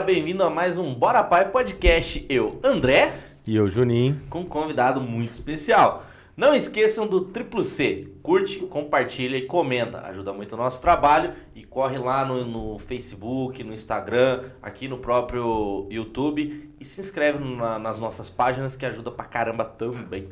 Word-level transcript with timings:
galera, 0.00 0.02
bem-vindo 0.02 0.42
a 0.42 0.50
mais 0.50 0.78
um 0.78 0.94
Bora 0.94 1.22
Pai 1.22 1.50
Podcast. 1.50 2.24
Eu, 2.28 2.58
André, 2.62 3.12
E 3.46 3.56
eu, 3.56 3.68
Juninho. 3.68 4.20
com 4.30 4.40
um 4.40 4.44
convidado 4.44 5.00
muito 5.00 5.32
especial. 5.32 6.04
Não 6.36 6.54
esqueçam 6.54 7.06
do 7.06 7.20
Triplo 7.20 7.62
C. 7.62 8.08
Curte, 8.22 8.60
compartilha 8.60 9.36
e 9.36 9.42
comenta. 9.42 10.00
Ajuda 10.06 10.32
muito 10.32 10.54
o 10.54 10.56
nosso 10.56 10.80
trabalho. 10.80 11.32
E 11.54 11.64
corre 11.64 11.98
lá 11.98 12.24
no, 12.24 12.44
no 12.44 12.78
Facebook, 12.78 13.62
no 13.62 13.74
Instagram, 13.74 14.44
aqui 14.62 14.88
no 14.88 14.98
próprio 14.98 15.86
YouTube. 15.90 16.70
E 16.80 16.84
se 16.84 17.00
inscreve 17.00 17.38
na- 17.56 17.78
nas 17.78 18.00
nossas 18.00 18.30
páginas 18.30 18.76
que 18.76 18.86
ajuda 18.86 19.10
pra 19.10 19.24
caramba 19.26 19.64
também. 19.64 20.28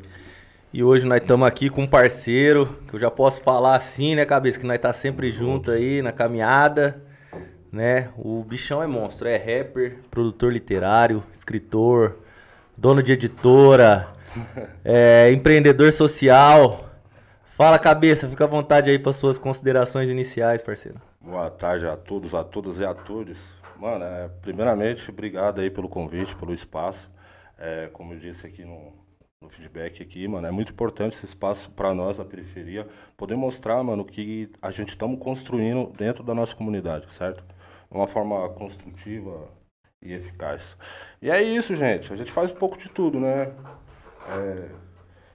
E 0.73 0.83
hoje 0.83 1.05
nós 1.05 1.21
estamos 1.21 1.47
aqui 1.47 1.69
com 1.69 1.83
um 1.83 1.87
parceiro, 1.87 2.77
que 2.87 2.95
eu 2.95 2.99
já 2.99 3.09
posso 3.11 3.41
falar 3.41 3.75
assim, 3.75 4.15
né, 4.15 4.25
cabeça? 4.25 4.59
Que 4.59 4.65
nós 4.67 4.79
tá 4.79 4.93
sempre 4.93 5.31
junto 5.31 5.71
aí 5.71 6.01
na 6.01 6.11
caminhada, 6.11 7.03
né? 7.71 8.09
O 8.17 8.43
bichão 8.43 8.81
é 8.81 8.87
monstro, 8.87 9.27
é 9.27 9.37
rapper, 9.37 9.99
produtor 10.09 10.51
literário, 10.51 11.23
escritor, 11.33 12.17
dono 12.77 13.03
de 13.03 13.13
editora, 13.13 14.07
é 14.83 15.31
empreendedor 15.31 15.91
social. 15.93 16.89
Fala, 17.45 17.77
cabeça, 17.77 18.27
fica 18.27 18.45
à 18.45 18.47
vontade 18.47 18.89
aí 18.89 18.97
para 18.97 19.11
suas 19.11 19.37
considerações 19.37 20.09
iniciais, 20.09 20.61
parceiro. 20.61 20.99
Boa 21.19 21.49
tarde 21.49 21.85
a 21.85 21.97
todos, 21.97 22.33
a 22.33 22.43
todas 22.43 22.79
e 22.79 22.85
a 22.85 22.93
todos. 22.93 23.53
Mano, 23.77 24.03
é, 24.03 24.29
primeiramente, 24.41 25.09
obrigado 25.09 25.59
aí 25.61 25.69
pelo 25.69 25.89
convite, 25.89 26.35
pelo 26.35 26.53
espaço. 26.53 27.09
É, 27.57 27.89
como 27.91 28.13
eu 28.13 28.17
disse 28.17 28.47
aqui 28.47 28.63
no, 28.63 28.93
no 29.41 29.49
feedback 29.49 30.01
aqui, 30.01 30.27
mano, 30.27 30.47
é 30.47 30.51
muito 30.51 30.71
importante 30.71 31.15
esse 31.15 31.25
espaço 31.25 31.69
para 31.71 31.93
nós 31.93 32.17
da 32.17 32.25
periferia, 32.25 32.87
poder 33.17 33.35
mostrar, 33.35 33.81
mano, 33.83 34.03
o 34.03 34.05
que 34.05 34.49
a 34.61 34.71
gente 34.71 34.89
estamos 34.89 35.19
construindo 35.19 35.91
dentro 35.97 36.23
da 36.23 36.33
nossa 36.33 36.55
comunidade, 36.55 37.13
certo? 37.13 37.43
De 37.91 37.97
uma 37.97 38.07
forma 38.07 38.47
construtiva 38.49 39.47
e 40.01 40.13
eficaz. 40.13 40.77
E 41.21 41.29
é 41.29 41.41
isso, 41.41 41.75
gente. 41.75 42.11
A 42.13 42.15
gente 42.15 42.31
faz 42.31 42.51
um 42.51 42.55
pouco 42.55 42.77
de 42.77 42.89
tudo, 42.89 43.19
né? 43.19 43.51
É, 44.29 44.69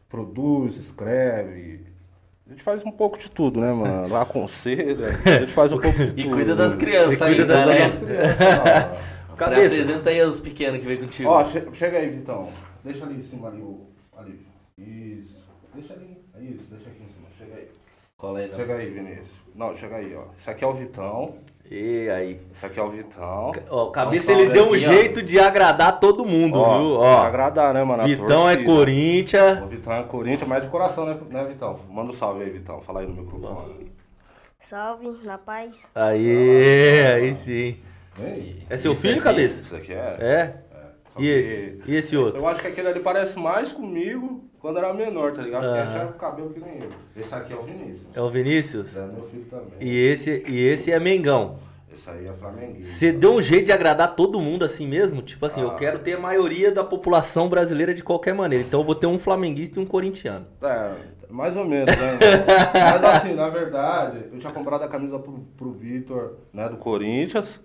produz, 0.08 0.76
escreve. 0.76 1.86
A 2.46 2.50
gente 2.50 2.62
faz 2.62 2.84
um 2.84 2.90
pouco 2.92 3.18
de 3.18 3.30
tudo, 3.30 3.60
né, 3.60 3.72
mano? 3.72 4.14
Aconselha, 4.16 5.08
a 5.24 5.40
gente 5.40 5.52
faz 5.52 5.72
um 5.72 5.78
pouco 5.80 5.98
de 5.98 6.06
tudo. 6.12 6.20
E 6.20 6.30
cuida 6.30 6.54
das 6.54 6.74
crianças 6.74 7.20
E 7.20 7.34
cuida 7.36 7.42
ainda, 7.42 7.46
das 7.86 7.96
né? 7.96 8.06
crianças. 8.06 9.14
Cabeça. 9.36 9.62
Apresenta 9.66 10.10
aí 10.10 10.22
os 10.22 10.38
pequenos 10.38 10.80
que 10.80 10.86
vem 10.86 10.98
contigo. 10.98 11.28
Ó, 11.28 11.44
che- 11.44 11.66
chega 11.72 11.98
aí, 11.98 12.08
Vitão. 12.08 12.48
Deixa 12.84 13.04
ali 13.04 13.16
em 13.16 13.20
cima 13.20 13.48
ali 13.48 13.60
o. 13.60 13.88
Ali. 14.16 14.46
Isso. 14.78 15.34
Deixa 15.74 15.92
ali. 15.94 16.22
É 16.34 16.40
isso, 16.40 16.66
deixa 16.70 16.88
aqui 16.88 17.02
em 17.02 17.08
cima. 17.08 17.26
Chega 17.36 17.54
aí. 17.56 17.68
Cola 18.16 18.38
aí? 18.38 18.54
Chega 18.54 18.74
aí, 18.76 18.90
Vinícius. 18.90 19.28
Não, 19.56 19.74
chega 19.74 19.96
aí, 19.96 20.14
ó. 20.14 20.26
Esse 20.38 20.48
aqui 20.50 20.62
é 20.62 20.66
o 20.68 20.72
Vitão. 20.72 21.34
E 21.70 22.10
aí? 22.10 22.40
Esse 22.52 22.66
aqui 22.66 22.78
é 22.78 22.82
o 22.82 22.90
Vitão. 22.90 23.52
Ó, 23.70 23.90
cabeça 23.90 24.30
um 24.30 24.38
ele 24.38 24.52
deu 24.52 24.64
um 24.66 24.74
aqui, 24.74 24.86
ó. 24.86 24.92
jeito 24.92 25.22
de 25.22 25.38
agradar 25.40 25.98
todo 25.98 26.24
mundo, 26.24 26.58
Ó, 26.58 26.78
viu? 26.78 26.90
Ó, 26.98 27.22
agradar, 27.22 27.72
né, 27.72 27.82
mano? 27.82 28.02
a 28.02 28.06
Vitão 28.06 28.48
é. 28.48 28.56
Corinthians. 28.62 29.62
O 29.62 29.66
Vitão 29.66 29.92
é 29.94 30.02
Corinthians, 30.02 30.48
mas 30.48 30.58
é 30.58 30.60
de 30.62 30.68
coração, 30.68 31.06
né, 31.06 31.16
né, 31.30 31.44
Vitão? 31.44 31.80
Manda 31.88 32.10
um 32.10 32.14
salve 32.14 32.44
aí, 32.44 32.50
Vitão. 32.50 32.80
Fala 32.82 33.00
aí 33.00 33.06
no 33.06 33.14
microfone. 33.14 33.92
Salve, 34.60 35.18
na 35.24 35.38
paz. 35.38 35.88
Aí, 35.94 37.02
aí 37.14 37.34
sim. 37.34 37.76
É 38.68 38.76
seu 38.76 38.94
filho, 38.94 39.14
aqui? 39.14 39.22
cabeça? 39.24 39.62
Isso 39.62 39.74
aqui 39.74 39.92
é. 39.92 40.16
É? 40.20 40.56
Só 41.12 41.18
E 41.18 41.22
que 41.22 41.28
esse? 41.28 41.82
E 41.86 41.96
esse 41.96 42.16
outro? 42.16 42.40
Eu 42.40 42.46
acho 42.46 42.60
que 42.60 42.68
aquele 42.68 42.88
ali 42.88 43.00
parece 43.00 43.38
mais 43.38 43.72
comigo 43.72 44.44
quando 44.64 44.78
era 44.78 44.94
menor, 44.94 45.30
tá 45.32 45.42
ligado? 45.42 45.62
Porque 45.62 45.90
tinha 45.90 46.06
o 46.06 46.12
cabelo 46.14 46.48
que 46.48 46.58
nem 46.60 46.78
eu. 46.80 46.88
Esse 47.14 47.34
aqui 47.34 47.52
é 47.52 47.56
o 47.56 47.62
Vinícius. 47.64 48.06
É 48.14 48.20
o 48.22 48.30
Vinícius? 48.30 48.96
É 48.96 49.06
meu 49.06 49.22
filho 49.24 49.44
também. 49.44 49.66
E 49.78 49.94
esse, 50.06 50.42
e 50.48 50.58
esse 50.68 50.90
é 50.90 50.98
Mengão. 50.98 51.58
Esse 51.92 52.08
aí 52.08 52.26
é 52.26 52.32
Flamenguista. 52.32 52.86
Você 52.94 53.12
deu 53.12 53.34
um 53.34 53.42
jeito 53.42 53.66
de 53.66 53.72
agradar 53.72 54.16
todo 54.16 54.40
mundo 54.40 54.64
assim 54.64 54.88
mesmo? 54.88 55.20
Tipo 55.20 55.44
assim, 55.44 55.60
eu 55.60 55.68
Ah. 55.72 55.74
quero 55.74 55.98
ter 55.98 56.14
a 56.14 56.18
maioria 56.18 56.72
da 56.72 56.82
população 56.82 57.46
brasileira 57.46 57.92
de 57.92 58.02
qualquer 58.02 58.32
maneira. 58.32 58.64
Então 58.66 58.80
eu 58.80 58.86
vou 58.86 58.94
ter 58.94 59.06
um 59.06 59.18
flamenguista 59.18 59.78
e 59.78 59.82
um 59.82 59.86
corintiano. 59.86 60.46
É, 60.62 60.92
mais 61.28 61.54
ou 61.58 61.66
menos, 61.66 61.94
né? 61.94 62.18
Mas 62.72 63.04
assim, 63.04 63.34
na 63.34 63.50
verdade, 63.50 64.24
eu 64.32 64.38
tinha 64.38 64.50
comprado 64.50 64.82
a 64.82 64.88
camisa 64.88 65.18
pro, 65.18 65.46
pro 65.58 65.72
Vitor, 65.72 66.36
né, 66.54 66.70
do 66.70 66.78
Corinthians. 66.78 67.60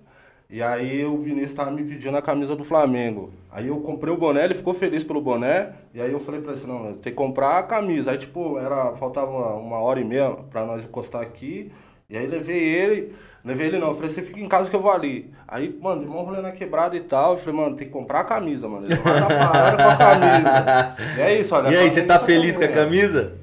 E 0.52 0.64
aí 0.64 1.06
o 1.06 1.16
Vinícius 1.20 1.54
tava 1.54 1.70
me 1.70 1.84
pedindo 1.84 2.18
a 2.18 2.24
camisa 2.24 2.56
do 2.56 2.64
Flamengo. 2.64 3.32
Aí 3.52 3.68
eu 3.68 3.80
comprei 3.82 4.12
o 4.12 4.18
boné, 4.18 4.46
ele 4.46 4.56
ficou 4.56 4.74
feliz 4.74 5.04
pelo 5.04 5.22
boné. 5.22 5.74
E 5.94 6.02
aí 6.02 6.12
eu 6.12 6.20
falei 6.20 6.42
pra 6.42 6.54
ele 6.54 6.60
assim, 6.60 6.68
não, 6.68 6.86
tenho 6.86 7.00
que 7.02 7.12
comprar 7.12 7.60
a 7.60 7.64
camisa. 7.64 8.10
Aí 8.12 8.18
tipo, 8.18 8.58
era, 8.58 8.96
faltava 8.96 9.30
uma, 9.30 9.54
uma 9.54 9.78
hora 9.78 10.00
e 10.00 10.04
meia 10.04 10.32
pra 10.50 10.66
nós 10.66 10.84
encostar 10.84 11.22
aqui. 11.22 11.72
E 12.10 12.18
aí 12.18 12.26
levei 12.26 12.58
ele, 12.58 13.14
levei 13.46 13.68
ele 13.68 13.78
não, 13.78 13.90
eu 13.90 13.94
falei, 13.94 14.10
você 14.10 14.24
fica 14.24 14.40
em 14.40 14.48
casa 14.48 14.72
que 14.72 14.76
eu 14.76 14.82
vou 14.82 14.92
ali. 14.92 15.32
Aí, 15.48 15.78
mano, 15.80 16.02
de 16.02 16.08
mão 16.08 16.24
rolando 16.24 16.42
na 16.42 16.52
quebrada 16.52 16.96
e 16.96 17.02
tal, 17.02 17.34
eu 17.34 17.38
falei, 17.38 17.54
mano, 17.54 17.76
tem 17.76 17.86
que 17.86 17.94
comprar 17.94 18.22
a 18.22 18.24
camisa, 18.24 18.68
mano. 18.68 18.88
Ele 18.88 18.96
vai 18.96 19.20
dar 19.20 19.28
parada 19.28 19.84
com 19.84 19.90
a 19.90 19.96
camisa. 19.96 21.16
E 21.16 21.22
é 21.22 21.40
isso, 21.40 21.54
olha. 21.54 21.70
E 21.70 21.78
aí, 21.78 21.92
você 21.92 22.02
tá 22.02 22.18
feliz 22.18 22.58
com 22.58 22.64
a 22.64 22.68
camisa? 22.68 23.38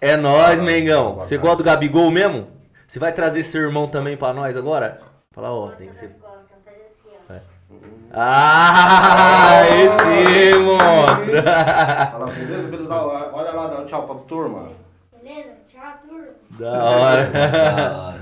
É 0.00 0.16
nóis, 0.16 0.60
Mengão. 0.60 1.16
Você 1.16 1.36
gosta 1.36 1.56
do 1.56 1.64
Gabigol 1.64 2.12
mesmo? 2.12 2.46
Você 2.86 3.00
vai 3.00 3.12
trazer 3.12 3.42
seu 3.42 3.60
irmão 3.62 3.88
também 3.88 4.16
pra 4.16 4.32
nós 4.32 4.56
agora? 4.56 5.09
Fala, 5.40 5.54
ó, 5.54 5.68
tem 5.68 5.88
que 5.88 5.96
ser. 5.96 6.14
Ah, 8.12 9.62
esse 9.70 10.58
monstro! 10.58 11.42
Fala, 12.12 12.26
beleza? 12.26 12.62
Beleza? 12.68 12.94
Olha 12.94 13.52
lá, 13.52 13.66
dá 13.68 13.80
um 13.80 13.84
tchau 13.86 14.06
pra 14.06 14.16
turma. 14.16 14.68
Beleza? 15.22 15.54
Tchau, 15.66 15.92
turma. 16.06 16.26
Da 16.50 16.84
hora. 16.84 17.30
Da 17.30 18.02
hora. 18.02 18.20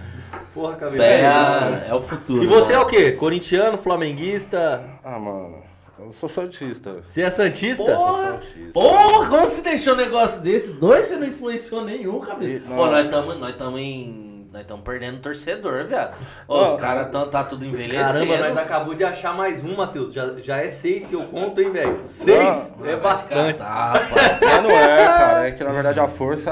Porra, 0.55 0.77
cabeça. 0.77 1.03
é, 1.03 1.27
a- 1.27 1.87
é 1.89 1.95
o 1.95 2.01
futuro. 2.01 2.45
E 2.45 2.47
você 2.47 2.73
é 2.73 2.77
né? 2.77 2.83
o 2.83 2.87
quê? 2.87 3.11
Corintiano, 3.13 3.77
flamenguista? 3.79 4.85
Ah, 5.03 5.19
mano, 5.19 5.63
eu 5.99 6.13
sou 6.13 6.29
santista. 6.29 7.03
Você 7.05 7.23
é 7.23 7.31
santista? 7.31 7.85
Porra! 7.85 8.33
Santista. 8.41 8.73
Porra, 8.73 9.29
como 9.29 9.41
você 9.49 9.63
deixou 9.63 9.95
um 9.95 9.97
negócio 9.97 10.41
desse? 10.41 10.73
Dois 10.75 11.07
você 11.07 11.17
não 11.17 11.27
influenciou 11.27 11.85
nenhum, 11.85 12.21
cabelo. 12.21 12.61
Pô, 12.67 12.87
nós 12.87 13.05
estamos 13.07 13.41
nós 13.41 13.57
tamo 13.57 13.77
em. 13.77 14.28
Nós 14.51 14.63
estamos 14.63 14.83
perdendo 14.83 15.21
torcedor, 15.21 15.85
viado. 15.85 16.17
Os 16.49 16.73
caras 16.81 17.11
tão, 17.11 17.29
tá 17.29 17.45
tudo 17.45 17.67
envelhecendo. 17.67 18.27
Caramba, 18.27 18.49
nós 18.49 18.57
acabou 18.57 18.95
de 18.95 19.05
achar 19.05 19.35
mais 19.35 19.63
um, 19.63 19.77
Matheus. 19.77 20.15
Já, 20.15 20.27
já 20.39 20.57
é 20.57 20.69
seis 20.69 21.05
que 21.05 21.13
eu 21.15 21.25
conto, 21.25 21.61
hein, 21.61 21.71
velho? 21.71 22.01
Seis? 22.07 22.73
Não. 22.79 22.87
É 22.87 22.97
bastante. 22.97 23.59
Tá, 23.59 23.93
rapaz. 23.93 24.39
Mas 24.41 24.63
não 24.63 24.71
é, 24.71 24.97
cara. 25.07 25.49
É 25.49 25.53
que 25.53 25.63
na 25.63 25.71
verdade 25.71 26.01
a 26.01 26.09
força, 26.09 26.51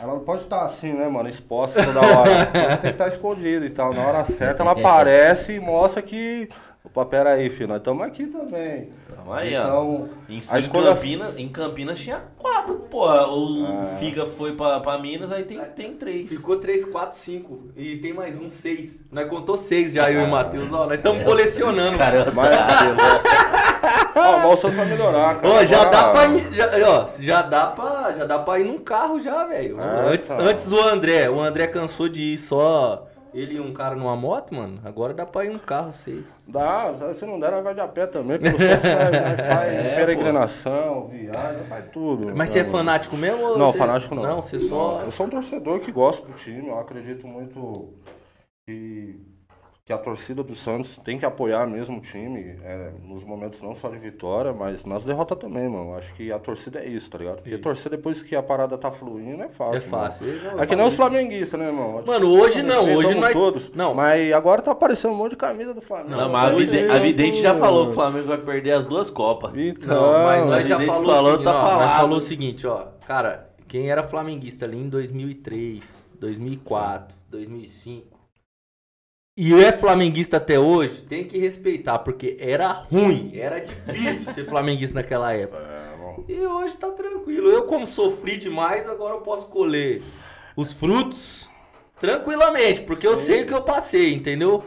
ela 0.00 0.14
não 0.14 0.20
pode 0.20 0.44
estar 0.44 0.64
assim, 0.64 0.94
né, 0.94 1.06
mano? 1.08 1.28
Exposta 1.28 1.84
toda 1.84 2.00
hora. 2.00 2.30
Ela 2.54 2.76
tem 2.78 2.90
que 2.90 2.94
estar 2.94 3.08
escondida 3.08 3.66
e 3.66 3.70
tal. 3.70 3.92
Na 3.92 4.06
hora 4.06 4.24
certa 4.24 4.62
ela 4.62 4.72
aparece 4.78 5.52
e 5.52 5.60
mostra 5.60 6.00
que. 6.00 6.48
Opa, 6.82 7.04
pera 7.04 7.32
aí, 7.32 7.50
filho, 7.50 7.68
nós 7.68 7.78
estamos 7.78 8.06
aqui 8.06 8.26
também. 8.26 8.88
Aí, 9.32 9.56
ó. 9.56 9.62
então, 9.62 10.08
Em, 10.28 10.40
a 10.50 10.56
em 10.56 10.60
escolha- 10.60 10.94
Campinas, 10.94 11.38
em 11.38 11.48
Campinas 11.48 11.98
tinha 11.98 12.22
quatro, 12.38 12.74
porra. 12.90 13.26
O 13.28 13.66
Ah. 13.66 13.86
Figa 13.98 14.24
foi 14.26 14.52
pra, 14.52 14.80
pra 14.80 14.98
Minas, 14.98 15.30
aí 15.32 15.44
tem, 15.44 15.58
tem 15.58 15.92
três. 15.92 16.28
Ficou 16.28 16.56
3, 16.56 16.84
4, 16.84 17.16
5. 17.18 17.70
E 17.76 17.96
tem 17.96 18.12
mais 18.12 18.38
um 18.38 18.48
6. 18.50 19.00
Nós 19.10 19.28
contou 19.28 19.56
6 19.56 19.92
já, 19.92 20.10
eu 20.10 20.22
e 20.22 20.24
o 20.24 20.28
Matheus. 20.28 20.72
Ó, 20.72 20.86
nós 20.86 20.90
estamos 20.92 21.22
colecionando. 21.24 21.96
Caramba. 21.98 22.42
Ó, 24.16 24.52
o 24.52 24.56
Santos 24.56 24.76
vai 24.76 24.86
melhorar, 24.86 25.36
cara. 25.40 25.48
Ó, 25.54 25.64
já 25.64 25.76
Agora- 25.82 25.90
dá 25.90 26.10
pra 26.10 26.26
ir. 26.26 26.52
Já, 26.54 26.66
ó, 26.88 27.06
já 27.20 27.42
dá 27.42 27.66
pra. 27.66 28.14
Já 28.16 28.24
dá 28.24 28.38
pra 28.38 28.58
ir 28.58 28.64
num 28.64 28.78
carro 28.78 29.20
já, 29.20 29.44
velho. 29.44 29.78
É, 29.80 30.12
antes, 30.12 30.28
cara. 30.30 30.42
antes 30.42 30.72
o 30.72 30.80
André. 30.80 31.28
O 31.28 31.40
André 31.40 31.66
cansou 31.66 32.08
de 32.08 32.22
ir 32.34 32.38
só. 32.38 33.06
Ele 33.38 33.56
e 33.56 33.60
um 33.60 33.72
cara 33.74 33.94
numa 33.94 34.16
moto, 34.16 34.54
mano. 34.54 34.80
Agora 34.82 35.12
dá 35.12 35.26
pra 35.26 35.44
ir 35.44 35.50
num 35.52 35.58
carro, 35.58 35.92
vocês. 35.92 36.44
Dá, 36.48 36.94
se 37.12 37.26
não 37.26 37.38
der, 37.38 37.50
nós 37.50 37.62
vai 37.62 37.74
de 37.74 37.80
a 37.80 37.86
pé 37.88 38.06
também. 38.06 38.38
Santos 38.40 38.58
nós, 38.58 38.82
nós 38.82 39.46
faz 39.46 39.72
É, 39.74 39.94
peregrinação, 39.94 41.08
viagem, 41.08 41.64
faz 41.64 41.84
tudo. 41.92 42.32
Mas 42.34 42.48
você 42.50 42.60
é 42.60 42.62
Né, 42.62 42.70
fanático 42.70 43.16
mesmo? 43.16 43.42
ou 43.44 43.58
Não, 43.58 43.72
você- 43.72 43.78
fanático 43.78 44.14
não. 44.14 44.22
Não, 44.22 44.42
você 44.42 44.58
só. 44.58 45.02
Eu 45.04 45.10
sou 45.10 45.26
um 45.26 45.28
torcedor 45.30 45.80
que 45.80 45.92
gosta 45.92 46.26
do 46.26 46.32
time. 46.32 46.66
Eu 46.68 46.78
acredito 46.78 47.26
muito 47.26 47.92
que, 48.66 49.20
que 49.86 49.92
a 49.92 49.98
torcida 49.98 50.42
do 50.42 50.56
Santos 50.56 50.98
tem 51.04 51.16
que 51.16 51.24
apoiar 51.24 51.64
mesmo 51.64 51.98
o 51.98 52.00
time. 52.00 52.56
é, 52.64 52.90
nos 53.04 53.22
momentos 53.22 53.62
não 53.62 53.72
só 53.72 53.88
de 53.88 53.96
vitória, 54.00 54.52
mas 54.52 54.84
nas 54.84 55.04
derrotas 55.04 55.38
também, 55.38 55.68
mano. 55.68 55.94
Acho 55.94 56.12
que 56.14 56.32
a 56.32 56.40
torcida 56.40 56.80
é 56.80 56.88
isso, 56.88 57.08
tá 57.08 57.18
ligado? 57.18 57.36
Porque 57.36 57.50
Isso. 57.50 57.62
torcer 57.62 57.88
depois 57.92 58.20
que 58.20 58.34
a 58.34 58.42
parada 58.42 58.76
tá 58.76 58.90
fluindo 58.90 59.44
é 59.44 59.48
fácil. 59.48 59.76
É 59.76 59.80
fácil. 59.80 60.26
Mano. 60.26 60.56
Não 60.56 60.62
É 60.64 60.66
que 60.66 60.74
nem 60.74 60.84
os 60.84 60.94
flamenguistas, 60.94 61.60
né, 61.60 61.66
irmão? 61.66 62.02
Mano, 62.04 62.28
hoje 62.32 62.64
não, 62.64 62.96
hoje 62.96 63.14
nós- 63.14 63.32
todos. 63.32 63.70
não. 63.76 63.94
Mas 63.94 64.32
agora 64.32 64.60
tá 64.60 64.72
aparecendo 64.72 65.12
um 65.12 65.16
monte 65.18 65.30
de 65.30 65.36
camisa 65.36 65.72
do 65.72 65.80
Flamengo. 65.80 66.16
Não, 66.16 66.28
mas 66.30 66.50
a, 66.50 66.56
vide- 66.58 66.78
eu 66.80 66.92
a 66.92 66.98
vidente 66.98 67.40
já 67.40 67.54
falou 67.54 67.84
que 67.84 67.90
o 67.90 67.94
Flamengo 67.94 68.26
vai 68.26 68.38
perder 68.38 68.72
as 68.72 68.84
duas 68.84 69.08
Copas. 69.08 69.52
Então, 69.56 69.94
Não, 69.94 70.24
mas 70.24 70.46
nós 70.46 70.64
a 70.64 70.68
já 70.68 70.80
falou, 70.80 71.14
falou, 71.14 71.30
o 71.30 71.30
seguinte, 71.30 71.44
tá 71.44 71.50
ó, 71.52 71.62
falado. 71.70 71.96
falou 72.00 72.18
o 72.18 72.20
seguinte, 72.20 72.66
ó. 72.66 72.86
Cara, 73.06 73.50
quem 73.68 73.88
era 73.88 74.02
flamenguista 74.02 74.64
ali 74.64 74.78
em 74.78 74.88
2003, 74.88 76.12
2004, 76.18 77.14
2005 77.30 78.15
e 79.36 79.52
é 79.54 79.70
flamenguista 79.70 80.38
até 80.38 80.58
hoje, 80.58 81.02
tem 81.02 81.24
que 81.24 81.38
respeitar, 81.38 81.98
porque 81.98 82.36
era 82.40 82.72
ruim, 82.72 83.32
era 83.34 83.60
difícil 83.60 84.32
ser 84.32 84.46
flamenguista 84.46 85.00
naquela 85.00 85.32
época. 85.32 85.76
É. 85.76 86.32
E 86.32 86.40
hoje 86.40 86.76
tá 86.78 86.90
tranquilo. 86.90 87.48
Eu, 87.48 87.64
como 87.64 87.86
sofri 87.86 88.38
demais, 88.38 88.88
agora 88.88 89.14
eu 89.14 89.20
posso 89.20 89.48
colher 89.48 90.02
os 90.56 90.72
frutos 90.72 91.48
tranquilamente, 92.00 92.82
porque 92.82 93.06
eu 93.06 93.16
sei 93.16 93.42
o 93.42 93.46
que 93.46 93.52
eu 93.52 93.62
passei, 93.62 94.14
entendeu? 94.14 94.64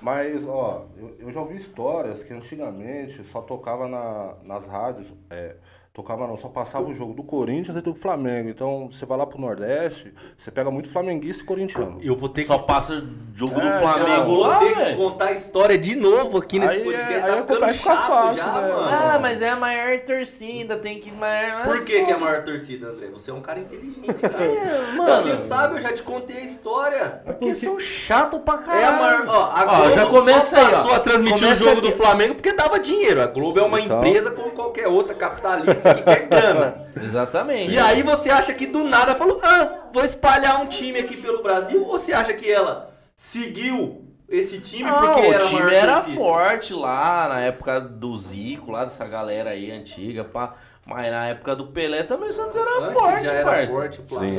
Mas, 0.00 0.46
ó, 0.46 0.86
eu, 0.96 1.16
eu 1.18 1.32
já 1.32 1.40
ouvi 1.40 1.56
histórias 1.56 2.22
que 2.22 2.32
antigamente 2.32 3.22
só 3.24 3.40
tocava 3.40 3.88
na, 3.88 4.34
nas 4.44 4.66
rádios, 4.66 5.12
é, 5.30 5.56
tocava 5.92 6.26
não, 6.26 6.36
só 6.38 6.48
passava 6.48 6.88
o 6.88 6.94
jogo 6.94 7.12
do 7.12 7.22
Corinthians 7.22 7.76
e 7.76 7.82
do 7.82 7.94
Flamengo. 7.94 8.48
Então, 8.48 8.88
você 8.90 9.04
vai 9.04 9.18
lá 9.18 9.26
pro 9.26 9.38
Nordeste, 9.38 10.12
você 10.36 10.50
pega 10.50 10.70
muito 10.70 10.88
flamenguista 10.88 11.42
e 11.42 11.46
corintiano. 11.46 11.98
Eu 12.02 12.16
vou 12.16 12.30
ter 12.30 12.44
Só 12.44 12.58
que, 12.58 12.66
passa 12.66 13.04
jogo 13.34 13.60
do 13.60 13.66
É, 13.66 13.78
Flamengo 13.78 14.24
vou 14.26 14.46
lá, 14.46 14.58
ter 14.58 14.74
que 14.74 14.96
contar 14.96 15.26
a 15.26 15.32
história 15.32 15.76
de 15.76 15.94
novo 15.94 16.38
aqui 16.38 16.58
nesse 16.58 16.76
Aí 16.76 16.82
podcast. 16.84 17.12
é- 17.12 17.20
tá 17.20 17.26
aí 17.34 17.40
ficando 17.42 17.60
vai 17.60 17.72
ficar 17.74 17.96
chato 17.96 18.08
fácil, 18.08 18.36
já, 18.36 18.52
né? 18.62 18.68
mano. 18.72 18.88
Ah, 18.90 19.18
mas 19.20 19.42
é 19.42 19.48
a 19.50 19.56
maior 19.56 19.98
torcida, 20.00 20.76
tem 20.78 20.98
que 20.98 21.10
maior. 21.12 21.64
Por 21.64 21.84
que, 21.84 22.04
que 22.04 22.10
é 22.10 22.14
a 22.14 22.18
maior 22.18 22.42
torcida, 22.42 22.86
André? 22.88 23.08
Você 23.12 23.30
é 23.30 23.34
um 23.34 23.42
cara 23.42 23.58
inteligente, 23.60 24.14
cara. 24.20 24.44
É, 24.44 24.92
mano. 24.96 25.22
Você 25.24 25.36
sabe, 25.46 25.76
eu 25.76 25.80
já 25.80 25.92
te 25.92 26.02
contei 26.02 26.38
a 26.38 26.40
história. 26.44 27.20
Porque 27.26 27.54
são 27.54 27.78
chato 27.78 28.38
pra 28.40 28.56
caralho. 28.58 28.80
É 28.82 28.84
a 28.86 28.92
maior. 28.92 29.26
Ó, 29.28 29.42
a 29.44 29.62
Ó, 29.68 29.76
Globo 29.76 29.90
já 29.90 30.06
começa 30.06 30.56
só 30.56 30.66
aí, 30.66 30.74
ó. 30.92 30.94
a 30.94 31.00
transmitir 31.00 31.38
Começa 31.40 31.62
o 31.62 31.66
jogo 31.68 31.78
aqui. 31.80 31.90
do 31.90 31.96
Flamengo 31.96 32.34
porque 32.36 32.52
dava 32.54 32.78
dinheiro. 32.80 33.20
A 33.20 33.26
Globo 33.26 33.58
é 33.60 33.62
uma 33.62 33.78
Então. 33.80 33.98
empresa 33.98 34.30
como 34.30 34.50
qualquer 34.52 34.88
outra 34.88 35.14
capitalista 35.14 35.81
que 35.82 36.26
grana. 36.26 36.86
Exatamente. 37.00 37.72
E 37.74 37.78
aí 37.78 38.02
você 38.02 38.30
acha 38.30 38.52
que 38.54 38.66
do 38.66 38.84
nada 38.84 39.14
falou, 39.14 39.40
ah, 39.42 39.88
vou 39.92 40.04
espalhar 40.04 40.60
um 40.60 40.66
time 40.66 40.98
aqui 41.00 41.16
pelo 41.16 41.42
Brasil? 41.42 41.82
Ou 41.82 41.90
você 41.98 42.12
acha 42.12 42.32
que 42.34 42.50
ela 42.50 42.90
seguiu 43.16 44.04
esse 44.28 44.60
time 44.60 44.88
Não, 44.88 44.98
porque 44.98 45.20
era 45.26 45.44
o 45.44 45.46
time 45.48 45.60
maior 45.60 45.72
era 45.72 45.94
torcida? 45.96 46.16
forte 46.16 46.72
lá 46.74 47.28
na 47.28 47.40
época 47.40 47.80
do 47.80 48.16
Zico, 48.16 48.70
lá 48.70 48.84
dessa 48.84 49.06
galera 49.06 49.50
aí 49.50 49.70
antiga, 49.70 50.24
pá. 50.24 50.54
Mas 50.84 51.10
na 51.12 51.28
época 51.28 51.54
do 51.54 51.68
Pelé 51.68 52.02
também 52.02 52.30
o 52.30 52.32
Santos 52.32 52.56
era 52.56 52.78
Antes 52.80 52.92
forte, 52.92 53.24
já 53.24 53.32
era 53.34 53.44
parça. 53.50 53.72
forte, 53.72 54.00
o 54.00 54.04
Flamengo 54.06 54.32
Sim. 54.32 54.36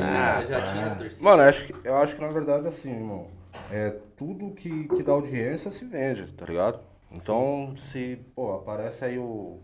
já, 0.48 0.58
Ah, 0.58 0.72
tinha 0.72 0.90
torcida. 0.96 1.24
Mano, 1.24 1.42
eu 1.42 1.48
acho 1.48 1.64
que, 1.64 1.74
eu 1.84 1.96
acho 1.96 2.14
que 2.16 2.20
na 2.20 2.28
verdade 2.28 2.66
assim, 2.68 2.90
irmão. 2.90 3.28
É 3.72 3.94
tudo 4.16 4.50
que, 4.52 4.88
que 4.88 5.02
dá 5.02 5.12
audiência 5.12 5.70
se 5.70 5.84
vende, 5.84 6.26
tá 6.32 6.44
ligado? 6.44 6.80
Então, 7.10 7.72
se, 7.76 8.18
pô, 8.34 8.52
aparece 8.56 9.04
aí 9.04 9.16
o 9.18 9.60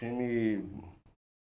time. 0.00 0.64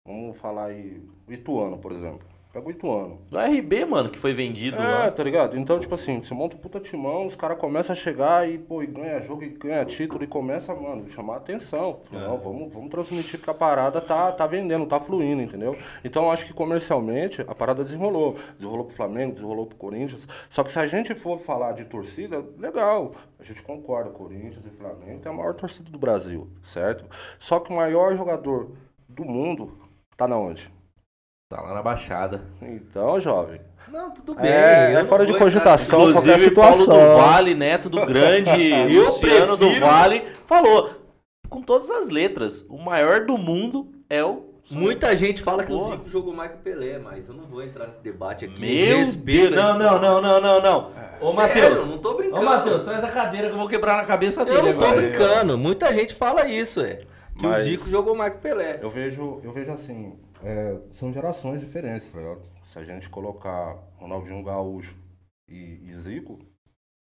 Vamos 0.05 0.37
falar 0.37 0.67
aí. 0.67 1.01
Ituano, 1.29 1.79
por 1.79 1.91
exemplo. 1.93 2.28
Pega 2.51 2.67
o 2.67 2.71
Ituano. 2.71 3.19
Do 3.29 3.37
RB, 3.37 3.85
mano, 3.85 4.09
que 4.09 4.17
foi 4.17 4.33
vendido 4.33 4.75
É, 4.77 4.79
lá. 4.79 5.11
tá 5.11 5.23
ligado? 5.23 5.55
Então, 5.55 5.79
tipo 5.79 5.93
assim, 5.93 6.23
você 6.23 6.33
monta 6.33 6.55
um 6.55 6.59
puta 6.59 6.79
timão, 6.79 7.27
os 7.27 7.35
caras 7.35 7.59
começam 7.59 7.93
a 7.93 7.95
chegar 7.95 8.49
e, 8.49 8.57
pô, 8.57 8.81
e 8.81 8.87
ganha 8.87 9.21
jogo 9.21 9.43
e 9.43 9.49
ganha 9.49 9.85
título 9.85 10.23
e 10.23 10.27
começa, 10.27 10.73
mano, 10.73 11.07
chamar 11.11 11.33
a 11.33 11.37
atenção. 11.37 11.99
Não, 12.11 12.39
vamos, 12.39 12.73
vamos 12.73 12.89
transmitir 12.89 13.39
que 13.39 13.49
a 13.51 13.53
parada 13.53 14.01
tá, 14.01 14.31
tá 14.31 14.47
vendendo, 14.47 14.87
tá 14.87 14.99
fluindo, 14.99 15.43
entendeu? 15.43 15.77
Então, 16.03 16.31
acho 16.31 16.47
que 16.47 16.51
comercialmente 16.53 17.41
a 17.47 17.53
parada 17.53 17.83
desenrolou. 17.83 18.35
Desenrolou 18.57 18.85
pro 18.85 18.95
Flamengo, 18.95 19.33
desenrolou 19.33 19.67
pro 19.67 19.77
Corinthians. 19.77 20.27
Só 20.49 20.63
que 20.63 20.71
se 20.71 20.79
a 20.79 20.87
gente 20.87 21.13
for 21.13 21.37
falar 21.37 21.73
de 21.73 21.85
torcida, 21.85 22.43
legal. 22.57 23.11
A 23.39 23.43
gente 23.43 23.61
concorda, 23.61 24.09
Corinthians 24.09 24.65
e 24.65 24.69
Flamengo 24.71 25.19
tem 25.21 25.31
a 25.31 25.35
maior 25.35 25.53
torcida 25.53 25.87
do 25.91 25.99
Brasil, 25.99 26.47
certo? 26.63 27.05
Só 27.37 27.59
que 27.59 27.71
o 27.71 27.75
maior 27.75 28.17
jogador 28.17 28.71
do 29.07 29.23
mundo 29.23 29.77
tá 30.17 30.27
na 30.27 30.35
onde? 30.35 30.78
Tá 31.49 31.61
lá 31.61 31.73
na 31.73 31.81
Baixada. 31.81 32.43
Então, 32.61 33.19
jovem. 33.19 33.59
Não, 33.87 34.11
tudo 34.11 34.35
bem. 34.35 34.45
É, 34.51 34.93
eu 34.93 34.99
é 34.99 35.01
não 35.01 35.09
fora 35.09 35.25
de 35.25 35.31
vou 35.31 35.41
cogitação. 35.41 35.99
qualquer 36.13 36.19
Inclusive, 36.19 36.51
Paulo 36.51 36.77
do 36.77 36.83
situação. 36.83 37.17
Vale, 37.17 37.55
neto 37.55 37.89
do 37.89 38.05
grande 38.05 38.69
Eu 38.93 39.05
Luciano 39.05 39.57
do 39.57 39.65
prefiro- 39.65 39.85
Vale, 39.87 40.23
falou 40.45 40.91
com 41.49 41.59
todas 41.63 41.89
as 41.89 42.09
letras: 42.09 42.63
o 42.69 42.77
maior 42.77 43.25
do 43.25 43.35
mundo 43.35 43.87
é 44.07 44.23
o. 44.23 44.47
Muita 44.69 45.17
gente 45.17 45.41
fala 45.41 45.63
que 45.63 45.73
o 45.73 45.75
Porra. 45.75 45.95
Zico 45.97 46.07
jogou 46.07 46.31
mais 46.31 46.51
que 46.51 46.57
o 46.57 46.59
Pelé, 46.59 46.99
mas 46.99 47.27
eu 47.27 47.33
não 47.33 47.47
vou 47.47 47.63
entrar 47.63 47.87
nesse 47.87 47.99
debate 48.01 48.45
aqui. 48.45 48.61
Meu 48.61 48.99
Respeito 48.99 49.49
Deus! 49.49 49.55
Não, 49.59 49.79
não, 49.79 49.99
não, 49.99 50.21
não, 50.21 50.39
não, 50.41 50.61
não. 50.61 50.91
Ô, 51.19 51.33
Sério, 51.33 51.35
Matheus. 51.71 51.87
não 51.87 51.97
tô 51.97 52.11
Ô, 52.11 52.13
brincando. 52.13 52.45
Matheus, 52.45 52.83
traz 52.83 53.03
a 53.03 53.07
cadeira 53.09 53.47
que 53.47 53.53
eu 53.55 53.57
vou 53.57 53.67
quebrar 53.67 53.97
na 53.97 54.03
cabeça 54.05 54.45
dele 54.45 54.57
Eu 54.59 54.63
não 54.65 54.77
tô 54.77 54.85
agora. 54.85 55.01
brincando. 55.01 55.57
Muita 55.57 55.91
gente 55.91 56.13
fala 56.13 56.47
isso, 56.47 56.81
é. 56.81 56.99
Que 57.35 57.47
Mas- 57.47 57.61
o 57.61 57.63
Zico 57.63 57.89
jogou 57.89 58.13
mais 58.15 58.33
que 58.33 58.37
o 58.37 58.41
Pelé. 58.41 58.77
Eu 58.79 58.91
vejo, 58.91 59.41
eu 59.43 59.51
vejo 59.51 59.71
assim, 59.71 60.13
é, 60.43 60.79
são 60.91 61.11
gerações 61.11 61.61
diferentes, 61.61 62.11
tá 62.11 62.19
ligado? 62.19 62.41
Se 62.65 62.79
a 62.79 62.83
gente 62.83 63.09
colocar 63.09 63.77
Ronaldinho 63.97 64.43
Gaúcho 64.43 64.95
e, 65.47 65.79
e 65.83 65.93
Zico, 65.95 66.39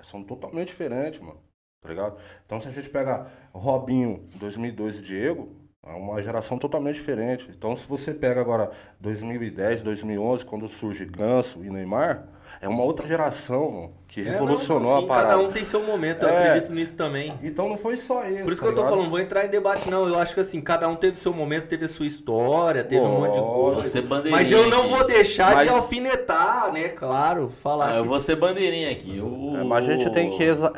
são 0.03 0.23
totalmente 0.23 0.67
diferentes, 0.67 1.19
mano. 1.19 1.39
Tá 1.81 1.89
ligado? 1.89 2.17
Então 2.45 2.59
se 2.59 2.67
a 2.67 2.71
gente 2.71 2.89
pegar 2.89 3.31
Robinho 3.53 4.27
2002 4.35 4.99
e 4.99 5.01
Diego, 5.01 5.55
é 5.85 5.91
uma 5.91 6.21
geração 6.21 6.57
totalmente 6.57 6.95
diferente. 6.95 7.49
Então 7.51 7.75
se 7.75 7.87
você 7.87 8.13
pega 8.13 8.41
agora 8.41 8.71
2010, 8.99 9.81
2011, 9.81 10.45
quando 10.45 10.67
surge 10.67 11.05
Ganso 11.05 11.63
e 11.63 11.69
Neymar, 11.69 12.27
é 12.65 12.69
uma 12.69 12.83
outra 12.83 13.07
geração, 13.07 13.69
mano, 13.71 13.93
que 14.07 14.21
revolucionou 14.21 14.89
É, 14.89 14.93
não, 14.93 14.97
a 14.97 15.01
sim, 15.01 15.07
parada. 15.07 15.27
Cada 15.35 15.39
um 15.41 15.51
tem 15.51 15.63
seu 15.63 15.83
momento, 15.83 16.23
eu 16.23 16.29
É. 16.29 16.47
acredito 16.49 16.73
nisso 16.73 16.95
também. 16.97 17.37
Então 17.43 17.69
não 17.69 17.77
foi 17.77 17.95
só 17.97 18.23
esse. 18.25 18.43
Por 18.43 18.51
isso 18.53 18.61
que 18.61 18.67
tá 18.67 18.71
eu 18.71 18.75
tô 18.75 18.83
falando, 18.83 19.03
não 19.03 19.09
vou 19.09 19.19
entrar 19.19 19.45
em 19.45 19.49
debate 19.49 19.89
não. 19.89 20.07
Eu 20.07 20.17
acho 20.19 20.33
que 20.33 20.39
assim, 20.39 20.59
cada 20.61 20.87
um 20.87 20.95
teve 20.95 21.17
seu 21.17 21.31
momento, 21.33 21.67
teve 21.67 21.85
a 21.85 21.87
sua 21.87 22.05
história, 22.07 22.83
teve 22.83 23.01
um 23.05 23.19
monte 23.21 23.33
de 23.39 23.45
coisa. 23.45 23.83
Você 23.83 24.01
bandeirinha 24.01 24.35
Mas 24.41 24.51
eu 24.51 24.69
não 24.69 24.89
vou 24.89 25.05
deixar 25.05 25.49
de 25.49 25.55
Mas- 25.55 25.69
alfinetar, 25.69 26.71
né? 26.73 26.89
Claro, 26.89 27.49
falar. 27.61 27.91
Ah, 27.91 27.97
eu 27.97 28.05
vou 28.05 28.19
ser 28.19 28.35
bandeirinha 28.35 28.91
aqui. 28.91 29.19
O- 29.19 29.57
É, 29.57 29.63
mas 29.63 29.87
a 29.87 29.93
gente 29.93 30.09
tem 30.11 30.29
que 30.31 30.43
exa- 30.43 30.73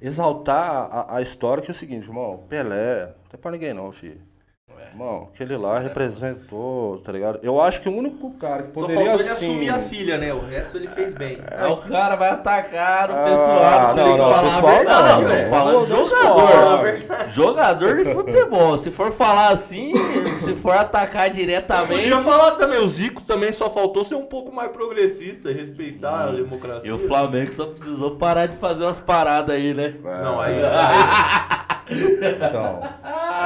exaltar 0.00 0.88
a, 0.90 1.16
a 1.16 1.22
história 1.22 1.62
que 1.62 1.70
é 1.70 1.72
o 1.72 1.74
seguinte, 1.74 2.06
irmão, 2.06 2.44
Pelé, 2.48 3.06
não 3.06 3.30
tem 3.30 3.40
pra 3.40 3.50
ninguém 3.50 3.72
não, 3.74 3.90
filho. 3.92 4.20
Irmão, 4.92 5.28
aquele 5.32 5.56
lá 5.56 5.78
representou, 5.78 6.98
tá 6.98 7.10
ligado? 7.12 7.38
Eu 7.42 7.60
acho 7.62 7.80
que 7.80 7.88
o 7.88 7.96
único 7.96 8.30
cara 8.32 8.64
que 8.64 8.74
Só 8.78 8.82
poderia 8.82 9.04
faltou 9.06 9.20
ele 9.20 9.30
assim... 9.30 9.46
assumir 9.46 9.70
a 9.70 9.80
filha, 9.80 10.18
né? 10.18 10.34
O 10.34 10.40
resto 10.44 10.76
ele 10.76 10.86
fez 10.88 11.14
bem. 11.14 11.38
Aí 11.50 11.70
o 11.72 11.78
cara 11.78 12.14
vai 12.14 12.28
atacar 12.28 13.10
o 13.10 13.14
Ah, 13.14 13.24
pessoal. 13.24 13.80
não, 13.88 13.94
tem 13.94 14.04
que 14.04 14.10
não, 14.10 14.16
falar 14.18 14.38
a 14.38 14.42
pessoal 14.42 14.72
verdade. 14.76 15.22
não, 15.22 15.28
Não, 15.30 15.42
não, 15.42 15.50
falando 15.50 15.80
Do 15.80 15.86
jogador. 16.04 17.28
Jogador 17.28 17.96
de 17.96 18.12
futebol. 18.12 18.76
Se 18.78 18.90
for 18.90 19.12
falar 19.12 19.48
assim, 19.48 19.92
se 20.38 20.54
for 20.54 20.76
atacar 20.76 21.30
diretamente. 21.30 22.02
Podia 22.10 22.20
falar 22.20 22.52
também, 22.52 22.78
o 22.78 22.86
Zico 22.88 23.22
também 23.22 23.52
só 23.52 23.70
faltou 23.70 24.04
ser 24.04 24.14
um 24.16 24.26
pouco 24.26 24.52
mais 24.54 24.70
progressista 24.72 25.50
e 25.50 25.54
respeitar 25.54 26.28
a 26.28 26.32
democracia. 26.32 26.90
E 26.90 26.92
o 26.92 26.98
Flamengo 26.98 27.50
só 27.52 27.64
precisou 27.66 28.16
parar 28.16 28.46
de 28.46 28.56
fazer 28.58 28.84
umas 28.84 29.00
paradas 29.00 29.54
aí, 29.56 29.72
né? 29.72 29.94
Não, 30.02 30.38
aí, 30.40 30.52
É, 30.62 30.66
aí 30.66 31.61
Então, 31.92 32.80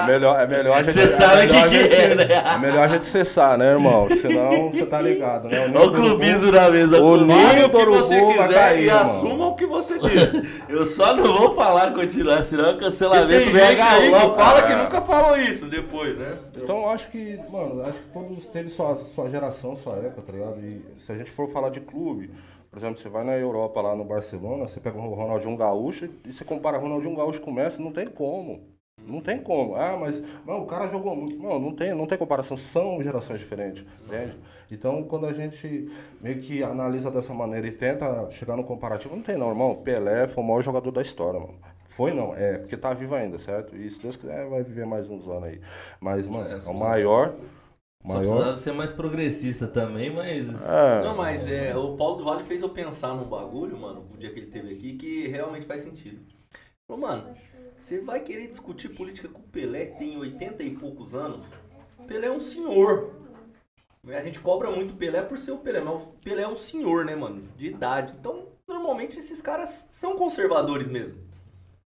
é 0.02 0.06
melhor, 0.06 0.40
é 0.40 0.46
melhor 0.46 0.76
a 0.78 0.82
gente... 0.82 0.92
Você 0.92 1.00
é 1.00 1.06
sabe 1.06 1.46
melhor 1.46 1.48
que 1.48 1.56
a 1.56 1.68
que 1.68 1.74
gente- 1.82 1.94
é, 1.94 2.14
né? 2.14 2.24
É 2.54 2.58
melhor 2.58 2.84
a 2.84 2.88
gente 2.88 3.04
cessar, 3.04 3.58
né, 3.58 3.72
irmão? 3.72 4.08
Senão 4.20 4.70
você 4.70 4.86
tá 4.86 5.00
ligado, 5.00 5.48
né? 5.48 5.70
Olha 5.74 5.86
o 5.88 5.92
clubismo 5.92 6.52
na 6.52 6.68
mesa. 6.70 7.00
O 7.00 7.06
o 7.12 7.16
ninho 7.24 7.64
o 7.64 7.68
do 7.68 7.78
que 7.78 7.84
você 7.86 8.14
urubu 8.20 8.36
vai 8.36 8.48
quiser 8.48 8.60
cair, 8.60 8.84
e 8.84 8.90
assuma 8.90 9.46
o 9.48 9.54
que 9.54 9.66
você 9.66 9.98
diz. 9.98 10.62
Eu 10.68 10.84
só 10.86 11.14
não 11.16 11.24
vou 11.24 11.54
falar 11.54 11.92
continuar, 11.92 12.42
senão 12.42 12.64
o 12.64 12.66
Porque 12.68 12.84
cancelamento 12.84 13.50
gente 13.50 13.60
aí 13.60 13.76
galão. 13.76 14.34
fala 14.34 14.62
que 14.62 14.74
nunca 14.74 15.00
falou 15.02 15.36
isso 15.36 15.66
depois, 15.66 16.16
né? 16.18 16.34
Então 16.56 16.78
eu 16.82 16.88
acho 16.90 17.08
que, 17.08 17.38
mano, 17.50 17.82
acho 17.86 18.00
que 18.00 18.06
todos 18.12 18.46
teve 18.46 18.68
sua, 18.68 18.94
sua 18.94 19.28
geração, 19.28 19.74
sua 19.76 19.94
época, 19.96 20.22
tá 20.26 20.32
ligado? 20.32 20.58
E 20.60 20.82
se 20.98 21.12
a 21.12 21.16
gente 21.16 21.30
for 21.30 21.48
falar 21.48 21.70
de 21.70 21.80
clube, 21.80 22.30
por 22.76 22.80
exemplo, 22.80 23.00
você 23.00 23.09
vai 23.09 23.25
na 23.25 23.33
Europa 23.38 23.80
lá 23.80 23.97
no 23.97 24.04
Barcelona, 24.04 24.68
você 24.68 24.78
pega 24.78 24.99
o 24.99 25.14
Ronaldinho 25.14 25.56
Gaúcho 25.56 26.11
e 26.26 26.30
você 26.30 26.45
compara 26.45 26.76
Ronaldinho 26.76 27.16
Gaúcho 27.16 27.40
com 27.40 27.50
o 27.50 27.54
Messi, 27.54 27.80
não 27.80 27.90
tem 27.90 28.06
como. 28.06 28.61
Não 29.02 29.23
tem 29.23 29.38
como. 29.40 29.75
Ah, 29.76 29.97
mas 29.99 30.23
não, 30.45 30.61
o 30.62 30.66
cara 30.66 30.87
jogou 30.87 31.16
muito. 31.16 31.38
Não, 31.42 31.59
não 31.59 31.75
tem, 31.75 31.95
não 31.95 32.06
tem 32.06 32.18
comparação. 32.18 32.54
São 32.54 33.02
gerações 33.02 33.40
diferentes, 33.40 34.06
entende? 34.06 34.37
Então, 34.71 35.02
quando 35.04 35.25
a 35.25 35.33
gente 35.33 35.90
meio 36.21 36.38
que 36.38 36.62
analisa 36.62 37.11
dessa 37.11 37.33
maneira 37.33 37.66
e 37.66 37.73
tenta 37.73 38.30
chegar 38.30 38.59
no 38.59 38.64
comparativo, 38.64 39.16
não 39.16 39.23
tem 39.23 39.38
não, 39.38 39.49
irmão. 39.49 39.75
Pelé 39.76 40.28
foi 40.28 40.45
o 40.45 40.47
maior 40.47 40.61
jogador 40.61 40.90
da 40.90 41.00
história, 41.00 41.40
mano. 41.40 41.54
Foi 41.87 42.12
não, 42.12 42.35
é, 42.37 42.59
porque 42.59 42.76
tá 42.76 42.92
vivo 42.92 43.14
ainda, 43.14 43.38
certo? 43.38 43.75
E 43.75 43.88
se 43.88 44.02
Deus 44.02 44.16
quiser, 44.18 44.47
vai 44.50 44.62
viver 44.62 44.85
mais 44.85 45.09
uns 45.09 45.26
anos 45.26 45.45
aí. 45.45 45.62
Mas, 45.99 46.26
mano, 46.26 46.45
É, 46.47 46.50
é, 46.50 46.56
o 46.56 46.56
precisa- 46.56 46.75
maior. 48.04 48.24
Só 48.24 48.30
precisava 48.30 48.54
ser 48.54 48.72
mais 48.72 48.92
progressista 48.92 49.66
também, 49.66 50.10
mas. 50.10 50.68
é, 50.68 51.02
Não, 51.02 51.16
mas 51.16 51.46
é, 51.46 51.76
o 51.76 51.96
Paulo 51.96 52.16
do 52.18 52.24
Vale 52.24 52.44
fez 52.44 52.62
eu 52.62 52.68
pensar 52.70 53.14
num 53.14 53.24
bagulho, 53.28 53.76
mano, 53.78 54.06
o 54.12 54.16
dia 54.16 54.32
que 54.32 54.38
ele 54.40 54.50
teve 54.50 54.74
aqui, 54.74 54.96
que 54.96 55.28
realmente 55.28 55.66
faz 55.66 55.82
sentido. 55.82 56.20
Falou, 56.86 57.02
mano, 57.06 57.36
você 57.80 58.00
vai 58.00 58.20
querer 58.20 58.48
discutir 58.48 58.90
política 58.90 59.28
com 59.28 59.40
o 59.40 59.48
Pelé, 59.48 59.86
que 59.86 59.98
tem 59.98 60.16
80 60.16 60.62
e 60.62 60.70
poucos 60.76 61.14
anos? 61.14 61.46
Pelé 62.06 62.26
é 62.28 62.30
um 62.30 62.40
senhor. 62.40 63.12
A 64.06 64.22
gente 64.22 64.38
cobra 64.38 64.70
muito 64.70 64.94
Pelé 64.94 65.20
por 65.22 65.36
ser 65.36 65.50
o 65.50 65.58
Pelé, 65.58 65.80
mas 65.80 66.02
o 66.02 66.06
Pelé 66.22 66.42
é 66.42 66.48
um 66.48 66.54
senhor, 66.54 67.04
né, 67.04 67.16
mano? 67.16 67.48
De 67.56 67.66
idade. 67.66 68.14
Então, 68.18 68.46
normalmente 68.68 69.18
esses 69.18 69.42
caras 69.42 69.88
são 69.90 70.16
conservadores 70.16 70.86
mesmo. 70.86 71.18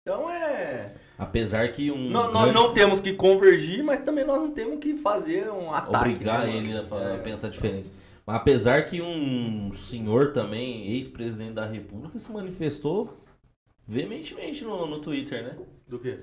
Então 0.02 0.30
é. 0.30 0.94
Apesar 1.18 1.72
que 1.72 1.90
um. 1.92 2.10
Nó- 2.10 2.32
Nós, 2.32 2.44
grande- 2.46 2.54
não 2.54 2.74
temos 2.74 3.00
que 3.00 3.14
convergir, 3.14 3.84
mas 3.84 4.02
também 4.02 4.26
nós 4.26 4.38
não 4.42 4.52
temos 4.52 4.80
que 4.80 4.98
fazer 4.98 5.50
um 5.50 5.74
ataque. 5.74 5.96
obrigar 6.12 6.46
né, 6.46 6.58
ele 6.58 6.78
a, 6.78 6.84
fa- 6.84 6.98
a 7.00 7.14
É. 7.14 7.18
pensar 7.18 7.48
diferente. 7.50 7.90
Mas 8.26 8.36
apesar 8.38 8.86
que 8.86 9.02
um 9.02 9.72
senhor 9.74 10.34
também, 10.34 10.88
ex-presidente 10.92 11.54
da 11.54 11.66
República, 11.66 12.18
se 12.20 12.32
manifestou 12.32 13.18
veementemente 13.88 14.64
no, 14.64 14.86
no 14.88 15.00
Twitter, 15.00 15.44
né? 15.44 15.56
Do 15.88 16.00
quê? 16.00 16.20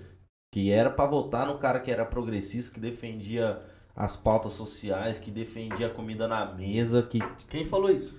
Que 0.53 0.71
era 0.71 0.91
pra 0.91 1.07
votar 1.07 1.47
no 1.47 1.59
cara 1.59 1.81
que 1.81 1.91
era 1.91 2.05
progressista, 2.05 2.75
que 2.75 2.81
defendia 2.81 3.61
as 3.95 4.17
pautas 4.17 4.53
sociais, 4.53 5.19
que 5.19 5.31
defendia 5.31 5.87
a 5.87 5.91
comida 5.91 6.27
na 6.27 6.45
mesa, 6.55 7.03
que 7.03 7.21
Quem 7.49 7.65
falou 7.65 7.91
isso? 7.91 8.17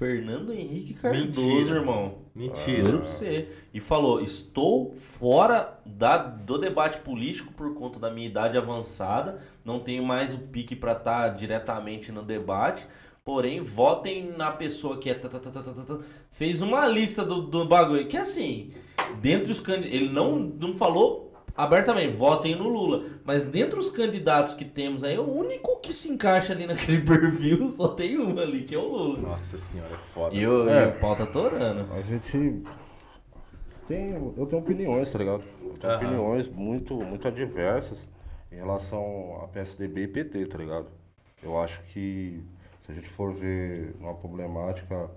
Fernando 0.00 0.50
Henrique 0.50 0.94
Cardoso, 0.94 1.46
Mentira. 1.46 1.76
irmão. 1.76 2.14
Mentira. 2.34 2.86
Juro 2.86 3.00
pra 3.00 3.06
você. 3.10 3.48
E 3.74 3.80
falou: 3.80 4.18
estou 4.22 4.94
fora 4.96 5.78
da, 5.84 6.16
do 6.16 6.56
debate 6.56 7.00
político 7.00 7.52
por 7.52 7.74
conta 7.74 7.98
da 7.98 8.10
minha 8.10 8.26
idade 8.26 8.56
avançada. 8.56 9.42
Não 9.62 9.78
tenho 9.78 10.02
mais 10.02 10.32
o 10.32 10.38
pique 10.38 10.74
pra 10.74 10.92
estar 10.92 11.28
diretamente 11.28 12.10
no 12.10 12.22
debate. 12.22 12.86
Porém, 13.22 13.60
votem 13.60 14.32
na 14.34 14.50
pessoa 14.50 14.96
que 14.96 15.10
é. 15.10 15.14
tá, 15.14 15.28
tá, 15.28 15.38
tá, 15.38 15.50
tá, 15.50 15.62
tá, 15.62 15.72
tá, 15.74 15.82
tá. 15.82 15.98
Fez 16.30 16.62
uma 16.62 16.86
lista 16.86 17.22
do, 17.22 17.42
do 17.42 17.66
bagulho. 17.66 18.08
Que 18.08 18.16
assim, 18.16 18.72
dentre 19.20 19.52
os 19.52 19.60
candidatos. 19.60 19.94
Ele 19.94 20.08
não, 20.08 20.38
não 20.38 20.74
falou 20.74 21.29
abertamente, 21.56 22.14
votem 22.14 22.54
no 22.56 22.68
Lula. 22.68 23.04
Mas 23.24 23.42
dentre 23.44 23.78
os 23.78 23.88
candidatos 23.90 24.54
que 24.54 24.64
temos 24.64 25.02
aí, 25.04 25.18
o 25.18 25.28
único 25.30 25.78
que 25.80 25.92
se 25.92 26.08
encaixa 26.10 26.52
ali 26.52 26.66
naquele 26.66 27.00
perfil 27.06 27.70
só 27.70 27.88
tem 27.88 28.18
um 28.18 28.38
ali, 28.38 28.64
que 28.64 28.74
é 28.74 28.78
o 28.78 28.86
Lula. 28.88 29.18
Nossa 29.20 29.58
senhora, 29.58 29.92
é 29.92 29.96
foda. 29.98 30.34
E 30.34 30.46
o, 30.46 30.68
É. 30.68 30.84
e 30.84 30.88
o 30.88 30.92
pau 31.00 31.14
tá 31.16 31.26
torando. 31.26 31.92
A 31.92 32.00
gente 32.02 32.62
tem, 33.88 34.10
eu 34.10 34.46
tenho 34.46 34.62
opiniões, 34.62 35.10
tá 35.10 35.18
ligado? 35.18 35.42
Eu 35.62 35.74
tenho 35.74 35.92
Aham. 35.92 35.96
opiniões 36.06 36.48
muito, 36.48 36.94
muito 36.94 37.26
adversas 37.26 38.08
em 38.52 38.56
relação 38.56 39.40
a 39.42 39.48
PSDB 39.48 40.02
e 40.02 40.08
PT, 40.08 40.46
tá 40.46 40.58
ligado? 40.58 40.86
Eu 41.42 41.58
acho 41.58 41.80
que 41.84 42.42
se 42.84 42.92
a 42.92 42.94
gente 42.94 43.08
for 43.08 43.32
ver 43.32 43.94
uma 44.00 44.14
problemática, 44.14 45.10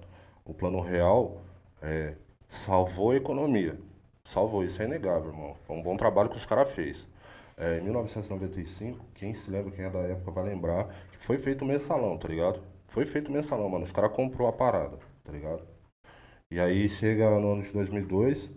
o 0.46 0.54
plano 0.54 0.80
real 0.80 1.42
é, 1.82 2.14
salvou 2.48 3.12
a 3.12 3.16
economia. 3.16 3.78
Salvou, 4.26 4.64
isso 4.64 4.82
é 4.82 4.86
inegável, 4.86 5.32
irmão. 5.32 5.56
Foi 5.66 5.76
um 5.76 5.82
bom 5.82 5.98
trabalho 5.98 6.30
que 6.30 6.38
os 6.38 6.46
caras 6.46 6.72
fez. 6.72 7.08
É, 7.58 7.78
em 7.78 7.82
1995, 7.84 9.06
quem 9.14 9.34
se 9.34 9.50
lembra, 9.52 9.72
quem 9.72 9.86
é 9.86 9.90
da 9.90 10.00
época 10.00 10.32
vai 10.32 10.44
lembrar, 10.46 10.88
que 11.12 11.18
foi 11.18 11.38
feito 11.38 11.64
o 11.64 11.66
mensalão, 11.66 12.18
tá 12.18 12.28
ligado? 12.28 12.62
Foi 12.88 13.06
feito 13.06 13.30
o 13.30 13.32
mensalão, 13.32 13.70
mano. 13.70 13.84
Os 13.84 13.92
caras 13.92 14.12
comprou 14.12 14.48
a 14.48 14.54
parada, 14.54 14.98
tá 15.24 15.32
ligado? 15.32 15.64
E 16.50 16.60
aí 16.60 16.88
chega 16.90 17.30
no 17.40 17.54
ano 17.54 17.62
de 17.64 17.72
2002, 17.74 18.52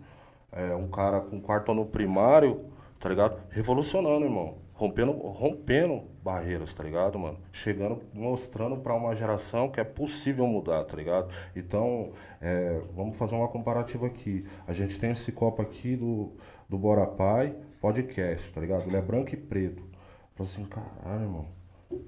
é, 0.51 0.75
um 0.75 0.89
cara 0.89 1.21
com 1.21 1.41
quarto 1.41 1.71
ano 1.71 1.85
primário, 1.85 2.71
tá 2.99 3.09
ligado? 3.09 3.41
Revolucionando, 3.49 4.25
irmão. 4.25 4.57
Rompendo, 4.77 5.11
rompendo 5.11 6.03
barreiras, 6.23 6.71
tá 6.71 6.83
ligado, 6.83 7.17
mano? 7.17 7.39
Chegando, 7.51 7.99
mostrando 8.13 8.77
pra 8.77 8.93
uma 8.93 9.15
geração 9.15 9.69
que 9.69 9.79
é 9.79 9.83
possível 9.83 10.45
mudar, 10.45 10.83
tá 10.83 10.95
ligado? 10.95 11.33
Então, 11.55 12.11
é, 12.39 12.79
vamos 12.95 13.17
fazer 13.17 13.33
uma 13.33 13.47
comparativa 13.47 14.05
aqui. 14.05 14.45
A 14.67 14.73
gente 14.73 14.99
tem 14.99 15.09
esse 15.09 15.31
copo 15.31 15.63
aqui 15.63 15.95
do, 15.95 16.31
do 16.69 16.77
Bora 16.77 17.07
Pai 17.07 17.55
podcast, 17.81 18.53
tá 18.53 18.61
ligado? 18.61 18.87
Ele 18.87 18.97
é 18.97 19.01
branco 19.01 19.33
e 19.33 19.37
preto. 19.37 19.83
Falei 20.35 20.51
assim, 20.51 20.65
caralho, 20.65 21.23
irmão. 21.23 21.45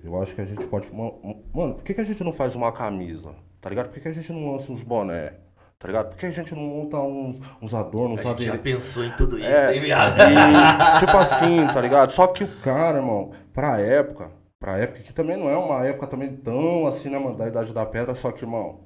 Eu 0.03 0.21
acho 0.21 0.35
que 0.35 0.41
a 0.41 0.45
gente 0.45 0.65
pode. 0.67 0.93
Mano, 0.93 1.43
mano, 1.53 1.75
por 1.75 1.83
que, 1.83 1.93
que 1.95 2.01
a 2.01 2.05
gente 2.05 2.23
não 2.23 2.33
faz 2.33 2.53
uma 2.53 2.71
camisa? 2.71 3.33
Tá 3.59 3.69
ligado? 3.69 3.87
Por 3.87 3.95
que, 3.95 4.01
que 4.01 4.07
a 4.07 4.13
gente 4.13 4.31
não 4.31 4.51
lança 4.51 4.71
uns 4.71 4.83
boné? 4.83 5.33
Tá 5.79 5.87
ligado? 5.87 6.09
Por 6.09 6.17
que 6.17 6.25
a 6.25 6.31
gente 6.31 6.53
não 6.53 6.61
monta 6.61 6.97
uns, 6.99 7.39
uns 7.61 7.73
adornos, 7.73 8.19
A 8.19 8.23
gente 8.31 8.43
já 8.43 8.57
pensou 8.57 9.03
em 9.05 9.15
tudo 9.15 9.37
isso, 9.39 9.47
É, 9.47 9.73
hein, 9.75 9.81
viado? 9.81 10.17
e, 10.19 10.99
tipo 10.99 11.15
assim, 11.17 11.65
tá 11.67 11.79
ligado? 11.79 12.11
Só 12.11 12.27
que 12.27 12.43
o 12.43 12.61
cara, 12.61 12.97
irmão, 12.97 13.31
pra 13.53 13.79
época, 13.79 14.29
pra 14.59 14.77
época 14.77 14.99
que 14.99 15.13
também 15.13 15.37
não 15.37 15.49
é 15.49 15.55
uma 15.55 15.85
época 15.85 16.05
também 16.07 16.35
tão 16.35 16.85
assim, 16.85 17.09
né, 17.09 17.17
mano, 17.17 17.37
da 17.37 17.47
Idade 17.47 17.71
da 17.73 17.85
Pedra, 17.85 18.13
só 18.13 18.29
que, 18.29 18.43
irmão, 18.43 18.81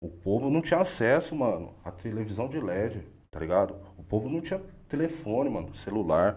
o 0.00 0.08
povo 0.08 0.50
não 0.50 0.60
tinha 0.60 0.78
acesso, 0.80 1.34
mano, 1.34 1.74
à 1.84 1.90
televisão 1.90 2.48
de 2.48 2.60
LED, 2.60 3.04
tá 3.30 3.40
ligado? 3.40 3.74
O 3.98 4.04
povo 4.04 4.28
não 4.28 4.40
tinha 4.40 4.60
telefone, 4.88 5.50
mano, 5.50 5.74
celular, 5.74 6.34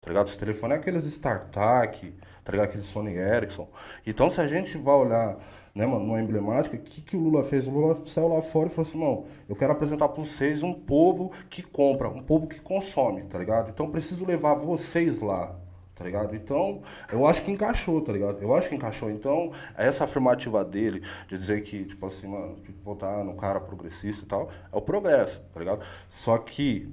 tá 0.00 0.08
ligado? 0.08 0.28
Os 0.28 0.36
telefones 0.36 0.78
é 0.78 0.80
aqueles 0.80 1.04
StarTAC, 1.04 2.14
tá 2.42 2.52
ligado? 2.52 2.68
Aqueles 2.68 2.86
Sony 2.86 3.14
Ericsson. 3.16 3.68
Então, 4.06 4.30
se 4.30 4.40
a 4.40 4.48
gente 4.48 4.78
vai 4.78 4.94
olhar, 4.94 5.36
né, 5.74 5.86
mano, 5.86 6.04
numa 6.04 6.20
emblemática, 6.20 6.76
o 6.76 6.80
que, 6.80 7.00
que 7.00 7.16
o 7.16 7.20
Lula 7.20 7.44
fez? 7.44 7.66
O 7.66 7.70
Lula 7.70 8.02
saiu 8.06 8.28
lá 8.28 8.42
fora 8.42 8.68
e 8.68 8.70
falou 8.70 8.88
assim, 8.88 8.98
não, 8.98 9.24
eu 9.48 9.54
quero 9.54 9.72
apresentar 9.72 10.08
pra 10.08 10.22
vocês 10.22 10.62
um 10.62 10.72
povo 10.72 11.30
que 11.48 11.62
compra, 11.62 12.08
um 12.08 12.22
povo 12.22 12.46
que 12.46 12.60
consome, 12.60 13.22
tá 13.22 13.38
ligado? 13.38 13.70
Então, 13.70 13.90
preciso 13.90 14.24
levar 14.24 14.54
vocês 14.54 15.20
lá, 15.20 15.56
tá 15.94 16.04
ligado? 16.04 16.34
Então, 16.34 16.82
eu 17.12 17.26
acho 17.26 17.42
que 17.42 17.50
encaixou, 17.52 18.00
tá 18.00 18.12
ligado? 18.12 18.42
Eu 18.42 18.54
acho 18.54 18.68
que 18.68 18.74
encaixou. 18.74 19.10
Então, 19.10 19.52
essa 19.76 20.04
afirmativa 20.04 20.64
dele, 20.64 21.02
de 21.28 21.38
dizer 21.38 21.62
que, 21.62 21.84
tipo 21.84 22.04
assim, 22.04 22.26
mano, 22.26 22.56
tem 22.56 22.74
votar 22.82 23.24
no 23.24 23.34
cara 23.34 23.60
progressista 23.60 24.24
e 24.24 24.28
tal, 24.28 24.50
é 24.72 24.76
o 24.76 24.80
progresso, 24.80 25.40
tá 25.52 25.60
ligado? 25.60 25.84
Só 26.08 26.36
que 26.38 26.92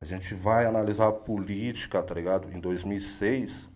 a 0.00 0.04
gente 0.04 0.32
vai 0.32 0.64
analisar 0.64 1.08
a 1.08 1.12
política, 1.12 2.00
tá 2.00 2.14
ligado? 2.14 2.48
Em 2.56 2.60
2006, 2.60 3.68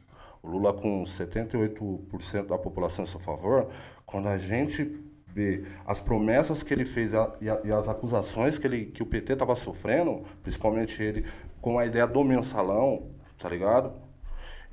o 0.43 0.49
Lula 0.49 0.73
com 0.73 1.03
78% 1.03 2.47
da 2.47 2.59
população 2.59 3.05
a 3.05 3.07
seu 3.07 3.21
favor, 3.21 3.69
quando 4.13 4.29
a 4.29 4.37
gente 4.37 5.03
vê 5.27 5.65
as 5.87 5.99
promessas 5.99 6.63
que 6.63 6.75
ele 6.75 6.85
fez 6.85 7.15
e, 7.15 7.47
e 7.65 7.73
as 7.73 7.89
acusações 7.89 8.59
que, 8.59 8.67
ele, 8.67 8.85
que 8.85 9.03
o 9.03 9.07
PT 9.07 9.33
estava 9.33 9.57
sofrendo, 9.57 10.23
principalmente 10.43 11.03
ele 11.03 11.25
com 11.63 11.79
a 11.79 11.87
ideia 11.87 12.07
do 12.07 12.23
mensalão, 12.23 13.11
tá 13.39 13.49
ligado? 13.49 13.95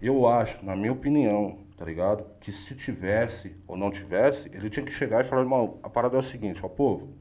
Eu 0.01 0.27
acho, 0.27 0.63
na 0.65 0.75
minha 0.75 0.91
opinião, 0.91 1.59
tá 1.77 1.85
ligado? 1.85 2.25
Que 2.41 2.51
se 2.51 2.75
tivesse 2.75 3.55
ou 3.65 3.77
não 3.77 3.89
tivesse, 3.89 4.49
ele 4.53 4.69
tinha 4.69 4.85
que 4.85 4.91
chegar 4.91 5.21
e 5.21 5.23
falar, 5.23 5.43
irmão, 5.43 5.79
a 5.81 5.89
parada 5.89 6.17
é 6.17 6.19
o 6.19 6.23
seguinte, 6.23 6.59
ó, 6.61 6.67
povo, 6.67 7.13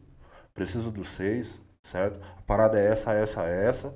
preciso 0.53 0.91
dos 0.91 1.09
seis, 1.09 1.61
certo? 1.85 2.21
A 2.37 2.43
parada 2.43 2.81
é 2.81 2.87
essa, 2.91 3.13
essa, 3.13 3.45
essa, 3.45 3.95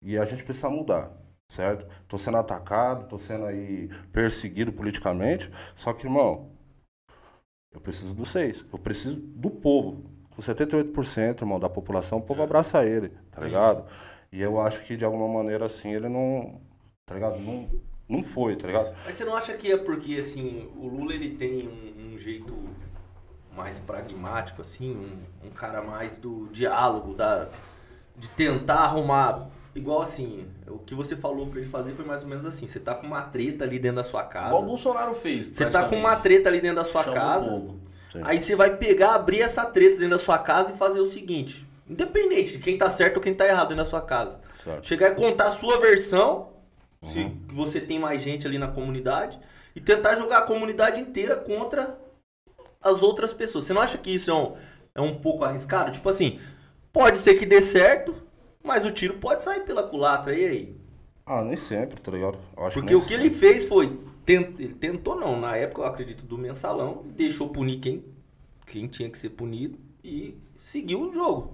e 0.00 0.16
a 0.16 0.24
gente 0.24 0.44
precisa 0.44 0.70
mudar, 0.70 1.10
certo? 1.48 1.84
Tô 2.06 2.16
sendo 2.16 2.36
atacado, 2.36 3.08
tô 3.08 3.18
sendo 3.18 3.46
aí 3.46 3.88
perseguido 4.12 4.72
politicamente, 4.72 5.50
só 5.74 5.92
que, 5.92 6.06
irmão, 6.06 6.55
eu 7.76 7.80
preciso 7.80 8.14
dos 8.14 8.30
seis, 8.30 8.64
eu 8.72 8.78
preciso 8.78 9.16
do 9.16 9.50
povo. 9.50 10.02
Com 10.30 10.42
78%, 10.42 11.42
irmão, 11.42 11.60
da 11.60 11.68
população, 11.68 12.18
o 12.18 12.22
povo 12.22 12.42
abraça 12.42 12.84
ele, 12.84 13.10
tá 13.30 13.40
ligado? 13.40 13.84
E 14.32 14.40
eu 14.40 14.58
acho 14.60 14.82
que 14.82 14.96
de 14.96 15.04
alguma 15.04 15.28
maneira 15.28 15.66
assim 15.66 15.92
ele 15.92 16.08
não, 16.08 16.60
tá 17.04 17.14
ligado? 17.14 17.38
Não, 17.38 17.68
não 18.08 18.22
foi, 18.22 18.56
tá 18.56 18.66
ligado? 18.66 18.96
Mas 19.04 19.14
você 19.14 19.24
não 19.24 19.36
acha 19.36 19.52
que 19.54 19.70
é 19.70 19.76
porque, 19.76 20.16
assim, 20.16 20.70
o 20.76 20.88
Lula 20.88 21.14
ele 21.14 21.36
tem 21.36 21.68
um, 21.68 22.14
um 22.14 22.18
jeito 22.18 22.54
mais 23.54 23.78
pragmático, 23.78 24.60
assim, 24.60 24.96
um, 24.96 25.46
um 25.48 25.50
cara 25.50 25.82
mais 25.82 26.16
do 26.16 26.48
diálogo, 26.48 27.14
da, 27.14 27.48
de 28.16 28.28
tentar 28.30 28.80
arrumar. 28.80 29.50
Igual 29.76 30.00
assim, 30.00 30.46
o 30.66 30.78
que 30.78 30.94
você 30.94 31.14
falou 31.14 31.48
pra 31.48 31.60
ele 31.60 31.68
fazer 31.68 31.92
foi 31.94 32.04
mais 32.04 32.22
ou 32.22 32.28
menos 32.28 32.46
assim: 32.46 32.66
você 32.66 32.80
tá 32.80 32.94
com 32.94 33.06
uma 33.06 33.20
treta 33.20 33.62
ali 33.62 33.78
dentro 33.78 33.96
da 33.96 34.04
sua 34.04 34.22
casa. 34.24 34.48
Igual 34.48 34.62
o 34.62 34.66
Bolsonaro 34.66 35.14
fez. 35.14 35.46
Você 35.52 35.66
tá 35.66 35.84
com 35.86 35.96
uma 35.96 36.16
treta 36.16 36.48
ali 36.48 36.62
dentro 36.62 36.76
da 36.76 36.84
sua 36.84 37.02
Chama 37.04 37.14
casa. 37.14 37.62
Aí 38.22 38.40
você 38.40 38.56
vai 38.56 38.74
pegar, 38.78 39.14
abrir 39.14 39.42
essa 39.42 39.66
treta 39.66 39.96
dentro 39.96 40.10
da 40.10 40.18
sua 40.18 40.38
casa 40.38 40.72
e 40.72 40.76
fazer 40.78 40.98
o 41.00 41.04
seguinte: 41.04 41.68
independente 41.86 42.52
de 42.52 42.58
quem 42.58 42.78
tá 42.78 42.88
certo 42.88 43.16
ou 43.18 43.22
quem 43.22 43.34
tá 43.34 43.46
errado 43.46 43.68
dentro 43.68 43.84
da 43.84 43.90
sua 43.90 44.00
casa. 44.00 44.40
Certo. 44.64 44.86
Chegar 44.86 45.12
e 45.12 45.14
contar 45.14 45.48
a 45.48 45.50
sua 45.50 45.78
versão, 45.78 46.48
se 47.12 47.18
Uhum. 47.18 47.38
você 47.48 47.78
tem 47.78 47.98
mais 47.98 48.22
gente 48.22 48.46
ali 48.46 48.56
na 48.56 48.68
comunidade, 48.68 49.38
e 49.74 49.80
tentar 49.80 50.14
jogar 50.14 50.38
a 50.38 50.42
comunidade 50.42 51.02
inteira 51.02 51.36
contra 51.36 51.98
as 52.82 53.02
outras 53.02 53.34
pessoas. 53.34 53.64
Você 53.64 53.74
não 53.74 53.82
acha 53.82 53.98
que 53.98 54.10
isso 54.10 54.30
é 54.30 54.34
um, 54.34 54.54
é 54.94 55.00
um 55.02 55.16
pouco 55.16 55.44
arriscado? 55.44 55.90
Tipo 55.90 56.08
assim, 56.08 56.40
pode 56.90 57.18
ser 57.18 57.34
que 57.34 57.44
dê 57.44 57.60
certo, 57.60 58.14
mas 58.66 58.84
o 58.84 58.90
tiro 58.90 59.14
pode 59.18 59.42
sair 59.42 59.64
pela 59.64 59.82
culatra, 59.84 60.34
e 60.36 60.44
aí? 60.46 60.76
Ah, 61.24 61.42
nem 61.42 61.56
sempre, 61.56 62.00
tá 62.00 62.10
ligado? 62.10 62.38
Porque 62.72 62.94
o 62.94 63.04
que 63.04 63.14
ele 63.14 63.30
fez 63.30 63.64
foi. 63.64 63.98
tent- 64.24 64.58
ele 64.60 64.74
tentou, 64.74 65.14
não, 65.18 65.38
na 65.40 65.56
época 65.56 65.82
eu 65.82 65.86
acredito, 65.86 66.24
do 66.24 66.38
mensalão, 66.38 67.04
deixou 67.14 67.48
punir 67.50 67.78
quem, 67.80 68.04
quem 68.66 68.86
tinha 68.88 69.10
que 69.10 69.18
ser 69.18 69.30
punido 69.30 69.78
e 70.04 70.36
seguiu 70.60 71.00
o 71.02 71.12
jogo. 71.14 71.52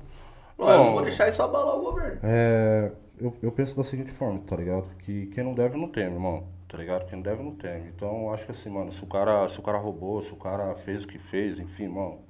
Olha, 0.58 0.78
não 0.80 0.86
Não. 0.86 0.92
vou 0.92 1.02
deixar 1.02 1.28
isso 1.28 1.42
abalar 1.42 1.76
o 1.76 1.82
governo. 1.82 2.22
É, 2.22 2.92
eu, 3.18 3.34
eu 3.42 3.52
penso 3.52 3.76
da 3.76 3.84
seguinte 3.84 4.10
forma, 4.12 4.40
tá 4.40 4.56
ligado? 4.56 4.88
Que 4.98 5.26
quem 5.26 5.44
não 5.44 5.54
deve 5.54 5.76
não 5.76 5.88
teme, 5.88 6.14
irmão. 6.14 6.46
Tá 6.68 6.78
ligado? 6.78 7.06
Quem 7.06 7.16
não 7.16 7.22
deve 7.22 7.42
não 7.42 7.54
teme. 7.54 7.88
Então 7.94 8.22
eu 8.24 8.34
acho 8.34 8.44
que 8.46 8.52
assim, 8.52 8.70
mano, 8.70 8.90
se 8.92 9.02
o 9.02 9.06
cara, 9.06 9.48
se 9.48 9.58
o 9.58 9.62
cara 9.62 9.78
roubou, 9.78 10.22
se 10.22 10.32
o 10.32 10.36
cara 10.36 10.74
fez 10.74 11.04
o 11.04 11.08
que 11.08 11.18
fez, 11.18 11.58
enfim, 11.58 11.84
irmão. 11.84 12.20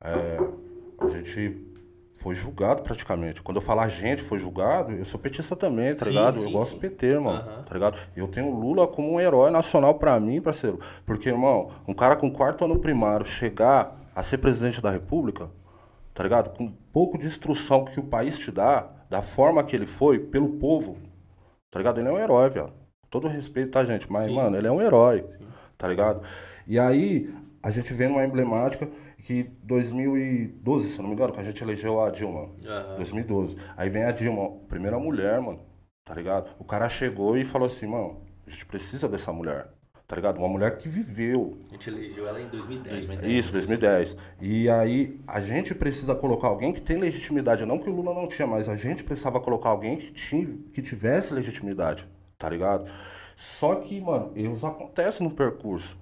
é, 0.00 0.38
a 0.98 1.08
gente 1.08 1.65
foi 2.26 2.34
julgado 2.34 2.82
praticamente. 2.82 3.40
Quando 3.40 3.58
eu 3.58 3.60
falar 3.60 3.88
gente 3.88 4.20
foi 4.20 4.40
julgado, 4.40 4.90
eu 4.90 5.04
sou 5.04 5.20
petista 5.20 5.54
também, 5.54 5.94
tá 5.94 6.06
Sim, 6.06 6.10
ligado? 6.10 6.38
sim, 6.38 6.46
eu 6.46 6.50
gosto 6.50 6.70
sim. 6.70 6.76
do 6.76 6.80
PT, 6.80 7.06
irmão. 7.06 7.36
Aham. 7.36 7.62
Tá 7.62 7.72
ligado? 7.72 7.98
Eu 8.16 8.26
tenho 8.26 8.48
o 8.48 8.58
Lula 8.58 8.88
como 8.88 9.12
um 9.12 9.20
herói 9.20 9.48
nacional 9.52 9.94
pra 9.94 10.18
mim, 10.18 10.40
parceiro. 10.40 10.80
Porque, 11.04 11.28
irmão, 11.28 11.70
um 11.86 11.94
cara 11.94 12.16
com 12.16 12.28
quarto 12.28 12.64
ano 12.64 12.80
primário 12.80 13.24
chegar 13.24 13.96
a 14.12 14.24
ser 14.24 14.38
presidente 14.38 14.80
da 14.82 14.90
república, 14.90 15.48
tá 16.12 16.24
ligado? 16.24 16.50
Com 16.50 16.72
pouco 16.92 17.16
de 17.16 17.26
instrução 17.26 17.84
que 17.84 18.00
o 18.00 18.02
país 18.02 18.36
te 18.36 18.50
dá, 18.50 18.88
da 19.08 19.22
forma 19.22 19.62
que 19.62 19.76
ele 19.76 19.86
foi, 19.86 20.18
pelo 20.18 20.48
povo, 20.54 20.96
tá 21.70 21.78
ligado? 21.78 22.00
Ele 22.00 22.08
é 22.08 22.12
um 22.12 22.18
herói, 22.18 22.50
velho. 22.50 22.72
Todo 23.08 23.28
respeito, 23.28 23.70
tá, 23.70 23.84
gente? 23.84 24.10
Mas, 24.10 24.28
mano, 24.32 24.56
ele 24.56 24.66
é 24.66 24.72
um 24.72 24.82
herói, 24.82 25.24
tá 25.78 25.86
ligado? 25.86 26.22
E 26.66 26.76
aí, 26.76 27.32
a 27.62 27.70
gente 27.70 27.94
vê 27.94 28.08
numa 28.08 28.24
emblemática 28.24 28.88
que 29.26 29.42
2012, 29.64 30.90
se 30.90 30.98
não 30.98 31.08
me 31.08 31.14
engano, 31.14 31.32
que 31.32 31.40
a 31.40 31.42
gente 31.42 31.60
elegeu 31.60 32.00
a 32.00 32.10
Dilma. 32.10 32.48
Aham. 32.64 32.96
2012. 32.96 33.56
Aí 33.76 33.90
vem 33.90 34.04
a 34.04 34.12
Dilma, 34.12 34.52
primeira 34.68 35.00
mulher, 35.00 35.40
mano, 35.40 35.58
tá 36.04 36.14
ligado? 36.14 36.50
O 36.60 36.64
cara 36.64 36.88
chegou 36.88 37.36
e 37.36 37.44
falou 37.44 37.66
assim, 37.66 37.86
mano, 37.86 38.22
a 38.46 38.50
gente 38.50 38.64
precisa 38.64 39.08
dessa 39.08 39.32
mulher, 39.32 39.66
Tá 40.06 40.14
ligado? 40.14 40.38
Uma 40.38 40.48
mulher 40.48 40.78
que 40.78 40.88
viveu. 40.88 41.58
A 41.68 41.72
gente 41.72 41.90
elegeu 41.90 42.28
ela 42.28 42.40
em 42.40 42.46
2010. 42.46 43.06
2010. 43.06 43.44
Isso, 43.44 43.52
2010. 43.52 44.16
E 44.40 44.70
aí 44.70 45.20
a 45.26 45.40
gente 45.40 45.74
precisa 45.74 46.14
colocar 46.14 46.46
alguém 46.46 46.72
que 46.72 46.80
tem 46.80 46.96
legitimidade. 46.96 47.66
Não 47.66 47.80
que 47.80 47.90
o 47.90 47.92
Lula 47.92 48.14
não 48.14 48.28
tinha, 48.28 48.46
mas 48.46 48.68
a 48.68 48.76
gente 48.76 49.02
precisava 49.02 49.40
colocar 49.40 49.70
alguém 49.70 49.96
que, 49.96 50.12
tinha, 50.12 50.46
que 50.72 50.80
tivesse 50.80 51.34
legitimidade. 51.34 52.06
Tá 52.38 52.48
ligado? 52.48 52.88
Só 53.34 53.74
que, 53.74 54.00
mano, 54.00 54.30
erros 54.36 54.62
acontecem 54.62 55.26
no 55.26 55.34
percurso. 55.34 55.98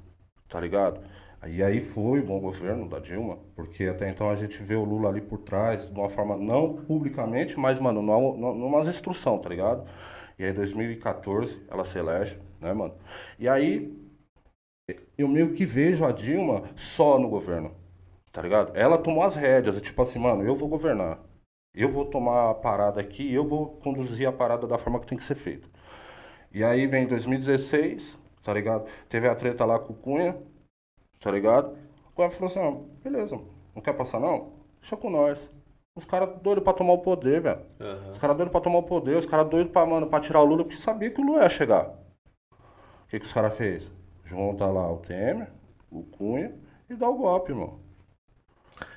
Tá 0.51 0.61
ligado? 0.61 1.01
E 1.47 1.63
aí 1.63 1.81
foi 1.81 2.21
o 2.21 2.25
bom 2.25 2.41
governo 2.41 2.89
da 2.89 2.99
Dilma, 2.99 3.39
porque 3.55 3.85
até 3.85 4.09
então 4.09 4.31
a 4.31 4.37
gente 4.37 4.63
vê 4.63 4.75
o 4.75 4.85
Lula 4.85 5.09
ali 5.11 5.21
por 5.21 5.39
trás, 5.39 5.89
de 5.89 5.99
uma 5.99 6.09
forma 6.09 6.37
não 6.37 6.75
publicamente, 6.85 7.59
mas, 7.59 7.79
mano, 7.79 8.01
numa, 8.03 8.81
instrução, 8.81 9.39
tá 9.39 9.49
ligado? 9.49 9.87
E 10.39 10.45
aí, 10.45 10.51
em 10.51 10.55
2014, 10.55 11.63
ela 11.69 11.85
se 11.85 11.99
elege, 11.99 12.39
né, 12.61 12.73
mano? 12.73 12.95
E 13.39 13.49
aí, 13.49 13.93
eu 15.17 15.29
meio 15.29 15.53
que 15.53 15.67
vejo 15.67 16.05
a 16.05 16.13
Dilma 16.13 16.65
só 16.77 17.19
no 17.19 17.29
governo, 17.29 17.73
tá 18.33 18.43
ligado? 18.43 18.77
Ela 18.77 18.99
tomou 18.99 19.23
as 19.23 19.37
rédeas, 19.37 19.81
tipo 19.81 20.01
assim, 20.03 20.19
mano, 20.19 20.43
eu 20.45 20.57
vou 20.57 20.69
governar. 20.69 21.21
Eu 21.75 21.91
vou 21.91 22.05
tomar 22.07 22.51
a 22.51 22.55
parada 22.55 23.01
aqui, 23.01 23.33
eu 23.33 23.47
vou 23.47 23.69
conduzir 23.79 24.29
a 24.29 24.33
parada 24.33 24.67
da 24.67 24.79
forma 24.79 25.01
que 25.01 25.07
tem 25.07 25.19
que 25.19 25.25
ser 25.25 25.35
feito. 25.35 25.69
E 26.53 26.63
aí 26.65 26.87
vem 26.87 27.07
2016, 27.07 28.17
tá 28.43 28.55
ligado? 28.55 28.87
Teve 29.09 29.29
a 29.29 29.35
treta 29.35 29.65
lá 29.65 29.79
com 29.79 29.93
o 29.93 29.97
Cunha, 29.97 30.37
tá 31.25 31.31
ligado? 31.31 31.75
O 32.07 32.11
Cunha 32.15 32.31
falou 32.31 32.49
assim, 32.51 32.59
ó, 32.61 32.73
beleza, 33.03 33.41
não 33.75 33.81
quer 33.83 33.95
passar 33.95 34.21
não? 34.21 34.53
Deixa 34.79 34.95
com 34.95 35.09
nós. 35.09 35.49
Os 35.97 36.05
caras 36.05 36.29
doidos 36.43 36.63
pra 36.63 36.75
tomar 36.75 36.93
o 36.93 36.99
poder, 36.99 37.41
velho. 37.41 37.61
Aham. 37.81 38.11
Os 38.13 38.19
caras 38.19 38.37
doidos 38.37 38.53
pra 38.53 38.61
tomar 38.61 38.79
o 38.79 38.83
poder, 38.83 39.17
os 39.17 39.25
caras 39.25 39.49
doidos 39.49 39.73
pra, 39.73 39.87
mano, 39.87 40.07
pra 40.07 40.21
tirar 40.21 40.43
o 40.43 40.45
Lula, 40.45 40.65
porque 40.65 40.77
sabia 40.77 41.11
que 41.11 41.21
o 41.21 41.25
Lula 41.25 41.43
ia 41.43 41.49
chegar. 41.49 41.89
O 42.53 43.09
que, 43.09 43.19
que 43.21 43.25
os 43.27 43.33
caras 43.33 43.57
fez? 43.57 43.91
Junta 44.23 44.67
lá 44.67 44.93
o 44.93 44.99
Temer, 44.99 45.51
o 45.91 46.03
Cunha 46.03 46.55
e 46.91 46.95
dá 46.95 47.09
o 47.09 47.17
golpe, 47.17 47.53
irmão. 47.53 47.79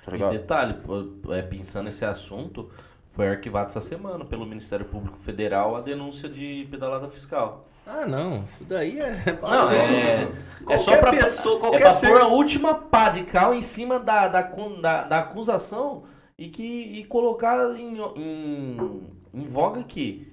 Tá 0.04 0.10
E 0.10 0.12
ligado? 0.12 0.32
detalhe, 0.32 0.74
pô, 0.74 1.34
é, 1.34 1.42
pensando 1.42 1.86
nesse 1.86 2.04
assunto, 2.04 2.70
foi 3.12 3.30
arquivado 3.30 3.68
essa 3.68 3.80
semana 3.82 4.26
pelo 4.26 4.46
Ministério 4.46 4.86
Público 4.86 5.18
Federal 5.18 5.76
a 5.78 5.82
denúncia 5.82 6.28
de 6.28 6.68
pedalada 6.70 7.08
fiscal. 7.08 7.64
Ah, 7.88 8.06
não. 8.06 8.44
Isso 8.44 8.64
daí 8.66 9.00
é. 9.00 9.24
Não, 9.42 9.72
é, 9.72 10.28
é 10.70 10.78
só 10.78 10.98
pra, 10.98 11.12
pessoa, 11.12 11.58
é 11.58 11.60
qualquer 11.62 11.80
pra 11.82 11.94
ser- 11.96 12.08
pôr 12.10 12.22
a 12.22 12.28
última 12.28 12.76
pá 12.76 13.10
de 13.10 13.24
cal 13.24 13.54
em 13.54 13.62
cima 13.62 14.00
da, 14.00 14.28
da, 14.28 14.42
da, 14.42 15.04
da 15.04 15.20
acusação 15.20 16.04
e, 16.38 16.50
que, 16.50 16.64
e 16.64 17.06
colocar 17.06 17.58
em, 17.78 17.98
em, 18.18 19.08
em 19.34 19.46
voga 19.46 19.84
que 19.84 20.28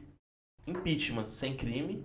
impeachment 0.66 1.28
sem 1.28 1.54
crime 1.54 2.04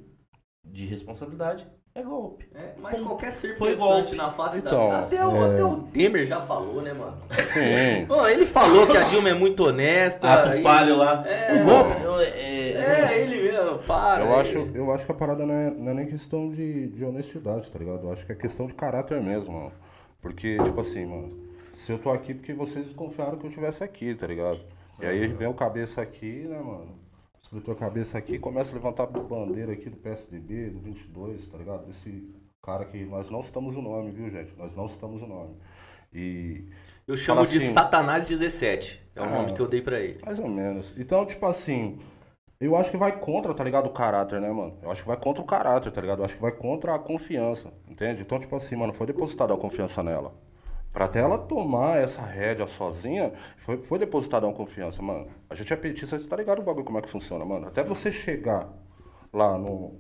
de 0.63 0.85
responsabilidade 0.85 1.67
é 1.95 2.03
golpe. 2.03 2.47
É, 2.53 2.73
mas 2.77 2.99
qualquer 3.01 3.31
ser 3.31 3.57
Foi 3.57 3.75
golpe. 3.75 4.15
na 4.15 4.29
face 4.29 4.59
Então, 4.59 4.89
da... 4.89 4.99
Até, 4.99 5.25
o, 5.25 5.35
é. 5.35 5.53
até 5.53 5.63
o 5.65 5.77
Temer 5.91 6.27
já 6.27 6.39
falou, 6.39 6.81
né, 6.81 6.93
mano? 6.93 7.17
Sim. 7.51 8.05
Pô, 8.07 8.27
ele 8.27 8.45
falou 8.45 8.85
que 8.85 8.95
a 8.95 9.03
Dilma 9.03 9.29
é 9.29 9.33
muito 9.33 9.65
honesta. 9.65 10.31
Ato 10.35 10.49
e- 10.49 10.61
falho 10.61 10.95
lá. 10.95 11.23
É. 11.27 11.55
o 11.55 11.65
golpe. 11.65 11.91
É, 12.35 12.71
É, 12.71 13.21
ele 13.21 13.35
mesmo, 13.35 13.38
para. 13.79 14.23
Eu 14.25 14.33
aí. 14.35 14.41
acho, 14.41 14.57
eu 14.73 14.91
acho 14.93 15.05
que 15.05 15.11
a 15.11 15.15
parada 15.15 15.45
não 15.45 15.53
é, 15.53 15.71
não 15.71 15.91
é 15.91 15.93
nem 15.93 16.05
questão 16.05 16.49
de, 16.51 16.87
de 16.89 17.03
honestidade, 17.03 17.69
tá 17.71 17.79
ligado? 17.79 18.03
Eu 18.07 18.11
acho 18.13 18.25
que 18.25 18.31
é 18.31 18.35
questão 18.35 18.67
de 18.67 18.73
caráter 18.73 19.21
mesmo, 19.21 19.53
mano. 19.53 19.71
Porque, 20.21 20.57
tipo 20.63 20.79
assim, 20.81 21.05
mano, 21.05 21.37
se 21.73 21.91
eu 21.91 21.97
tô 21.97 22.09
aqui 22.11 22.33
porque 22.33 22.53
vocês 22.53 22.85
desconfiaram 22.85 23.37
que 23.37 23.45
eu 23.45 23.49
estivesse 23.49 23.83
aqui, 23.83 24.13
tá 24.15 24.27
ligado? 24.27 24.59
E 25.01 25.05
aí 25.05 25.27
vem 25.27 25.47
o 25.47 25.53
cabeça 25.53 26.01
aqui, 26.01 26.45
né, 26.47 26.59
mano? 26.59 26.99
Escritor 27.41 27.75
cabeça 27.75 28.17
aqui 28.17 28.37
começa 28.37 28.71
a 28.71 28.75
levantar 28.75 29.07
bandeira 29.07 29.71
aqui 29.71 29.89
do 29.89 29.97
PSDB, 29.97 30.69
do 30.69 30.79
22, 30.79 31.47
tá 31.47 31.57
ligado? 31.57 31.89
Esse 31.89 32.29
cara 32.61 32.83
que 32.85 33.03
nós 33.05 33.29
não 33.29 33.41
citamos 33.41 33.75
o 33.75 33.81
nome, 33.81 34.11
viu, 34.11 34.29
gente? 34.29 34.53
Nós 34.57 34.75
não 34.75 34.87
citamos 34.87 35.21
o 35.21 35.25
nome. 35.27 35.55
E 36.13 36.65
Eu 37.07 37.15
chamo 37.17 37.37
Fala 37.41 37.47
de 37.51 37.57
assim- 37.57 37.73
Satanás 37.73 38.27
17. 38.27 39.01
É 39.15 39.21
o 39.21 39.23
Ah. 39.23 39.27
nome 39.29 39.53
que 39.53 39.59
eu 39.59 39.67
dei 39.67 39.81
pra 39.81 39.99
ele. 39.99 40.19
Mais 40.23 40.37
ou 40.37 40.47
menos. 40.47 40.93
Então, 40.97 41.25
tipo 41.25 41.43
assim, 41.45 41.97
eu 42.61 42.75
acho 42.75 42.91
que 42.91 42.97
vai 42.97 43.17
contra, 43.19 43.53
tá 43.53 43.63
ligado? 43.63 43.87
O 43.87 43.91
caráter, 43.91 44.41
né, 44.41 44.51
mano? 44.51 44.77
Eu 44.81 44.91
acho 44.91 45.01
que 45.03 45.07
vai 45.07 45.17
contra 45.17 45.41
o 45.41 45.45
caráter, 45.45 45.91
tá 45.91 46.01
ligado? 46.01 46.19
Eu 46.19 46.25
acho 46.25 46.35
que 46.35 46.41
vai 46.41 46.51
contra 46.51 46.93
a 46.95 46.99
confiança, 46.99 47.71
entende? 47.87 48.21
Então, 48.21 48.37
tipo 48.39 48.55
assim, 48.55 48.75
mano, 48.75 48.93
foi 48.93 49.07
depositada 49.07 49.53
a 49.53 49.57
confiança 49.57 50.03
nela. 50.03 50.33
Pra 50.91 51.05
até 51.05 51.19
ela 51.19 51.37
tomar 51.37 52.01
essa 52.01 52.21
rédea 52.21 52.65
sozinha, 52.67 53.31
foi, 53.57 53.77
foi 53.77 53.99
depositada 53.99 54.45
uma 54.47 54.53
confiança, 54.53 55.01
mano. 55.01 55.27
A 55.49 55.55
gente 55.55 55.71
é 55.71 55.75
petista, 55.75 56.17
você 56.17 56.27
tá 56.27 56.35
ligado 56.35 56.59
o 56.59 56.63
bagulho 56.63 56.83
como 56.85 56.97
é 56.97 57.01
que 57.01 57.09
funciona, 57.09 57.45
mano? 57.45 57.67
Até 57.67 57.83
você 57.83 58.11
chegar 58.11 58.67
lá 59.31 59.57
no. 59.57 59.93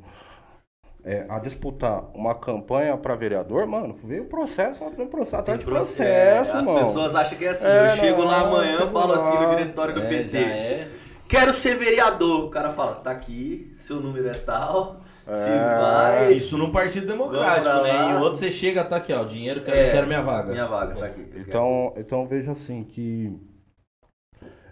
é, 1.05 1.25
a 1.29 1.39
disputar 1.39 2.05
uma 2.13 2.35
campanha 2.35 2.97
pra 2.97 3.15
vereador, 3.15 3.65
mano, 3.67 3.93
veio 4.03 4.25
processo, 4.25 4.83
atrás 4.83 4.97
de 5.05 5.07
processo, 5.07 5.35
atrás 5.37 5.59
de 5.59 5.65
processo, 5.65 6.57
As 6.57 6.65
mano. 6.65 6.79
pessoas 6.79 7.15
acham 7.15 7.37
que 7.37 7.45
é 7.45 7.49
assim. 7.49 7.67
É, 7.67 7.85
eu 7.85 7.95
chego 7.97 8.23
lá 8.23 8.39
não, 8.39 8.47
amanhã, 8.47 8.77
chego 8.79 8.91
falo 8.91 9.13
assim 9.13 9.37
no 9.37 9.43
lá. 9.43 9.55
diretório 9.55 9.93
do 9.93 10.01
É, 10.01 10.07
PT. 10.09 10.87
Quero 11.29 11.53
ser 11.53 11.75
vereador. 11.75 12.45
O 12.45 12.49
cara 12.49 12.71
fala, 12.71 12.95
tá 12.95 13.11
aqui, 13.11 13.71
seu 13.77 14.01
número 14.01 14.27
é 14.27 14.33
tal. 14.33 14.99
Se 15.25 15.31
É. 15.31 15.79
vai. 15.79 16.33
Isso 16.33 16.57
num 16.57 16.71
partido 16.71 17.05
democrático, 17.05 17.83
né? 17.83 18.11
Em 18.11 18.15
outro 18.17 18.39
você 18.39 18.49
chega, 18.49 18.83
tá 18.83 18.95
aqui, 18.95 19.13
ó, 19.13 19.23
dinheiro, 19.23 19.61
quero, 19.61 19.77
É, 19.77 19.91
quero 19.91 20.07
minha 20.07 20.23
vaga. 20.23 20.51
Minha 20.51 20.65
vaga, 20.65 20.95
tá 20.95 21.05
aqui. 21.05 21.27
Então, 21.35 21.93
então 21.95 22.25
veja 22.27 22.49
assim 22.51 22.83
que 22.83 23.31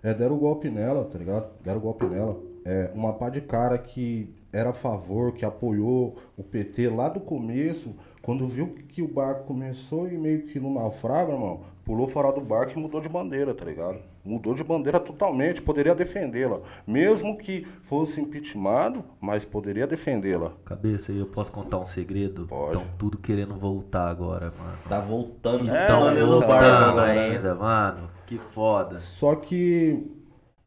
é, 0.02 0.16
deram 0.16 0.36
o 0.36 0.40
golpe 0.40 0.68
nela, 0.70 1.06
tá 1.06 1.20
ligado? 1.20 1.48
Deram 1.64 1.78
o 1.78 1.82
golpe 1.82 2.06
nela. 2.06 2.40
É, 2.66 2.90
uma 2.96 3.14
pá 3.14 3.30
de 3.30 3.40
cara 3.40 3.78
que 3.78 4.34
era 4.52 4.72
a 4.72 4.74
favor, 4.74 5.34
que 5.34 5.46
apoiou 5.46 6.18
o 6.36 6.44
PT 6.44 6.90
lá 6.90 7.08
do 7.08 7.20
começo, 7.20 7.96
quando 8.24 8.48
viu 8.48 8.74
que 8.90 9.04
o 9.04 9.08
barco 9.08 9.44
começou 9.46 10.08
e 10.10 10.18
meio 10.18 10.42
que 10.48 10.60
no 10.60 10.74
naufrago, 10.74 11.34
irmão, 11.34 11.62
pulou 11.86 12.08
fora 12.08 12.32
do 12.32 12.42
barco 12.42 12.74
e 12.76 12.82
mudou 12.82 13.00
de 13.00 13.08
bandeira, 13.08 13.54
tá 13.54 13.64
ligado? 13.64 14.00
Mudou 14.28 14.54
de 14.54 14.64
bandeira 14.64 15.00
totalmente, 15.00 15.62
poderia 15.62 15.96
defendê-la. 15.96 16.60
Mesmo 16.86 17.38
que 17.38 17.66
fosse 17.84 18.20
impeachmentado, 18.20 19.04
mas 19.22 19.46
poderia 19.46 19.88
defendê-la. 19.88 20.52
Cabeça, 20.66 21.12
eu 21.12 21.26
posso 21.26 21.52
contar 21.52 21.78
um 21.80 21.86
segredo? 21.86 22.46
Pode. 22.48 22.78
Estão 22.78 22.88
tudo 22.98 23.18
querendo 23.18 23.56
voltar 23.56 24.10
agora, 24.10 24.52
mano. 24.60 24.78
Tá 24.88 25.00
voltando, 25.00 25.74
É, 25.74 25.88
tá 25.88 25.94
mano, 25.94 26.06
mandando 26.08 26.20
eu 26.32 26.38
o 26.38 26.42
tô 26.42 26.48
barco 26.48 26.66
Voltando 26.66 26.90
agora. 27.00 27.14
né? 27.14 27.30
ainda, 27.30 27.56
mano. 27.56 28.10
Que 28.26 28.38
foda. 28.38 29.00
Só 29.00 29.36
que 29.36 30.12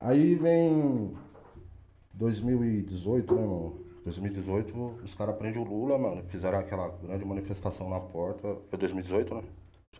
aí 0.01 0.35
vem 0.35 1.13
2018, 2.15 3.35
né, 3.35 3.41
irmão? 3.43 3.75
2018, 4.05 4.95
os 5.05 5.15
caras 5.15 5.37
prendem 5.37 5.61
o 5.63 5.65
Lula, 5.65 5.99
mano. 5.99 6.23
Fizeram 6.29 6.59
aquela 6.59 6.89
grande 7.03 7.25
manifestação 7.25 7.89
na 7.91 8.01
porta. 8.01 8.57
Foi 8.71 8.79
2018, 8.79 9.35
né? 9.35 9.43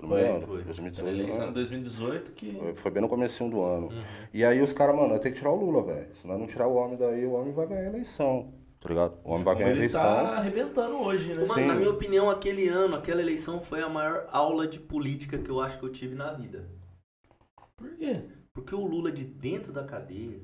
Foi, 0.09 0.41
foi. 0.41 0.63
2018, 0.65 1.01
Era 1.01 1.09
a 1.09 1.13
eleição 1.19 1.47
de 1.49 1.55
2018 1.55 2.33
que. 2.33 2.53
Foi- 2.55 2.75
Foi 2.75 2.91
bem 2.91 3.03
no 3.03 3.09
comecinho 3.09 3.51
do 3.51 3.63
ano. 3.63 3.89
E 4.33 4.45
aí 4.45 4.61
os 4.61 4.73
caras, 4.73 4.95
mano, 4.97 5.19
tem 5.19 5.31
que 5.33 5.39
tirar 5.39 5.51
o 5.51 5.57
Lula, 5.57 5.83
velho. 5.83 6.15
Se 6.17 6.27
nós 6.27 6.39
não 6.39 6.47
tirar 6.47 6.67
o 6.67 6.75
homem 6.75 6.97
daí, 6.97 7.25
o 7.27 7.33
homem 7.33 7.53
vai 7.53 7.67
ganhar 7.67 7.83
a 7.83 7.87
eleição. 7.87 8.53
Tá 8.81 8.89
ligado? 8.89 9.19
O 9.23 9.33
homem 9.33 9.45
vai 9.45 9.55
Como 9.55 9.59
ganhar 9.67 9.67
a 9.67 9.71
ele 9.71 9.79
eleição. 9.81 10.01
tá 10.01 10.37
arrebentando 10.39 10.97
hoje, 10.97 11.35
né? 11.35 11.45
Mano, 11.47 11.67
na 11.67 11.75
minha 11.75 11.91
opinião, 11.91 12.31
aquele 12.31 12.67
ano, 12.69 12.97
aquela 12.97 13.21
eleição 13.21 13.61
foi 13.61 13.83
a 13.83 13.89
maior 13.91 14.27
aula 14.33 14.67
de 14.67 14.81
política 14.81 15.39
que 15.39 15.51
eu 15.51 15.61
acho 15.61 15.79
que 15.79 15.85
eu 15.85 15.91
tive 15.93 16.15
na 16.15 16.33
vida. 16.33 16.67
Por 17.77 17.91
quê? 17.97 18.23
Porque 18.55 18.75
o 18.75 18.85
Lula 18.87 19.13
de 19.13 19.25
dentro 19.25 19.71
da 19.73 19.85
cadeia, 19.85 20.41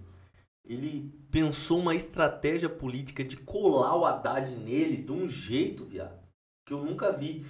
ele 0.69 1.11
pensou 1.31 1.79
uma 1.79 1.95
estratégia 1.95 2.69
política 2.69 3.25
de 3.25 3.37
colar 3.39 3.97
o 3.97 4.05
Haddad 4.05 4.55
nele 4.57 4.99
de 4.99 5.13
um 5.13 5.27
jeito, 5.29 5.85
viado, 5.85 6.19
que 6.67 6.75
eu 6.75 6.85
nunca 6.85 7.13
vi. 7.13 7.47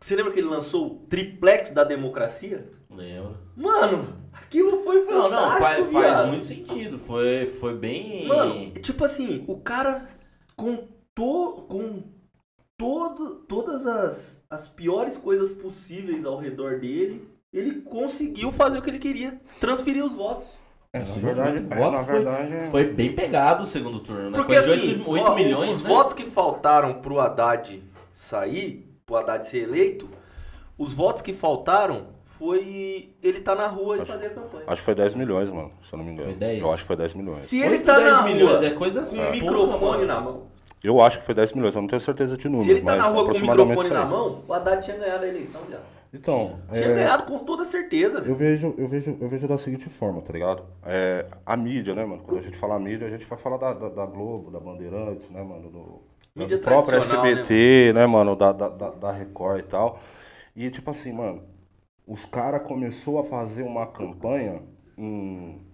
Você 0.00 0.14
lembra 0.14 0.32
que 0.32 0.38
ele 0.40 0.48
lançou 0.48 0.86
o 0.86 0.90
triplex 1.08 1.70
da 1.70 1.82
democracia? 1.82 2.68
Lembro. 2.90 3.36
Mano, 3.56 4.14
aquilo 4.32 4.82
foi 4.84 5.04
Não, 5.04 5.30
não, 5.30 5.58
faz, 5.58 5.90
faz 5.90 6.26
muito 6.26 6.44
sentido. 6.44 6.98
Foi, 6.98 7.46
foi 7.46 7.74
bem. 7.74 8.26
Mano, 8.26 8.70
tipo 8.72 9.04
assim, 9.04 9.44
o 9.48 9.58
cara 9.58 10.08
com, 10.54 10.86
to, 11.14 11.66
com 11.68 12.02
todo, 12.76 13.36
todas 13.46 13.86
as, 13.86 14.42
as 14.50 14.68
piores 14.68 15.16
coisas 15.16 15.50
possíveis 15.50 16.24
ao 16.24 16.38
redor 16.38 16.78
dele, 16.78 17.26
ele 17.52 17.80
conseguiu 17.80 18.52
fazer 18.52 18.78
o 18.78 18.82
que 18.82 18.90
ele 18.90 18.98
queria, 18.98 19.40
transferir 19.58 20.04
os 20.04 20.12
votos. 20.12 20.46
É, 20.92 20.98
na 21.00 21.04
verdade, 21.14 21.60
muito 21.60 21.74
é, 21.74 21.76
voto 21.76 21.96
na 21.96 22.04
foi- 22.04 22.14
verdade. 22.14 22.70
Foi 22.70 22.84
bem 22.84 23.14
pegado 23.14 23.62
o 23.62 23.66
segundo 23.66 24.00
turno, 24.00 24.30
né? 24.30 24.36
Porque 24.36 24.54
Coisa 24.54 24.74
assim, 24.74 24.92
8, 24.98 25.10
8 25.10 25.24
ó, 25.26 25.34
milhões, 25.34 25.76
os 25.76 25.82
né? 25.82 25.88
votos 25.88 26.14
que 26.14 26.24
faltaram 26.24 26.94
pro 26.94 27.18
Haddad 27.18 27.82
sair, 28.14 28.85
pro 29.06 29.16
Haddad 29.16 29.46
ser 29.46 29.62
eleito, 29.62 30.08
os 30.76 30.92
votos 30.92 31.22
que 31.22 31.32
faltaram 31.32 32.08
foi 32.24 33.14
ele 33.22 33.40
tá 33.40 33.54
na 33.54 33.68
rua 33.68 33.98
e 33.98 34.00
Acho- 34.00 34.12
fazer 34.12 34.26
a 34.26 34.30
campanha. 34.30 34.64
Acho 34.66 34.80
que 34.82 34.84
foi 34.84 34.94
10 34.96 35.14
milhões, 35.14 35.48
mano, 35.48 35.70
se 35.88 35.94
eu 35.94 35.96
não 35.98 36.04
me 36.04 36.10
engano. 36.10 36.30
Foi 36.30 36.36
10? 36.38 36.60
Eu 36.60 36.72
acho 36.72 36.82
que 36.82 36.86
foi 36.88 36.96
10 36.96 37.14
milhões. 37.14 37.42
Se 37.42 37.60
ele 37.60 37.74
8, 37.76 37.86
tá 37.86 37.98
10 38.00 38.10
na 38.10 38.22
milhões 38.24 38.58
rua 38.58 38.66
é 38.66 38.70
coisa 38.72 39.00
com 39.00 39.06
assim. 39.06 39.16
o 39.20 39.22
porra, 39.22 39.32
microfone 39.40 40.06
na 40.06 40.20
mão, 40.20 40.42
Eu 40.82 41.00
acho 41.00 41.20
que 41.20 41.24
foi 41.24 41.34
10 41.36 41.52
milhões, 41.52 41.74
eu 41.76 41.80
não 41.82 41.88
tenho 41.88 42.00
certeza 42.02 42.36
de 42.36 42.48
número. 42.48 42.64
se 42.64 42.70
ele 42.72 42.80
tá 42.82 42.96
mas 42.96 42.98
na 42.98 43.04
rua 43.08 43.24
com 43.30 43.38
o 43.38 43.40
microfone 43.40 43.88
na 43.90 44.04
mão, 44.04 44.42
o 44.46 44.52
Haddad 44.52 44.84
tinha 44.84 44.96
ganhado 44.98 45.24
a 45.24 45.28
eleição 45.28 45.60
já. 45.70 45.78
Então, 46.12 46.58
Tinha 46.72 46.86
é, 46.86 46.94
ganhado 46.94 47.24
com 47.30 47.38
toda 47.44 47.64
certeza, 47.64 48.20
velho. 48.20 48.32
eu 48.32 48.36
vejo, 48.36 48.74
eu 48.78 48.88
vejo, 48.88 49.16
eu 49.20 49.28
vejo 49.28 49.46
da 49.48 49.58
seguinte 49.58 49.88
forma, 49.88 50.20
tá 50.22 50.32
ligado? 50.32 50.62
É, 50.84 51.26
a 51.44 51.56
mídia, 51.56 51.94
né, 51.94 52.04
mano? 52.04 52.22
Quando 52.24 52.38
a 52.38 52.42
gente 52.42 52.56
fala 52.56 52.78
mídia, 52.78 53.06
a 53.06 53.10
gente 53.10 53.26
vai 53.26 53.38
falar 53.38 53.56
da, 53.58 53.72
da, 53.74 53.88
da 53.88 54.06
Globo, 54.06 54.50
da 54.50 54.58
Bandeirantes, 54.58 55.28
né, 55.30 55.42
mano? 55.42 55.68
Do 55.68 56.00
Mídia 56.36 56.58
do 56.58 56.62
próprio 56.62 56.98
SBT, 56.98 57.92
né, 57.94 58.06
mano, 58.06 58.36
da, 58.36 58.52
da, 58.52 58.68
da 58.68 58.90
da 58.90 59.12
Record 59.12 59.60
e 59.60 59.62
tal. 59.64 60.00
E 60.54 60.70
tipo 60.70 60.90
assim, 60.90 61.12
mano, 61.12 61.42
os 62.06 62.24
caras 62.24 62.62
começou 62.62 63.18
a 63.18 63.24
fazer 63.24 63.62
uma 63.62 63.86
campanha 63.86 64.62
em, 64.96 65.65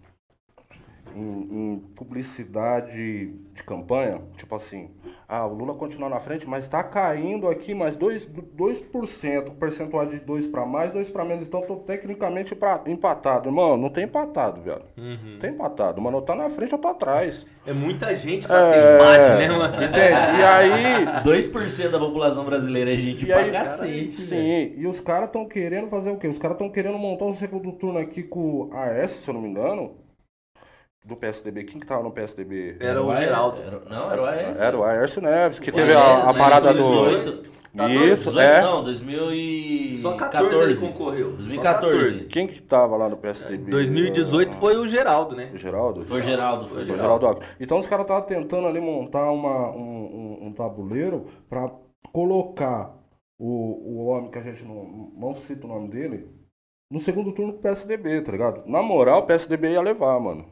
em, 1.17 1.73
em 1.75 1.79
publicidade 1.95 3.33
de 3.55 3.63
campanha, 3.65 4.23
tipo 4.37 4.55
assim, 4.55 4.91
ah, 5.29 5.47
o 5.47 5.55
Lula 5.55 5.75
continua 5.75 6.09
na 6.09 6.21
frente, 6.21 6.49
mas 6.49 6.69
tá 6.69 6.83
caindo 6.83 7.49
aqui 7.49 7.75
mais 7.75 7.97
2%, 7.97 8.29
2% 8.57 9.51
percentual 9.57 10.07
de 10.07 10.19
2 10.21 10.47
para 10.47 10.65
mais, 10.67 10.91
2 10.93 11.11
para 11.11 11.25
menos, 11.25 11.47
então 11.47 11.63
tô 11.63 11.77
tecnicamente 11.77 12.55
pra, 12.55 12.83
empatado. 12.87 13.49
Irmão, 13.49 13.77
não 13.77 13.89
tem 13.91 14.05
empatado, 14.05 14.61
velho. 14.63 14.83
Uhum. 14.97 15.39
Tem 15.41 15.51
empatado, 15.51 16.01
mano, 16.01 16.19
eu 16.19 16.23
tá 16.23 16.35
na 16.35 16.49
frente, 16.49 16.73
eu 16.73 16.79
tô 16.79 16.89
atrás. 16.89 17.47
É 17.67 17.73
muita 17.73 18.15
gente 18.15 18.47
pra 18.47 18.73
ter 18.73 18.95
empate, 18.95 19.29
né, 19.39 19.49
mano? 19.49 19.75
Entende? 19.77 20.41
E 20.41 20.43
aí, 20.45 21.07
2% 21.23 21.91
da 21.91 21.99
população 21.99 22.45
brasileira 22.45 22.93
é 22.93 22.97
gente 22.97 23.25
E 23.25 23.27
pra 23.27 23.39
aí, 23.39 23.53
cacete, 23.53 24.13
Sim, 24.13 24.37
velho. 24.37 24.81
e 24.81 24.87
os 24.87 25.01
caras 25.01 25.27
estão 25.27 25.47
querendo 25.47 25.89
fazer 25.89 26.11
o 26.11 26.17
quê? 26.17 26.27
Os 26.27 26.39
caras 26.39 26.57
estão 26.57 26.69
querendo 26.69 26.99
montar 26.99 27.25
um 27.27 27.33
segundo 27.33 27.71
turno 27.73 27.99
aqui 27.99 28.23
com 28.23 28.41
o 28.41 28.71
AS, 28.73 29.11
se 29.11 29.29
eu 29.29 29.35
não 29.35 29.41
me 29.41 29.49
engano, 29.49 29.93
do 31.05 31.17
PSDB. 31.17 31.65
Quem 31.65 31.81
que 31.81 31.87
tava 31.87 32.03
no 32.03 32.11
PSDB? 32.13 32.77
Era 32.81 33.03
o 33.03 33.13
Geraldo. 33.15 33.61
era- 33.63 33.81
não, 33.89 34.11
era 34.11 34.23
o 34.23 34.25
AES. 34.27 34.61
Era 34.61 34.79
o 34.79 34.85
Aércio 34.85 35.21
Neves, 35.23 35.59
que 35.59 35.71
O 35.71 35.73
teve 35.73 35.93
Aécio, 35.93 36.05
a, 36.27 36.31
a 36.31 36.35
parada 36.35 36.73
do... 36.73 36.79
2018. 37.05 37.53
Tá? 37.75 37.89
Isso, 37.89 38.25
18 38.29 38.39
é. 38.41 38.61
Não, 38.61 38.85
2014. 38.85 39.99
Só 40.03 40.13
14 40.15 40.57
ele 40.63 40.77
concorreu. 40.77 41.31
Só 41.31 41.37
2014. 41.37 41.97
14. 42.03 42.27
Quem 42.27 42.47
que 42.47 42.61
tava 42.63 42.97
lá 42.99 43.09
no 43.09 43.17
PSDB? 43.17 43.71
2018 43.71 44.57
foi 44.57 44.77
o 44.77 44.87
Geraldo, 44.87 45.35
né? 45.35 45.51
O 45.55 45.57
Geraldo? 45.57 46.05
Foi 46.05 46.21
o 46.21 46.23
Geraldo, 46.23 46.67
foi 46.69 46.69
o 46.69 46.71
Foi 46.71 46.83
o 46.83 46.85
Geraldo. 46.85 47.03
Geraldo 47.03 47.27
Alckmin. 47.27 47.47
Então 47.59 47.79
os 47.79 47.87
caras 47.87 48.05
estavam 48.05 48.27
tentando 48.27 48.67
ali 48.67 48.79
montar 48.79 49.31
uma, 49.33 49.71
um, 49.75 49.81
um- 50.43 50.47
um 50.49 50.53
tabuleiro 50.53 51.25
para 51.49 51.71
colocar 52.13 52.95
o, 53.39 54.03
o 54.03 54.07
homem 54.07 54.31
que 54.31 54.39
a 54.39 54.43
gente 54.43 54.63
não, 54.65 55.11
não 55.17 55.35
cita 55.35 55.67
o 55.67 55.71
nome 55.71 55.89
dele 55.89 56.29
no 56.93 57.01
segundo 57.01 57.33
turno 57.33 57.53
com 57.55 57.59
o 57.59 57.63
PSDB, 57.63 58.21
tá 58.21 58.31
ligado? 58.31 58.63
Na 58.67 58.83
moral, 58.83 59.21
o 59.21 59.23
PSDB 59.27 59.73
ia 59.73 59.81
levar, 59.81 60.21
mano. 60.21 60.45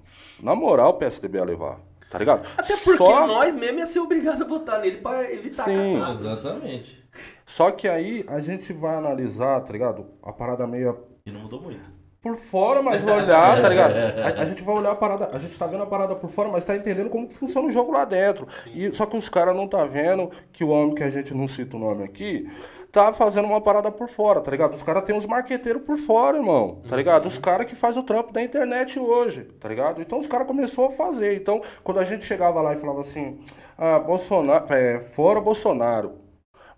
Na 0.42 0.54
moral, 0.54 0.90
o 0.90 0.94
PSDB 0.94 1.38
ia 1.38 1.44
levar, 1.44 1.78
tá 2.10 2.18
ligado? 2.18 2.48
Até 2.56 2.76
porque 2.78 2.96
Só- 3.04 3.26
nós 3.26 3.54
mesmo 3.54 3.78
ia 3.78 3.86
ser 3.86 4.00
obrigado 4.00 4.42
a 4.42 4.46
votar 4.46 4.80
nele 4.80 4.96
pra 4.98 5.30
evitar 5.30 5.64
Sim. 5.64 5.96
a 5.96 6.00
catástrofe. 6.00 6.38
Exatamente. 6.38 7.04
Só 7.44 7.70
que 7.70 7.86
aí 7.88 8.24
a 8.28 8.40
gente 8.40 8.72
vai 8.72 8.94
analisar, 8.96 9.60
tá 9.60 9.72
ligado? 9.72 10.06
A 10.22 10.32
parada 10.32 10.66
meio 10.66 10.96
E 11.26 11.30
não 11.32 11.40
mudou 11.42 11.60
muito. 11.60 11.90
por 12.22 12.36
fora, 12.36 12.80
mas 12.82 13.02
vai 13.02 13.22
olhar, 13.24 13.60
tá 13.60 13.68
ligado? 13.68 13.92
A, 14.38 14.42
a 14.42 14.44
gente 14.46 14.62
vai 14.62 14.74
olhar 14.76 14.92
a 14.92 14.94
parada, 14.94 15.30
a 15.32 15.38
gente 15.38 15.58
tá 15.58 15.66
vendo 15.66 15.82
a 15.82 15.86
parada 15.86 16.14
por 16.14 16.30
fora, 16.30 16.48
mas 16.48 16.64
tá 16.64 16.76
entendendo 16.76 17.10
como 17.10 17.26
que 17.28 17.34
funciona 17.34 17.66
o 17.68 17.70
jogo 17.72 17.92
lá 17.92 18.04
dentro. 18.04 18.46
E, 18.74 18.92
só 18.92 19.04
que 19.06 19.16
os 19.16 19.28
caras 19.28 19.54
não 19.56 19.66
tá 19.66 19.84
vendo 19.84 20.30
que 20.52 20.62
o 20.64 20.68
homem 20.68 20.94
que 20.94 21.02
a 21.02 21.10
gente 21.10 21.34
não 21.34 21.48
cita 21.48 21.76
o 21.76 21.80
nome 21.80 22.04
aqui, 22.04 22.48
tá 22.92 23.12
fazendo 23.12 23.46
uma 23.46 23.60
parada 23.60 23.90
por 23.90 24.08
fora, 24.08 24.40
tá 24.40 24.50
ligado? 24.50 24.74
Os 24.74 24.82
caras 24.82 25.04
têm 25.04 25.14
uns 25.16 25.26
marqueteiros 25.26 25.82
por 25.82 25.98
fora, 25.98 26.36
irmão, 26.38 26.82
tá 26.88 26.96
ligado? 26.96 27.26
Os 27.26 27.38
caras 27.38 27.66
que 27.66 27.74
faz 27.76 27.96
o 27.96 28.02
trampo 28.02 28.32
da 28.32 28.42
internet 28.42 28.98
hoje, 28.98 29.44
tá 29.60 29.68
ligado? 29.68 30.00
Então 30.02 30.18
os 30.18 30.26
caras 30.26 30.46
começou 30.46 30.86
a 30.88 30.90
fazer. 30.92 31.36
Então, 31.36 31.60
quando 31.84 31.98
a 32.00 32.04
gente 32.04 32.24
chegava 32.24 32.60
lá 32.60 32.72
e 32.72 32.76
falava 32.76 33.00
assim, 33.00 33.38
ah, 33.78 33.98
Bolsonaro, 33.98 34.72
é, 34.72 35.00
fora 35.00 35.40
Bolsonaro. 35.40 36.18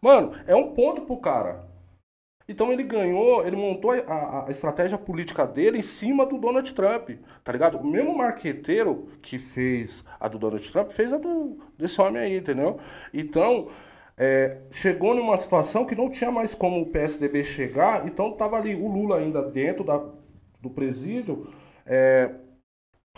Mano, 0.01 0.33
é 0.47 0.55
um 0.55 0.73
ponto 0.75 1.03
pro 1.03 1.17
cara. 1.19 1.65
Então 2.49 2.73
ele 2.73 2.83
ganhou, 2.83 3.47
ele 3.47 3.57
montou 3.57 3.93
a, 3.93 3.97
a- 4.07 4.49
a 4.49 4.51
estratégia 4.51 4.99
política 4.99 5.47
dele 5.47 5.79
em 5.79 5.83
cima 5.83 6.27
do 6.27 6.37
Donald 6.39 6.73
Trump, 6.75 7.11
tá 7.45 7.53
ligado? 7.53 7.79
O 7.79 7.87
mesmo 7.87 8.17
marqueteiro 8.17 9.07
que 9.23 9.39
fez 9.39 10.05
a 10.21 10.29
do 10.29 10.39
Donald 10.39 10.71
Trump 10.71 10.91
fez 10.91 11.13
a 11.13 11.19
do, 11.19 11.59
desse 11.79 12.01
homem 12.01 12.21
aí, 12.23 12.37
entendeu? 12.37 12.79
Então, 13.15 13.69
é, 14.17 14.59
chegou 14.71 15.15
numa 15.15 15.39
situação 15.39 15.85
que 15.85 15.95
não 15.95 16.11
tinha 16.11 16.31
mais 16.31 16.55
como 16.55 16.81
o 16.81 16.87
PSDB 16.87 17.45
chegar, 17.45 18.07
então 18.07 18.33
tava 18.33 18.57
ali 18.57 18.75
o 18.75 18.87
Lula 18.87 19.19
ainda 19.19 19.43
dentro 19.43 19.85
da, 19.85 20.03
do 20.61 20.71
presídio, 20.71 21.49
é, 21.87 22.31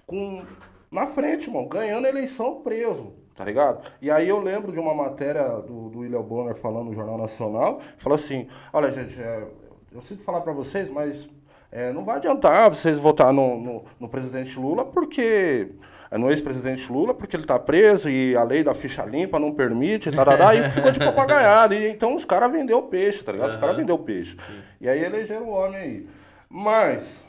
com, 0.07 0.43
na 0.91 1.07
frente, 1.07 1.49
irmão, 1.49 1.67
ganhando 1.67 2.07
a 2.07 2.09
eleição 2.09 2.63
preso, 2.63 3.13
tá 3.35 3.45
ligado? 3.45 3.91
E 4.01 4.11
aí 4.11 4.29
eu 4.29 4.41
lembro 4.41 4.73
de 4.73 4.79
uma 4.79 4.95
matéria 4.95 5.49
do, 5.61 5.91
do 5.91 5.99
William 6.01 6.23
Bonner 6.23 6.55
falando 6.55 6.87
no 6.87 6.95
Jornal 6.95 7.19
Nacional, 7.19 7.81
falou 7.99 8.17
assim, 8.17 8.49
olha 8.73 8.93
gente, 8.93 9.21
é, 9.21 9.47
eu 9.93 10.01
sinto 10.01 10.23
falar 10.23 10.41
pra 10.43 10.53
vocês, 10.53 10.89
mas 10.89 11.29
é, 11.73 11.93
não 11.93 12.05
vai 12.05 12.17
adiantar 12.17 12.71
vocês 12.71 12.99
votar 12.99 13.33
no, 13.33 13.61
no, 13.61 13.85
no 13.99 14.09
presidente 14.09 14.59
Lula, 14.59 14.85
porque... 14.85 15.71
é, 16.15 16.19
No 16.19 16.31
ex-presidente 16.31 16.91
Lula, 16.91 17.13
porque 17.13 17.37
ele 17.37 17.45
tá 17.45 17.59
preso 17.59 18.09
e 18.09 18.37
a 18.37 18.43
lei 18.43 18.63
da 18.63 18.75
ficha 18.75 19.05
limpa 19.05 19.39
não 19.39 19.53
permite, 19.53 20.11
tarará, 20.11 20.55
e 20.55 20.71
ficou 20.71 20.93
de 20.93 20.99
papagaiada. 21.05 21.75
E 21.75 21.91
então 21.91 22.15
os 22.15 22.25
caras 22.25 22.53
vendeu 22.53 22.79
o 22.79 22.89
peixe, 22.89 23.23
tá 23.23 23.33
ligado? 23.33 23.51
Os 23.51 23.57
caras 23.57 23.77
vendeu 23.77 23.97
o 23.97 24.05
peixe. 24.05 24.37
E 24.81 24.89
aí 24.89 25.03
elegeram 25.03 25.47
o 25.47 25.51
homem 25.51 25.81
aí. 25.81 26.09
Mas, 26.49 27.23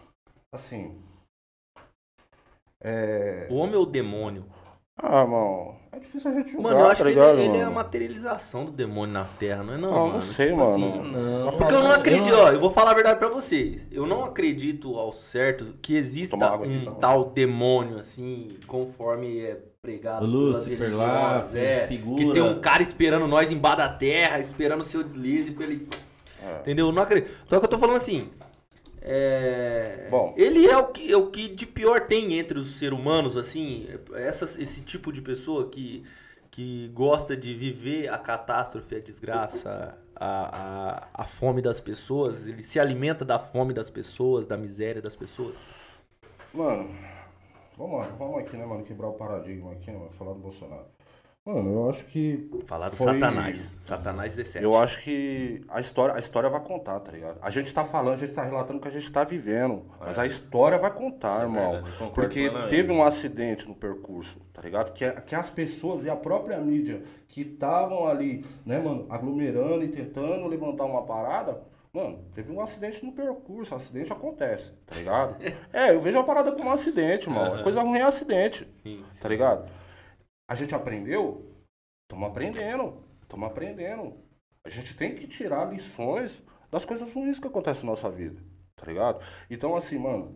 assim, 0.54 0.95
é... 2.88 3.48
O 3.50 3.56
homem 3.56 3.74
é 3.74 3.80
o 3.80 3.86
demônio. 3.86 4.45
Ah, 4.95 5.21
irmão, 5.21 5.76
é 5.95 5.99
difícil 5.99 6.29
a 6.29 6.34
gente 6.34 6.51
julgar, 6.51 6.63
Mano, 6.71 6.79
eu 6.79 6.86
acho 6.88 7.03
tá 7.03 7.10
que 7.10 7.12
ele, 7.12 7.19
ligado, 7.19 7.39
ele 7.39 7.58
é 7.58 7.63
a 7.63 7.69
materialização 7.69 8.65
do 8.65 8.71
demônio 8.71 9.13
na 9.13 9.23
Terra, 9.25 9.63
não 9.63 9.73
é 9.73 9.77
não, 9.77 9.89
Ah, 9.89 9.97
não 9.99 10.08
mano? 10.10 10.21
sei, 10.21 10.45
Tipo 10.47 10.58
mano. 10.60 10.69
assim, 10.71 11.12
Não, 11.12 11.51
Porque 11.58 11.73
eu 11.73 11.84
não 11.84 11.91
acredito, 11.91 12.29
eu- 12.29 12.39
ó, 12.39 12.51
eu 12.51 12.60
vou 12.60 12.71
falar 12.71 12.91
a 12.91 12.93
verdade 12.93 13.19
pra 13.19 13.27
vocês. 13.29 13.86
Eu 13.91 14.05
não 14.05 14.23
acredito 14.23 14.95
ao 14.97 15.12
certo 15.12 15.73
que 15.81 15.95
exista 15.95 16.36
aqui, 16.36 16.67
um 16.67 16.81
então. 16.81 16.95
tal 16.95 17.25
demônio, 17.25 17.99
assim, 17.99 18.58
conforme 18.67 19.39
é 19.39 19.58
pregado. 19.81 20.25
Lúcifer 20.25 20.95
lá, 20.95 21.43
é, 21.53 21.86
figura. 21.88 22.23
Que 22.23 22.31
tem 22.34 22.41
um 22.41 22.60
cara 22.60 22.81
esperando 22.81 23.27
nós 23.27 23.51
embaixo 23.51 23.77
da 23.77 23.89
terra, 23.89 24.39
esperando 24.39 24.81
o 24.81 24.84
seu 24.84 25.03
deslize 25.03 25.51
pra 25.51 25.63
ele. 25.65 25.88
É. 26.43 26.60
Entendeu? 26.62 26.88
Eu 26.88 26.91
não 26.91 27.01
acredito. 27.03 27.31
Só 27.47 27.60
que 27.60 27.65
eu 27.65 27.69
tô 27.69 27.77
falando 27.77 27.97
assim. 27.97 28.29
É... 29.08 30.08
Bom. 30.10 30.34
Ele 30.36 30.65
é 30.65 30.76
o, 30.76 30.88
que, 30.88 31.12
é 31.12 31.15
o 31.15 31.30
que 31.30 31.48
de 31.48 31.68
pior 31.68 32.08
tem 32.08 32.39
entre 32.39 32.58
os 32.58 32.72
seres 32.80 32.98
humanos, 32.98 33.38
assim, 33.38 33.88
essa, 34.15 34.46
esse 34.60 34.84
tipo 34.84 35.13
de 35.13 35.22
pessoa 35.22 35.70
que, 35.70 36.04
que 36.50 36.88
gosta 36.88 37.38
de 37.38 37.54
viver 37.54 38.08
a 38.08 38.18
catástrofe, 38.18 38.96
a 38.96 39.00
desgraça, 39.00 39.96
a, 40.15 41.04
a, 41.13 41.22
a 41.22 41.24
fome 41.24 41.62
das 41.62 41.80
pessoas, 41.80 42.48
ele 42.48 42.63
se 42.63 42.80
alimenta 42.80 43.24
da 43.24 43.38
fome 43.38 43.76
das 43.76 43.91
pessoas, 43.91 44.48
da 44.48 44.58
miséria 44.58 45.04
das 45.04 45.15
pessoas. 45.15 45.56
Mano, 46.52 46.89
vamos 47.78 48.00
lá, 48.00 48.08
vamos 48.18 48.39
aqui, 48.39 48.58
né, 48.58 48.65
mano, 48.65 48.84
quebrar 48.84 49.10
o 49.10 49.13
paradigma 49.13 49.74
aqui, 49.74 49.91
né, 49.91 50.00
mano, 50.00 50.12
falar 50.13 50.34
do 50.34 50.39
Bolsonaro. 50.39 50.94
Mano, 51.45 51.73
eu 51.73 51.89
acho 51.91 52.03
que 52.05 52.49
Falar 52.65 52.89
do 52.89 52.95
Foi- 52.95 53.13
Satanás. 53.13 53.77
Satanás 53.84 54.34
17. 54.36 54.63
Eu 54.65 54.75
acho 54.75 54.99
que 55.03 55.62
a 55.69 55.79
história, 55.79 56.15
a 56.15 56.19
história 56.19 56.49
vai 56.49 56.60
contar, 56.60 56.99
tá 56.99 57.12
ligado? 57.12 57.38
A 57.39 57.51
gente 57.51 57.71
tá 57.71 57.86
falando, 57.86 58.15
a 58.15 58.17
gente 58.17 58.34
tá 58.34 58.43
relatando 58.43 58.79
o 58.79 58.81
que 58.81 58.88
a 58.88 58.91
gente 58.91 59.12
tá 59.12 59.23
vivendo. 59.23 59.84
Mas 59.99 60.17
a 60.17 60.25
história 60.25 60.79
vai 60.79 60.89
contar, 60.91 61.34
Isso 61.34 61.41
é 61.41 61.43
irmão. 61.43 61.84
porque 62.15 62.49
teve 62.67 62.91
um 62.91 63.03
acidente 63.03 63.67
no 63.67 63.75
percurso, 63.75 64.39
tá 64.51 64.60
ligado? 64.63 64.91
Que, 64.91 65.12
que 65.21 65.36
as 65.36 65.51
pessoas 65.51 66.03
e 66.05 66.10
a 66.10 66.15
própria 66.15 66.58
mídia 66.58 67.03
que 67.27 67.41
estavam 67.41 68.08
ali, 68.08 68.43
né, 68.65 68.79
mano, 68.79 69.05
aglomerando 69.08 69.84
e 69.84 69.88
tentando 69.88 70.47
levantar 70.47 70.86
uma 70.86 71.03
parada. 71.03 71.62
Mano, 71.93 72.19
teve 72.34 72.51
um 72.51 72.60
acidente 72.60 73.05
no 73.05 73.12
percurso, 73.12 73.73
o 73.73 73.77
acidente 73.77 74.12
acontece, 74.12 74.71
tá 74.88 74.95
ligado? 74.97 75.36
é, 75.71 75.91
eu 75.91 76.01
vejo 76.01 76.17
a 76.17 76.23
parada 76.23 76.51
como 76.51 76.67
um 76.69 76.71
acidente, 76.71 77.29
irmão. 77.29 77.62
Coisa 77.62 77.81
ruim 77.81 77.99
é 77.99 78.01
acidente, 78.01 78.67
Sim, 78.84 79.03
sim. 79.12 79.21
tá 79.21 79.29
ligado? 79.29 79.69
A 80.47 80.55
gente 80.55 80.75
aprendeu? 80.75 81.51
Estamos 82.03 82.29
aprendendo. 82.29 83.03
Estamos 83.21 83.47
aprendendo. 83.47 84.13
A 84.63 84.69
gente 84.69 84.95
tem 84.95 85.15
que 85.15 85.27
tirar 85.27 85.65
lições 85.65 86.41
das 86.71 86.86
coisas 86.86 87.12
ruins 87.13 87.39
que 87.39 87.47
acontecem 87.47 87.84
na 87.84 87.91
nossa 87.91 88.10
vida. 88.10 88.41
Tá 88.75 88.86
ligado? 88.86 89.23
Então, 89.49 89.75
assim, 89.75 89.97
mano, 89.97 90.36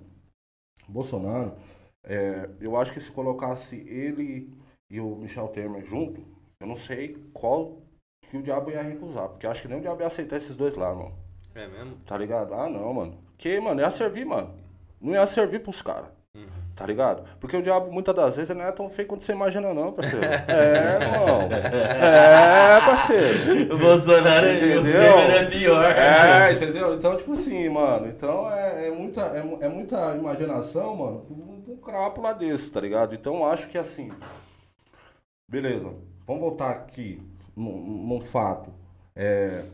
Bolsonaro, 0.87 1.55
é, 2.03 2.49
eu 2.59 2.75
acho 2.75 2.93
que 2.93 2.99
se 2.99 3.11
colocasse 3.11 3.75
ele 3.75 4.53
e 4.89 4.99
o 4.99 5.15
Michel 5.15 5.47
Temer 5.49 5.85
junto, 5.85 6.25
eu 6.59 6.67
não 6.67 6.75
sei 6.75 7.15
qual 7.33 7.81
que 8.21 8.37
o 8.37 8.41
diabo 8.41 8.71
ia 8.71 8.81
recusar. 8.81 9.29
Porque 9.29 9.45
eu 9.45 9.51
acho 9.51 9.61
que 9.61 9.67
nem 9.67 9.77
o 9.77 9.81
diabo 9.81 10.01
ia 10.01 10.07
aceitar 10.07 10.37
esses 10.37 10.55
dois 10.55 10.75
lá, 10.75 10.93
mano. 10.93 11.13
É 11.53 11.67
mesmo? 11.67 11.97
Tá 12.05 12.17
ligado? 12.17 12.53
Ah, 12.53 12.69
não, 12.69 12.93
mano. 12.93 13.17
Que, 13.37 13.59
mano, 13.59 13.81
ia 13.81 13.91
servir, 13.91 14.25
mano. 14.25 14.57
Não 14.99 15.13
ia 15.13 15.25
servir 15.27 15.61
pros 15.61 15.81
caras. 15.81 16.11
Tá 16.79 16.85
ligado? 16.85 17.25
Porque 17.41 17.57
o 17.57 17.61
diabo, 17.61 17.91
muitas 17.91 18.15
das 18.15 18.37
vezes, 18.37 18.55
não 18.55 18.63
é 18.63 18.71
tão 18.71 18.89
feio 18.89 19.05
quanto 19.05 19.21
você 19.25 19.33
imagina, 19.33 19.73
não, 19.73 19.91
parceiro. 19.91 20.23
É, 20.47 21.03
irmão. 21.03 21.49
É, 21.51 22.79
parceiro. 22.85 23.75
O 23.75 23.77
Bolsonaro 23.77 24.45
é, 24.47 24.51
o 24.53 24.79
Entendeu? 24.79 25.17
É 25.17 25.43
pior. 25.45 25.91
É, 25.91 26.53
entendeu? 26.53 26.93
Então, 26.93 27.17
tipo 27.17 27.33
assim, 27.33 27.67
mano. 27.67 28.07
Então 28.07 28.49
é, 28.49 28.87
é 28.87 28.91
muita, 28.91 29.23
é, 29.23 29.39
é 29.65 29.67
muita 29.67 30.15
imaginação, 30.15 30.95
mano, 30.95 31.21
um, 31.29 31.73
um 31.73 31.77
crapo 31.77 32.21
lá 32.21 32.31
desse, 32.31 32.71
tá 32.71 32.79
ligado? 32.79 33.13
Então 33.13 33.45
acho 33.45 33.67
que 33.67 33.77
assim. 33.77 34.09
Beleza. 35.51 35.93
Vamos 36.25 36.41
voltar 36.41 36.69
aqui 36.69 37.21
num, 37.57 37.77
num 38.07 38.21
fato. 38.21 38.71
É, 39.13 39.65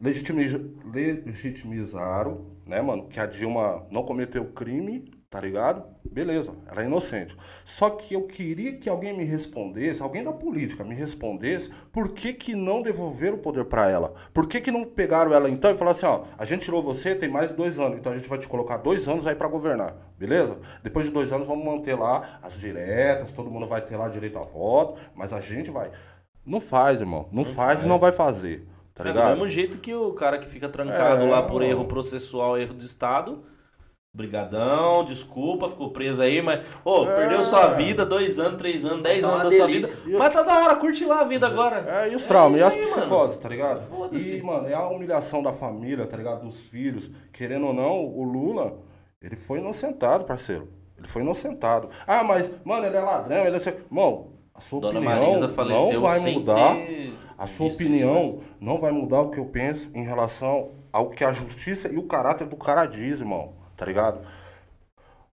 legitimiza- 0.00 0.60
legitimizaram, 0.92 2.46
né, 2.66 2.80
mano, 2.82 3.06
que 3.06 3.20
a 3.20 3.26
Dilma 3.26 3.86
não 3.92 4.02
cometeu 4.02 4.46
crime 4.52 5.19
tá 5.30 5.40
ligado? 5.40 5.84
Beleza, 6.04 6.52
ela 6.66 6.82
é 6.82 6.86
inocente. 6.86 7.36
Só 7.64 7.88
que 7.90 8.14
eu 8.14 8.22
queria 8.26 8.72
que 8.76 8.88
alguém 8.88 9.16
me 9.16 9.24
respondesse, 9.24 10.02
alguém 10.02 10.24
da 10.24 10.32
política 10.32 10.82
me 10.82 10.92
respondesse, 10.94 11.70
por 11.92 12.08
que 12.12 12.32
que 12.32 12.54
não 12.56 12.82
devolveram 12.82 13.36
o 13.36 13.40
poder 13.40 13.64
pra 13.66 13.88
ela? 13.88 14.12
Por 14.34 14.48
que 14.48 14.60
que 14.60 14.72
não 14.72 14.84
pegaram 14.84 15.32
ela 15.32 15.48
então 15.48 15.70
e 15.70 15.74
falaram 15.78 15.96
assim, 15.96 16.06
ó, 16.06 16.24
a 16.36 16.44
gente 16.44 16.62
tirou 16.64 16.82
você, 16.82 17.14
tem 17.14 17.28
mais 17.28 17.52
dois 17.52 17.78
anos, 17.78 17.96
então 17.98 18.12
a 18.12 18.16
gente 18.16 18.28
vai 18.28 18.38
te 18.38 18.48
colocar 18.48 18.78
dois 18.78 19.08
anos 19.08 19.24
aí 19.24 19.36
pra 19.36 19.46
governar, 19.46 19.94
beleza? 20.18 20.58
Depois 20.82 21.06
de 21.06 21.12
dois 21.12 21.32
anos 21.32 21.46
vamos 21.46 21.64
manter 21.64 21.94
lá 21.96 22.40
as 22.42 22.58
diretas, 22.58 23.30
todo 23.30 23.48
mundo 23.50 23.68
vai 23.68 23.80
ter 23.82 23.96
lá 23.96 24.08
direito 24.08 24.36
a 24.36 24.42
voto, 24.42 25.00
mas 25.14 25.32
a 25.32 25.40
gente 25.40 25.70
vai... 25.70 25.92
Não 26.44 26.60
faz, 26.60 27.00
irmão, 27.00 27.28
não, 27.30 27.44
faz, 27.44 27.54
faz. 27.54 27.82
e 27.84 27.86
não 27.86 27.98
vai 27.98 28.10
fazer, 28.10 28.66
tá 28.94 29.04
É 29.04 29.06
do 29.06 29.12
ligado? 29.12 29.30
mesmo 29.34 29.46
jeito 29.48 29.78
que 29.78 29.94
o 29.94 30.12
cara 30.14 30.38
que 30.38 30.48
fica 30.48 30.68
trancado 30.68 31.24
É, 31.26 31.30
lá 31.30 31.40
por 31.42 31.60
mano. 31.60 31.70
erro 31.70 31.84
processual, 31.84 32.58
erro 32.58 32.74
de 32.74 32.84
Estado. 32.84 33.44
Brigadão, 34.12 35.04
desculpa, 35.04 35.68
ficou 35.68 35.90
preso 35.90 36.20
aí, 36.20 36.42
mas. 36.42 36.66
Ô, 36.84 37.04
É. 37.04 37.16
perdeu 37.16 37.44
sua 37.44 37.68
vida, 37.68 38.04
dois 38.04 38.40
anos, 38.40 38.58
três 38.58 38.84
anos, 38.84 39.04
dez 39.04 39.22
Tá 39.22 39.28
anos 39.28 39.50
da 39.50 39.56
sua 39.56 39.66
delícia. 39.68 39.94
vida. 39.96 40.18
Mas 40.18 40.34
tá 40.34 40.42
da 40.42 40.64
hora, 40.64 40.74
curte 40.76 41.04
lá 41.04 41.20
a 41.20 41.24
vida 41.24 41.46
agora. 41.46 41.84
É, 41.88 42.10
e 42.10 42.16
os 42.16 42.26
traumas, 42.26 42.56
isso 42.56 42.64
e 42.64 42.82
as 42.82 42.90
psicoses, 42.90 43.38
tá 43.38 43.48
ligado? 43.48 43.78
Foda-se. 43.78 44.36
E, 44.38 44.42
mano, 44.42 44.66
é 44.66 44.74
a 44.74 44.88
humilhação 44.88 45.42
da 45.44 45.52
família, 45.52 46.06
tá 46.06 46.16
ligado? 46.16 46.42
Dos 46.42 46.58
filhos. 46.58 47.08
Querendo 47.32 47.68
ou 47.68 47.72
não, 47.72 48.04
o 48.04 48.24
Lula, 48.24 48.78
ele 49.22 49.36
foi 49.36 49.60
inocentado, 49.60 50.24
parceiro. 50.24 50.68
Ele 50.98 51.06
foi 51.06 51.22
inocentado. 51.22 51.88
Ah, 52.04 52.24
mas, 52.24 52.50
mano, 52.64 52.84
ele 52.86 52.96
é 52.96 53.00
ladrão, 53.00 53.46
ele 53.46 53.56
é... 53.56 53.76
Mano, 53.88 54.32
a 54.52 54.60
sua 54.60 54.80
Dona 54.80 54.98
opinião 54.98 55.20
Marisa 55.28 55.48
faleceu 55.48 55.92
não 55.94 56.00
vai 56.08 56.18
sem 56.18 56.34
mudar. 56.34 56.74
ter 56.74 57.14
A 57.38 57.46
sua 57.46 57.66
visto 57.66 57.76
opinião 57.76 58.40
não 58.60 58.78
vai 58.80 58.90
mudar 58.90 59.20
o 59.22 59.30
que 59.30 59.38
eu 59.38 59.46
penso 59.46 59.88
em 59.94 60.02
relação 60.02 60.72
ao 60.92 61.08
que 61.10 61.22
a 61.24 61.32
justiça 61.32 61.88
e 61.90 61.96
o 61.96 62.02
caráter 62.02 62.48
do 62.48 62.56
cara 62.56 62.84
diz, 62.86 63.20
irmão. 63.20 63.59
Tá 63.80 63.86
ligado? 63.86 64.20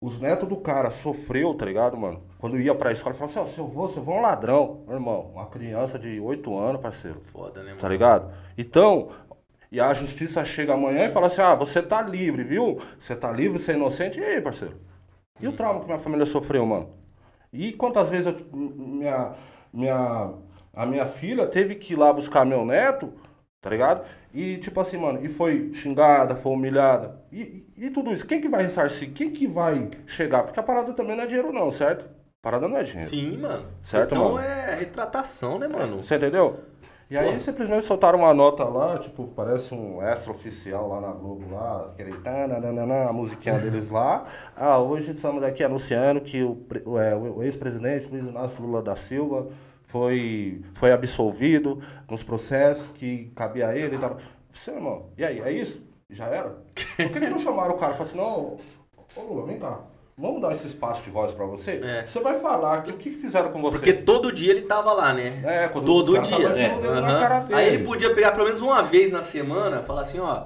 Os 0.00 0.18
netos 0.18 0.48
do 0.48 0.56
cara 0.56 0.90
sofreu, 0.90 1.52
tá 1.52 1.66
ligado, 1.66 1.94
mano? 1.94 2.22
Quando 2.38 2.58
ia 2.58 2.74
pra 2.74 2.90
escola, 2.90 3.14
falava 3.14 3.38
assim, 3.38 3.50
ó, 3.50 3.54
seu 3.54 3.64
avô, 3.66 3.86
seu 3.86 4.00
avô 4.00 4.12
é 4.12 4.16
um 4.16 4.22
ladrão. 4.22 4.82
Meu 4.86 4.94
irmão, 4.96 5.30
uma 5.34 5.44
criança 5.46 5.98
de 5.98 6.18
8 6.18 6.58
anos, 6.58 6.80
parceiro. 6.80 7.20
Foda, 7.26 7.60
né, 7.60 7.68
mano? 7.68 7.80
Tá 7.82 7.88
ligado? 7.88 8.32
Então, 8.56 9.10
e 9.70 9.78
a 9.78 9.92
justiça 9.92 10.42
chega 10.42 10.72
amanhã 10.72 11.04
e 11.04 11.10
fala 11.10 11.26
assim, 11.26 11.42
ah, 11.42 11.54
você 11.54 11.82
tá 11.82 12.00
livre, 12.00 12.42
viu? 12.42 12.80
Você 12.98 13.14
tá 13.14 13.30
livre, 13.30 13.58
você 13.58 13.72
é 13.72 13.74
inocente. 13.74 14.18
E 14.18 14.24
aí, 14.24 14.40
parceiro? 14.40 14.80
E 15.38 15.46
o 15.46 15.52
trauma 15.52 15.80
que 15.80 15.86
minha 15.86 15.98
família 15.98 16.24
sofreu, 16.24 16.64
mano? 16.64 16.88
E 17.52 17.72
quantas 17.72 18.08
vezes 18.08 18.26
eu- 18.28 18.46
minha, 18.56 19.34
minha, 19.70 20.32
a 20.72 20.86
minha 20.86 21.06
filha 21.06 21.46
teve 21.46 21.74
que 21.74 21.92
ir 21.92 21.96
lá 21.96 22.10
buscar 22.10 22.46
meu 22.46 22.64
neto, 22.64 23.12
tá 23.60 23.68
ligado? 23.68 24.06
E 24.32 24.58
tipo 24.58 24.80
assim, 24.80 24.96
mano, 24.96 25.24
e 25.24 25.28
foi 25.28 25.72
xingada, 25.72 26.36
foi 26.36 26.52
humilhada. 26.52 27.20
E, 27.32 27.64
e, 27.76 27.86
e 27.86 27.90
tudo 27.90 28.12
isso, 28.12 28.26
quem 28.26 28.40
que 28.40 28.48
vai 28.48 28.62
ressarcir? 28.62 29.12
Quem 29.12 29.30
que 29.30 29.46
vai 29.46 29.90
chegar? 30.06 30.44
Porque 30.44 30.60
a 30.60 30.62
parada 30.62 30.92
também 30.92 31.16
não 31.16 31.24
é 31.24 31.26
dinheiro 31.26 31.52
não, 31.52 31.70
certo? 31.70 32.04
A 32.04 32.42
parada 32.42 32.68
não 32.68 32.76
é 32.76 32.82
dinheiro. 32.82 33.10
Sim, 33.10 33.38
mano. 33.38 33.66
Certo, 33.82 34.14
mano? 34.14 34.38
é 34.38 34.76
retratação, 34.76 35.58
né, 35.58 35.66
mano? 35.66 36.02
Você 36.02 36.14
entendeu? 36.14 36.60
E 37.10 37.18
aí 37.18 37.40
simplesmente 37.40 37.84
soltaram 37.84 38.20
uma 38.20 38.32
nota 38.32 38.62
lá, 38.62 38.96
tipo, 38.96 39.26
parece 39.34 39.74
um 39.74 40.00
extra 40.00 40.30
oficial 40.30 40.88
lá 40.88 41.00
na 41.00 41.08
Globo 41.08 41.52
lá, 41.52 41.86
aquele 41.92 42.12
tananana, 42.18 43.08
a 43.08 43.12
musiquinha 43.12 43.58
deles 43.58 43.90
lá. 43.90 44.26
Ah, 44.56 44.78
hoje 44.78 45.10
estamos 45.10 45.42
aqui 45.42 45.64
anunciando 45.64 46.20
que 46.20 46.40
o, 46.44 46.64
o, 46.86 46.96
é, 47.00 47.16
o 47.16 47.42
ex-presidente 47.42 48.06
Luiz 48.08 48.24
Inácio 48.24 48.62
Lula 48.62 48.80
da 48.80 48.94
Silva 48.94 49.48
foi, 49.90 50.62
foi 50.74 50.92
absolvido 50.92 51.80
nos 52.08 52.22
processos 52.22 52.88
que 52.94 53.30
cabia 53.34 53.68
a 53.68 53.76
ele 53.76 53.96
e 53.96 53.98
tal. 53.98 54.16
Você, 54.52 54.70
irmão, 54.70 55.06
e 55.18 55.24
aí, 55.24 55.40
é 55.40 55.50
isso? 55.52 55.82
Já 56.08 56.26
era? 56.26 56.50
Por 56.74 57.10
que, 57.10 57.20
que 57.20 57.28
não 57.28 57.38
chamaram 57.38 57.74
o 57.74 57.78
cara 57.78 57.92
e 57.92 57.96
falaram 57.96 58.02
assim, 58.02 58.16
não, 58.16 58.56
ô 59.16 59.26
Lula, 59.34 59.46
vem 59.46 59.58
cá, 59.58 59.80
vamos 60.16 60.40
dar 60.40 60.52
esse 60.52 60.66
espaço 60.66 61.02
de 61.02 61.10
voz 61.10 61.32
pra 61.32 61.44
você? 61.44 61.80
É. 61.82 62.06
Você 62.06 62.20
vai 62.20 62.38
falar 62.40 62.82
que 62.82 62.90
o 62.90 62.96
que 62.96 63.10
fizeram 63.10 63.50
com 63.50 63.60
você? 63.60 63.78
Porque 63.78 63.92
todo 63.92 64.32
dia 64.32 64.50
ele 64.52 64.62
tava 64.62 64.92
lá, 64.92 65.12
né? 65.12 65.42
É, 65.44 65.68
quando 65.68 65.84
todo 65.86 66.18
dia. 66.20 66.48
É. 66.48 66.68
dele. 66.78 67.54
Aí 67.54 67.66
ele 67.74 67.84
podia 67.84 68.14
pegar 68.14 68.32
pelo 68.32 68.44
menos 68.44 68.60
uma 68.60 68.82
vez 68.82 69.10
na 69.12 69.22
semana, 69.22 69.82
falar 69.82 70.02
assim, 70.02 70.18
ó, 70.20 70.44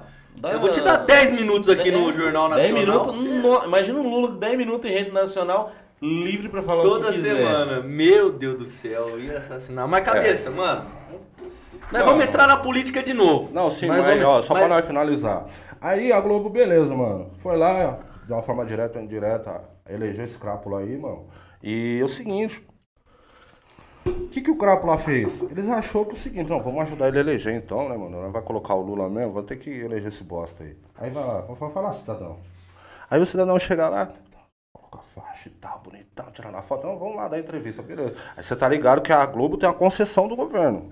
eu 0.51 0.59
vou 0.59 0.69
te 0.69 0.81
dar 0.81 0.97
10 0.97 1.31
minutos 1.31 1.69
aqui 1.69 1.91
no 1.91 2.09
É, 2.09 2.13
Jornal 2.13 2.49
10 2.49 2.69
Nacional. 2.71 2.83
minutos, 3.05 3.23
Você- 3.23 3.29
no- 3.29 3.63
imagina 3.65 3.99
o 3.99 4.03
Lula 4.09 4.27
com 4.29 4.37
10 4.37 4.57
minutos 4.57 4.89
em 4.89 4.93
rede 4.93 5.11
nacional, 5.11 5.71
livre 6.23 6.49
pra 6.49 6.61
falar 6.61 6.81
o 6.81 6.83
Toda 6.83 7.07
que 7.07 7.13
quiser. 7.13 7.35
semana. 7.37 7.81
Meu 7.81 8.31
Deus 8.31 8.57
do 8.57 8.65
céu, 8.65 9.09
eu 9.09 9.19
ia 9.19 9.37
assassinar. 9.39 9.87
Mas 9.87 10.03
cabeça, 10.05 10.49
mano. 10.51 10.85
Nós 11.91 12.01
Não. 12.03 12.05
vamos 12.11 12.25
entrar 12.25 12.47
na 12.47 12.57
política 12.57 13.03
de 13.03 13.13
novo. 13.13 13.53
Não, 13.53 13.69
sim, 13.69 13.87
Mas 13.87 14.01
mas, 14.01 14.19
vamos- 14.19 14.25
ó, 14.25 14.41
só 14.41 14.53
mas- 14.53 14.63
pra 14.65 14.75
nós 14.75 14.85
finalizar. 14.85 15.45
Aí 15.79 16.11
a 16.11 16.19
Globo, 16.19 16.49
beleza, 16.49 16.95
mano. 16.95 17.29
Foi 17.35 17.55
lá, 17.57 17.99
de 18.25 18.31
uma 18.33 18.41
forma 18.41 18.65
direta 18.65 18.97
ou 18.97 19.05
indireta, 19.05 19.61
elegeu 19.87 20.23
esse 20.25 20.37
crápula 20.37 20.79
aí, 20.79 20.97
mano. 20.97 21.27
E 21.61 21.99
é 22.01 22.03
o 22.03 22.07
seguinte. 22.07 22.65
O 24.07 24.27
que, 24.29 24.41
que 24.41 24.51
o 24.51 24.57
crápula 24.57 24.97
fez? 24.97 25.41
Eles 25.49 25.69
achou 25.69 26.05
que 26.05 26.11
é 26.11 26.13
o 26.15 26.17
seguinte, 26.19 26.49
não, 26.49 26.61
vamos 26.61 26.81
ajudar 26.83 27.07
ele 27.07 27.17
a 27.17 27.21
eleger 27.21 27.55
então, 27.55 27.87
né, 27.89 27.97
mano? 27.97 28.21
Não 28.21 28.31
vai 28.31 28.41
colocar 28.41 28.73
o 28.75 28.81
Lula 28.81 29.09
mesmo, 29.09 29.33
vai 29.33 29.43
ter 29.43 29.55
que 29.55 29.69
eleger 29.69 30.09
esse 30.09 30.23
bosta 30.23 30.63
aí. 30.63 30.75
Aí 30.97 31.09
vai 31.09 31.23
lá, 31.25 31.41
vou 31.41 31.55
falar, 31.71 31.93
cidadão. 31.93 32.37
Aí 33.09 33.19
o 33.21 33.25
cidadão 33.25 33.57
chega 33.59 33.87
lá, 33.89 34.09
faixa 35.15 35.47
e 35.49 35.51
tal, 35.53 35.81
bonitão, 35.83 36.25
tirando 36.31 36.55
a 36.55 36.61
foto. 36.61 36.85
Então, 36.85 36.99
vamos 36.99 37.15
lá 37.15 37.27
dar 37.27 37.39
entrevista, 37.39 37.81
beleza. 37.81 38.13
Aí 38.35 38.43
você 38.43 38.55
tá 38.55 38.67
ligado 38.67 39.01
que 39.01 39.13
a 39.13 39.25
Globo 39.25 39.57
tem 39.57 39.67
uma 39.67 39.73
concessão 39.75 40.27
do 40.27 40.35
governo. 40.35 40.91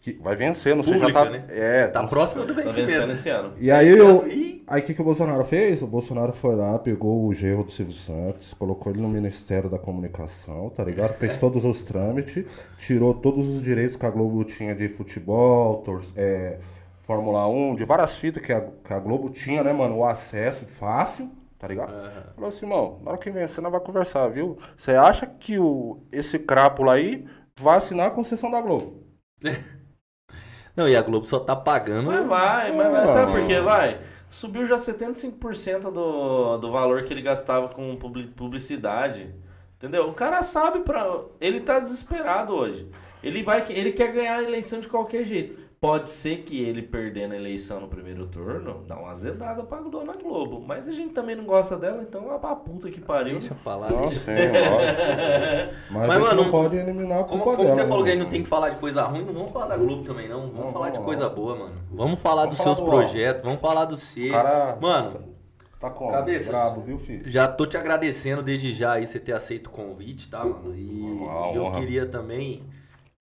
Que 0.00 0.14
vai 0.20 0.34
vencer, 0.34 0.74
não 0.74 0.82
sei, 0.82 0.98
já 0.98 1.12
tá. 1.12 1.30
né? 1.30 1.44
É, 1.48 1.86
Tá 1.86 2.02
próximo 2.04 2.44
do 2.44 2.52
Tá 2.54 2.62
vencendo 2.62 2.86
vencimento. 2.86 3.12
esse 3.12 3.28
ano. 3.28 3.52
e 3.58 3.70
aí 3.70 3.88
eu. 3.88 4.24
Aí 4.66 4.80
o 4.80 4.84
que, 4.84 4.94
que 4.94 5.00
o 5.00 5.04
Bolsonaro 5.04 5.44
fez? 5.44 5.80
O 5.80 5.86
Bolsonaro 5.86 6.32
foi 6.32 6.56
lá, 6.56 6.76
pegou 6.78 7.24
o 7.26 7.32
gerro 7.34 7.62
do 7.62 7.70
Silvio 7.70 7.94
Santos, 7.94 8.52
colocou 8.54 8.90
ele 8.92 9.00
no 9.00 9.08
Ministério 9.08 9.70
da 9.70 9.78
Comunicação, 9.78 10.70
tá 10.70 10.82
ligado? 10.82 11.12
Fez 11.12 11.36
todos 11.38 11.64
os 11.64 11.82
trâmites, 11.82 12.64
tirou 12.78 13.14
todos 13.14 13.46
os 13.46 13.62
direitos 13.62 13.94
que 13.94 14.04
a 14.06 14.10
Globo 14.10 14.42
tinha 14.44 14.74
de 14.74 14.88
futebol, 14.88 15.82
tor 15.82 16.00
é, 16.16 16.58
Fórmula 17.04 17.46
1, 17.46 17.76
de 17.76 17.84
várias 17.84 18.16
fitas 18.16 18.42
que 18.44 18.52
a, 18.52 18.60
que 18.60 18.92
a 18.92 18.98
Globo 18.98 19.28
tinha, 19.30 19.62
né, 19.62 19.72
mano? 19.72 19.98
O 19.98 20.04
acesso 20.04 20.64
fácil, 20.66 21.30
tá 21.62 21.68
ligado? 21.68 21.92
Falou 22.34 22.48
assim, 22.48 22.66
irmão, 22.66 23.00
na 23.04 23.12
hora 23.12 23.18
que 23.20 23.30
vencer, 23.30 23.62
nós 23.62 23.70
vai 23.70 23.80
conversar, 23.80 24.26
viu? 24.26 24.58
Você 24.76 24.90
acha 24.96 25.24
que 25.26 25.60
o, 25.60 26.02
esse 26.10 26.36
crápula 26.36 26.94
aí 26.94 27.24
vai 27.56 27.76
assinar 27.76 28.08
a 28.08 28.10
concessão 28.10 28.50
da 28.50 28.60
Globo? 28.60 29.00
Não, 30.76 30.88
e 30.88 30.96
a 30.96 31.02
Globo 31.02 31.24
só 31.24 31.38
tá 31.38 31.54
pagando. 31.54 32.06
Mas 32.10 32.26
vai, 32.26 32.72
mas 32.74 32.90
vai. 32.90 33.06
Sabe 33.08 33.32
por 33.32 33.46
quê? 33.46 33.60
Vai. 33.60 34.00
Subiu 34.28 34.64
já 34.64 34.76
75% 34.76 35.92
do, 35.92 36.56
do 36.56 36.72
valor 36.72 37.04
que 37.04 37.12
ele 37.12 37.22
gastava 37.22 37.68
com 37.68 37.94
publi- 37.96 38.28
publicidade. 38.28 39.32
Entendeu? 39.76 40.08
O 40.08 40.14
cara 40.14 40.42
sabe 40.42 40.80
pra. 40.80 41.20
Ele 41.40 41.60
tá 41.60 41.78
desesperado 41.78 42.54
hoje. 42.54 42.90
Ele, 43.22 43.42
vai, 43.42 43.64
ele 43.68 43.92
quer 43.92 44.10
ganhar 44.12 44.38
a 44.38 44.42
eleição 44.42 44.80
de 44.80 44.88
qualquer 44.88 45.22
jeito. 45.24 45.61
Pode 45.82 46.08
ser 46.08 46.44
que 46.44 46.62
ele 46.62 46.80
perdendo 46.80 47.32
a 47.32 47.36
eleição 47.36 47.80
no 47.80 47.88
primeiro 47.88 48.24
turno, 48.28 48.84
dá 48.86 48.96
uma 48.96 49.10
azedada 49.10 49.64
pra 49.64 49.80
Dona 49.80 50.12
Globo. 50.12 50.62
Mas 50.64 50.86
a 50.86 50.92
gente 50.92 51.12
também 51.12 51.34
não 51.34 51.44
gosta 51.44 51.76
dela, 51.76 52.00
então 52.08 52.32
é 52.32 52.38
pra 52.38 52.54
puta 52.54 52.88
que 52.88 53.00
pariu. 53.00 53.40
Deixa 53.40 53.52
pra 53.56 53.74
lá. 53.74 53.88
Não, 53.90 54.02
deixa. 54.06 54.20
sim, 54.20 54.30
lógico. 54.30 55.74
Mas, 55.90 56.06
Mas, 56.06 56.10
a 56.10 56.12
gente 56.14 56.22
mano, 56.28 56.44
não 56.44 56.50
pode 56.52 56.76
eliminar 56.76 57.18
a 57.22 57.24
Como, 57.24 57.42
culpa 57.42 57.56
como 57.56 57.68
dela. 57.68 57.74
você 57.82 57.88
falou 57.88 58.04
que 58.04 58.10
aí 58.10 58.16
não 58.16 58.28
tem 58.28 58.44
que 58.44 58.48
falar 58.48 58.68
de 58.68 58.76
coisa 58.76 59.02
ruim, 59.02 59.24
não 59.24 59.34
vamos 59.34 59.50
falar 59.50 59.66
da 59.66 59.76
Globo 59.76 60.04
também, 60.04 60.28
não. 60.28 60.42
Vamos 60.42 60.56
Não, 60.66 60.72
falar 60.72 60.90
de 60.90 60.98
vamos 60.98 61.04
coisa 61.06 61.24
lá. 61.24 61.30
boa, 61.30 61.56
mano. 61.56 61.74
Vamos 61.90 62.20
falar 62.20 62.42
Vamos 62.42 62.56
dos 62.56 62.64
falar 62.64 62.76
seus 62.76 62.88
projetos, 62.88 63.42
vamos 63.42 63.60
falar 63.60 63.84
do 63.84 63.96
seu. 63.96 64.30
Cara, 64.30 64.78
Mano, 64.80 65.20
Tá 65.80 65.90
como? 65.90 66.12
Cabeças. 66.12 66.46
Brabo, 66.46 66.80
viu, 66.80 66.96
filho? 67.00 67.28
já 67.28 67.48
tô 67.48 67.66
te 67.66 67.76
agradecendo 67.76 68.40
desde 68.40 68.72
já 68.72 68.92
aí 68.92 69.04
você 69.08 69.18
ter 69.18 69.32
aceito 69.32 69.66
o 69.66 69.70
convite, 69.70 70.30
tá, 70.30 70.44
mano? 70.44 70.72
E 70.76 71.00
Uma 71.02 71.50
eu 71.52 71.64
honra. 71.64 71.80
queria 71.80 72.06
também 72.06 72.62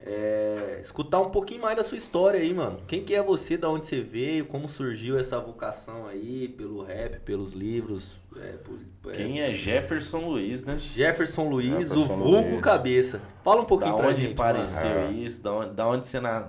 é, 0.04 0.80
escutar 0.82 1.20
um 1.22 1.30
pouquinho 1.30 1.62
mais 1.62 1.78
da 1.78 1.84
sua 1.84 1.98
história 1.98 2.40
aí, 2.40 2.54
mano. 2.54 2.80
Quem 2.88 3.04
que 3.04 3.14
é 3.14 3.22
você, 3.22 3.56
da 3.58 3.70
onde 3.70 3.86
você 3.86 4.02
veio, 4.02 4.46
como 4.46 4.68
surgiu 4.68 5.18
essa 5.18 5.40
vocação 5.40 6.08
aí, 6.08 6.48
pelo 6.48 6.84
rap, 6.84 7.20
pelos 7.20 7.54
livros, 7.54 8.18
é, 8.36 8.54
por- 8.64 9.12
é, 9.12 9.16
Quem 9.16 9.42
é 9.42 9.54
Jefferson 9.54 10.20
Luiz, 10.28 10.64
né? 10.64 10.78
Jefferson 10.78 11.50
Luiz, 11.50 11.70
Jefferson 11.90 12.00
o 12.04 12.08
vulgo 12.08 12.50
Luiz. 12.50 12.62
cabeça. 12.62 13.22
Fala 13.44 13.62
um 13.62 13.66
pouquinho 13.66 13.92
Da 13.94 13.98
pra 13.98 14.10
onde 14.10 14.22
gente, 14.22 14.34
apareceu 14.34 14.90
mano. 14.90 15.12
isso? 15.24 15.42
Da 15.42 15.54
onde, 15.54 15.74
da 15.74 15.88
onde 15.88 16.08
você 16.08 16.20
na... 16.20 16.48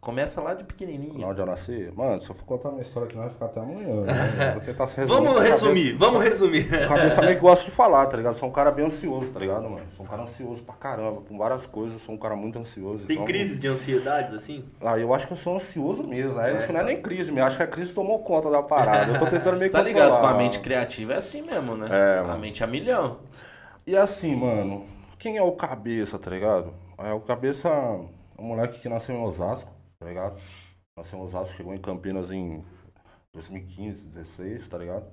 Começa 0.00 0.40
lá 0.40 0.54
de 0.54 0.64
pequenininho. 0.64 1.28
onde 1.28 1.40
eu 1.42 1.44
nasci? 1.44 1.92
Mano, 1.94 2.22
se 2.22 2.30
eu 2.30 2.34
for 2.34 2.44
contar 2.46 2.70
minha 2.70 2.80
história 2.80 3.06
aqui, 3.06 3.14
nós 3.16 3.26
vai 3.26 3.34
ficar 3.34 3.44
até 3.46 3.60
amanhã. 3.60 4.00
Né? 4.00 4.12
Eu 4.48 4.52
Vou 4.54 4.62
tentar 4.62 4.86
se 4.86 4.96
resumir. 4.96 5.14
Vamos 5.26 5.36
a 5.36 5.42
resumir, 5.44 5.92
vamos 5.92 6.24
resumir. 6.24 6.64
Cabeça, 6.70 6.88
cabeça 6.88 7.20
meio 7.22 7.34
que 7.34 7.40
gosta 7.42 7.64
de 7.66 7.70
falar, 7.70 8.06
tá 8.06 8.16
ligado? 8.16 8.34
Sou 8.36 8.48
um 8.48 8.52
cara 8.52 8.70
bem 8.70 8.86
ansioso, 8.86 9.30
tá 9.30 9.38
ligado, 9.38 9.64
mano? 9.68 9.82
Sou 9.94 10.06
um 10.06 10.08
cara 10.08 10.22
ansioso 10.22 10.62
pra 10.62 10.74
caramba, 10.74 11.20
com 11.20 11.36
várias 11.36 11.66
coisas. 11.66 12.00
Sou 12.00 12.14
um 12.14 12.18
cara 12.18 12.34
muito 12.34 12.58
ansioso. 12.58 13.00
Você 13.00 13.08
tem 13.08 13.16
então- 13.16 13.26
crises 13.26 13.60
de 13.60 13.68
ansiedades, 13.68 14.32
assim? 14.32 14.64
Ah, 14.82 14.98
eu 14.98 15.12
acho 15.12 15.26
que 15.26 15.34
eu 15.34 15.36
sou 15.36 15.54
ansioso 15.56 16.08
mesmo. 16.08 16.36
Né? 16.36 16.56
Isso 16.56 16.72
não 16.72 16.80
é 16.80 16.84
nem 16.84 17.02
crise, 17.02 17.30
me 17.30 17.42
acho 17.42 17.58
que 17.58 17.62
a 17.62 17.66
crise 17.66 17.92
tomou 17.92 18.20
conta 18.20 18.50
da 18.50 18.62
parada. 18.62 19.12
Eu 19.12 19.18
tô 19.18 19.26
tentando 19.26 19.58
meio 19.58 19.70
tá 19.70 19.82
ligado? 19.82 20.18
Com 20.18 20.26
a 20.26 20.32
mente 20.32 20.60
criativa 20.60 21.12
é 21.12 21.16
assim 21.16 21.42
mesmo, 21.42 21.76
né? 21.76 21.88
É, 21.90 22.18
a 22.20 22.22
mano. 22.22 22.38
mente 22.40 22.64
a 22.64 22.66
milhão. 22.66 23.18
E 23.86 23.94
assim, 23.94 24.34
mano, 24.34 24.86
quem 25.18 25.36
é 25.36 25.42
o 25.42 25.52
cabeça, 25.52 26.18
tá 26.18 26.30
ligado? 26.30 26.72
É 26.96 27.12
o 27.12 27.20
cabeça, 27.20 27.68
é 27.68 28.40
um 28.40 28.44
moleque 28.46 28.80
que 28.80 28.88
nasceu 28.88 29.14
em 29.14 29.22
Osasco, 29.22 29.70
tá 30.00 30.06
ligado? 30.06 30.40
Nasceu 30.96 31.18
em 31.18 31.22
Osasco, 31.22 31.56
chegou 31.56 31.74
em 31.74 31.80
Campinas 31.80 32.30
em 32.30 32.64
2015, 33.32 34.06
16, 34.06 34.68
tá 34.68 34.78
ligado? 34.78 35.06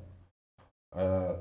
É, 0.95 1.39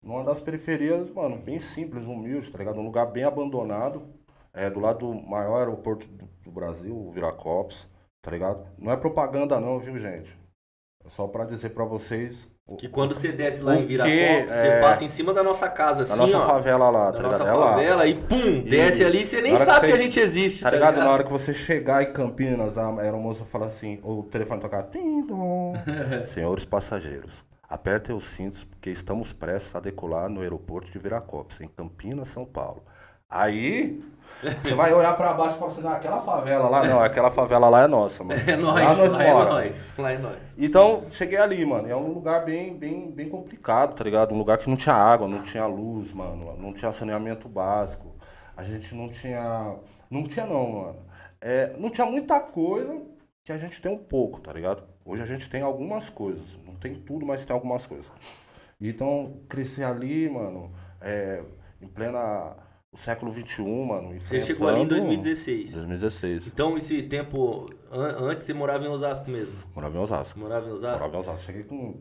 numa 0.00 0.24
das 0.24 0.40
periferias, 0.40 1.10
mano, 1.10 1.36
bem 1.36 1.58
simples, 1.58 2.06
humilde, 2.06 2.50
tá 2.50 2.58
ligado? 2.58 2.78
Um 2.78 2.84
lugar 2.84 3.06
bem 3.06 3.24
abandonado, 3.24 4.08
é, 4.52 4.70
do 4.70 4.80
lado 4.80 5.00
do 5.00 5.14
maior 5.22 5.58
aeroporto 5.58 6.06
do, 6.06 6.24
do 6.42 6.50
Brasil, 6.52 6.96
o 6.96 7.10
Viracopos, 7.10 7.88
tá 8.22 8.30
ligado? 8.30 8.66
Não 8.78 8.92
é 8.92 8.96
propaganda 8.96 9.60
não, 9.60 9.78
viu, 9.78 9.98
gente? 9.98 10.38
É 11.04 11.08
só 11.08 11.26
pra 11.26 11.44
dizer 11.44 11.70
pra 11.70 11.84
vocês 11.84 12.48
Que 12.78 12.88
quando 12.88 13.14
você 13.14 13.30
desce 13.30 13.60
lá 13.60 13.72
O 13.72 13.74
em 13.74 13.80
que 13.82 13.88
Viracopos, 13.88 14.16
você 14.52 14.66
é- 14.66 14.80
passa 14.80 15.04
em 15.04 15.08
cima 15.10 15.34
da 15.34 15.42
nossa 15.42 15.68
casa, 15.68 15.98
da 16.02 16.14
assim, 16.14 16.16
nossa 16.32 16.38
ó. 16.38 16.46
favela 16.48 16.88
lá, 16.88 17.10
Da 17.10 17.16
tá 17.18 17.22
nossa 17.24 17.42
ligado? 17.44 17.56
É 17.56 17.60
lá. 17.60 17.70
favela 17.72 18.06
e 18.06 18.14
pum, 18.14 18.62
desce 18.62 19.00
Isso. 19.02 19.06
ali 19.06 19.20
e 19.20 19.24
você 19.26 19.40
nem 19.42 19.52
que 19.52 19.58
sabe 19.58 19.80
que, 19.80 19.86
você- 19.88 19.92
a 19.98 20.02
gente 20.02 20.18
existe, 20.18 20.62
Tá 20.62 20.70
ligado? 20.70 20.98
Na 20.98 21.10
hora 21.10 21.22
que 21.24 21.30
você 21.30 21.52
chegar 21.52 22.02
em 22.02 22.10
Campinas, 22.14 22.78
a 22.78 22.88
aeromoça 23.02 23.44
fala 23.44 23.66
assim, 23.66 24.00
o 24.02 24.22
telefone 24.22 24.62
tocar, 24.62 24.82
tim. 24.84 25.26
Senhores 26.26 26.64
passageiros, 26.64 27.44
apertem 27.68 28.16
os 28.16 28.24
cintos 28.24 28.64
porque 28.64 28.88
estamos 28.88 29.34
prestes 29.34 29.74
a 29.74 29.80
decolar 29.80 30.30
no 30.30 30.40
aeroporto 30.40 30.90
de 30.90 30.98
Viracopos, 30.98 31.60
em 31.60 31.68
Campinas, 31.68 32.28
São 32.28 32.46
Paulo. 32.46 32.82
Aí, 33.34 34.00
você 34.62 34.74
vai 34.76 34.94
olhar 34.94 35.16
pra 35.16 35.32
baixo 35.32 35.56
e 35.56 35.58
falar 35.58 35.72
assim, 35.72 35.80
não, 35.80 35.92
aquela 35.92 36.20
favela 36.20 36.68
lá, 36.68 36.84
não, 36.84 37.00
aquela 37.00 37.32
favela 37.32 37.68
lá 37.68 37.82
é 37.82 37.86
nossa, 37.88 38.22
mano. 38.22 38.40
É 38.46 38.54
nóis, 38.54 38.84
lá 38.84 38.94
nós 38.94 39.12
lá 39.12 39.24
é 39.24 39.32
nóis, 39.32 39.94
lá 39.98 40.12
é 40.12 40.18
nóis. 40.18 40.54
Então, 40.56 41.02
cheguei 41.10 41.38
ali, 41.38 41.66
mano. 41.66 41.88
e 41.88 41.90
É 41.90 41.96
um 41.96 42.12
lugar 42.12 42.44
bem, 42.44 42.76
bem, 42.78 43.10
bem 43.10 43.28
complicado, 43.28 43.96
tá 43.96 44.04
ligado? 44.04 44.32
Um 44.32 44.38
lugar 44.38 44.58
que 44.58 44.70
não 44.70 44.76
tinha 44.76 44.94
água, 44.94 45.26
não 45.26 45.42
tinha 45.42 45.66
luz, 45.66 46.12
mano. 46.12 46.56
Não 46.56 46.72
tinha 46.72 46.92
saneamento 46.92 47.48
básico. 47.48 48.14
A 48.56 48.62
gente 48.62 48.94
não 48.94 49.08
tinha. 49.08 49.74
Não 50.08 50.22
tinha, 50.22 50.46
não, 50.46 50.70
mano. 50.70 50.96
É, 51.40 51.74
não 51.76 51.90
tinha 51.90 52.06
muita 52.06 52.38
coisa 52.38 53.02
que 53.42 53.50
a 53.50 53.58
gente 53.58 53.82
tem 53.82 53.90
um 53.90 53.98
pouco, 53.98 54.40
tá 54.40 54.52
ligado? 54.52 54.84
Hoje 55.04 55.22
a 55.22 55.26
gente 55.26 55.50
tem 55.50 55.62
algumas 55.62 56.08
coisas. 56.08 56.56
Não 56.64 56.76
tem 56.76 56.94
tudo, 56.94 57.26
mas 57.26 57.44
tem 57.44 57.52
algumas 57.52 57.84
coisas. 57.84 58.10
Então, 58.80 59.40
crescer 59.48 59.82
ali, 59.82 60.28
mano, 60.30 60.70
é, 61.00 61.42
em 61.82 61.88
plena. 61.88 62.56
O 62.94 62.96
século 62.96 63.32
XXI, 63.34 63.62
mano. 63.84 64.14
Você 64.20 64.40
chegou 64.40 64.68
ali 64.68 64.78
em 64.78 64.82
enfrentando- 64.84 65.06
2016. 65.08 65.72
2016. 65.72 66.46
Então, 66.46 66.76
esse 66.76 67.02
tempo, 67.02 67.66
an- 67.90 68.28
antes 68.30 68.46
você 68.46 68.54
morava 68.54 68.84
em 68.84 68.88
Osasco 68.88 69.28
mesmo? 69.28 69.58
Morava 69.74 69.96
em 69.96 70.00
Osasco. 70.00 70.38
Morava 70.38 70.68
em 70.68 70.72
Osasco? 70.72 70.98
Morava 71.00 71.16
em 71.16 71.18
Osasco. 71.20 71.42
Cheguei 71.44 71.64
com 71.64 72.00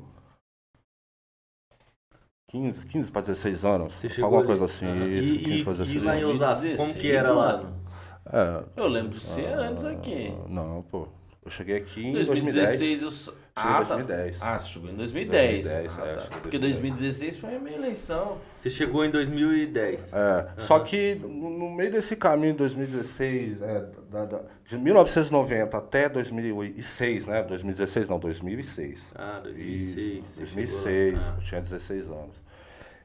15, 2.48 2.86
15 2.86 3.12
para 3.12 3.22
16 3.24 3.66
anos. 3.66 3.94
Você 3.94 4.08
chegou 4.08 4.26
alguma 4.26 4.42
ali. 4.42 4.48
coisa 4.48 4.66
assim. 4.66 4.86
Aham. 4.86 5.08
isso, 5.08 5.34
E- 5.34 5.40
15 5.40 5.60
e- 5.60 5.64
para 5.64 5.74
e 5.74 5.78
16 5.78 6.04
lá 6.04 6.16
em 6.16 6.22
anos. 6.22 6.36
Osasco, 6.36 6.78
como 6.78 6.94
que 6.94 7.12
era 7.12 7.32
lá? 7.34 7.58
mano? 7.58 7.84
É, 8.26 8.64
Eu 8.82 8.88
lembro 8.88 9.10
de 9.10 9.20
você 9.20 9.46
antes 9.46 9.84
aqui. 9.84 10.34
ah, 10.46 10.48
não, 10.48 10.84
pô. 10.84 11.08
Eu 11.46 11.52
cheguei 11.52 11.76
aqui 11.76 12.06
em 12.08 12.14
2016 12.14 13.02
2010. 13.02 13.04
eu. 13.04 13.12
só- 13.12 13.32
Cheguei 13.56 13.72
em 13.72 13.76
Ah, 13.76 13.86
tá. 13.86 13.96
2010. 13.98 14.38
Ah, 14.42 14.58
você 14.60 14.70
chegou 14.70 14.90
em 14.90 14.96
2010. 14.96 15.66
2010, 15.66 16.00
Ah, 16.00 16.06
é, 16.08 16.14
tá. 16.14 16.38
em 16.38 16.42
Porque 16.42 16.58
2016 16.58 17.40
foi 17.40 17.56
a 17.56 17.60
minha 17.60 17.76
eleição. 17.78 18.38
Você 18.58 18.70
chegou 18.70 19.06
em 19.06 19.12
2010. 19.12 20.12
É, 20.12 20.62
Só 20.62 20.80
que 20.80 21.16
no, 21.16 21.50
no 21.52 21.70
meio 21.72 21.92
desse 21.92 22.16
caminho, 22.16 22.56
2016, 22.56 23.62
é, 23.62 23.86
da- 24.10 24.26
da- 24.26 24.42
de 24.66 24.78
1990 24.78 25.78
até 25.78 26.10
2006, 26.10 27.28
né? 27.28 27.44
2016 27.44 28.10
não, 28.10 28.18
2006. 28.18 29.04
Ah, 29.14 29.40
2006. 29.44 30.24
Isso, 30.24 30.24
você 30.24 30.46
chegou 30.48 30.64
2006, 30.66 31.14
lá. 31.16 31.36
eu 31.38 31.44
tinha 31.44 31.62
16 31.62 32.06
anos. 32.08 32.42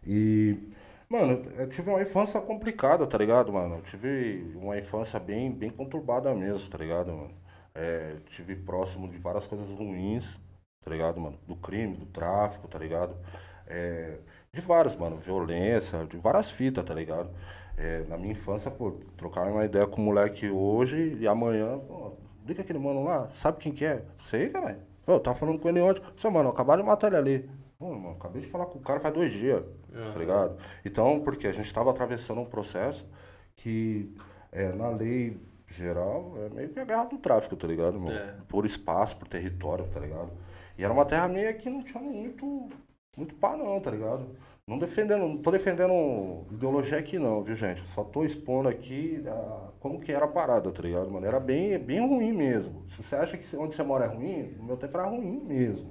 E, 0.07 0.57
mano, 1.11 1.44
eu 1.59 1.68
tive 1.68 1.90
uma 1.90 2.01
infância 2.01 2.40
complicada, 2.40 3.07
tá 3.07 3.18
ligado, 3.18 3.53
mano? 3.53 3.77
Eu 3.77 3.83
tive 3.83 4.46
uma 4.55 4.79
infância 4.79 5.18
bem, 5.20 5.51
bem 5.53 5.68
conturbada 5.68 6.35
mesmo, 6.35 6.68
tá 6.70 6.79
ligado, 6.79 7.09
mano? 7.12 7.31
É, 7.74 8.16
tive 8.31 8.57
próximo 8.57 9.09
de 9.09 9.18
várias 9.18 9.46
coisas 9.46 9.68
ruins, 9.68 10.38
tá 10.83 10.90
ligado, 10.90 11.20
mano? 11.20 11.38
Do 11.46 11.57
crime, 11.57 11.96
do 11.96 12.07
tráfico, 12.07 12.66
tá 12.68 12.78
ligado? 12.78 13.16
É, 13.66 14.18
de 14.52 14.61
vários, 14.61 14.96
mano, 14.96 15.16
violência, 15.18 16.04
de 16.07 16.16
várias 16.16 16.50
fitas, 16.50 16.85
tá 16.85 16.94
ligado? 16.94 17.31
É, 17.76 18.04
na 18.09 18.16
minha 18.16 18.33
infância, 18.33 18.70
pô, 18.70 18.92
trocar 19.16 19.46
uma 19.46 19.64
ideia 19.64 19.87
com 19.87 20.00
o 20.00 20.04
moleque 20.04 20.50
hoje 20.50 21.16
e 21.20 21.28
amanhã, 21.28 21.78
pô, 21.78 22.12
liga 22.46 22.62
aquele 22.62 22.78
mano 22.78 23.04
lá, 23.04 23.28
sabe 23.35 23.59
quem 23.59 23.72
que 23.72 23.85
é? 23.85 24.02
Sei, 24.28 24.48
caralho. 24.48 24.81
Pô, 25.04 25.12
eu 25.12 25.20
tava 25.20 25.37
falando 25.37 25.59
com 25.59 25.68
ele 25.68 25.81
ontem. 25.81 26.02
Seu 26.16 26.31
mano, 26.31 26.48
acabaram 26.48 26.83
de 26.83 26.88
matar 26.88 27.07
ele 27.09 27.16
ali. 27.16 27.50
Pô, 27.78 27.94
mano, 27.94 28.16
acabei 28.16 28.42
de 28.42 28.48
falar 28.48 28.66
com 28.66 28.78
o 28.78 28.83
cara 28.83 28.98
faz 28.98 29.14
dois 29.14 29.33
dias, 29.33 29.62
tá 29.92 30.18
ligado? 30.18 30.59
Então, 30.85 31.20
porque 31.20 31.46
a 31.46 31.52
gente 31.52 31.72
tava 31.72 31.90
atravessando 31.90 32.40
um 32.40 32.44
processo 32.44 33.09
que 33.54 34.12
é, 34.50 34.72
na 34.74 34.88
lei 34.88 35.38
geral 35.68 36.35
é 36.38 36.54
meio 36.54 36.68
que 36.70 36.81
a 36.81 36.85
guerra 36.85 37.04
do 37.04 37.18
tráfico, 37.18 37.57
tá 37.57 37.66
ligado, 37.66 38.00
mano? 38.00 38.16
É. 38.16 38.35
Por 38.48 38.64
espaço, 38.64 39.16
por 39.16 39.28
território, 39.28 39.87
tá 39.88 40.00
ligado? 40.00 40.31
E 40.76 40.85
era 40.85 40.92
uma 40.92 41.04
terra 41.04 41.28
meio 41.28 41.54
que 41.57 41.68
não 41.68 41.83
tinha 41.83 42.02
muito, 42.02 42.68
muito 43.16 43.35
pá 43.35 43.57
não, 43.57 43.78
tá 43.81 43.90
ligado? 43.90 44.26
Não 44.66 44.78
defendendo, 44.78 45.26
não 45.26 45.37
tô 45.38 45.50
defendendo 45.50 46.44
ideologia 46.50 46.98
aqui 46.98 47.18
não, 47.18 47.42
viu, 47.42 47.54
gente? 47.54 47.83
Só 47.87 48.04
tô 48.04 48.22
expondo 48.22 48.68
aqui 48.68 49.22
ah, 49.26 49.70
como 49.81 49.98
que 49.98 50.12
era 50.12 50.26
a 50.26 50.28
parada, 50.28 50.70
tá 50.70 50.83
ligado, 50.83 51.11
mano? 51.11 51.24
Era 51.26 51.40
bem, 51.40 51.78
bem 51.78 52.07
ruim 52.07 52.33
mesmo. 52.33 52.85
Se 52.88 53.02
você 53.02 53.16
acha 53.16 53.38
que 53.38 53.57
onde 53.57 53.74
você 53.74 53.83
mora 53.83 54.04
é 54.04 54.09
ruim, 54.09 54.54
no 54.59 54.64
meu 54.64 54.76
tempo 54.76 54.96
era 54.98 55.09
ruim 55.09 55.40
mesmo. 55.42 55.90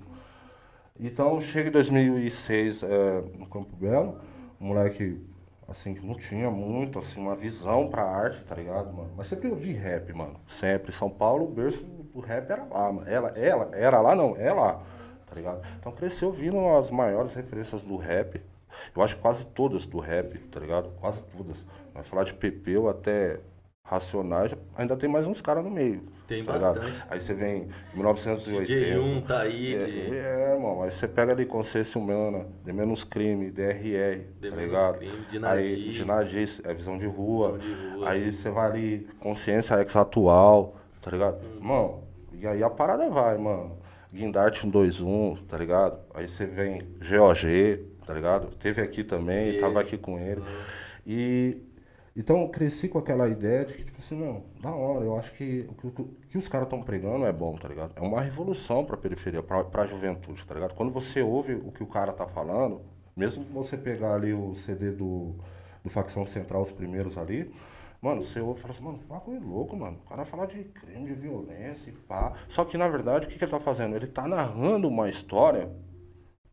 Então, 0.99 1.39
chega 1.41 1.69
em 1.69 1.71
2006 1.71 2.83
é, 2.83 3.21
no 3.37 3.47
Campo 3.47 3.75
Belo, 3.75 4.19
um 4.59 4.67
moleque, 4.67 5.19
assim, 5.67 5.93
que 5.93 6.05
não 6.05 6.15
tinha 6.15 6.49
muito, 6.49 6.97
assim, 6.97 7.19
uma 7.19 7.35
visão 7.35 7.89
pra 7.89 8.03
arte, 8.03 8.43
tá 8.43 8.55
ligado, 8.55 8.93
mano? 8.93 9.11
Mas 9.15 9.27
sempre 9.27 9.49
ouvi 9.49 9.73
rap, 9.73 10.13
mano. 10.13 10.39
Sempre. 10.47 10.91
São 10.91 11.09
Paulo, 11.09 11.45
o 11.45 11.51
berço 11.51 11.83
do 11.83 12.19
rap 12.19 12.49
era 12.49 12.63
lá, 12.63 12.91
mano. 12.91 13.09
Ela, 13.09 13.29
ela, 13.37 13.69
era 13.73 13.99
lá 13.99 14.15
não, 14.15 14.35
é 14.37 14.51
lá, 14.53 14.81
tá 15.25 15.35
ligado? 15.35 15.61
Então, 15.79 15.91
cresceu 15.91 16.29
ouvindo 16.29 16.57
as 16.69 16.89
maiores 16.89 17.33
referências 17.33 17.81
do 17.81 17.97
rap. 17.97 18.41
Eu 18.95 19.01
acho 19.01 19.17
quase 19.17 19.45
todas 19.45 19.85
do 19.85 19.99
rap, 19.99 20.37
tá 20.49 20.59
ligado? 20.59 20.89
Quase 20.99 21.23
todas. 21.23 21.63
Vai 21.93 22.03
falar 22.03 22.23
de 22.23 22.33
Pepeu 22.33 22.87
até 22.87 23.39
Racionais, 23.89 24.53
ainda 24.75 24.97
tem 24.97 25.07
mais 25.09 25.25
uns 25.25 25.39
caras 25.41 25.63
no 25.63 25.71
meio. 25.71 26.03
Tem 26.27 26.43
tá 26.43 26.53
ligado? 26.55 26.79
bastante. 26.79 27.03
Aí 27.09 27.21
você 27.21 27.33
vem 27.33 27.69
em 27.93 27.95
1980. 27.95 28.99
DJ1 28.99 29.25
tá 29.25 29.39
aí, 29.39 29.77
de... 29.79 30.17
É, 30.17 30.51
é, 30.51 30.59
mano, 30.59 30.83
aí 30.83 30.91
você 30.91 31.07
pega 31.07 31.31
ali 31.31 31.45
Consciência 31.45 31.97
Humana, 31.97 32.45
De 32.65 32.73
Menos 32.73 33.05
Crime, 33.05 33.49
DRR, 33.49 34.25
De 34.41 34.49
tá 34.49 34.55
Menos 34.55 34.59
ligado? 34.59 34.97
Crime, 34.97 35.17
de 35.29 35.37
Aí, 35.37 35.39
Nadir. 35.39 35.91
de 35.93 36.05
Nadir, 36.05 36.49
é 36.65 36.73
Visão 36.73 36.97
de 36.97 37.05
Rua. 37.05 37.57
Visão 37.57 37.75
de 37.75 37.91
Rua. 37.93 38.09
Aí 38.09 38.29
você 38.29 38.49
vai 38.49 38.69
ali, 38.69 39.07
Consciência 39.21 39.75
Ex-Atual, 39.79 40.75
tá 41.01 41.09
ligado? 41.09 41.37
Hum. 41.37 41.59
Mano, 41.61 42.03
e 42.33 42.45
aí 42.45 42.61
a 42.61 42.69
parada 42.69 43.09
vai, 43.09 43.37
mano. 43.37 43.77
Guindarte 44.13 44.59
121, 44.59 45.35
tá 45.47 45.57
ligado? 45.57 45.97
Aí 46.13 46.27
você 46.27 46.45
vem 46.45 46.81
GOG, 46.99 47.85
tá 48.05 48.13
ligado? 48.13 48.47
Teve 48.59 48.81
aqui 48.81 49.01
também, 49.01 49.51
Teve. 49.51 49.59
tava 49.59 49.79
aqui 49.79 49.97
com 49.97 50.19
ele. 50.19 50.41
E 51.05 51.61
então 52.19 52.41
eu 52.41 52.49
cresci 52.49 52.89
com 52.89 52.97
aquela 52.97 53.29
ideia 53.29 53.63
de 53.63 53.75
que, 53.75 53.83
tipo 53.83 53.99
assim, 53.99 54.15
não, 54.15 54.43
da 54.59 54.73
hora, 54.73 55.05
eu 55.05 55.15
acho 55.15 55.31
que 55.33 55.69
o 55.69 55.91
que, 55.91 56.03
que 56.29 56.37
os 56.37 56.47
caras 56.47 56.65
estão 56.65 56.81
pregando 56.81 57.27
é 57.27 57.31
bom, 57.31 57.55
tá 57.55 57.67
ligado? 57.67 57.93
É 57.95 58.01
uma 58.01 58.19
revolução 58.19 58.83
pra 58.83 58.97
periferia, 58.97 59.43
pra, 59.43 59.63
pra 59.63 59.85
juventude, 59.85 60.43
tá 60.43 60.55
ligado? 60.55 60.73
Quando 60.73 60.91
você 60.91 61.21
ouve 61.21 61.53
o 61.53 61.71
que 61.71 61.83
o 61.83 61.85
cara 61.85 62.11
tá 62.11 62.25
falando, 62.27 62.81
mesmo 63.15 63.45
que 63.45 63.51
você 63.51 63.77
pegar 63.77 64.15
ali 64.15 64.33
o 64.33 64.55
CD 64.55 64.89
do, 64.89 65.35
do 65.83 65.91
Facção 65.91 66.25
Central, 66.25 66.63
os 66.63 66.71
primeiros 66.71 67.19
ali, 67.19 67.53
mano, 68.01 68.23
você 68.23 68.39
ouve 68.39 68.57
e 68.57 68.61
fala 68.63 68.73
assim, 68.73 68.83
mano, 68.83 68.99
bagulho 69.07 69.47
louco, 69.47 69.77
mano. 69.77 69.99
O 70.03 70.09
cara 70.09 70.23
vai 70.23 70.25
falar 70.25 70.47
de 70.47 70.63
crime, 70.63 71.05
de 71.05 71.13
violência 71.13 71.91
e 71.91 71.93
pá. 71.93 72.33
Só 72.47 72.65
que, 72.65 72.79
na 72.79 72.87
verdade, 72.87 73.27
o 73.27 73.29
que, 73.29 73.37
que 73.37 73.43
ele 73.43 73.51
tá 73.51 73.59
fazendo? 73.59 73.95
Ele 73.95 74.07
tá 74.07 74.27
narrando 74.27 74.87
uma 74.87 75.07
história 75.07 75.69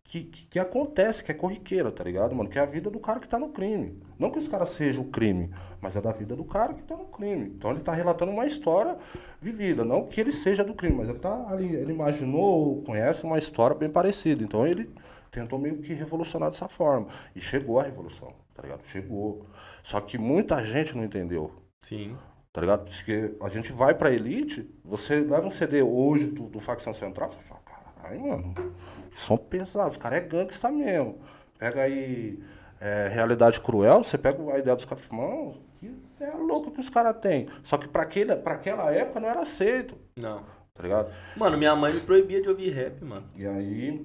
que, 0.04 0.24
que, 0.24 0.46
que 0.46 0.58
acontece, 0.58 1.24
que 1.24 1.32
é 1.32 1.34
corriqueira, 1.34 1.90
tá 1.90 2.04
ligado, 2.04 2.34
mano? 2.34 2.50
Que 2.50 2.58
é 2.58 2.62
a 2.62 2.66
vida 2.66 2.90
do 2.90 3.00
cara 3.00 3.18
que 3.18 3.26
tá 3.26 3.38
no 3.38 3.48
crime. 3.48 3.98
Não 4.18 4.30
que 4.30 4.38
os 4.38 4.48
caras 4.48 4.70
sejam 4.70 5.02
o 5.02 5.08
crime, 5.08 5.50
mas 5.80 5.96
é 5.96 6.00
da 6.00 6.12
vida 6.12 6.36
do 6.36 6.44
cara 6.44 6.74
que 6.74 6.82
tá 6.82 6.96
no 6.96 7.06
crime. 7.06 7.52
Então 7.56 7.70
ele 7.70 7.80
tá 7.80 7.92
relatando 7.92 8.32
uma 8.32 8.46
história 8.46 8.96
vivida, 9.40 9.84
não 9.84 10.06
que 10.06 10.20
ele 10.20 10.32
seja 10.32 10.64
do 10.64 10.74
crime, 10.74 10.96
mas 10.96 11.08
ele 11.08 11.18
tá 11.18 11.46
ali, 11.48 11.74
ele 11.74 11.92
imaginou, 11.92 12.82
conhece 12.82 13.24
uma 13.24 13.38
história 13.38 13.76
bem 13.76 13.90
parecida. 13.90 14.42
Então 14.42 14.66
ele 14.66 14.90
tentou 15.30 15.58
meio 15.58 15.78
que 15.78 15.92
revolucionar 15.92 16.50
dessa 16.50 16.68
forma. 16.68 17.08
E 17.34 17.40
chegou 17.40 17.80
a 17.80 17.82
revolução, 17.82 18.32
tá 18.54 18.62
ligado? 18.62 18.84
Chegou. 18.86 19.46
Só 19.82 20.00
que 20.00 20.16
muita 20.16 20.64
gente 20.64 20.96
não 20.96 21.04
entendeu. 21.04 21.52
Sim. 21.80 22.16
Tá 22.52 22.60
ligado? 22.60 22.84
Porque 22.84 23.34
a 23.40 23.48
gente 23.48 23.72
vai 23.72 23.94
pra 23.94 24.12
elite, 24.12 24.70
você 24.84 25.16
leva 25.16 25.44
um 25.44 25.50
CD 25.50 25.82
hoje 25.82 26.26
do, 26.26 26.44
do 26.44 26.60
Facção 26.60 26.94
Central, 26.94 27.32
você 27.32 27.42
fala, 27.42 27.60
caralho, 27.64 28.20
mano, 28.20 28.54
são 29.26 29.36
pesados, 29.36 29.96
os 29.96 30.02
caras 30.02 30.18
é 30.18 30.20
gangsta 30.20 30.70
mesmo. 30.70 31.18
Pega 31.58 31.82
aí 31.82 32.38
é, 32.84 33.08
Realidade 33.08 33.60
Cruel, 33.60 34.04
você 34.04 34.18
pega 34.18 34.38
a 34.52 34.58
ideia 34.58 34.76
dos 34.76 34.84
caras 34.84 35.04
fala, 35.04 35.22
mano, 35.22 35.56
que 35.80 35.90
é 36.20 36.30
louco 36.36 36.70
que 36.70 36.80
os 36.80 36.90
caras 36.90 37.16
têm. 37.18 37.48
Só 37.62 37.78
que 37.78 37.88
pra, 37.88 38.02
aquele, 38.02 38.36
pra 38.36 38.54
aquela 38.54 38.90
época 38.92 39.20
não 39.20 39.28
era 39.28 39.40
aceito, 39.40 39.96
Não. 40.16 40.42
tá 40.74 40.82
ligado? 40.82 41.10
Mano, 41.36 41.56
minha 41.56 41.74
mãe 41.74 41.94
me 41.94 42.00
proibia 42.00 42.42
de 42.42 42.48
ouvir 42.48 42.70
rap, 42.70 43.02
mano. 43.04 43.24
E 43.34 43.46
aí, 43.46 44.04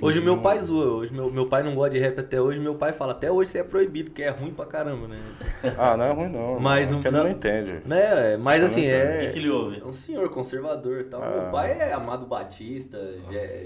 Hoje 0.00 0.20
meu 0.20 0.38
pai 0.38 0.60
zoa, 0.60 0.92
hoje 0.92 1.12
meu, 1.12 1.28
meu 1.28 1.46
pai 1.48 1.64
não 1.64 1.74
gosta 1.74 1.90
de 1.90 1.98
rap 1.98 2.20
até 2.20 2.40
hoje, 2.40 2.60
meu 2.60 2.76
pai 2.76 2.92
fala, 2.92 3.10
até 3.12 3.28
hoje 3.32 3.50
você 3.50 3.58
é 3.58 3.64
proibido, 3.64 4.12
que 4.12 4.22
é 4.22 4.28
ruim 4.30 4.52
pra 4.52 4.64
caramba, 4.64 5.08
né? 5.08 5.18
Ah, 5.76 5.96
não 5.96 6.04
é 6.04 6.12
ruim 6.12 6.28
não. 6.28 6.60
Mas 6.60 6.88
não, 6.90 6.98
um- 6.98 7.02
porque 7.02 7.08
ele 7.08 7.16
não- 7.16 7.24
não 7.24 7.30
entende. 7.30 7.82
né? 7.84 8.36
Mas 8.36 8.62
assim, 8.62 8.82
O 8.86 8.90
é. 8.90 9.18
que, 9.18 9.32
que 9.32 9.38
ele 9.40 9.50
ouve? 9.50 9.80
É 9.80 9.84
um 9.84 9.92
senhor 9.92 10.28
conservador 10.30 11.00
e 11.00 11.04
tal. 11.04 11.20
Ah. 11.20 11.30
Meu 11.42 11.50
pai 11.50 11.72
é 11.72 11.92
Amado 11.92 12.26
Batista, 12.26 12.96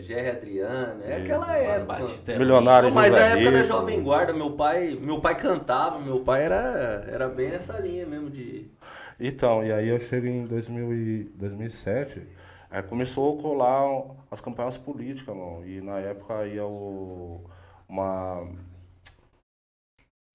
Jerry 0.07 0.31
Adriano, 0.31 1.03
é 1.05 1.17
aquela 1.17 1.55
época. 1.55 1.85
Batista 1.99 2.33
é 2.33 2.39
Milionário 2.39 2.89
Não, 2.89 2.95
mas 2.95 3.13
José 3.13 3.23
a 3.23 3.27
época 3.37 3.51
da. 3.51 3.65
Jovem 3.65 4.03
Guarda, 4.03 4.33
meu 4.33 4.51
pai, 4.53 4.99
meu 4.99 5.21
pai 5.21 5.35
cantava, 5.37 5.99
meu 6.01 6.21
pai 6.21 6.45
era, 6.45 7.07
era 7.13 7.29
bem 7.29 7.51
nessa 7.51 7.79
linha 7.79 8.07
mesmo 8.07 8.31
de. 8.31 8.67
Então, 9.21 9.63
e 9.65 9.71
aí 9.71 9.89
eu 9.89 9.99
chego 9.99 10.27
em 10.27 10.47
2000 10.47 10.93
e 10.95 11.25
2007, 11.35 12.23
aí 12.77 12.83
começou 12.83 13.39
a 13.39 13.43
colar 13.43 14.17
as 14.31 14.41
campanhas 14.41 14.77
políticas, 14.77 15.35
mano. 15.35 15.67
E 15.67 15.81
na 15.81 15.99
época 15.99 16.47
ia 16.47 16.65
o, 16.67 17.41
uma... 17.89 18.47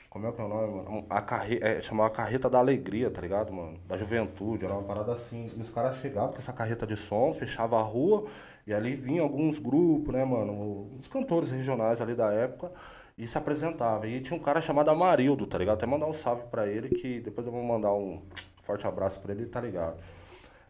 Como 0.10 0.28
é 0.28 0.32
que 0.32 0.42
é 0.42 0.44
o 0.44 0.48
nome, 0.48 0.76
mano? 0.76 1.06
A 1.10 1.22
carre... 1.22 1.60
é, 1.62 1.80
chamava 1.82 2.10
Carreta 2.10 2.50
da 2.50 2.58
Alegria, 2.58 3.12
tá 3.12 3.22
ligado, 3.22 3.54
mano? 3.54 3.80
Da 3.88 3.96
juventude, 3.96 4.66
era 4.66 4.74
uma 4.74 4.84
parada 4.84 5.14
assim. 5.14 5.52
E 5.56 5.62
os 5.62 5.70
caras 5.70 5.98
chegavam 5.98 6.32
com 6.32 6.38
essa 6.40 6.52
carreta 6.52 6.86
de 6.88 6.96
som, 6.98 7.34
fechava 7.34 7.78
a 7.80 7.82
rua, 7.84 8.26
e 8.66 8.74
ali 8.74 8.96
vinham 8.96 9.24
alguns 9.24 9.60
grupos, 9.60 10.14
né, 10.14 10.26
mano? 10.26 10.90
Os 11.00 11.08
cantores 11.08 11.52
regionais 11.52 12.02
ali 12.02 12.16
da 12.16 12.32
época, 12.32 12.72
e 13.18 13.28
se 13.28 13.38
apresentava. 13.38 14.08
E 14.08 14.20
tinha 14.20 14.38
um 14.38 14.42
cara 14.42 14.62
chamado 14.62 14.90
Amarildo, 14.90 15.46
tá 15.46 15.58
ligado? 15.58 15.78
Até 15.78 15.86
mandar 15.86 16.08
um 16.08 16.14
salve 16.14 16.44
pra 16.50 16.68
ele, 16.68 16.90
que 16.90 17.22
depois 17.22 17.46
eu 17.46 17.54
vou 17.54 17.64
mandar 17.64 17.94
um 17.94 18.22
forte 18.64 18.86
abraço 18.88 19.20
pra 19.22 19.32
ele, 19.32 19.46
tá 19.46 19.62
ligado? 19.62 19.98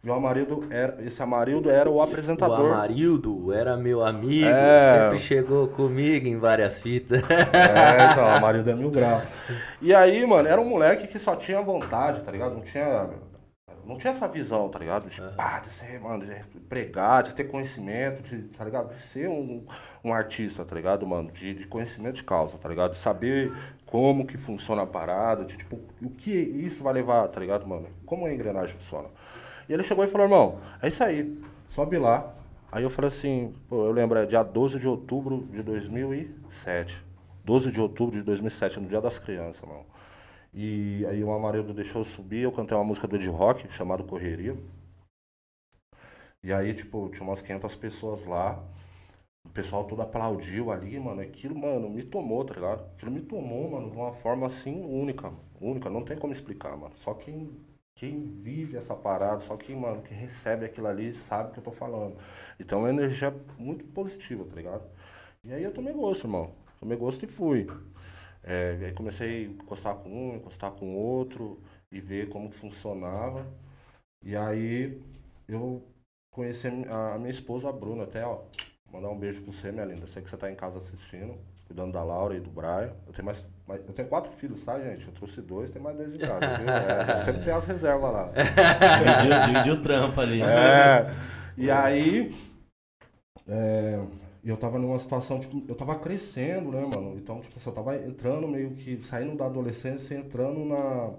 E 0.03 0.09
o 0.09 0.13
Amarildo 0.13 0.65
era, 0.71 0.97
esse 1.05 1.21
Amarildo 1.21 1.69
era 1.69 1.87
o 1.89 1.95
O 1.95 2.01
apresentador. 2.01 2.71
Amarildo 2.73 3.53
era 3.53 3.77
meu 3.77 4.03
amigo, 4.03 4.47
É. 4.47 5.03
sempre 5.03 5.19
chegou 5.19 5.67
comigo 5.67 6.27
em 6.27 6.39
várias 6.39 6.81
fitas. 6.81 7.21
É, 7.29 8.09
então, 8.11 8.23
o 8.23 8.27
Amarildo 8.27 8.71
é 8.71 8.75
mil 8.75 8.89
graus. 8.89 9.23
E 9.79 9.93
aí, 9.93 10.25
mano, 10.25 10.47
era 10.47 10.59
um 10.59 10.65
moleque 10.65 11.07
que 11.07 11.19
só 11.19 11.35
tinha 11.35 11.61
vontade, 11.61 12.23
tá 12.23 12.31
ligado? 12.31 12.53
Não 12.55 12.61
tinha. 12.61 13.09
Não 13.85 13.97
tinha 13.97 14.11
essa 14.11 14.27
visão, 14.27 14.69
tá 14.69 14.77
ligado? 14.79 15.09
De, 15.09 15.21
pá, 15.35 15.59
de 15.59 15.67
ser, 15.67 15.99
mano, 15.99 16.23
de 16.25 16.35
pregar, 16.69 17.23
de 17.23 17.33
ter 17.35 17.45
conhecimento, 17.45 18.21
de, 18.21 18.43
tá 18.43 18.63
ligado? 18.63 18.89
De 18.89 18.97
ser 18.97 19.27
um, 19.27 19.65
um 20.03 20.13
artista, 20.13 20.63
tá 20.63 20.75
ligado, 20.75 21.05
mano? 21.05 21.31
De, 21.31 21.53
de 21.53 21.67
conhecimento 21.67 22.15
de 22.15 22.23
causa, 22.23 22.57
tá 22.57 22.69
ligado? 22.69 22.91
De 22.91 22.97
saber 22.99 23.51
como 23.85 24.25
que 24.25 24.37
funciona 24.37 24.83
a 24.83 24.87
parada, 24.87 25.43
de 25.43 25.57
tipo, 25.57 25.79
o 26.01 26.09
que 26.11 26.31
isso 26.31 26.83
vai 26.83 26.93
levar, 26.93 27.27
tá 27.27 27.39
ligado, 27.39 27.67
mano? 27.67 27.87
Como 28.05 28.25
a 28.25 28.33
engrenagem 28.33 28.75
funciona. 28.75 29.09
E 29.71 29.73
ele 29.73 29.83
chegou 29.83 30.03
e 30.03 30.07
falou, 30.09 30.27
irmão, 30.27 30.59
é 30.81 30.89
isso 30.89 31.01
aí, 31.01 31.41
sobe 31.69 31.97
lá. 31.97 32.35
Aí 32.69 32.83
eu 32.83 32.89
falei 32.89 33.07
assim, 33.07 33.53
pô, 33.69 33.85
eu 33.85 33.91
lembro, 33.93 34.19
é 34.19 34.25
dia 34.25 34.43
12 34.43 34.77
de 34.77 34.85
outubro 34.85 35.47
de 35.49 35.63
2007. 35.63 37.01
12 37.45 37.71
de 37.71 37.79
outubro 37.79 38.17
de 38.17 38.21
2007, 38.21 38.81
no 38.81 38.89
Dia 38.89 38.99
das 38.99 39.17
Crianças, 39.17 39.65
mano. 39.65 39.85
E 40.53 41.05
aí 41.05 41.23
o 41.23 41.31
Amarildo 41.31 41.73
deixou 41.73 42.01
eu 42.01 42.05
subir, 42.05 42.41
eu 42.41 42.51
cantei 42.51 42.75
uma 42.75 42.83
música 42.83 43.07
do 43.07 43.15
Ed 43.15 43.25
Rock, 43.29 43.71
chamado 43.71 44.03
Correria. 44.03 44.57
E 46.43 46.51
aí, 46.51 46.73
tipo, 46.73 47.07
tinha 47.07 47.23
umas 47.23 47.41
500 47.41 47.73
pessoas 47.77 48.25
lá. 48.25 48.61
O 49.45 49.49
pessoal 49.51 49.85
todo 49.85 50.01
aplaudiu 50.01 50.69
ali, 50.69 50.99
mano. 50.99 51.21
Aquilo, 51.21 51.57
mano, 51.57 51.89
me 51.89 52.03
tomou, 52.03 52.43
tá 52.43 52.55
ligado? 52.55 52.83
Aquilo 52.97 53.11
me 53.11 53.21
tomou, 53.21 53.71
mano, 53.71 53.89
de 53.89 53.95
uma 53.95 54.11
forma 54.11 54.47
assim 54.47 54.83
única. 54.83 55.31
Única, 55.61 55.89
não 55.89 56.03
tem 56.03 56.17
como 56.17 56.33
explicar, 56.33 56.75
mano. 56.75 56.93
Só 56.97 57.13
quem, 57.13 57.49
quem 58.01 58.41
vive 58.41 58.77
essa 58.77 58.95
parada, 58.95 59.39
só 59.39 59.55
quem, 59.57 59.75
mano, 59.75 60.01
que 60.01 60.13
recebe 60.13 60.65
aquilo 60.65 60.87
ali 60.87 61.13
sabe 61.13 61.49
o 61.49 61.53
que 61.53 61.59
eu 61.59 61.63
tô 61.63 61.71
falando. 61.71 62.17
Então 62.59 62.79
é 62.79 62.81
uma 62.83 62.89
energia 62.89 63.33
muito 63.57 63.85
positiva, 63.85 64.43
tá 64.45 64.55
ligado? 64.55 64.83
E 65.43 65.53
aí 65.53 65.63
eu 65.63 65.73
tomei 65.73 65.93
gosto, 65.93 66.25
irmão. 66.25 66.51
Tomei 66.79 66.97
gosto 66.97 67.25
e 67.25 67.27
fui. 67.27 67.67
É, 68.43 68.77
e 68.81 68.85
aí 68.85 68.93
comecei 68.93 69.45
a 69.45 69.49
encostar 69.49 69.95
com 69.97 70.09
um, 70.09 70.35
encostar 70.35 70.71
com 70.71 70.95
outro 70.95 71.61
e 71.91 72.01
ver 72.01 72.29
como 72.29 72.51
funcionava. 72.51 73.45
E 74.23 74.35
aí 74.35 75.01
eu 75.47 75.83
conheci 76.31 76.67
a 76.67 76.71
mi- 76.71 76.85
a 76.89 77.17
minha 77.17 77.29
esposa, 77.31 77.69
a 77.69 77.71
Bruna, 77.73 78.03
até, 78.03 78.25
ó. 78.25 78.41
Mandar 78.91 79.09
um 79.09 79.17
beijo 79.19 79.41
pra 79.41 79.51
você, 79.51 79.71
minha 79.71 79.85
linda. 79.85 80.07
Sei 80.07 80.21
que 80.21 80.29
você 80.29 80.37
tá 80.37 80.51
em 80.51 80.55
casa 80.55 80.77
assistindo, 80.79 81.37
cuidando 81.65 81.93
da 81.93 82.03
Laura 82.03 82.35
e 82.35 82.39
do 82.39 82.49
Brian. 82.49 82.93
Eu 83.07 83.13
tenho 83.13 83.25
mais, 83.25 83.47
mais- 83.71 83.87
eu 83.87 83.93
tenho 83.93 84.07
quatro 84.07 84.31
filhos, 84.33 84.63
tá, 84.63 84.79
gente? 84.79 85.07
Eu 85.07 85.13
trouxe 85.13 85.41
dois, 85.41 85.71
tem 85.71 85.81
mais 85.81 85.97
dois 85.97 86.13
em 86.13 86.17
casa, 86.19 86.39
viu? 86.57 86.69
É, 86.69 87.17
sempre 87.17 87.43
tem 87.43 87.53
as 87.53 87.65
reservas 87.65 88.11
lá. 88.11 88.31
Dividiu, 89.47 89.73
o 89.73 89.81
trampo 89.81 90.19
ali. 90.19 90.41
É. 90.41 91.09
E 91.57 91.69
aí. 91.69 92.31
é, 93.47 93.99
eu 94.43 94.57
tava 94.57 94.79
numa 94.79 94.97
situação, 94.97 95.39
tipo, 95.39 95.63
eu 95.67 95.75
tava 95.75 95.95
crescendo, 95.95 96.71
né, 96.71 96.81
mano? 96.81 97.15
Então, 97.15 97.39
tipo 97.41 97.55
assim, 97.57 97.69
eu 97.69 97.75
tava 97.75 97.95
entrando 97.95 98.47
meio 98.47 98.71
que, 98.71 99.01
saindo 99.03 99.35
da 99.35 99.45
adolescência 99.45 100.15
e 100.15 100.17
entrando 100.17 100.65
na. 100.65 101.11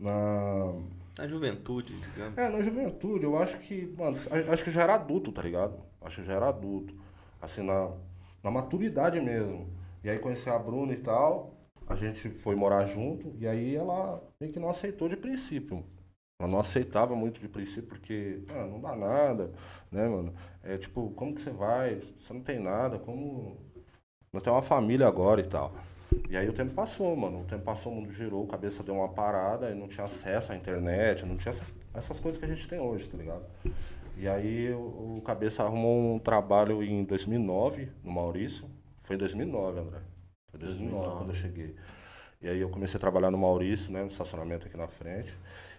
Na. 0.00 0.74
Na 1.18 1.28
juventude, 1.28 1.94
digamos. 1.96 2.36
É, 2.36 2.48
na 2.48 2.60
juventude, 2.60 3.24
eu 3.24 3.38
acho 3.38 3.58
que, 3.58 3.86
mano, 3.96 4.16
acho 4.52 4.64
que 4.64 4.70
eu 4.70 4.74
já 4.74 4.82
era 4.82 4.94
adulto, 4.94 5.30
tá 5.30 5.42
ligado? 5.42 5.78
Acho 6.00 6.16
que 6.16 6.22
eu 6.22 6.26
já 6.26 6.32
era 6.34 6.48
adulto. 6.48 6.94
Assim, 7.40 7.62
na, 7.62 7.90
na 8.42 8.50
maturidade 8.50 9.20
mesmo. 9.20 9.68
E 10.02 10.10
aí 10.10 10.18
conheci 10.18 10.50
a 10.50 10.58
Bruna 10.58 10.92
e 10.92 10.96
tal, 10.98 11.53
a 11.86 11.94
gente 11.96 12.30
foi 12.30 12.54
morar 12.54 12.86
junto, 12.86 13.34
e 13.38 13.46
aí 13.46 13.76
ela 13.76 14.22
meio 14.40 14.52
que 14.52 14.60
não 14.60 14.68
aceitou 14.68 15.08
de 15.08 15.16
princípio. 15.16 15.84
Ela 16.38 16.48
não 16.50 16.60
aceitava 16.60 17.14
muito 17.14 17.40
de 17.40 17.48
princípio, 17.48 17.88
porque, 17.88 18.42
ah, 18.48 18.66
não 18.66 18.80
dá 18.80 18.96
nada, 18.96 19.52
né, 19.90 20.08
mano? 20.08 20.34
É 20.62 20.76
tipo, 20.76 21.10
como 21.10 21.34
que 21.34 21.40
você 21.40 21.50
vai? 21.50 22.00
Você 22.20 22.32
não 22.32 22.40
tem 22.40 22.58
nada, 22.58 22.98
como. 22.98 23.56
Não 24.32 24.40
tem 24.40 24.52
uma 24.52 24.62
família 24.62 25.06
agora 25.06 25.40
e 25.40 25.46
tal. 25.46 25.74
E 26.28 26.36
aí 26.36 26.48
o 26.48 26.52
tempo 26.52 26.74
passou, 26.74 27.14
mano. 27.16 27.42
O 27.42 27.44
tempo 27.44 27.62
passou, 27.62 27.92
o 27.92 27.96
mundo 27.96 28.10
girou, 28.10 28.44
a 28.44 28.48
cabeça 28.48 28.82
deu 28.82 28.96
uma 28.96 29.08
parada, 29.08 29.70
e 29.70 29.74
não 29.74 29.86
tinha 29.86 30.04
acesso 30.04 30.52
à 30.52 30.56
internet, 30.56 31.24
não 31.24 31.36
tinha 31.36 31.50
essas, 31.50 31.72
essas 31.94 32.18
coisas 32.18 32.38
que 32.38 32.44
a 32.44 32.52
gente 32.52 32.68
tem 32.68 32.80
hoje, 32.80 33.08
tá 33.08 33.16
ligado? 33.16 33.44
E 34.16 34.28
aí 34.28 34.72
o, 34.72 35.18
o 35.18 35.22
cabeça 35.24 35.62
arrumou 35.62 36.14
um 36.14 36.18
trabalho 36.18 36.82
em 36.82 37.04
2009, 37.04 37.90
no 38.02 38.12
Maurício. 38.12 38.68
Foi 39.02 39.16
em 39.16 39.18
2009, 39.18 39.80
André. 39.80 40.13
Foi 40.58 40.68
2009, 40.68 40.90
2009. 41.04 41.16
quando 41.18 41.28
eu 41.30 41.34
cheguei. 41.34 41.74
E 42.42 42.48
aí 42.48 42.60
eu 42.60 42.68
comecei 42.68 42.96
a 42.98 43.00
trabalhar 43.00 43.30
no 43.30 43.38
Maurício, 43.38 43.90
né, 43.92 44.00
no 44.02 44.08
estacionamento 44.08 44.66
aqui 44.66 44.76
na 44.76 44.86
frente. 44.86 45.34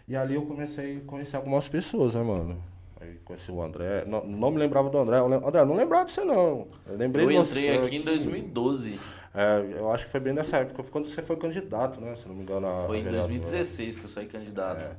E 0.07 0.15
ali 0.15 0.35
eu 0.35 0.45
comecei 0.45 0.97
a 0.97 1.01
conhecer 1.01 1.35
algumas 1.35 1.69
pessoas, 1.69 2.15
né, 2.15 2.23
mano? 2.23 2.61
Aí 2.99 3.19
conheci 3.25 3.51
o 3.51 3.61
André. 3.61 4.03
Não, 4.07 4.25
não 4.25 4.49
me 4.51 4.57
lembrava 4.57 4.89
do 4.89 4.97
André. 4.97 5.21
Lem- 5.21 5.43
André, 5.45 5.65
não 5.65 5.75
lembrava 5.75 6.05
de 6.05 6.11
você, 6.11 6.23
não. 6.23 6.67
Eu 6.87 6.95
lembrei 6.97 7.25
Eu 7.25 7.29
de 7.29 7.35
você 7.37 7.59
entrei 7.59 7.77
aqui 7.85 7.95
em 7.97 8.01
2012. 8.01 8.99
É, 9.33 9.65
eu 9.77 9.91
acho 9.91 10.05
que 10.05 10.11
foi 10.11 10.19
bem 10.21 10.33
nessa 10.33 10.57
época, 10.57 10.81
quando 10.89 11.09
você 11.09 11.21
foi 11.21 11.35
candidato, 11.35 11.99
né? 11.99 12.15
Se 12.15 12.27
não 12.27 12.35
me 12.35 12.43
engano. 12.43 12.65
Foi 12.85 12.99
em 12.99 13.03
vereador. 13.03 13.27
2016 13.27 13.97
que 13.97 14.05
eu 14.05 14.07
saí 14.07 14.25
candidato. 14.27 14.87
É. 14.87 14.95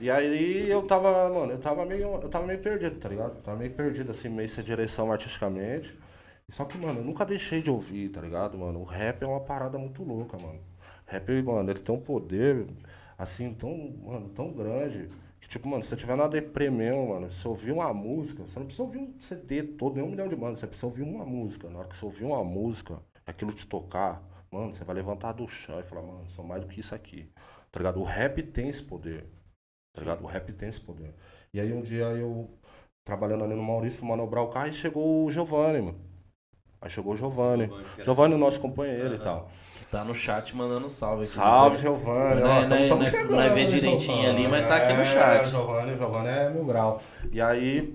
E 0.00 0.10
aí 0.10 0.68
eu 0.70 0.82
tava, 0.82 1.28
mano, 1.28 1.52
eu 1.52 1.58
tava 1.58 1.84
meio, 1.84 2.08
eu 2.22 2.28
tava 2.30 2.46
meio 2.46 2.58
perdido, 2.58 2.96
tá 2.98 3.08
ligado? 3.10 3.34
Eu 3.36 3.42
tava 3.42 3.58
meio 3.58 3.70
perdido, 3.70 4.10
assim, 4.10 4.30
meio 4.30 4.48
sem 4.48 4.64
direção 4.64 5.12
artisticamente. 5.12 5.94
Só 6.50 6.64
que, 6.64 6.76
mano, 6.76 7.00
eu 7.00 7.04
nunca 7.04 7.24
deixei 7.24 7.62
de 7.62 7.70
ouvir, 7.70 8.08
tá 8.10 8.20
ligado, 8.20 8.58
mano? 8.58 8.80
O 8.80 8.84
rap 8.84 9.22
é 9.22 9.26
uma 9.26 9.40
parada 9.40 9.78
muito 9.78 10.02
louca, 10.02 10.36
mano. 10.36 10.60
Rap, 11.06 11.30
mano, 11.42 11.70
ele 11.70 11.80
tem 11.80 11.94
um 11.94 12.00
poder, 12.00 12.66
assim, 13.16 13.54
tão, 13.54 13.72
mano, 14.04 14.28
tão 14.30 14.52
grande. 14.52 15.08
Que, 15.40 15.48
tipo, 15.48 15.68
mano, 15.68 15.82
se 15.82 15.90
você 15.90 15.96
tiver 15.96 16.16
na 16.16 16.26
deprê 16.26 16.68
mesmo, 16.68 17.08
mano, 17.10 17.30
se 17.30 17.38
você 17.38 17.48
ouvir 17.48 17.72
uma 17.72 17.94
música, 17.94 18.42
você 18.42 18.58
não 18.58 18.66
precisa 18.66 18.82
ouvir 18.82 18.98
um 18.98 19.14
CD 19.20 19.62
todo, 19.62 19.94
nem 19.96 20.04
um 20.04 20.10
milhão 20.10 20.28
de 20.28 20.36
bandas, 20.36 20.58
você 20.58 20.66
precisa 20.66 20.86
ouvir 20.86 21.02
uma 21.02 21.24
música. 21.24 21.70
Na 21.70 21.78
hora 21.78 21.88
que 21.88 21.96
você 21.96 22.04
ouvir 22.04 22.24
uma 22.24 22.42
música, 22.44 23.00
aquilo 23.24 23.52
te 23.52 23.66
tocar, 23.66 24.22
mano, 24.50 24.74
você 24.74 24.84
vai 24.84 24.96
levantar 24.96 25.32
do 25.32 25.46
chão 25.46 25.78
e 25.78 25.82
falar, 25.84 26.02
mano, 26.02 26.28
sou 26.30 26.44
mais 26.44 26.62
do 26.62 26.68
que 26.68 26.80
isso 26.80 26.94
aqui. 26.94 27.30
Tá 27.70 27.78
ligado? 27.78 28.00
O 28.00 28.04
rap 28.04 28.42
tem 28.42 28.68
esse 28.68 28.82
poder. 28.82 29.26
Tá 29.92 30.00
ligado? 30.00 30.24
O 30.24 30.26
rap 30.26 30.52
tem 30.52 30.68
esse 30.68 30.80
poder. 30.80 31.14
E 31.54 31.60
aí 31.60 31.72
um 31.72 31.80
dia 31.80 32.06
eu, 32.06 32.50
trabalhando 33.04 33.44
ali 33.44 33.54
no 33.54 33.62
Maurício, 33.62 34.04
manobrar 34.04 34.44
o 34.44 34.48
carro 34.50 34.68
e 34.68 34.72
chegou 34.72 35.24
o 35.24 35.30
Giovanni, 35.30 35.80
mano. 35.82 36.09
Aí 36.82 36.88
chegou 36.90 37.12
o 37.12 37.16
Giovanni. 37.16 37.70
Giovanni, 38.02 38.34
o 38.34 38.38
nosso 38.38 38.58
companheiro 38.60 39.14
e 39.14 39.18
tal. 39.18 39.50
Que 39.74 39.84
tá 39.84 40.02
no 40.02 40.14
chat 40.14 40.56
mandando 40.56 40.88
salve 40.88 41.24
aqui. 41.24 41.32
Salve, 41.32 41.76
Giovanni. 41.76 42.40
Não 42.40 42.50
é- 42.50 42.60
não 42.62 42.68
tamo- 42.68 42.88
tamo 42.88 43.02
não 43.02 43.06
chegando, 43.10 43.30
não 43.36 43.54
ver 43.54 43.64
direitinho 43.66 43.98
Giovanni? 44.22 44.26
ali, 44.26 44.48
mas 44.48 44.66
tá 44.66 44.76
aqui 44.76 44.92
no 44.94 45.00
É, 45.02 45.04
chat. 45.04 45.48
Giovanni, 45.50 45.96
Giovanni 45.96 46.28
é 46.28 46.50
mil 46.50 46.64
grau. 46.64 47.00
E 47.30 47.40
aí, 47.40 47.94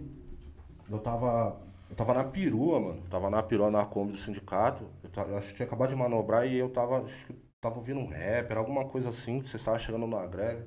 eu 0.89 0.99
tava. 0.99 1.57
Eu 1.89 1.95
tava 1.95 2.13
na 2.13 2.23
perua, 2.25 2.79
mano. 2.79 2.99
Eu 3.03 3.09
tava 3.09 3.29
na 3.29 3.41
perua 3.41 3.71
na 3.71 3.85
Kombi 3.85 4.11
do 4.11 4.17
sindicato. 4.17 4.83
Eu, 5.03 5.09
ta- 5.09 5.23
eu 5.23 5.37
acho 5.37 5.49
que 5.49 5.55
tinha 5.55 5.65
acabado 5.65 5.89
de 5.89 5.95
manobrar 5.95 6.45
e 6.45 6.55
eu 6.57 6.69
tava. 6.69 6.99
Acho 6.99 7.25
que 7.25 7.33
tava 7.61 7.77
ouvindo 7.77 7.99
um 7.99 8.07
rap, 8.07 8.51
era 8.51 8.59
alguma 8.59 8.85
coisa 8.85 9.09
assim, 9.09 9.39
que 9.39 9.49
você 9.49 9.57
estava 9.57 9.79
chegando 9.79 10.05
na 10.05 10.25
greve. 10.27 10.63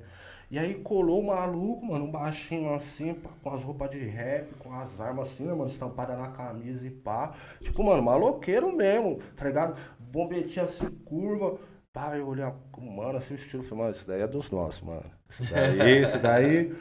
E 0.51 0.57
aí 0.57 0.73
colou 0.75 1.21
um 1.21 1.27
maluco, 1.27 1.85
mano, 1.85 2.05
um 2.05 2.11
baixinho 2.11 2.73
assim, 2.73 3.13
pá, 3.13 3.29
com 3.43 3.51
as 3.51 3.63
roupas 3.63 3.91
de 3.91 3.99
rap, 3.99 4.51
com 4.55 4.73
as 4.73 4.99
armas 4.99 5.29
assim, 5.29 5.43
né, 5.43 5.51
mano, 5.53 5.67
estampada 5.67 6.15
na 6.17 6.29
camisa 6.29 6.87
e 6.87 6.89
pá. 6.89 7.35
Tipo, 7.61 7.83
mano, 7.83 8.01
maloqueiro 8.01 8.75
mesmo, 8.75 9.19
tá 9.35 9.45
ligado? 9.45 9.79
Bombetinha 9.99 10.65
assim, 10.65 10.89
curva. 11.05 11.59
Pá, 11.93 12.17
eu 12.17 12.27
olhei, 12.27 12.45
mano, 12.77 13.17
assim 13.17 13.33
o 13.33 13.35
estilo, 13.35 13.61
falei, 13.61 13.83
mano, 13.83 13.95
isso 13.95 14.07
daí 14.07 14.21
é 14.21 14.27
dos 14.27 14.49
nossos, 14.49 14.81
mano. 14.81 15.05
Isso 15.29 15.43
daí, 15.53 16.01
isso 16.01 16.17
daí. 16.17 16.75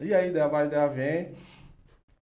E 0.00 0.14
aí, 0.14 0.30
ideia 0.30 0.46
vai, 0.46 0.66
ideia 0.66 0.86
vem. 0.88 1.34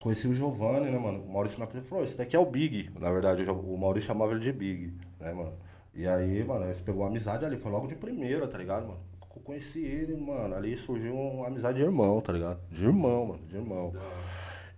conheci 0.01 0.27
o 0.27 0.35
Giovanni, 0.35 0.91
né, 0.91 0.99
mano? 0.99 1.23
O 1.23 1.33
Maurício 1.33 1.61
me 1.61 1.83
falou, 1.83 2.03
esse 2.03 2.17
daqui 2.17 2.35
é 2.35 2.39
o 2.39 2.47
Big. 2.47 2.91
Na 2.99 3.13
verdade, 3.13 3.49
o 3.49 3.77
Maurício 3.77 4.09
chamava 4.09 4.33
ele 4.33 4.41
de 4.41 4.53
Big, 4.53 4.93
né, 5.21 5.33
mano? 5.33 5.53
E 5.95 6.09
aí, 6.09 6.43
mano, 6.43 6.67
gente 6.73 6.83
pegou 6.83 7.07
amizade 7.07 7.45
ali, 7.45 7.57
foi 7.57 7.71
logo 7.71 7.87
de 7.87 7.95
primeira, 7.95 8.49
tá 8.49 8.59
ligado, 8.59 8.87
mano? 8.89 9.12
Eu 9.35 9.43
conheci 9.43 9.85
ele, 9.85 10.15
mano, 10.15 10.55
ali 10.55 10.77
surgiu 10.77 11.15
uma 11.15 11.47
amizade 11.47 11.79
de 11.79 11.85
irmão, 11.85 12.21
tá 12.21 12.33
ligado? 12.33 12.61
De 12.71 12.85
irmão, 12.85 13.27
mano, 13.27 13.47
de 13.47 13.57
irmão. 13.57 13.93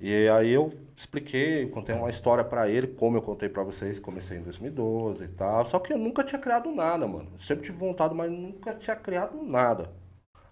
E 0.01 0.29
aí 0.29 0.51
eu 0.51 0.73
expliquei, 0.97 1.67
contei 1.69 1.95
uma 1.95 2.11
história 2.11 2.45
para 2.45 2.69
ele, 2.69 2.89
como 2.89 3.17
eu 3.17 3.23
contei 3.23 3.49
para 3.49 3.63
vocês, 3.63 3.99
comecei 3.99 4.39
em 4.39 4.43
2012 4.43 5.25
e 5.25 5.29
tal. 5.29 5.65
Só 5.65 5.79
que 5.79 5.93
eu 5.93 5.99
nunca 5.99 6.23
tinha 6.23 6.39
criado 6.39 6.71
nada, 6.71 7.07
mano. 7.07 7.31
Eu 7.33 7.39
sempre 7.39 7.65
tive 7.65 7.79
vontade, 7.79 8.15
mas 8.15 8.31
nunca 8.31 8.75
tinha 8.75 8.97
criado 8.97 9.43
nada. 9.43 9.91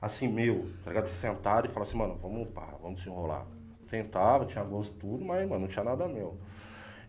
Assim, 0.00 0.26
meu, 0.26 0.70
tá 0.82 0.90
ligado? 0.90 1.04
De 1.04 1.10
sentar 1.10 1.64
e 1.64 1.68
falar 1.68 1.86
assim, 1.86 1.96
mano, 1.96 2.18
vamos, 2.20 2.48
pá, 2.48 2.76
vamos 2.80 3.02
se 3.02 3.08
enrolar. 3.08 3.46
Tentava, 3.88 4.46
tinha 4.46 4.64
gosto 4.64 4.94
tudo, 4.94 5.24
mas, 5.24 5.46
mano, 5.48 5.60
não 5.62 5.68
tinha 5.68 5.84
nada 5.84 6.08
meu. 6.08 6.38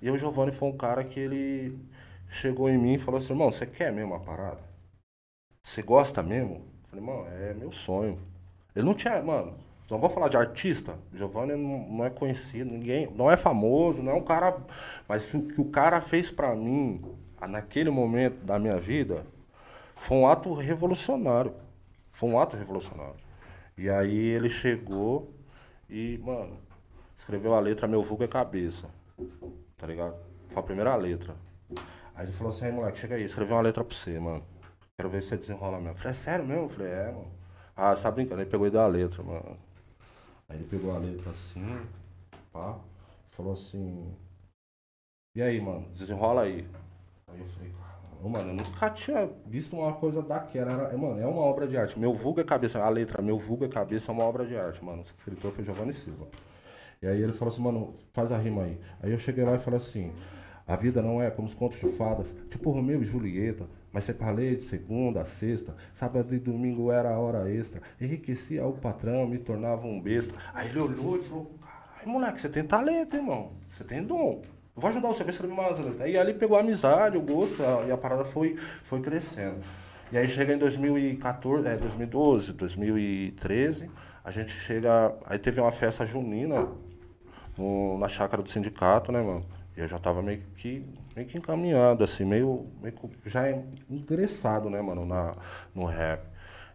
E 0.02 0.12
o 0.12 0.18
Giovanni 0.18 0.52
foi 0.52 0.68
um 0.70 0.78
cara 0.78 1.04
que 1.04 1.20
ele 1.20 1.80
chegou 2.28 2.70
em 2.70 2.78
mim 2.78 2.96
e 2.96 3.00
falou 3.00 3.20
assim, 3.20 3.32
irmão, 3.32 3.52
você 3.52 3.66
quer 3.66 3.92
mesmo 3.92 4.14
a 4.16 4.20
parada? 4.20 4.62
Você 5.64 5.82
gosta 5.82 6.22
mesmo? 6.22 6.73
Falei, 6.94 7.04
mano, 7.04 7.28
é 7.28 7.56
meu 7.56 7.72
sonho. 7.72 8.20
Ele 8.76 8.86
não 8.86 8.94
tinha, 8.94 9.20
mano, 9.24 9.56
não 9.90 9.98
vou 9.98 10.12
falar 10.12 10.28
de 10.28 10.38
artista. 10.38 10.96
Giovanni 11.12 11.54
não, 11.56 11.90
não, 11.90 12.06
é 12.06 12.10
conhecido, 12.12 12.70
ninguém, 12.70 13.10
não 13.16 13.32
é 13.32 13.36
famoso, 13.36 14.04
não 14.04 14.12
é 14.12 14.16
um 14.16 14.22
cara. 14.22 14.56
Mas 15.08 15.34
o 15.34 15.42
que 15.42 15.60
o 15.60 15.66
cara 15.66 16.00
fez 16.02 16.30
para 16.30 16.56
mim, 16.56 17.04
naquele 17.50 17.90
momento 17.90 18.46
da 18.46 18.60
minha 18.60 18.80
vida, 18.80 19.26
foi 19.96 20.18
um 20.18 20.28
ato 20.28 20.54
revolucionário. 20.54 21.56
Foi 22.12 22.30
um 22.30 22.40
ato 22.40 22.56
revolucionário. 22.56 23.16
E 23.76 23.90
aí 23.90 24.16
ele 24.16 24.50
chegou 24.50 25.34
e, 25.90 26.20
mano, 26.24 26.60
escreveu 27.18 27.56
a 27.56 27.60
letra 27.60 27.88
Meu 27.88 28.04
Vulgo 28.04 28.24
é 28.24 28.28
Cabeça. 28.28 28.88
Tá 29.80 29.88
ligado? 29.88 30.16
Foi 30.48 30.62
a 30.62 30.66
primeira 30.66 30.96
letra. 30.96 31.36
Aí 32.14 32.26
ele 32.26 32.32
falou 32.32 32.54
assim, 32.54 32.72
moleque, 32.72 33.00
chega 33.00 33.16
aí, 33.16 33.24
escreveu 33.24 33.56
uma 33.56 33.64
letra 33.64 33.84
pra 33.84 33.96
você, 33.96 34.20
mano. 34.20 34.53
Quero 34.98 35.10
ver 35.10 35.22
se 35.22 35.30
você 35.30 35.38
desenrola 35.38 35.78
mesmo. 35.78 35.92
Eu 35.92 35.96
falei, 35.96 36.12
é 36.12 36.14
sério 36.14 36.46
mesmo? 36.46 36.64
Eu 36.64 36.70
falei, 36.70 36.92
é, 36.92 37.12
mano. 37.12 37.32
Ah, 37.76 37.96
você 37.96 38.04
tá 38.04 38.12
brincando? 38.12 38.42
Ele 38.42 38.50
pegou 38.50 38.68
e 38.68 38.72
deu 38.72 38.82
a 38.82 38.88
letra, 38.88 39.24
mano. 39.24 39.58
Aí 40.48 40.58
ele 40.58 40.68
pegou 40.68 40.96
a 40.96 41.00
letra 41.00 41.32
assim, 41.32 41.82
pá, 42.52 42.78
falou 43.32 43.54
assim. 43.54 44.14
E 45.36 45.42
aí, 45.42 45.60
mano, 45.60 45.88
desenrola 45.94 46.44
aí. 46.44 46.68
Aí 47.28 47.40
eu 47.40 47.48
falei, 47.48 47.74
mano, 48.22 48.50
eu 48.50 48.54
nunca 48.54 48.90
tinha 48.92 49.28
visto 49.48 49.76
uma 49.76 49.94
coisa 49.94 50.22
daquela. 50.22 50.72
Era, 50.72 50.98
mano, 50.98 51.20
é 51.20 51.26
uma 51.26 51.42
obra 51.42 51.68
de 51.68 51.76
arte. 51.76 51.98
Meu 51.98 52.14
vulgo 52.14 52.40
é 52.40 52.44
cabeça, 52.44 52.80
a 52.80 52.90
letra 52.90 53.22
Meu 53.22 53.40
vulgo 53.40 53.66
é 53.66 53.68
cabeça 53.68 54.12
é 54.12 54.14
uma 54.14 54.24
obra 54.24 54.46
de 54.46 54.56
arte, 54.56 54.84
mano. 54.84 55.00
O 55.00 55.06
escritor 55.06 55.52
foi 55.52 55.64
Giovanni 55.64 55.94
Silva. 55.94 56.28
E 57.02 57.08
aí 57.08 57.22
ele 57.22 57.34
falou 57.34 57.52
assim, 57.52 57.62
mano, 57.62 57.96
faz 58.14 58.32
a 58.32 58.38
rima 58.38 58.64
aí. 58.64 58.80
Aí 59.02 59.12
eu 59.12 59.18
cheguei 59.18 59.44
lá 59.44 59.56
e 59.56 59.60
falei 59.60 59.78
assim, 59.78 60.14
a 60.66 60.76
vida 60.78 61.02
não 61.02 61.22
é 61.22 61.30
como 61.30 61.48
os 61.48 61.54
contos 61.54 61.78
de 61.78 61.90
fadas, 61.90 62.34
tipo 62.50 62.72
Romeu 62.72 63.02
e 63.02 63.06
Julieta, 63.06 63.68
mas 63.94 64.04
separei 64.06 64.56
de 64.56 64.64
segunda 64.64 65.22
a 65.22 65.26
sexta, 65.26 65.76
sábado 65.94 66.34
e 66.34 66.40
domingo 66.40 66.92
era 66.92 67.14
a 67.14 67.20
hora 67.20 67.50
extra, 67.50 67.80
enriquecia 68.02 68.66
o 68.66 68.74
patrão, 68.74 69.28
me 69.28 69.38
tornava 69.38 69.86
um 69.86 70.02
besta. 70.02 70.34
Aí 70.54 70.70
ele 70.70 70.80
olhou 70.80 71.16
e 71.16 71.20
falou, 71.20 71.52
caralho, 71.62 72.10
moleque, 72.10 72.42
você 72.42 72.50
tem 72.50 72.64
talento, 72.64 73.16
irmão, 73.16 73.52
você 73.70 73.84
tem 73.84 74.04
dom. 74.04 74.42
Eu 74.76 74.82
vou 74.82 74.90
ajudar 74.90 75.10
você 75.10 75.22
a 75.22 75.28
escrever 75.28 75.54
mais 75.54 75.78
letras. 75.78 76.02
Aí 76.02 76.18
ali 76.18 76.34
pegou 76.34 76.58
a 76.58 76.62
amizade, 76.62 77.16
o 77.16 77.22
gosto, 77.22 77.62
e 77.88 77.92
a 77.92 77.98
parada 77.98 78.26
foi, 78.26 78.56
foi 78.58 79.00
crescendo. 79.02 79.60
E 80.12 80.18
aí 80.18 80.28
chega 80.28 80.54
em 80.54 80.58
2014, 80.58 81.68
é, 81.68 81.76
2012, 81.76 82.54
2013, 82.54 83.90
a 84.24 84.32
gente 84.32 84.52
chega. 84.52 85.16
Aí 85.26 85.38
teve 85.38 85.62
uma 85.62 85.72
festa 85.72 86.06
junina 86.06 86.68
no, 87.56 87.98
na 88.00 88.10
chácara 88.10 88.42
do 88.42 88.50
sindicato, 88.50 89.12
né, 89.12 89.22
mano? 89.22 89.46
E 89.78 89.82
eu 89.82 89.88
já 89.88 90.00
tava 90.00 90.22
meio 90.22 90.40
que, 90.56 90.84
meio 91.16 91.28
que 91.28 91.38
encaminhado, 91.38 92.04
assim, 92.04 92.26
meio, 92.26 92.68
meio 92.82 92.96
já 93.26 93.44
ingressado, 93.90 94.70
né, 94.70 94.82
mano, 94.82 95.06
na, 95.06 95.36
no 95.74 95.86
rap. 95.86 96.28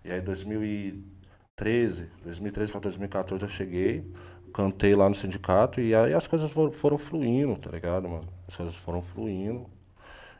E 0.04 0.12
aí 0.12 0.20
2013, 0.20 2.08
2013 2.22 2.72
para 2.72 2.80
2014 2.82 3.42
eu 3.42 3.48
cheguei, 3.48 4.10
cantei 4.52 4.94
lá 4.94 5.08
no 5.08 5.14
sindicato 5.14 5.80
e 5.80 5.94
aí 5.94 6.14
as 6.14 6.26
coisas 6.26 6.50
foram, 6.50 6.72
foram 6.72 6.98
fluindo, 6.98 7.56
tá 7.56 7.70
ligado, 7.70 8.08
mano? 8.08 8.28
As 8.46 8.56
coisas 8.56 8.74
foram 8.76 9.02
fluindo. 9.02 9.66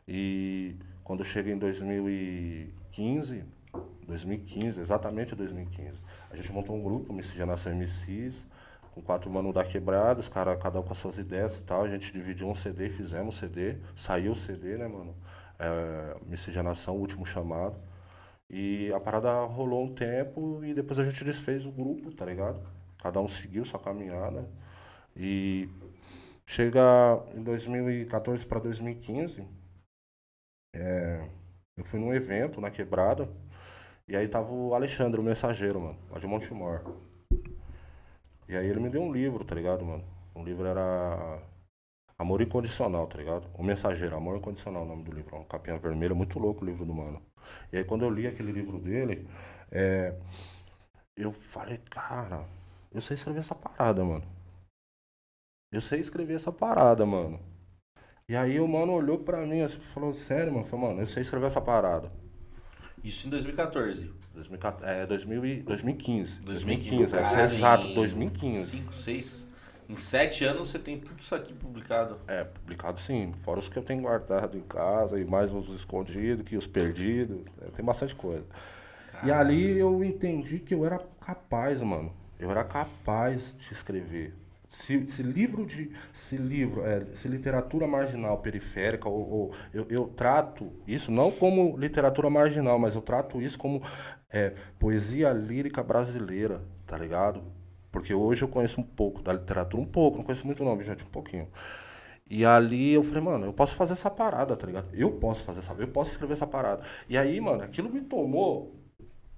E 0.07 0.77
quando 1.05 1.21
eu 1.21 1.25
cheguei 1.25 1.53
em 1.53 1.59
2015, 1.59 3.45
2015, 4.07 4.81
exatamente 4.81 5.35
2015, 5.35 6.03
a 6.31 6.37
gente 6.37 6.51
montou 6.53 6.77
um 6.77 6.83
grupo, 6.83 7.13
Miscigenação 7.13 7.73
MCs, 7.73 8.47
com 8.99 9.03
quatro 9.03 9.31
manos 9.31 9.55
da 9.55 9.65
quebrada, 9.65 10.19
os 10.19 10.29
caras, 10.29 10.61
cada 10.61 10.81
um 10.81 10.83
com 10.83 10.93
as 10.93 10.99
suas 10.99 11.19
ideias 11.19 11.59
e 11.59 11.63
tal. 11.63 11.85
A 11.85 11.89
gente 11.89 12.13
dividiu 12.13 12.49
um 12.49 12.55
CD, 12.55 12.91
fizemos 12.91 13.37
um 13.37 13.39
CD, 13.39 13.77
saiu 13.95 14.33
o 14.33 14.35
CD, 14.35 14.77
né, 14.77 14.89
mano? 14.89 15.15
É, 15.59 16.17
Miscigenação, 16.27 16.97
o 16.97 17.01
último 17.01 17.25
chamado. 17.25 17.77
E 18.51 18.93
a 18.93 19.01
parada 19.01 19.45
rolou 19.45 19.85
um 19.85 19.95
tempo 19.95 20.65
e 20.65 20.75
depois 20.75 20.99
a 20.99 21.05
gente 21.05 21.25
desfez 21.25 21.65
o 21.65 21.71
grupo, 21.71 22.13
tá 22.13 22.25
ligado? 22.25 22.61
Cada 22.99 23.21
um 23.21 23.29
seguiu 23.29 23.65
sua 23.65 23.79
caminhada. 23.79 24.49
E 25.17 25.69
chega 26.47 26.81
em 27.35 27.43
2014 27.43 28.47
para 28.47 28.59
2015, 28.59 29.47
é, 30.75 31.29
eu 31.77 31.85
fui 31.85 32.01
num 32.01 32.13
evento 32.13 32.61
na 32.61 32.71
quebrada. 32.71 33.29
E 34.09 34.17
aí 34.17 34.27
tava 34.27 34.51
o 34.53 34.75
Alexandre, 34.75 35.21
o 35.21 35.25
mensageiro, 35.25 35.81
mano, 35.81 35.99
lá 36.11 36.19
de 36.19 36.27
Montemor. 36.27 36.83
E 38.49 38.57
aí 38.57 38.67
ele 38.67 38.81
me 38.81 38.89
deu 38.89 39.03
um 39.03 39.13
livro, 39.13 39.45
tá 39.45 39.55
ligado, 39.55 39.85
mano? 39.85 40.05
O 40.35 40.43
livro 40.43 40.67
era 40.67 41.43
Amor 42.19 42.41
Incondicional, 42.41 43.07
tá 43.07 43.19
ligado? 43.19 43.47
O 43.55 43.63
Mensageiro, 43.63 44.17
Amor 44.17 44.39
Incondicional, 44.39 44.85
o 44.85 44.87
nome 44.87 45.05
do 45.05 45.13
livro. 45.13 45.37
Uma 45.37 45.45
capinha 45.45 45.79
vermelha, 45.79 46.15
muito 46.15 46.39
louco 46.39 46.65
o 46.65 46.67
livro 46.67 46.87
do 46.87 46.95
mano. 46.95 47.23
E 47.73 47.77
aí 47.77 47.85
quando 47.85 48.05
eu 48.05 48.11
li 48.11 48.27
aquele 48.27 48.51
livro 48.51 48.79
dele, 48.79 49.29
é, 49.71 50.19
eu 51.15 51.33
falei, 51.33 51.79
cara, 51.91 52.47
eu 52.91 53.01
sei 53.03 53.17
escrever 53.17 53.41
essa 53.41 53.55
parada, 53.55 54.03
mano. 54.03 54.25
Eu 55.71 55.81
sei 55.83 56.01
escrever 56.01 56.35
essa 56.35 56.51
parada, 56.51 57.05
mano. 57.05 57.39
E 58.27 58.35
aí 58.35 58.59
o 58.61 58.67
mano 58.67 58.93
olhou 58.93 59.19
pra 59.19 59.47
mim 59.47 59.61
assim, 59.61 59.79
falou, 59.79 60.15
sério, 60.15 60.53
mano? 60.53 60.65
Falei, 60.65 60.87
mano, 60.87 61.03
eu 61.03 61.07
sei 61.07 61.23
escrever 61.23 61.47
essa 61.47 61.61
parada. 61.61 62.11
Isso 63.05 63.27
em 63.27 63.31
2014. 63.31 64.18
2014, 64.39 64.91
é, 64.91 65.07
2000, 65.07 65.63
2015. 65.65 66.41
2015, 66.41 67.17
é, 67.17 67.45
exato, 67.45 67.89
2015. 67.95 68.71
5, 68.71 68.95
6. 68.95 69.49
Em 69.89 69.97
7 69.97 70.45
anos 70.45 70.71
você 70.71 70.79
tem 70.79 70.99
tudo 70.99 71.19
isso 71.19 71.35
aqui 71.35 71.55
publicado. 71.55 72.19
É, 72.29 72.45
publicado 72.45 73.01
sim. 73.01 73.33
Fora 73.43 73.59
os 73.59 73.69
que 73.69 73.79
eu 73.79 73.83
tenho 73.83 74.03
guardado 74.03 74.57
em 74.57 74.63
casa 74.63 75.19
e 75.19 75.25
mais 75.25 75.53
os 75.53 75.69
escondidos 75.75 76.47
que 76.47 76.57
os 76.57 76.67
perdidos. 76.67 77.41
É, 77.63 77.71
tem 77.71 77.85
bastante 77.85 78.15
coisa. 78.15 78.45
Caramba. 79.11 79.29
E 79.29 79.33
ali 79.33 79.79
eu 79.79 80.05
entendi 80.05 80.59
que 80.59 80.75
eu 80.75 80.85
era 80.85 81.01
capaz, 81.21 81.83
mano. 81.83 82.13
Eu 82.39 82.51
era 82.51 82.63
capaz 82.65 83.55
de 83.59 83.73
escrever. 83.73 84.35
Se, 84.69 85.07
se, 85.07 85.23
livro 85.23 85.65
de 85.65 85.91
se 86.13 86.37
livro 86.37 86.85
é, 86.85 87.03
se 87.15 87.27
literatura 87.27 87.87
marginal 87.87 88.37
periférica 88.37 89.09
ou, 89.09 89.31
ou 89.31 89.55
eu, 89.73 89.87
eu, 89.89 90.09
trato 90.09 90.71
isso 90.87 91.11
não 91.11 91.31
como 91.31 91.75
literatura 91.79 92.29
marginal 92.29 92.79
mas 92.79 92.95
eu 92.95 93.01
trato 93.01 93.41
isso 93.41 93.59
como 93.59 93.83
é, 94.31 94.55
poesia 94.79 95.33
lírica 95.33 95.83
brasileira 95.83 96.63
tá 96.87 96.97
ligado 96.97 97.43
porque 97.91 98.13
hoje 98.13 98.43
eu 98.43 98.49
conheço 98.49 98.81
um 98.81 98.85
pouco 98.85 99.23
da 99.23 99.33
literatura 99.33 99.83
um 99.83 99.87
pouco 99.87 100.19
não 100.19 100.25
conheço 100.25 100.47
muito 100.47 100.65
nome 100.65 100.85
gente 100.85 101.05
um 101.05 101.09
pouquinho 101.09 101.49
e 102.31 102.45
ali 102.45 102.93
eu 102.93 103.03
falei 103.03 103.23
mano 103.23 103.47
eu 103.47 103.53
posso 103.53 103.75
fazer 103.75 103.95
essa 103.95 104.11
parada 104.11 104.57
tá 104.57 104.67
ligado 104.67 104.89
eu 104.93 105.13
posso 105.13 105.45
fazer 105.45 105.61
essa 105.61 105.73
eu 105.79 105.89
posso 105.89 106.11
escrever 106.13 106.35
essa 106.35 106.47
parada 106.47 106.83
e 107.09 107.17
aí 107.17 107.41
mano 107.41 107.63
aquilo 107.63 107.91
me 107.91 108.01
tomou 108.01 108.79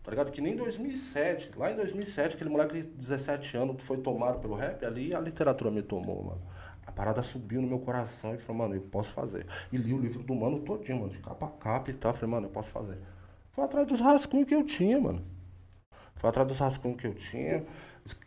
Tá 0.03 0.11
ligado? 0.11 0.31
Que 0.31 0.41
nem 0.41 0.55
em 0.55 0.57
2007, 0.57 1.53
lá 1.57 1.71
em 1.71 1.77
2007, 1.77 2.35
aquele 2.35 2.49
moleque 2.49 2.83
de 2.83 2.83
17 2.83 3.57
anos 3.57 3.83
foi 3.83 3.99
tomado 3.99 4.41
pelo 4.41 4.55
rap, 4.55 4.85
ali 4.85 5.15
a 5.15 5.21
literatura 5.21 5.71
me 5.71 5.83
tomou, 5.83 6.25
mano. 6.25 6.43
A 6.87 6.91
parada 6.91 7.23
subiu 7.23 7.61
no 7.61 7.69
meu 7.69 7.79
coração 7.79 8.35
e 8.35 8.39
falei, 8.39 8.63
mano, 8.63 8.75
eu 8.75 8.81
posso 8.81 9.13
fazer. 9.13 9.47
E 9.71 9.77
li 9.77 9.93
o 9.93 9.99
livro 9.99 10.23
do 10.23 10.35
mano 10.35 10.61
todinho, 10.61 11.01
mano, 11.01 11.13
de 11.13 11.19
capa 11.19 11.47
a 11.47 11.51
capa 11.51 11.91
e 11.91 11.95
tal. 11.95 12.15
Falei, 12.15 12.31
mano, 12.31 12.47
eu 12.47 12.51
posso 12.51 12.71
fazer. 12.71 12.99
Foi 13.61 13.67
atrás 13.67 13.87
dos 13.87 14.01
rascunhos 14.01 14.49
que 14.49 14.55
eu 14.55 14.65
tinha, 14.65 14.99
mano. 14.99 15.23
Foi 16.17 16.31
atrás 16.31 16.49
dos 16.49 16.59
rascunhos 16.59 16.99
que 16.99 17.07
eu 17.07 17.13
tinha. 17.13 17.63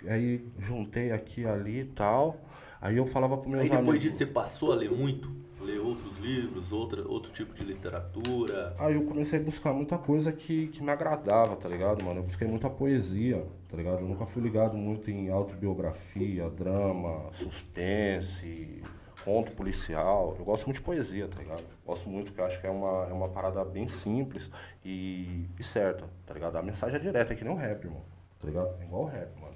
Aí 0.07 0.45
juntei 0.59 1.11
aqui 1.11 1.43
ali 1.43 1.79
e 1.79 1.85
tal. 1.85 2.37
Aí 2.79 2.97
eu 2.97 3.07
falava 3.07 3.35
pro 3.35 3.49
meus 3.49 3.63
Aí 3.63 3.69
depois 3.69 3.87
amigos. 3.87 4.03
disso 4.03 4.17
você 4.17 4.27
passou 4.27 4.71
a 4.71 4.75
ler 4.75 4.91
muito? 4.91 5.31
ler 5.59 5.79
outros 5.79 6.19
livros, 6.19 6.73
outra, 6.73 7.07
outro 7.07 7.31
tipo 7.31 7.55
de 7.55 7.63
literatura? 7.63 8.75
Aí 8.77 8.95
eu 8.95 9.05
comecei 9.05 9.39
a 9.39 9.41
buscar 9.41 9.73
muita 9.73 9.97
coisa 9.97 10.31
que, 10.33 10.67
que 10.67 10.83
me 10.83 10.91
agradava, 10.91 11.55
tá 11.55 11.69
ligado, 11.69 12.03
mano? 12.03 12.19
Eu 12.19 12.23
busquei 12.23 12.45
muita 12.45 12.69
poesia, 12.69 13.47
tá 13.69 13.77
ligado? 13.77 14.01
Eu 14.01 14.07
nunca 14.07 14.25
fui 14.25 14.41
ligado 14.43 14.75
muito 14.75 15.09
em 15.09 15.29
autobiografia, 15.29 16.49
drama, 16.49 17.29
suspense, 17.31 18.83
conto 19.23 19.51
policial. 19.53 20.35
Eu 20.37 20.45
gosto 20.45 20.65
muito 20.65 20.77
de 20.77 20.83
poesia, 20.83 21.27
tá 21.27 21.37
ligado? 21.39 21.63
Gosto 21.85 22.09
muito, 22.09 22.27
porque 22.27 22.41
eu 22.41 22.45
acho 22.45 22.59
que 22.59 22.67
é 22.67 22.69
uma, 22.69 23.07
é 23.09 23.13
uma 23.13 23.29
parada 23.29 23.63
bem 23.63 23.87
simples 23.87 24.49
e, 24.83 25.47
e 25.57 25.63
certa, 25.63 26.05
tá 26.25 26.33
ligado? 26.33 26.57
A 26.57 26.61
mensagem 26.61 26.97
é 26.97 26.99
direta, 26.99 27.33
é 27.33 27.35
que 27.35 27.43
nem 27.43 27.53
o 27.53 27.57
rap, 27.57 27.83
irmão, 27.83 28.01
tá 28.39 28.47
ligado? 28.47 28.69
É 28.79 28.83
igual 28.83 29.03
o 29.03 29.07
rap, 29.07 29.29
mano. 29.39 29.53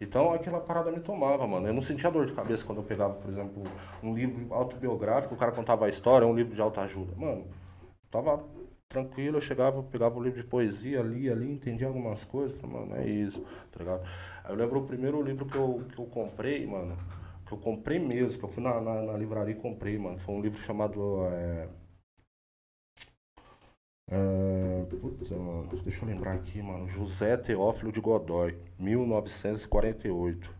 Então 0.00 0.32
aquela 0.32 0.60
parada 0.60 0.90
me 0.90 1.00
tomava, 1.00 1.46
mano. 1.46 1.66
Eu 1.66 1.74
não 1.74 1.80
sentia 1.80 2.10
dor 2.10 2.26
de 2.26 2.32
cabeça 2.32 2.64
quando 2.64 2.78
eu 2.78 2.84
pegava, 2.84 3.14
por 3.14 3.30
exemplo, 3.30 3.62
um 4.02 4.14
livro 4.14 4.52
autobiográfico, 4.52 5.34
o 5.34 5.38
cara 5.38 5.52
contava 5.52 5.86
a 5.86 5.88
história, 5.88 6.26
um 6.26 6.34
livro 6.34 6.54
de 6.54 6.60
autoajuda. 6.60 7.14
Mano, 7.16 7.46
tava 8.10 8.44
tranquilo, 8.88 9.38
eu 9.38 9.40
chegava, 9.40 9.82
pegava 9.82 10.16
o 10.16 10.20
um 10.20 10.22
livro 10.22 10.40
de 10.40 10.46
poesia, 10.46 11.02
lia 11.02 11.32
ali, 11.32 11.50
entendia 11.50 11.86
algumas 11.86 12.24
coisas, 12.24 12.56
falei, 12.58 12.76
mano, 12.76 12.96
é 12.96 13.06
isso, 13.06 13.42
tá 13.72 13.78
ligado? 13.80 14.02
Aí 14.44 14.52
eu 14.52 14.56
lembro 14.56 14.80
o 14.80 14.86
primeiro 14.86 15.20
livro 15.22 15.44
que 15.44 15.56
eu, 15.56 15.82
que 15.92 15.98
eu 15.98 16.06
comprei, 16.06 16.66
mano, 16.66 16.96
que 17.46 17.52
eu 17.52 17.58
comprei 17.58 17.98
mesmo, 17.98 18.38
que 18.38 18.44
eu 18.44 18.48
fui 18.48 18.62
na, 18.62 18.80
na, 18.80 19.02
na 19.02 19.16
livraria 19.16 19.54
e 19.54 19.58
comprei, 19.58 19.96
mano. 19.96 20.18
Foi 20.18 20.34
um 20.34 20.42
livro 20.42 20.60
chamado. 20.60 21.24
É... 21.26 21.68
É, 24.08 24.84
putz, 25.00 25.30
mano, 25.30 25.68
deixa 25.82 26.04
eu 26.04 26.08
lembrar 26.08 26.34
aqui, 26.34 26.60
mano. 26.62 26.88
José 26.88 27.36
Teófilo 27.36 27.90
de 27.90 28.00
Godoy, 28.00 28.56
1948. 28.78 30.54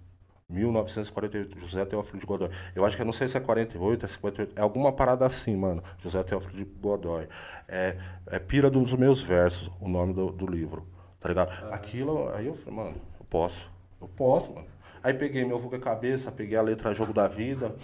1948, 0.49 1.59
José 1.59 1.85
Teófilo 1.85 2.21
de 2.21 2.27
Godoy. 2.27 2.51
Eu 2.75 2.85
acho 2.85 2.95
que 2.95 3.03
eu 3.03 3.07
não 3.07 3.13
sei 3.13 3.27
se 3.27 3.37
é 3.37 3.41
48, 3.41 4.05
é 4.05 4.09
58, 4.09 4.53
é 4.57 4.63
alguma 4.63 4.93
parada 4.93 5.27
assim, 5.27 5.57
mano. 5.57 5.83
José 5.99 6.23
Teófilo 6.23 6.57
de 6.57 6.65
Godoy. 6.65 7.29
É, 7.69 7.99
é 8.27 8.39
Pira 8.39 8.71
dos 8.71 8.93
Meus 8.95 9.21
Versos, 9.21 9.71
o 9.81 9.89
nome 9.89 10.13
do, 10.13 10.31
do 10.31 10.47
livro, 10.47 10.87
tá 11.19 11.29
ligado? 11.29 11.51
Aquilo, 11.73 12.29
aí 12.33 12.47
eu 12.47 12.55
falei, 12.55 12.75
mano, 12.75 12.97
eu 13.19 13.27
posso. 13.29 13.69
Eu 14.01 14.09
posso, 14.09 14.53
mano. 14.53 14.76
Aí 15.07 15.15
peguei 15.15 15.45
meu 15.45 15.57
Vulga 15.57 15.79
Cabeça, 15.79 16.33
peguei 16.33 16.59
a 16.59 16.63
letra 16.63 16.93
Jogo 16.93 17.13
da 17.13 17.29
Vida, 17.29 17.77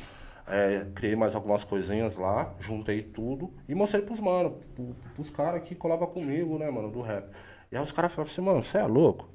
é, 0.45 0.85
criei 0.93 1.15
mais 1.15 1.37
algumas 1.37 1.63
coisinhas 1.63 2.17
lá, 2.17 2.53
juntei 2.59 3.01
tudo 3.01 3.49
e 3.69 3.77
mostrei 3.77 4.03
pros 4.03 4.19
mano, 4.19 4.59
pros 5.15 5.31
caras 5.31 5.63
que 5.63 5.77
colavam 5.77 6.09
comigo, 6.09 6.59
né, 6.59 6.69
mano, 6.69 6.91
do 6.91 7.01
rap. 7.01 7.31
E 7.71 7.77
aí 7.77 7.81
os 7.81 7.93
caras 7.93 8.11
falaram 8.11 8.33
assim, 8.33 8.41
mano, 8.41 8.65
você 8.65 8.79
é 8.79 8.87
louco? 8.89 9.29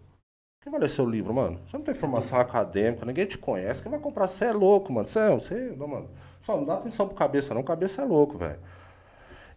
Quem 0.61 0.69
vai 0.69 0.81
ler 0.81 0.89
seu 0.89 1.09
livro, 1.09 1.33
mano? 1.33 1.61
Você 1.65 1.77
não 1.77 1.85
tem 1.85 1.95
formação 1.95 2.37
acadêmica, 2.41 3.05
ninguém 3.05 3.25
te 3.25 3.37
conhece. 3.37 3.81
Quem 3.81 3.89
vai 3.89 4.01
comprar? 4.01 4.27
Você 4.27 4.43
é 4.43 4.51
louco, 4.51 4.91
mano. 4.91 5.07
Você, 5.07 5.19
é, 5.19 5.33
você 5.33 5.73
não, 5.77 5.87
mano. 5.87 6.09
Só 6.41 6.57
não 6.57 6.65
dá 6.65 6.73
atenção 6.73 7.07
pro 7.07 7.15
cabeça, 7.15 7.53
não. 7.53 7.63
Cabeça 7.63 8.01
é 8.01 8.05
louco, 8.05 8.37
velho. 8.37 8.59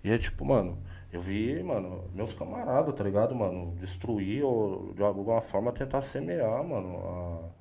E 0.04 0.12
é 0.12 0.16
tipo, 0.18 0.44
mano, 0.44 0.78
eu 1.12 1.20
vi, 1.20 1.60
mano, 1.64 2.04
meus 2.14 2.32
camaradas, 2.32 2.94
tá 2.94 3.02
ligado, 3.02 3.34
mano? 3.34 3.74
Destruir 3.74 4.44
ou 4.44 4.94
de 4.94 5.02
alguma 5.02 5.40
forma 5.42 5.72
tentar 5.72 6.00
semear, 6.00 6.62
mano, 6.62 6.96
a, 6.96 7.59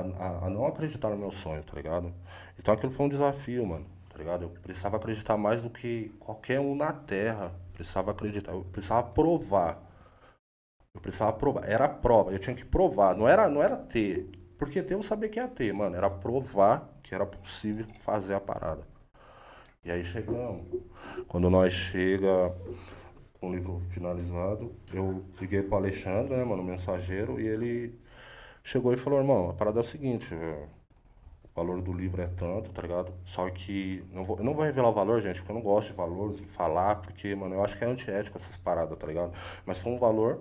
a, 0.00 0.46
a 0.46 0.50
não 0.50 0.66
acreditar 0.66 1.10
no 1.10 1.16
meu 1.16 1.30
sonho, 1.30 1.62
tá 1.62 1.74
ligado? 1.74 2.12
Então 2.58 2.74
aquilo 2.74 2.92
foi 2.92 3.06
um 3.06 3.08
desafio, 3.08 3.64
mano, 3.66 3.86
tá 4.08 4.18
ligado? 4.18 4.42
Eu 4.42 4.48
precisava 4.50 4.96
acreditar 4.96 5.36
mais 5.36 5.62
do 5.62 5.70
que 5.70 6.12
qualquer 6.20 6.60
um 6.60 6.74
na 6.74 6.92
Terra. 6.92 7.52
Precisava 7.72 8.10
acreditar, 8.10 8.52
eu 8.52 8.64
precisava 8.64 9.08
provar. 9.08 9.82
Eu 10.94 11.00
precisava 11.00 11.32
provar. 11.32 11.68
Era 11.68 11.88
prova, 11.88 12.32
eu 12.32 12.38
tinha 12.38 12.54
que 12.54 12.64
provar. 12.64 13.16
Não 13.16 13.28
era, 13.28 13.48
não 13.48 13.62
era 13.62 13.76
ter. 13.76 14.30
Porque 14.58 14.82
ter 14.82 14.94
eu 14.94 15.02
sabia 15.02 15.28
que 15.28 15.38
ia 15.38 15.48
ter, 15.48 15.72
mano. 15.72 15.96
Era 15.96 16.08
provar 16.08 16.88
que 17.02 17.14
era 17.14 17.26
possível 17.26 17.86
fazer 18.00 18.34
a 18.34 18.40
parada. 18.40 18.86
E 19.84 19.90
aí 19.90 20.02
chegamos. 20.04 20.64
Quando 21.28 21.50
nós 21.50 21.72
chega 21.72 22.54
com 23.38 23.50
o 23.50 23.54
livro 23.54 23.82
finalizado, 23.90 24.72
eu 24.92 25.24
liguei 25.40 25.62
pro 25.62 25.76
Alexandre, 25.76 26.34
né, 26.34 26.44
mano, 26.44 26.62
mensageiro, 26.62 27.38
e 27.40 27.46
ele 27.46 27.98
chegou 28.64 28.92
e 28.92 28.96
falou, 28.96 29.20
irmão, 29.20 29.50
a 29.50 29.52
parada 29.52 29.80
é 29.80 29.82
o 29.82 29.86
seguinte, 29.86 30.26
velho. 30.34 30.68
O 31.44 31.48
valor 31.54 31.80
do 31.80 31.92
livro 31.92 32.20
é 32.20 32.26
tanto, 32.26 32.72
tá 32.72 32.82
ligado? 32.82 33.12
Só 33.24 33.48
que. 33.48 34.02
Não 34.10 34.24
vou, 34.24 34.38
eu 34.38 34.44
não 34.44 34.54
vou 34.54 34.64
revelar 34.64 34.88
o 34.88 34.92
valor, 34.94 35.20
gente, 35.20 35.36
porque 35.36 35.52
eu 35.52 35.56
não 35.56 35.62
gosto 35.62 35.90
de 35.90 35.96
valores, 35.96 36.38
de 36.38 36.46
falar, 36.46 36.96
porque, 36.96 37.32
mano, 37.36 37.54
eu 37.54 37.62
acho 37.64 37.78
que 37.78 37.84
é 37.84 37.86
antiético 37.86 38.36
essas 38.36 38.56
paradas, 38.56 38.98
tá 38.98 39.06
ligado? 39.06 39.32
Mas 39.64 39.78
foi 39.78 39.92
um 39.92 39.98
valor 39.98 40.40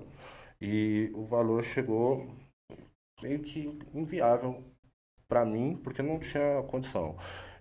e 0.59 1.11
o 1.13 1.25
valor 1.25 1.63
chegou 1.63 2.25
meio 3.21 3.39
que 3.39 3.77
inviável 3.93 4.63
para 5.27 5.45
mim, 5.45 5.79
porque 5.83 6.01
não 6.01 6.19
tinha 6.19 6.63
condição. 6.63 7.15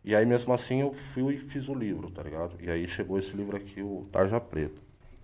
E 0.04 0.14
aí 0.14 0.24
mesmo 0.24 0.52
assim 0.52 0.80
eu 0.80 0.92
fui 0.92 1.34
e 1.34 1.38
fiz 1.38 1.68
o 1.68 1.74
livro, 1.74 2.10
tá 2.10 2.22
ligado? 2.22 2.56
E 2.60 2.70
aí 2.70 2.88
chegou 2.88 3.18
esse 3.18 3.36
livro 3.36 3.56
aqui, 3.56 3.82
o 3.82 4.08
Tarja 4.10 4.40
Preta. 4.40 4.80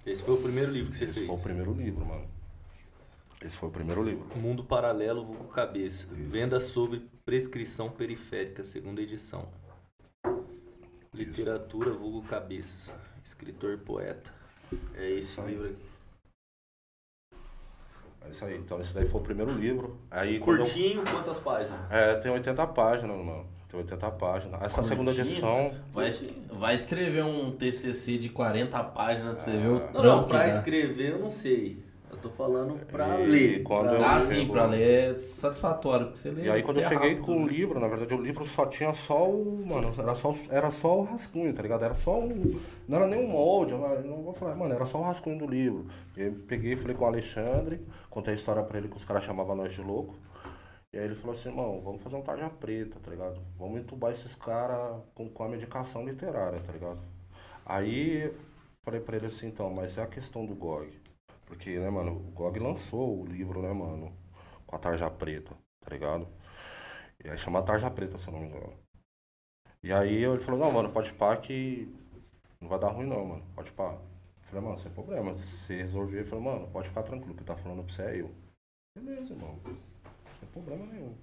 Esse 0.06 0.22
foi 0.22 0.34
o 0.34 0.42
primeiro 0.42 0.70
livro 0.70 0.90
que 0.90 0.96
você 0.96 1.04
esse 1.04 1.14
fez? 1.14 1.24
Esse 1.24 1.34
foi 1.34 1.40
o 1.40 1.42
primeiro 1.42 1.72
livro, 1.72 2.04
mano. 2.04 2.37
Esse 3.40 3.56
foi 3.56 3.68
o 3.68 3.72
primeiro 3.72 4.02
livro. 4.02 4.26
Mundo 4.36 4.64
Paralelo, 4.64 5.24
vulgo 5.24 5.44
Cabeça. 5.44 6.06
Isso. 6.06 6.14
Venda 6.28 6.60
sobre 6.60 7.08
prescrição 7.24 7.88
periférica, 7.88 8.64
segunda 8.64 9.00
edição. 9.00 9.48
Literatura, 11.14 11.92
vulgo 11.92 12.22
Cabeça. 12.22 12.92
Escritor 13.24 13.74
e 13.74 13.76
poeta. 13.76 14.34
É 14.94 15.10
esse 15.10 15.40
livro 15.42 15.66
aqui. 15.66 15.88
É 18.22 18.30
isso 18.30 18.44
aí. 18.44 18.56
Então, 18.56 18.80
esse 18.80 18.92
daí 18.92 19.06
foi 19.06 19.20
o 19.20 19.24
primeiro 19.24 19.52
livro. 19.52 19.98
Aí, 20.10 20.40
Curtinho, 20.40 21.00
eu... 21.00 21.04
quantas 21.04 21.38
páginas? 21.38 21.78
É, 21.90 22.16
tem 22.16 22.32
80 22.32 22.66
páginas, 22.68 23.16
mano. 23.16 23.46
Tem 23.68 23.78
80 23.78 24.10
páginas. 24.12 24.62
Essa 24.62 24.82
Curtinho? 24.82 24.88
segunda 24.88 25.10
edição. 25.12 25.74
Vai, 25.92 26.10
vai 26.50 26.74
escrever 26.74 27.22
um 27.22 27.52
TCC 27.52 28.18
de 28.18 28.30
40 28.30 28.82
páginas 28.84 29.34
pra 29.34 29.44
você 29.44 29.50
ver 29.52 29.68
o 29.68 29.78
não, 29.78 29.92
trampo. 29.92 30.20
Não, 30.22 30.28
pra 30.28 30.48
escrever 30.48 31.12
eu 31.12 31.18
não 31.20 31.30
sei. 31.30 31.87
Eu 32.18 32.22
tô 32.22 32.30
falando 32.30 32.84
pra 32.86 33.20
e 33.20 33.26
ler. 33.26 33.62
Quando 33.62 33.96
pra... 33.96 34.16
Ah, 34.16 34.20
sim, 34.20 34.48
pra 34.48 34.66
ler 34.66 35.12
é 35.12 35.16
satisfatório, 35.16 36.06
porque 36.06 36.18
você 36.18 36.30
lê. 36.30 36.42
E 36.44 36.50
aí 36.50 36.62
quando 36.62 36.78
eu 36.78 36.82
cheguei 36.82 37.10
rápido. 37.10 37.24
com 37.24 37.42
o 37.44 37.46
livro, 37.46 37.78
na 37.78 37.86
verdade 37.86 38.12
o 38.12 38.20
livro 38.20 38.44
só 38.44 38.66
tinha 38.66 38.92
só 38.92 39.30
o. 39.30 39.64
Mano, 39.64 39.94
era 39.96 40.14
só, 40.16 40.34
era 40.50 40.70
só 40.70 40.98
o 40.98 41.04
rascunho, 41.04 41.54
tá 41.54 41.62
ligado? 41.62 41.84
Era 41.84 41.94
só 41.94 42.18
o. 42.18 42.60
Não 42.88 42.96
era 42.96 43.06
nem 43.06 43.24
um 43.24 43.28
molde, 43.28 43.72
eu 43.72 43.78
não 44.04 44.22
vou 44.22 44.34
falar, 44.34 44.56
mano, 44.56 44.74
era 44.74 44.84
só 44.84 44.98
o 44.98 45.02
rascunho 45.02 45.38
do 45.38 45.46
livro. 45.46 45.86
E 46.16 46.22
eu 46.22 46.32
peguei, 46.48 46.76
falei 46.76 46.96
com 46.96 47.04
o 47.04 47.06
Alexandre, 47.06 47.80
contei 48.10 48.32
a 48.32 48.36
história 48.36 48.62
pra 48.64 48.78
ele 48.78 48.88
que 48.88 48.96
os 48.96 49.04
caras 49.04 49.22
chamavam 49.22 49.54
nós 49.54 49.72
de 49.72 49.80
louco. 49.80 50.16
E 50.92 50.98
aí 50.98 51.04
ele 51.04 51.14
falou 51.14 51.36
assim, 51.36 51.50
mano, 51.50 51.80
vamos 51.82 52.02
fazer 52.02 52.16
um 52.16 52.22
tarja 52.22 52.50
preta, 52.50 52.98
tá 52.98 53.10
ligado? 53.10 53.40
Vamos 53.58 53.78
entubar 53.78 54.10
esses 54.10 54.34
caras 54.34 55.00
com, 55.14 55.28
com 55.28 55.44
a 55.44 55.48
medicação 55.48 56.04
literária, 56.04 56.58
tá 56.60 56.72
ligado? 56.72 56.98
Aí 57.64 58.32
falei 58.82 59.00
pra 59.00 59.16
ele 59.16 59.26
assim, 59.26 59.48
então, 59.48 59.70
mas 59.70 59.98
é 59.98 60.02
a 60.02 60.06
questão 60.06 60.46
do 60.46 60.54
GOG. 60.54 60.97
Porque, 61.48 61.78
né, 61.78 61.88
mano, 61.88 62.12
o 62.12 62.30
GOG 62.32 62.60
lançou 62.60 63.22
o 63.22 63.26
livro, 63.26 63.62
né, 63.62 63.72
mano, 63.72 64.12
com 64.66 64.76
a 64.76 64.78
tarja 64.78 65.10
preta, 65.10 65.56
tá 65.80 65.90
ligado? 65.90 66.28
E 67.24 67.28
aí 67.28 67.36
chama 67.36 67.62
Tarja 67.62 67.90
Preta, 67.90 68.16
se 68.16 68.28
eu 68.28 68.32
não 68.32 68.40
me 68.40 68.46
engano. 68.46 68.72
E 69.82 69.92
aí 69.92 70.24
ele 70.24 70.40
falou, 70.40 70.60
não, 70.60 70.70
mano, 70.70 70.90
pode 70.90 71.12
pá 71.14 71.36
que 71.36 71.92
não 72.60 72.68
vai 72.68 72.78
dar 72.78 72.88
ruim 72.88 73.06
não, 73.06 73.24
mano. 73.24 73.42
Pode 73.54 73.72
pá. 73.72 73.92
Eu 73.92 74.42
falei, 74.42 74.64
mano, 74.64 74.78
sem 74.78 74.90
problema. 74.92 75.36
Se 75.36 75.74
resolver, 75.74 76.18
ele 76.18 76.28
falou, 76.28 76.44
mano, 76.44 76.68
pode 76.68 76.88
ficar 76.88 77.02
tranquilo, 77.02 77.34
que 77.34 77.42
tá 77.42 77.56
falando 77.56 77.82
pra 77.82 77.92
você 77.92 78.02
é 78.02 78.20
eu. 78.20 78.30
Beleza, 78.96 79.32
irmão. 79.32 79.58
Sem 80.38 80.48
problema 80.52 80.86
nenhum. 80.86 81.14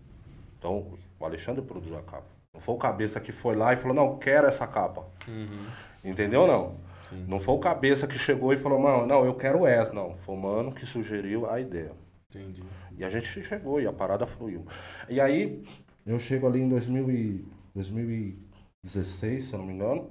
Então, 0.58 0.98
o 1.20 1.26
Alexandre 1.26 1.62
produziu 1.62 1.98
a 1.98 2.02
capa. 2.02 2.28
Não 2.54 2.60
foi 2.60 2.76
o 2.76 2.78
cabeça 2.78 3.22
que 3.22 3.32
foi 3.32 3.56
lá 3.56 3.74
e 3.74 3.78
falou, 3.78 3.96
não, 3.96 4.18
quero 4.18 4.48
essa 4.48 4.68
capa. 4.68 5.06
Uhum. 5.28 5.68
Entendeu 6.04 6.46
não? 6.46 6.78
Sim. 7.10 7.26
Não 7.28 7.40
foi 7.40 7.56
o 7.56 7.60
cabeça 7.60 8.08
que 8.08 8.18
chegou 8.18 8.54
e 8.54 8.58
falou, 8.58 8.80
mano, 8.80 9.06
não, 9.06 9.26
eu 9.26 9.36
quero 9.36 9.66
essa. 9.66 9.94
Não, 9.94 10.14
foi 10.16 10.36
o 10.36 10.38
mano 10.38 10.72
que 10.72 10.86
sugeriu 10.86 11.50
a 11.50 11.60
ideia. 11.60 11.92
Entendi. 12.30 12.64
E 12.98 13.04
a 13.04 13.10
gente 13.10 13.44
chegou 13.44 13.80
e 13.80 13.88
a 13.88 13.94
parada 13.94 14.26
fluiu. 14.26 14.66
E 15.08 15.22
aí, 15.22 15.64
eu 16.06 16.20
chego 16.20 16.48
ali 16.48 16.62
em 16.62 16.70
2000 16.70 17.12
e, 17.12 17.46
2016, 17.74 19.46
se 19.46 19.54
eu 19.54 19.60
não 19.60 19.66
me 19.66 19.74
engano. 19.74 20.10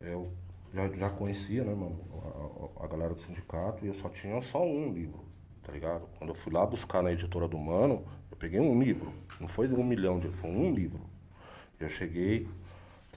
Eu 0.00 0.32
já, 0.72 0.88
já 0.88 1.10
conhecia, 1.10 1.64
né, 1.64 1.74
mano, 1.74 1.98
a, 2.78 2.84
a, 2.84 2.86
galera 2.86 3.14
do 3.14 3.20
sindicato 3.20 3.84
e 3.84 3.88
eu 3.88 3.94
só 3.94 4.08
tinha 4.08 4.40
só 4.40 4.64
um 4.64 4.92
livro, 4.92 5.24
tá 5.62 5.72
ligado? 5.72 6.08
Quando 6.18 6.30
eu 6.30 6.34
fui 6.34 6.52
lá 6.52 6.64
buscar 6.64 7.02
na 7.02 7.12
editora 7.12 7.48
do 7.48 7.58
Mano, 7.58 8.04
eu 8.30 8.36
peguei 8.36 8.60
um 8.60 8.80
livro. 8.80 9.12
Não 9.40 9.48
foi 9.48 9.68
um 9.68 9.84
milhão 9.84 10.18
de 10.18 10.28
foi 10.28 10.50
um 10.50 10.72
livro. 10.72 11.00
Eu 11.80 11.88
cheguei, 11.88 12.48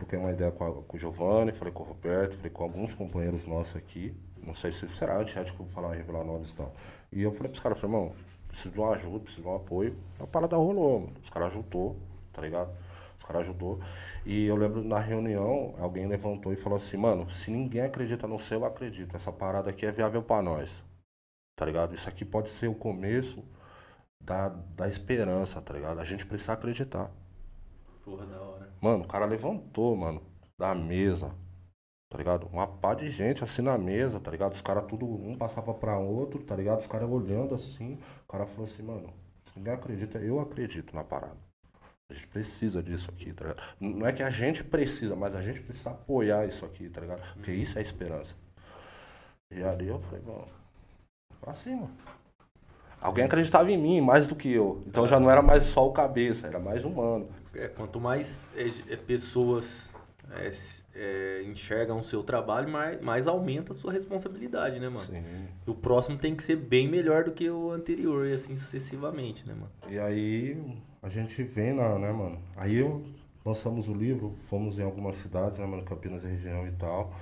troquei 0.02 0.18
uma 0.18 0.32
ideia 0.32 0.52
com, 0.52 0.66
a, 0.66 0.84
com 0.84 0.98
o 0.98 1.00
Giovanni, 1.00 1.52
falei 1.52 1.72
com 1.72 1.84
o 1.84 1.86
Roberto, 1.86 2.36
falei 2.36 2.50
com 2.50 2.64
alguns 2.64 2.94
companheiros 2.94 3.46
nossos 3.46 3.76
aqui. 3.76 4.16
Não 4.44 4.56
sei 4.56 4.72
se 4.72 4.88
será 4.90 5.18
antiético 5.18 5.64
falar, 5.66 5.94
revelar 5.94 6.24
nomes 6.24 6.52
e 6.52 6.56
tal. 6.56 6.74
E 7.12 7.22
eu 7.22 7.32
falei 7.32 7.50
pros 7.50 7.62
caras, 7.62 7.80
falei, 7.80 7.96
irmão, 7.96 8.16
preciso 8.48 8.74
de 8.74 8.80
uma 8.80 8.92
ajuda, 8.94 9.20
preciso 9.20 9.44
de 9.44 9.48
um 9.48 9.56
apoio. 9.56 9.96
A 10.20 10.26
parada 10.26 10.56
rolou, 10.56 11.02
mano. 11.02 11.14
Os 11.24 11.30
caras 11.30 11.50
ajudou, 11.50 11.96
tá 12.34 12.42
ligado? 12.42 12.72
Os 13.20 13.26
caras 13.26 13.44
ajudou. 13.44 13.80
E 14.26 14.46
eu 14.46 14.56
lembro 14.56 14.84
na 14.84 14.98
reunião, 14.98 15.76
alguém 15.78 16.08
levantou 16.08 16.52
e 16.52 16.56
falou 16.56 16.78
assim, 16.78 16.98
mano, 16.98 17.30
se 17.30 17.52
ninguém 17.52 17.82
acredita 17.82 18.28
no 18.28 18.40
seu, 18.40 18.62
eu 18.62 18.66
acredito. 18.66 19.16
Essa 19.16 19.32
parada 19.32 19.70
aqui 19.70 19.86
é 19.86 19.92
viável 19.92 20.24
para 20.24 20.42
nós. 20.42 20.84
Tá 21.56 21.66
ligado? 21.66 21.94
Isso 21.94 22.10
aqui 22.10 22.26
pode 22.26 22.50
ser 22.50 22.68
o 22.68 22.74
começo 22.74 23.44
da, 24.20 24.50
da 24.50 24.88
esperança, 24.88 25.62
tá 25.62 25.76
ligado? 25.76 26.00
A 26.00 26.04
gente 26.04 26.26
precisa 26.26 26.54
acreditar. 26.54 27.12
Porra, 28.04 28.26
da 28.26 28.42
hora. 28.42 28.70
Mano, 28.82 29.04
o 29.04 29.08
cara 29.08 29.26
levantou, 29.26 29.96
mano, 29.96 30.22
da 30.58 30.74
mesa, 30.74 31.32
tá 32.10 32.18
ligado? 32.18 32.48
Uma 32.48 32.68
pá 32.68 32.94
de 32.94 33.10
gente 33.10 33.44
assim 33.44 33.62
na 33.62 33.78
mesa, 33.78 34.20
tá 34.20 34.32
ligado? 34.32 34.54
Os 34.54 34.62
caras 34.62 34.86
tudo, 34.86 35.06
um 35.06 35.38
passava 35.38 35.74
pra 35.74 35.98
outro, 35.98 36.44
tá 36.44 36.56
ligado? 36.56 36.80
Os 36.80 36.88
caras 36.88 37.10
olhando 37.10 37.56
assim, 37.56 38.00
o 38.24 38.32
cara 38.32 38.46
falou 38.46 38.64
assim, 38.64 38.84
mano, 38.84 39.14
se 39.46 39.58
ninguém 39.58 39.74
acredita, 39.74 40.18
eu 40.20 40.40
acredito 40.40 40.96
na 40.96 41.04
parada. 41.04 41.38
A 42.10 42.14
gente 42.14 42.28
precisa 42.28 42.84
disso 42.84 43.10
aqui, 43.10 43.32
tá 43.32 43.46
ligado? 43.46 43.64
Não 43.80 44.06
é 44.06 44.12
que 44.12 44.22
a 44.22 44.30
gente 44.30 44.64
precisa, 44.64 45.16
mas 45.16 45.36
a 45.36 45.42
gente 45.42 45.62
precisa 45.62 45.92
apoiar 45.92 46.46
isso 46.46 46.66
aqui, 46.66 46.90
tá 46.90 47.00
ligado? 47.00 47.22
Porque 47.34 47.52
isso 47.52 47.80
é 47.80 47.82
esperança. 47.82 48.36
E 49.50 49.64
ali 49.64 49.88
eu 49.88 50.00
falei, 50.00 50.22
mano, 50.26 50.48
pra 51.40 51.54
cima. 51.54 51.90
Alguém 53.02 53.26
acreditava 53.26 53.72
em 53.72 53.78
mim 53.78 54.02
mais 54.02 54.28
do 54.28 54.36
que 54.36 54.52
eu. 54.52 54.82
Então 54.86 55.08
já 55.08 55.20
não 55.20 55.32
era 55.32 55.42
mais 55.42 55.64
só 55.64 55.88
o 55.88 55.94
cabeça, 55.94 56.48
era 56.48 56.60
mais 56.60 56.86
humano. 56.86 57.30
É, 57.56 57.68
quanto 57.68 58.00
mais 58.00 58.42
é, 58.56 58.68
é, 58.94 58.96
pessoas 58.96 59.94
é, 60.32 60.52
é, 60.96 61.44
enxergam 61.44 61.98
o 61.98 62.02
seu 62.02 62.24
trabalho, 62.24 62.70
mais, 62.70 63.02
mais 63.02 63.28
aumenta 63.28 63.74
a 63.74 63.76
sua 63.76 63.92
responsabilidade, 63.92 64.80
né, 64.80 64.88
mano? 64.88 65.06
Sim. 65.06 65.24
E 65.68 65.70
o 65.70 65.76
próximo 65.76 66.18
tem 66.18 66.36
que 66.36 66.44
ser 66.44 66.56
bem 66.56 66.88
melhor 66.88 67.26
do 67.26 67.32
que 67.32 67.50
o 67.50 67.72
anterior 67.72 68.26
e 68.26 68.34
assim 68.34 68.56
sucessivamente, 68.56 69.46
né, 69.46 69.54
mano? 69.54 69.72
E 69.90 70.00
aí 70.00 70.62
a 71.02 71.10
gente 71.10 71.44
vem 71.44 71.74
na, 71.74 72.00
né, 72.00 72.12
mano? 72.12 72.40
Aí 72.56 72.78
eu 72.78 73.04
lançamos 73.44 73.88
o 73.88 73.94
livro, 73.94 74.36
fomos 74.48 74.78
em 74.80 74.84
algumas 74.84 75.16
cidades, 75.18 75.58
né, 75.58 75.66
mano, 75.66 75.84
Campinas 75.84 76.24
e 76.24 76.28
região 76.28 76.68
e 76.68 76.72
tal. 76.72 77.14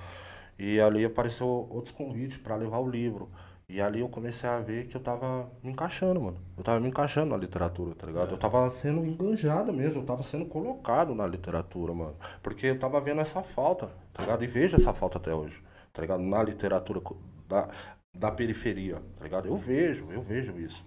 E 0.58 0.78
ali 0.78 1.04
apareceu 1.04 1.46
outros 1.70 1.90
convites 1.90 2.36
pra 2.36 2.54
levar 2.54 2.78
o 2.78 2.88
livro. 2.88 3.28
E 3.72 3.80
ali 3.80 4.00
eu 4.00 4.08
comecei 4.08 4.50
a 4.50 4.58
ver 4.58 4.88
que 4.88 4.96
eu 4.96 5.00
tava 5.00 5.48
me 5.62 5.70
encaixando, 5.70 6.20
mano. 6.20 6.36
Eu 6.58 6.64
tava 6.64 6.80
me 6.80 6.88
encaixando 6.88 7.30
na 7.30 7.36
literatura, 7.36 7.94
tá 7.94 8.04
ligado? 8.04 8.32
Eu 8.32 8.36
tava 8.36 8.68
sendo 8.68 9.06
enganjado 9.06 9.72
mesmo, 9.72 10.00
eu 10.00 10.04
tava 10.04 10.24
sendo 10.24 10.44
colocado 10.44 11.14
na 11.14 11.24
literatura, 11.24 11.94
mano. 11.94 12.16
Porque 12.42 12.66
eu 12.66 12.78
tava 12.80 13.00
vendo 13.00 13.20
essa 13.20 13.44
falta, 13.44 13.88
tá 14.12 14.24
ligado? 14.24 14.42
E 14.42 14.48
vejo 14.48 14.74
essa 14.74 14.92
falta 14.92 15.18
até 15.18 15.32
hoje, 15.32 15.62
tá 15.92 16.02
ligado? 16.02 16.20
Na 16.20 16.42
literatura 16.42 17.00
da, 17.48 17.68
da 18.12 18.32
periferia, 18.32 19.00
tá 19.16 19.22
ligado? 19.22 19.46
Eu 19.46 19.54
vejo, 19.54 20.10
eu 20.10 20.20
vejo 20.20 20.58
isso. 20.58 20.84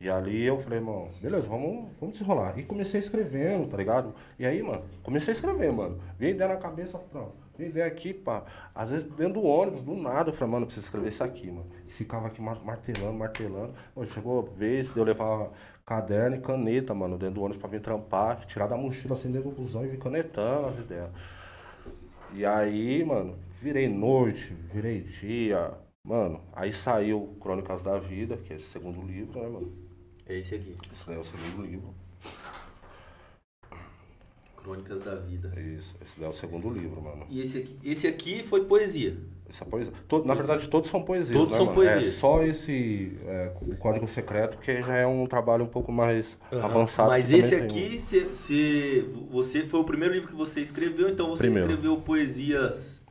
E 0.00 0.08
ali 0.08 0.44
eu 0.44 0.56
falei, 0.60 0.78
mano, 0.78 1.08
beleza, 1.20 1.48
vamos, 1.48 1.88
vamos 1.98 2.16
desenrolar. 2.16 2.56
E 2.56 2.62
comecei 2.62 3.00
escrevendo, 3.00 3.68
tá 3.68 3.76
ligado? 3.76 4.14
E 4.38 4.46
aí, 4.46 4.62
mano, 4.62 4.84
comecei 5.02 5.32
a 5.32 5.34
escrever, 5.34 5.72
mano. 5.72 6.00
Veio 6.16 6.36
ideia 6.36 6.54
na 6.54 6.58
cabeça, 6.58 6.96
pronto. 6.96 7.34
Ideia 7.58 7.86
aqui, 7.86 8.14
pá. 8.14 8.44
Às 8.74 8.90
vezes 8.90 9.04
dentro 9.04 9.34
do 9.40 9.42
ônibus, 9.44 9.82
do 9.82 9.94
nada, 9.94 10.30
eu 10.30 10.34
falei, 10.34 10.52
mano, 10.52 10.62
eu 10.62 10.66
preciso 10.66 10.86
escrever 10.86 11.08
isso 11.08 11.24
aqui, 11.24 11.50
mano. 11.50 11.66
E 11.88 11.92
ficava 11.92 12.28
aqui 12.28 12.40
mar- 12.40 12.64
martelando, 12.64 13.14
martelando. 13.14 13.74
Pô, 13.94 14.04
chegou 14.04 14.40
a 14.40 14.58
vez 14.58 14.92
de 14.92 14.98
eu 14.98 15.04
levar 15.04 15.50
caderno 15.84 16.36
e 16.36 16.40
caneta, 16.40 16.94
mano, 16.94 17.18
dentro 17.18 17.36
do 17.36 17.40
ônibus 17.42 17.58
pra 17.60 17.68
vir 17.68 17.80
trampar, 17.80 18.44
tirar 18.46 18.66
da 18.68 18.76
mochila 18.76 19.14
assim 19.14 19.30
dentro 19.32 19.50
do 19.50 19.56
busão 19.56 19.84
e 19.84 19.88
vir 19.88 19.98
canetando 19.98 20.66
as 20.66 20.78
ideias. 20.78 21.10
E 22.32 22.44
aí, 22.44 23.04
mano, 23.04 23.36
virei 23.60 23.88
noite, 23.88 24.54
virei 24.72 25.00
dia. 25.00 25.72
Mano, 26.04 26.40
aí 26.52 26.72
saiu 26.72 27.36
Crônicas 27.40 27.82
da 27.82 27.98
Vida, 27.98 28.36
que 28.36 28.52
é 28.52 28.56
esse 28.56 28.66
segundo 28.66 29.00
livro, 29.02 29.40
né, 29.40 29.48
mano? 29.48 29.72
É 30.26 30.38
esse 30.38 30.54
aqui. 30.54 30.76
Esse 30.92 31.12
é 31.12 31.18
o 31.18 31.24
segundo 31.24 31.62
livro. 31.62 31.94
Crônicas 34.68 35.00
da 35.00 35.14
Vida. 35.14 35.52
Isso, 35.58 35.94
esse 36.04 36.18
daí 36.20 36.26
é 36.26 36.30
o 36.30 36.32
segundo 36.32 36.68
livro, 36.70 37.00
mano. 37.00 37.26
E 37.30 37.40
esse 37.40 37.58
aqui, 37.58 37.76
esse 37.82 38.06
aqui 38.06 38.42
foi 38.44 38.64
poesia. 38.64 39.16
Essa 39.48 39.64
poesia. 39.64 39.92
to- 40.06 40.24
na 40.26 40.34
verdade, 40.34 40.68
todos 40.68 40.90
são 40.90 41.02
poesias. 41.02 41.30
Todos 41.32 41.52
né, 41.52 41.56
são 41.56 41.66
mano? 41.66 41.76
poesias. 41.76 42.06
É 42.06 42.18
só 42.18 42.42
esse 42.42 43.18
é, 43.24 43.50
o 43.62 43.76
Código 43.76 44.06
Secreto, 44.06 44.58
que 44.58 44.82
já 44.82 44.94
é 44.94 45.06
um 45.06 45.26
trabalho 45.26 45.64
um 45.64 45.68
pouco 45.68 45.90
mais 45.90 46.36
avançado. 46.52 47.08
Mas 47.08 47.30
esse 47.32 47.56
tem 47.56 47.64
aqui, 47.64 47.98
se, 47.98 48.34
se- 48.34 49.00
você 49.30 49.66
foi 49.66 49.80
o 49.80 49.84
primeiro 49.84 50.12
livro 50.12 50.28
que 50.28 50.36
você 50.36 50.60
escreveu, 50.60 51.08
então 51.08 51.28
você 51.30 51.44
Primeiro. 51.44 51.66
escreveu 51.66 51.96
poesias 52.02 53.02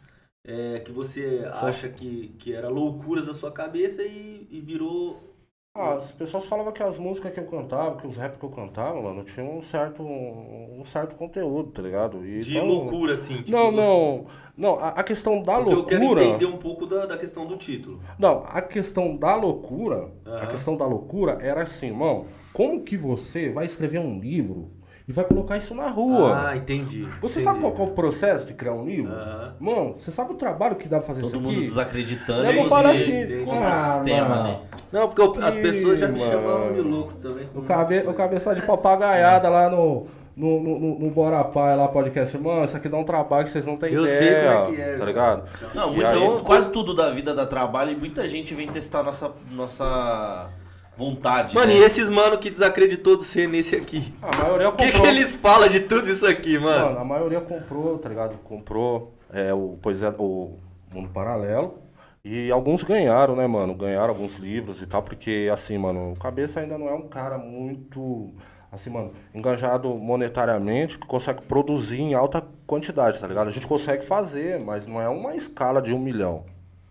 é, 0.45 0.79
que 0.79 0.91
você 0.91 1.41
acha 1.51 1.89
que, 1.89 2.35
que 2.37 2.53
era 2.53 2.69
loucuras 2.69 3.25
da 3.25 3.33
sua 3.33 3.51
cabeça 3.51 4.03
e, 4.03 4.47
e 4.51 4.61
virou. 4.61 5.35
Ah, 5.79 5.93
as 5.93 6.11
pessoas 6.11 6.45
falavam 6.45 6.71
que 6.73 6.81
as 6.81 6.97
músicas 6.97 7.31
que 7.31 7.39
eu 7.39 7.45
cantava, 7.45 7.97
que 7.97 8.07
os 8.07 8.17
rap 8.17 8.37
que 8.39 8.43
eu 8.43 8.49
cantava, 8.49 8.99
mano, 9.01 9.23
tinha 9.23 9.45
um 9.45 9.61
certo, 9.61 10.01
um 10.03 10.83
certo 10.85 11.15
conteúdo, 11.15 11.69
tá 11.71 11.81
ligado? 11.81 12.25
E 12.25 12.41
De 12.41 12.57
então- 12.57 12.67
loucura, 12.67 13.13
assim. 13.13 13.37
tipo, 13.37 13.51
Não, 13.51 13.71
não. 13.71 14.25
Não, 14.57 14.79
a, 14.79 14.87
a 14.89 15.03
questão 15.03 15.41
da 15.43 15.57
Porque 15.57 15.73
eu 15.73 15.85
quero 15.85 16.01
loucura. 16.01 16.23
entender 16.25 16.45
um 16.47 16.57
pouco 16.57 16.87
da, 16.87 17.05
da 17.05 17.15
questão 17.15 17.45
do 17.45 17.55
título. 17.57 18.01
Não, 18.17 18.43
a 18.47 18.59
questão 18.59 19.15
da 19.15 19.35
loucura, 19.35 20.09
a 20.25 20.29
Aham. 20.31 20.47
questão 20.47 20.75
da 20.75 20.85
loucura 20.87 21.37
era 21.41 21.61
assim, 21.61 21.87
irmão, 21.87 22.25
como 22.53 22.81
que 22.81 22.97
você 22.97 23.49
vai 23.51 23.65
escrever 23.67 23.99
um 23.99 24.19
livro 24.19 24.71
e 25.07 25.13
vai 25.13 25.23
colocar 25.23 25.55
isso 25.57 25.73
na 25.73 25.87
rua? 25.87 26.49
Ah, 26.49 26.57
entendi. 26.57 27.07
você 27.21 27.39
entendi. 27.39 27.43
sabe 27.43 27.59
qual 27.59 27.73
é 27.87 27.89
o 27.89 27.93
processo 27.93 28.45
de 28.45 28.53
criar 28.53 28.73
um 28.73 28.85
livro? 28.85 29.11
Aham. 29.13 29.53
Mano, 29.59 29.93
você 29.97 30.11
sabe 30.11 30.33
o 30.33 30.35
trabalho 30.35 30.75
que 30.75 30.87
dá 30.89 30.97
pra 30.97 31.07
fazer 31.07 31.21
Todo 31.21 31.29
isso 31.31 31.39
mundo 31.39 31.51
aqui? 31.53 31.61
desacreditando 31.61 32.43
Eu 32.45 32.51
e 32.51 32.55
não 32.57 32.65
falo 32.69 32.89
você 32.89 33.27
assim, 33.27 33.45
contra 33.45 33.67
ah, 33.69 33.71
o 33.71 33.73
sistema, 33.95 34.27
mano. 34.29 34.43
né? 34.43 34.59
Não, 34.91 35.07
porque 35.07 35.21
eu- 35.21 35.45
as 35.45 35.55
pessoas 35.55 35.99
já 35.99 36.07
me 36.07 36.19
mano. 36.19 36.31
chamavam 36.31 36.73
de 36.73 36.81
louco 36.81 37.13
também. 37.15 37.47
O, 37.55 37.61
cabe, 37.61 37.99
o 37.99 38.13
cabeça 38.13 38.53
de 38.53 38.61
papagaiada 38.63 39.47
lá 39.49 39.69
no, 39.69 40.07
no, 40.35 40.61
no, 40.61 40.79
no, 40.79 40.99
no 40.99 41.09
Bora 41.09 41.43
Pai, 41.45 41.75
lá 41.75 41.87
podcast, 41.87 42.37
mano, 42.37 42.65
isso 42.65 42.75
aqui 42.75 42.89
dá 42.89 42.97
um 42.97 43.03
trabalho 43.05 43.45
que 43.45 43.49
vocês 43.49 43.65
não 43.65 43.77
têm 43.77 43.93
Eu 43.93 44.03
ideia. 44.03 44.17
sei 44.17 44.35
como 44.35 44.49
é 44.51 44.65
que 44.75 44.81
é, 44.81 44.85
Tá 44.91 44.97
cara. 44.97 45.05
ligado? 45.05 45.49
Não, 45.73 45.93
muita 45.93 46.11
aí- 46.11 46.41
quase 46.43 46.69
tudo 46.69 46.93
da 46.93 47.09
vida 47.11 47.33
dá 47.33 47.45
trabalho 47.45 47.91
e 47.91 47.95
muita 47.95 48.27
gente 48.27 48.53
vem 48.53 48.67
testar 48.67 49.03
nossa, 49.03 49.31
nossa 49.51 50.49
vontade. 50.97 51.55
Mano, 51.55 51.71
né? 51.71 51.79
e 51.79 51.83
esses 51.83 52.09
mano 52.09 52.37
que 52.37 52.49
desacreditou 52.49 53.15
do 53.15 53.23
ser 53.23 53.47
nesse 53.47 53.75
aqui? 53.75 54.13
A 54.21 54.35
maioria 54.35 54.69
O 54.69 54.71
que, 54.73 54.85
comprou. 54.85 55.03
que 55.03 55.07
eles 55.07 55.35
falam 55.35 55.69
de 55.69 55.81
tudo 55.81 56.09
isso 56.09 56.25
aqui, 56.25 56.57
mano? 56.57 56.85
Mano, 56.85 56.99
a 56.99 57.05
maioria 57.05 57.39
comprou, 57.39 57.97
tá 57.99 58.09
ligado? 58.09 58.37
Comprou 58.43 59.13
é, 59.31 59.53
o, 59.53 59.77
poesia, 59.81 60.13
o 60.17 60.57
Mundo 60.91 61.09
Paralelo. 61.09 61.79
E 62.25 62.51
alguns 62.51 62.83
ganharam, 62.83 63.35
né, 63.35 63.47
mano? 63.47 63.73
Ganharam 63.73 64.09
alguns 64.09 64.35
livros 64.35 64.81
e 64.81 64.87
tal, 64.87 65.01
porque, 65.01 65.49
assim, 65.53 65.77
mano, 65.77 66.11
o 66.11 66.19
Cabeça 66.19 66.59
ainda 66.59 66.77
não 66.77 66.89
é 66.89 66.93
um 66.93 67.07
cara 67.07 67.37
muito, 67.37 68.33
assim, 68.69 68.89
mano, 68.89 69.13
engajado 69.33 69.87
monetariamente, 69.95 70.97
que 70.97 71.07
consegue 71.07 71.43
produzir 71.43 72.01
em 72.01 72.13
alta 72.15 72.43
quantidade, 72.65 73.19
tá 73.19 73.27
ligado? 73.27 73.47
A 73.47 73.51
gente 73.51 73.65
consegue 73.65 74.03
fazer, 74.03 74.59
mas 74.59 74.85
não 74.85 75.01
é 75.01 75.07
uma 75.07 75.35
escala 75.35 75.81
de 75.81 75.93
um 75.93 75.99
milhão, 75.99 76.43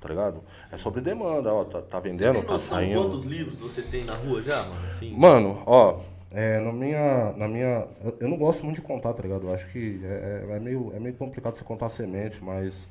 tá 0.07 0.15
ligado? 0.15 0.41
É 0.71 0.79
sobre 0.79 1.01
demanda, 1.01 1.53
ó, 1.53 1.65
tá, 1.65 1.83
tá 1.83 1.99
vendendo, 1.99 2.43
tá 2.45 2.59
saindo. 2.59 3.03
quantos 3.03 3.25
livros 3.25 3.59
você 3.59 3.83
tem 3.83 4.05
na 4.05 4.15
rua 4.15 4.41
já, 4.41 4.63
mano? 4.63 4.89
Assim, 4.91 5.13
Mano, 5.17 5.63
ó, 5.67 5.99
é, 6.31 6.61
na 6.61 6.73
minha. 6.73 7.33
Na 7.37 7.49
minha 7.49 7.89
eu, 8.05 8.17
eu 8.21 8.29
não 8.29 8.37
gosto 8.37 8.65
muito 8.65 8.77
de 8.77 8.83
contar, 8.83 9.13
tá 9.15 9.23
ligado? 9.23 9.47
Eu 9.49 9.55
acho 9.55 9.67
que 9.73 10.01
é, 10.05 10.45
é, 10.49 10.57
é 10.57 10.61
meio, 10.61 10.93
é 10.95 11.01
meio 11.01 11.15
complicado 11.17 11.57
você 11.57 11.65
contar 11.65 11.89
semente, 11.89 12.43
mas 12.43 12.89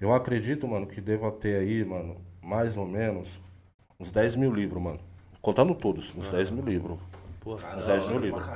eu 0.00 0.12
acredito, 0.14 0.68
mano, 0.68 0.86
que 0.86 1.00
deva 1.00 1.30
ter 1.32 1.56
aí, 1.56 1.84
mano, 1.84 2.16
mais 2.40 2.76
ou 2.76 2.86
menos 2.86 3.40
uns 3.98 4.10
10 4.12 4.36
mil 4.36 4.52
livros, 4.54 4.82
mano. 4.82 5.00
Contando 5.42 5.74
todos, 5.74 6.14
uns 6.16 6.28
10 6.28 6.50
mil 6.50 6.64
livros. 6.64 6.98
porra. 7.40 7.76
Uns 7.76 7.84
10 7.86 8.06
mil 8.06 8.18
livros. 8.18 8.46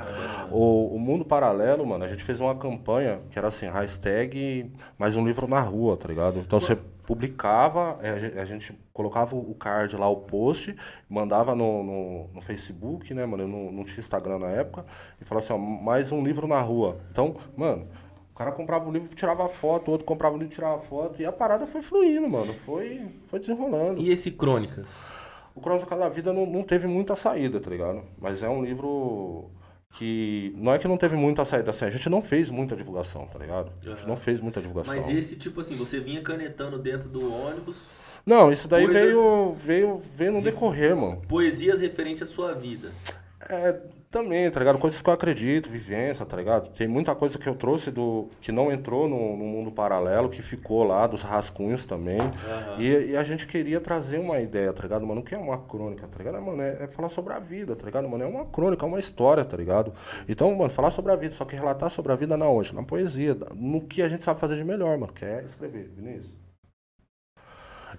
O, 0.51 0.95
o 0.95 0.99
Mundo 0.99 1.25
Paralelo, 1.25 1.87
mano, 1.87 2.05
a 2.05 2.09
gente 2.09 2.23
fez 2.23 2.41
uma 2.41 2.55
campanha 2.55 3.21
que 3.31 3.39
era 3.39 3.49
assim, 3.49 3.67
hashtag 3.67 4.71
mais 4.99 5.17
um 5.17 5.25
livro 5.27 5.49
na 5.49 5.61
rua, 5.61 5.97
tá 5.97 6.07
ligado? 6.09 6.41
Então 6.41 6.61
você 6.61 6.77
publicava, 7.07 7.99
é, 8.03 8.11
a 8.11 8.19
gen- 8.19 8.39
a 8.39 8.45
gente 8.45 8.79
colocava 8.93 9.37
o 9.37 9.55
card 9.55 9.97
lá, 9.97 10.09
o 10.09 10.17
post, 10.19 10.75
mandava 11.09 11.55
no, 11.55 11.83
no, 11.83 12.29
no 12.35 12.41
Facebook, 12.41 13.13
né, 13.15 13.25
mano? 13.27 13.45
Eu 13.45 13.49
não, 13.49 13.73
não 13.73 13.85
tinha 13.85 13.99
Instagram 13.99 14.39
na 14.39 14.49
época, 14.49 14.85
e 15.21 15.25
falava 15.25 15.45
assim, 15.45 15.53
ó, 15.55 15.59
mais 15.59 16.13
um 16.13 16.23
livro 16.23 16.47
na 16.47 16.61
rua. 16.61 16.99
Então, 17.11 17.37
mano, 17.57 17.87
o 18.33 18.35
cara 18.37 18.51
comprava 18.53 18.89
o 18.89 18.93
livro 18.93 19.09
e 19.11 19.15
tirava 19.15 19.49
foto, 19.49 19.89
o 19.89 19.93
outro 19.93 20.07
comprava 20.07 20.35
o 20.35 20.39
livro 20.39 20.53
e 20.53 20.55
tirava 20.55 20.81
foto, 20.81 21.21
e 21.23 21.27
a 21.27 21.33
parada 21.33 21.67
foi 21.67 21.83
fluindo, 21.83 22.29
mano. 22.29 22.53
Foi, 22.55 23.07
foi 23.29 23.39
desenrolando. 23.39 24.01
E 24.01 24.11
esse 24.11 24.31
Crônicas? 24.31 24.91
O 25.55 25.61
Crônica 25.61 25.95
da 25.97 26.09
Vida 26.09 26.33
não, 26.33 26.45
não 26.47 26.65
teve 26.65 26.89
muita 26.89 27.15
saída, 27.15 27.61
tá 27.61 27.71
ligado? 27.71 28.03
Mas 28.19 28.43
é 28.43 28.49
um 28.49 28.65
livro 28.65 29.51
que. 29.99 30.53
Não 30.57 30.73
é 30.75 30.79
que 30.79 30.89
não 30.89 30.97
teve 30.97 31.17
muita 31.17 31.45
saída, 31.45 31.71
assim, 31.71 31.85
a 31.85 31.91
gente 31.91 32.09
não 32.09 32.21
fez 32.21 32.51
muita 32.51 32.75
divulgação, 32.77 33.27
tá 33.27 33.39
ligado? 33.39 33.71
A 33.85 33.89
gente 33.95 34.07
não 34.07 34.17
fez 34.17 34.41
muita 34.41 34.61
divulgação. 34.61 34.95
Mas 34.95 35.09
esse, 35.09 35.37
tipo 35.37 35.61
assim, 35.61 35.77
você 35.77 36.01
vinha 36.01 36.21
canetando 36.23 36.79
dentro 36.79 37.09
do 37.09 37.33
ônibus 37.33 37.83
Não, 38.27 38.51
isso 38.51 38.67
daí 38.69 38.85
Coisas- 38.87 39.03
veio, 39.05 39.55
veio, 39.55 39.97
veio 40.17 40.33
no 40.33 40.43
decorrer, 40.43 40.97
mano. 40.97 41.19
poesias 41.29 41.81
referentes 41.81 42.23
à 42.23 42.27
sua 42.27 42.55
vida. 42.55 42.91
É, 43.49 43.79
também, 44.15 44.49
tá 44.49 44.61
ligado? 44.61 44.79
Coisas 44.79 45.03
que 45.03 45.11
eu 45.11 45.13
acredito, 45.13 45.69
vivência, 45.69 46.25
tá 46.25 46.37
ligado? 46.37 46.71
Tem 46.71 46.87
muita 46.87 47.17
coisa 47.17 47.37
que 47.37 47.49
eu 47.49 47.57
trouxe 47.57 47.91
do. 47.91 48.31
que 48.41 48.53
não 48.53 48.71
entrou 48.71 49.09
no, 49.09 49.37
no 49.37 49.45
mundo 49.45 49.73
paralelo, 49.73 50.29
que 50.29 50.41
ficou 50.41 50.85
lá, 50.85 51.05
dos 51.09 51.23
rascunhos 51.23 51.85
também. 51.85 52.21
E, 52.79 53.11
e 53.11 53.17
a 53.17 53.25
gente 53.25 53.45
queria 53.45 53.81
trazer 53.81 54.19
uma 54.21 54.39
ideia, 54.39 54.73
tá 54.73 54.85
ligado, 54.85 55.05
mano? 55.05 55.21
O 55.21 55.25
que 55.25 55.35
é 55.35 55.39
uma 55.39 55.59
crônica, 55.59 56.07
tá 56.07 56.17
ligado? 56.17 56.41
Mano, 56.41 56.63
é, 56.63 56.85
é 56.85 56.87
falar 56.87 57.09
sobre 57.09 57.33
a 57.33 57.41
vida, 57.41 57.75
tá 57.75 57.85
ligado, 57.85 58.09
mano? 58.09 58.23
É 58.23 58.27
uma 58.29 58.47
crônica, 58.47 58.87
é 58.87 58.89
uma 58.89 59.01
história, 59.01 59.45
tá 59.45 59.57
ligado? 59.57 59.93
Então, 60.29 60.55
mano, 60.55 60.71
falar 60.71 60.91
sobre 60.91 61.11
a 61.11 61.17
vida, 61.17 61.35
só 61.35 61.45
que 61.45 61.57
relatar 61.57 61.91
sobre 61.91 62.13
a 62.13 62.15
vida 62.15 62.37
na 62.37 62.47
onde? 62.47 62.73
Na 62.73 62.85
poesia, 62.85 63.37
no 63.53 63.81
que 63.81 64.01
a 64.01 64.09
gente 64.09 64.23
sabe 64.23 64.39
fazer 64.39 64.57
de 64.57 64.63
melhor, 64.65 64.97
mano, 64.97 65.13
que 65.13 65.25
é 65.25 65.43
escrever, 65.45 65.91
Vinícius. 65.97 66.33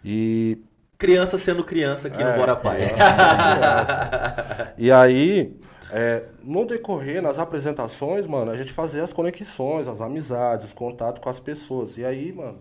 E 0.04 0.60
Criança 0.98 1.38
sendo 1.38 1.64
criança 1.64 2.08
aqui 2.08 2.24
no 2.24 2.30
É, 2.30 2.38
Bora 2.38 2.56
Pai. 2.56 2.78
criança, 2.78 4.74
E 4.80 4.90
aí, 4.90 5.54
é, 5.92 6.24
no 6.44 6.66
decorrer, 6.66 7.22
nas 7.22 7.38
apresentações, 7.40 8.26
mano, 8.28 8.52
a 8.52 8.58
gente 8.58 8.74
fazia 8.74 9.04
as 9.04 9.14
conexões, 9.14 9.88
as 9.88 10.02
amizades, 10.02 10.68
os 10.68 10.74
contatos 10.74 11.22
com 11.22 11.30
as 11.30 11.40
pessoas. 11.40 11.98
E 11.98 12.06
aí, 12.06 12.32
mano, 12.34 12.60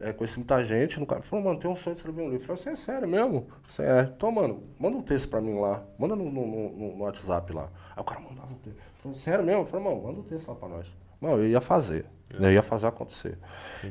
é, 0.00 0.12
conheci 0.12 0.38
muita 0.38 0.64
gente, 0.64 0.98
no 0.98 1.06
cara 1.06 1.22
falou, 1.22 1.44
mano, 1.44 1.58
tem 1.60 1.70
um 1.70 1.76
sonho 1.76 1.94
de 1.94 2.00
escrever 2.00 2.22
um 2.22 2.30
livro. 2.30 2.42
Eu 2.42 2.46
falei, 2.46 2.62
você 2.62 2.70
é 2.70 2.76
sério 2.76 3.06
mesmo? 3.08 3.46
Você 3.68 3.82
é. 3.82 4.10
Então, 4.16 4.30
mano, 4.32 4.62
manda 4.78 4.96
um 4.96 5.02
texto 5.02 5.28
pra 5.28 5.40
mim 5.40 5.58
lá. 5.60 5.82
Manda 5.98 6.16
no, 6.16 6.24
no, 6.30 6.46
no- 6.46 6.96
no 6.96 7.02
WhatsApp 7.04 7.52
lá. 7.52 7.68
Aí 7.94 8.00
o 8.00 8.04
cara 8.04 8.20
mandava 8.20 8.48
um 8.52 8.56
texto. 8.56 8.78
Falei, 9.02 9.16
sério 9.18 9.44
mesmo? 9.44 9.62
Eu 9.62 9.66
falei, 9.66 9.84
mano, 9.86 10.02
manda 10.02 10.20
um 10.20 10.24
texto 10.24 10.48
lá 10.48 10.54
pra 10.54 10.68
nós. 10.68 10.86
Não, 11.20 11.38
eu 11.38 11.46
ia 11.46 11.60
fazer. 11.60 12.04
Eu 12.32 12.50
ia 12.50 12.62
fazer 12.62 12.86
acontecer. 12.86 13.38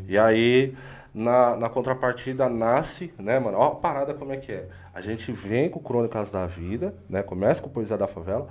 E 0.07 0.17
aí, 0.17 0.75
na, 1.13 1.55
na 1.57 1.69
contrapartida, 1.69 2.47
nasce, 2.47 3.13
né, 3.17 3.37
mano? 3.39 3.57
Ó 3.57 3.67
a 3.67 3.75
parada 3.75 4.13
como 4.13 4.31
é 4.31 4.37
que 4.37 4.51
é. 4.51 4.69
A 4.93 5.01
gente 5.01 5.31
vem 5.31 5.69
com 5.69 5.79
Crônicas 5.79 6.31
da 6.31 6.45
Vida, 6.45 6.95
né? 7.09 7.21
Começa 7.21 7.61
com 7.61 7.69
Poesia 7.69 7.97
da 7.97 8.07
Favela, 8.07 8.47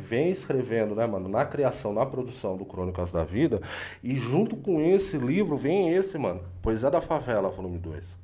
vem 0.00 0.30
escrevendo, 0.30 0.94
né, 0.94 1.06
mano, 1.06 1.28
na 1.28 1.44
criação, 1.44 1.92
na 1.92 2.06
produção 2.06 2.56
do 2.56 2.64
Crônicas 2.64 3.12
da 3.12 3.24
Vida, 3.24 3.60
e 4.02 4.16
junto 4.16 4.56
com 4.56 4.80
esse 4.80 5.16
livro 5.18 5.56
vem 5.56 5.92
esse, 5.92 6.16
mano, 6.16 6.40
Poesia 6.62 6.90
da 6.90 7.00
Favela, 7.00 7.50
volume 7.50 7.78
2. 7.78 8.16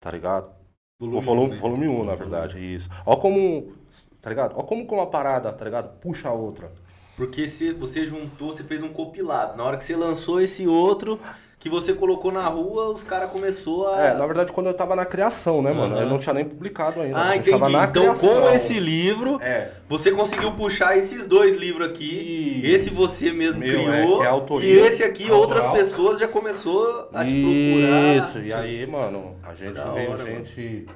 Tá 0.00 0.10
ligado? 0.10 0.50
O 0.98 1.20
volume, 1.20 1.56
volume 1.56 1.88
1, 1.88 2.04
na 2.04 2.14
verdade, 2.14 2.58
isso. 2.58 2.88
Ó 3.06 3.16
como, 3.16 3.72
tá 4.20 4.28
ligado? 4.28 4.58
Ó 4.58 4.62
como 4.62 4.84
uma 4.84 5.06
parada, 5.06 5.52
tá 5.52 5.64
ligado? 5.64 5.98
Puxa 5.98 6.28
a 6.28 6.32
outra. 6.32 6.70
Porque 7.16 7.48
se 7.48 7.72
você 7.72 8.04
juntou, 8.04 8.54
você 8.54 8.62
fez 8.62 8.82
um 8.82 8.90
compilado. 8.90 9.56
Na 9.56 9.64
hora 9.64 9.76
que 9.76 9.84
você 9.84 9.94
lançou 9.94 10.40
esse 10.40 10.66
outro, 10.66 11.20
que 11.60 11.68
você 11.68 11.92
colocou 11.92 12.32
na 12.32 12.48
rua, 12.48 12.88
os 12.90 13.04
caras 13.04 13.30
começou 13.30 13.86
a. 13.92 14.00
É, 14.00 14.14
na 14.14 14.26
verdade, 14.26 14.50
quando 14.50 14.68
eu 14.68 14.74
tava 14.74 14.96
na 14.96 15.04
criação, 15.04 15.60
né, 15.60 15.70
mano? 15.74 15.94
Eu 15.96 16.08
não 16.08 16.18
tinha 16.18 16.32
nem 16.32 16.44
publicado 16.44 17.02
ainda. 17.02 17.22
Ah, 17.22 17.36
entendi. 17.36 17.50
Então, 17.50 18.14
com 18.14 18.18
criação. 18.28 18.54
esse 18.54 18.80
livro, 18.80 19.38
É. 19.42 19.70
você 19.86 20.10
conseguiu 20.10 20.52
puxar 20.56 20.96
esses 20.96 21.26
dois 21.26 21.54
livros 21.56 21.86
aqui. 21.86 22.62
Esse 22.64 22.88
você 22.88 23.30
mesmo 23.30 23.60
Meu, 23.60 23.68
criou. 23.74 24.14
é, 24.14 24.18
que 24.20 24.22
é 24.24 24.26
autoria 24.26 24.68
e 24.74 24.78
esse 24.86 25.04
aqui, 25.04 25.24
autoral. 25.30 25.40
outras 25.42 25.66
pessoas 25.68 26.18
já 26.18 26.26
começou 26.26 27.10
a 27.12 27.26
te 27.26 27.42
procurar. 27.42 28.16
Isso, 28.16 28.38
e 28.40 28.52
aí, 28.54 28.86
mano, 28.86 29.36
a 29.42 29.54
gente 29.54 29.74
Da 29.74 29.92
veio 29.92 30.10
hora, 30.12 30.24
gente 30.24 30.86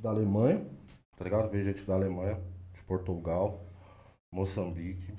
da 0.00 0.10
Alemanha, 0.10 0.66
tá 1.14 1.24
ligado? 1.24 1.50
Veio 1.50 1.62
gente 1.64 1.82
da 1.84 1.92
Alemanha, 1.94 2.40
de 2.74 2.82
Portugal, 2.84 3.60
Moçambique, 4.32 5.12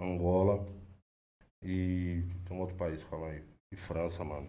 Angola 0.00 0.64
e 1.60 2.22
tem 2.46 2.56
um 2.56 2.60
outro 2.60 2.76
país, 2.76 3.02
calma 3.10 3.26
aí. 3.30 3.42
E 3.74 3.76
França, 3.76 4.22
mano. 4.24 4.46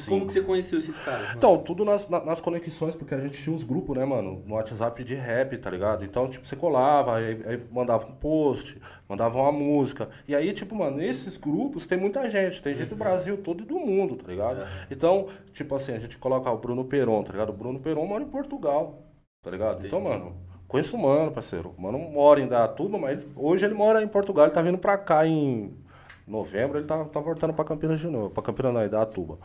E 0.00 0.08
Como 0.08 0.26
que 0.26 0.32
você 0.32 0.40
conheceu 0.42 0.78
esses 0.80 0.98
caras? 0.98 1.20
mano? 1.22 1.34
Então, 1.36 1.58
tudo 1.58 1.84
nas, 1.84 2.08
na- 2.08 2.24
nas 2.24 2.40
conexões, 2.40 2.94
porque 2.96 3.14
a 3.14 3.18
gente 3.18 3.40
tinha 3.40 3.54
uns 3.54 3.62
grupos, 3.62 3.96
né, 3.96 4.04
mano, 4.04 4.42
no 4.44 4.54
WhatsApp 4.54 5.04
de 5.04 5.14
rap, 5.14 5.56
tá 5.58 5.70
ligado? 5.70 6.04
Então, 6.04 6.28
tipo, 6.28 6.44
você 6.44 6.56
colava, 6.56 7.16
aí, 7.16 7.40
aí 7.46 7.62
mandava 7.70 8.06
um 8.06 8.12
post, 8.12 8.80
mandava 9.08 9.38
uma 9.38 9.52
música. 9.52 10.08
E 10.26 10.34
aí, 10.34 10.52
tipo, 10.52 10.74
mano, 10.74 10.96
nesses 10.96 11.36
grupos 11.36 11.86
tem 11.86 11.96
muita 11.98 12.28
gente, 12.28 12.60
tem 12.62 12.74
gente 12.74 12.88
do 12.88 12.96
Brasil 12.96 13.36
todo 13.36 13.62
e 13.62 13.66
do 13.66 13.78
mundo, 13.78 14.16
tá 14.16 14.26
ligado? 14.32 14.62
É. 14.62 14.66
Então, 14.90 15.28
tipo 15.52 15.74
assim, 15.76 15.92
a 15.92 15.98
gente 16.00 16.16
coloca 16.18 16.50
o 16.50 16.58
Bruno 16.58 16.84
Peron, 16.84 17.22
tá 17.22 17.30
ligado? 17.32 17.50
O 17.50 17.56
Bruno 17.56 17.78
Peron 17.78 18.06
mora 18.06 18.24
em 18.24 18.28
Portugal, 18.28 19.02
tá 19.42 19.50
ligado? 19.50 19.86
Então, 19.86 20.00
Entendi. 20.00 20.18
mano, 20.18 20.36
conheço 20.66 20.96
o 20.96 21.00
mano, 21.00 21.30
parceiro. 21.30 21.74
O 21.78 21.82
mano 21.82 21.98
mora 21.98 22.40
em 22.40 22.48
Datuba, 22.48 22.98
mas 22.98 23.18
ele- 23.18 23.28
hoje 23.36 23.64
ele 23.64 23.74
mora 23.74 24.02
em 24.02 24.08
Portugal, 24.08 24.46
ele 24.46 24.54
tá 24.54 24.62
vindo 24.62 24.78
pra 24.78 24.96
cá 24.98 25.24
em 25.26 25.72
novembro, 26.26 26.78
ele 26.78 26.86
tá, 26.86 27.04
tá 27.04 27.20
voltando 27.20 27.52
pra 27.54 27.64
Campinas 27.64 28.00
de 28.00 28.06
novo, 28.08 28.30
pra 28.30 28.42
Campinas 28.42 28.72
não, 28.72 28.84
em 28.84 28.88
Datuba. 28.88 29.38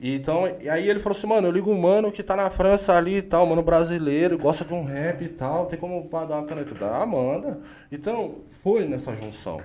E 0.00 0.16
Então, 0.16 0.44
e 0.60 0.68
aí 0.68 0.88
ele 0.88 0.98
falou 0.98 1.16
assim, 1.16 1.26
mano, 1.26 1.46
eu 1.48 1.52
ligo 1.52 1.70
um 1.70 1.78
mano 1.80 2.10
que 2.10 2.22
tá 2.22 2.34
na 2.34 2.50
França 2.50 2.96
ali 2.96 3.16
e 3.18 3.22
tal, 3.22 3.46
mano 3.46 3.62
brasileiro, 3.62 4.36
gosta 4.38 4.64
de 4.64 4.74
um 4.74 4.84
rap 4.84 5.22
e 5.22 5.28
tal, 5.28 5.66
tem 5.66 5.78
como 5.78 6.08
dar 6.10 6.26
uma 6.26 6.44
caneta? 6.44 6.74
Dá, 6.74 7.04
manda. 7.06 7.60
Então, 7.90 8.36
foi 8.48 8.84
nessa 8.84 9.14
junção, 9.14 9.60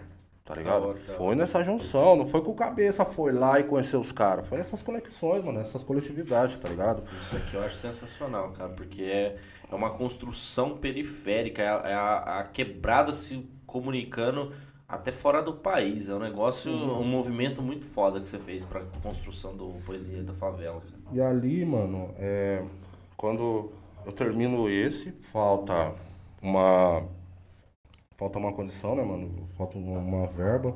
tá 0.46 0.54
ligado? 0.54 0.96
Foi 1.18 1.34
nessa 1.34 1.64
junção, 1.64 2.16
não 2.16 2.28
foi 2.28 2.42
com 2.42 2.52
o 2.52 2.56
cabeça, 2.56 3.04
foi 3.04 3.32
lá 3.32 3.60
e 3.60 3.64
conheceu 3.64 4.00
os 4.00 4.12
caras. 4.12 4.48
Foi 4.48 4.60
nessas 4.60 4.84
conexões, 4.84 5.44
mano, 5.44 5.58
nessas 5.58 5.84
coletividades, 5.84 6.56
tá 6.60 6.70
ligado? 6.70 7.04
Isso 7.20 7.36
aqui 7.36 7.56
eu 7.56 7.64
acho 7.64 7.76
sensacional, 7.76 8.52
cara, 8.52 8.70
porque 8.76 9.04
é, 9.04 9.38
é 9.72 9.74
uma 9.76 9.90
construção 9.90 10.78
periférica, 10.78 11.64
é, 11.64 11.68
a, 11.68 11.82
é 11.86 11.94
a- 11.96 12.40
a 12.40 12.44
quebrada 12.44 13.12
se 13.12 13.50
comunicando 13.66 14.54
até 14.88 15.12
fora 15.12 15.42
do 15.42 15.54
país. 15.54 16.08
É 16.10 16.16
um 16.16 16.20
negócio, 16.20 16.72
um 16.72 17.04
movimento 17.08 17.62
muito 17.62 17.86
foda 17.86 18.22
que 18.22 18.30
você 18.30 18.40
fez 18.40 18.64
pra 18.64 18.82
construção 19.04 19.56
do 19.56 19.74
Poesia 19.86 20.24
da 20.24 20.34
Favela. 20.34 20.82
cara. 20.82 21.16
E 21.16 21.22
ali, 21.22 21.66
mano, 21.66 22.14
é, 22.18 22.64
quando 23.18 23.72
eu 24.06 24.12
termino 24.14 24.70
esse, 24.70 25.12
falta 25.12 25.94
uma. 26.42 27.04
Falta 28.16 28.40
uma 28.40 28.52
condição, 28.52 28.96
né, 28.96 29.04
mano? 29.04 29.48
Falta 29.56 29.78
uma, 29.78 30.26
verba 30.28 30.76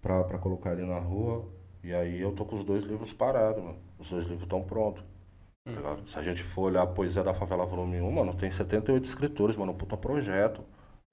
pra, 0.00 0.24
pra 0.24 0.38
colocar 0.38 0.72
ele 0.72 0.86
na 0.86 0.98
rua. 0.98 1.44
E 1.82 1.92
aí 1.92 2.20
eu 2.20 2.32
tô 2.32 2.44
com 2.44 2.56
os 2.56 2.64
dois 2.64 2.84
livros 2.84 3.12
parados, 3.12 3.62
mano. 3.62 3.76
Os 3.98 4.08
dois 4.08 4.24
livros 4.24 4.44
estão 4.44 4.62
prontos. 4.62 5.02
ligado? 5.66 6.08
Se 6.08 6.18
a 6.18 6.22
gente 6.22 6.42
for 6.42 6.62
olhar 6.62 6.82
a 6.82 6.86
Poesia 6.86 7.22
da 7.22 7.34
Favela 7.34 7.66
Volume 7.66 8.00
1, 8.00 8.10
mano, 8.10 8.34
tem 8.34 8.50
78 8.50 9.04
escritores, 9.04 9.56
mano. 9.56 9.72
Um 9.72 9.74
puta 9.74 9.96
projeto. 9.96 10.64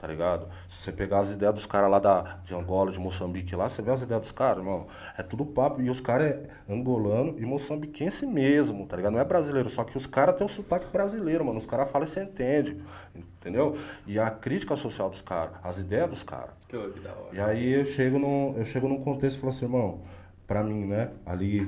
Tá 0.07 0.13
ligado? 0.13 0.47
Se 0.69 0.81
você 0.81 0.91
pegar 0.93 1.19
as 1.19 1.31
ideias 1.31 1.53
dos 1.53 1.65
caras 1.65 1.91
lá 1.91 1.99
da, 1.99 2.39
de 2.45 2.55
Angola, 2.55 2.93
de 2.93 2.97
Moçambique 2.97 3.53
lá, 3.57 3.69
você 3.69 3.81
vê 3.81 3.91
as 3.91 4.01
ideias 4.01 4.21
dos 4.21 4.31
caras, 4.31 4.59
irmão. 4.59 4.87
É 5.17 5.21
tudo 5.21 5.45
papo. 5.45 5.81
E 5.81 5.89
os 5.89 5.99
caras 5.99 6.31
é 6.31 6.49
angolano 6.69 7.35
e 7.37 7.45
moçambiquense 7.45 8.25
mesmo, 8.25 8.87
tá 8.87 8.95
ligado? 8.95 9.11
Não 9.11 9.19
é 9.19 9.25
brasileiro, 9.25 9.69
só 9.69 9.83
que 9.83 9.97
os 9.97 10.07
caras 10.07 10.37
têm 10.37 10.45
um 10.45 10.49
sotaque 10.49 10.87
brasileiro, 10.93 11.43
mano. 11.43 11.59
Os 11.59 11.65
caras 11.65 11.91
falam 11.91 12.07
e 12.07 12.09
você 12.09 12.23
entende. 12.23 12.81
Entendeu? 13.13 13.77
E 14.05 14.17
a 14.17 14.29
crítica 14.29 14.77
social 14.77 15.09
dos 15.09 15.21
caras, 15.21 15.55
as 15.61 15.77
ideias 15.77 16.09
dos 16.09 16.23
caras. 16.23 16.51
Que, 16.69 16.77
da 16.77 17.11
hora. 17.11 17.29
E 17.33 17.41
aí 17.41 17.73
eu 17.73 17.85
chego 17.85 18.17
num, 18.17 18.55
eu 18.57 18.63
chego 18.63 18.87
num 18.87 19.03
contexto 19.03 19.35
e 19.35 19.39
falo 19.41 19.51
assim, 19.51 19.65
irmão, 19.65 19.99
pra 20.47 20.63
mim, 20.63 20.85
né, 20.85 21.11
ali 21.25 21.65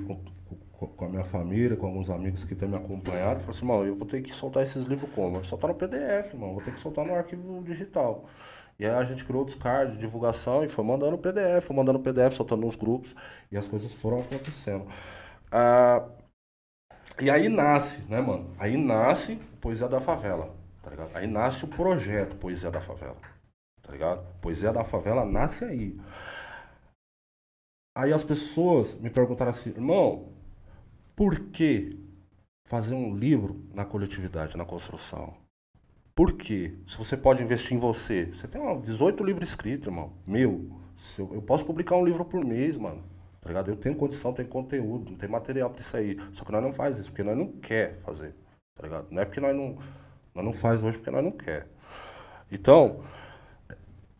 com, 0.87 1.05
a 1.05 1.09
minha 1.09 1.23
família, 1.23 1.75
com 1.77 1.87
alguns 1.87 2.09
amigos 2.09 2.43
que 2.43 2.55
têm 2.55 2.67
me 2.69 2.75
acompanhado, 2.75 3.39
falo 3.39 3.51
assim, 3.51 3.61
irmão, 3.61 3.85
eu 3.85 3.95
vou 3.95 4.07
ter 4.07 4.21
que 4.21 4.33
soltar 4.33 4.63
esses 4.63 4.85
livros 4.85 5.09
como? 5.13 5.33
Vou 5.35 5.43
soltar 5.43 5.69
no 5.69 5.75
PDF, 5.75 6.33
irmão, 6.33 6.53
vou 6.53 6.61
ter 6.61 6.73
que 6.73 6.79
soltar 6.79 7.05
no 7.05 7.13
arquivo 7.13 7.63
digital. 7.63 8.25
E 8.79 8.85
aí 8.85 8.91
a 8.91 9.03
gente 9.03 9.25
criou 9.25 9.39
outros 9.39 9.57
cards 9.57 9.95
de 9.95 9.99
divulgação 9.99 10.63
e 10.63 10.69
foi 10.69 10.83
mandando 10.85 11.17
PDF, 11.17 11.65
foi 11.65 11.75
mandando 11.75 11.99
PDF, 11.99 12.35
soltando 12.35 12.61
nos 12.65 12.75
grupos, 12.75 13.15
e 13.51 13.57
as 13.57 13.67
coisas 13.67 13.93
foram 13.93 14.19
acontecendo. 14.19 14.85
Ah, 15.51 16.05
e 17.19 17.29
aí 17.29 17.49
nasce, 17.49 18.01
né, 18.09 18.21
mano? 18.21 18.53
Aí 18.57 18.77
nasce 18.77 19.35
Poesia 19.59 19.87
da 19.87 19.99
Favela, 19.99 20.55
tá 20.81 20.89
ligado? 20.89 21.11
Aí 21.13 21.27
nasce 21.27 21.65
o 21.65 21.67
projeto 21.67 22.37
Poesia 22.37 22.71
da 22.71 22.79
Favela 22.79 23.17
tá 23.89 23.93
ligado? 23.93 24.23
Poesia 24.39 24.71
da 24.71 24.83
favela 24.83 25.25
nasce 25.25 25.65
aí. 25.65 25.99
Aí 27.97 28.13
as 28.13 28.23
pessoas 28.23 28.93
me 28.93 29.09
perguntaram 29.09 29.49
assim, 29.49 29.71
irmão, 29.71 30.31
por 31.19 31.37
que 31.37 31.99
fazer 32.63 32.95
um 32.95 33.13
livro 33.13 33.61
na 33.73 33.83
coletividade, 33.83 34.55
na 34.55 34.63
construção? 34.63 35.33
Por 36.15 36.31
quê? 36.31 36.75
Se 36.87 36.97
você 36.97 37.17
pode 37.17 37.43
investir 37.43 37.75
em 37.75 37.77
você. 37.77 38.27
Você 38.27 38.47
tem 38.47 38.61
ó, 38.61 38.79
18 38.79 39.21
livros 39.25 39.49
escritos, 39.49 39.87
irmão. 39.87 40.13
Meu. 40.25 40.71
Eu, 41.17 41.41
posso 41.41 41.65
publicar 41.65 41.97
um 41.97 42.05
livro 42.05 42.23
por 42.23 42.45
mês, 42.45 42.77
mano. 42.77 43.03
Tá 43.41 43.49
ligado? 43.49 43.69
Eu 43.69 43.75
tenho 43.75 43.95
condição, 43.95 44.31
tenho 44.31 44.47
conteúdo, 44.47 45.17
tem 45.17 45.27
material 45.27 45.69
pra 45.69 45.81
isso 45.81 45.97
aí. 45.97 46.17
Só 46.31 46.45
que 46.45 46.53
nós 46.53 46.63
não 46.63 46.71
faz 46.71 46.97
isso, 46.97 47.09
porque 47.09 47.23
nós 47.23 47.37
não 47.37 47.47
quer 47.47 47.99
fazer. 47.99 48.33
Tá 48.73 48.83
ligado? 48.83 49.07
Não 49.11 49.21
é 49.21 49.25
porque 49.25 49.41
nós 49.41 49.53
não, 49.53 49.77
nós 50.33 50.45
não 50.45 50.53
faz 50.53 50.81
hoje 50.81 50.97
porque 50.99 51.11
nós 51.11 51.23
não 51.23 51.31
quer. 51.31 51.67
Então, 52.49 53.03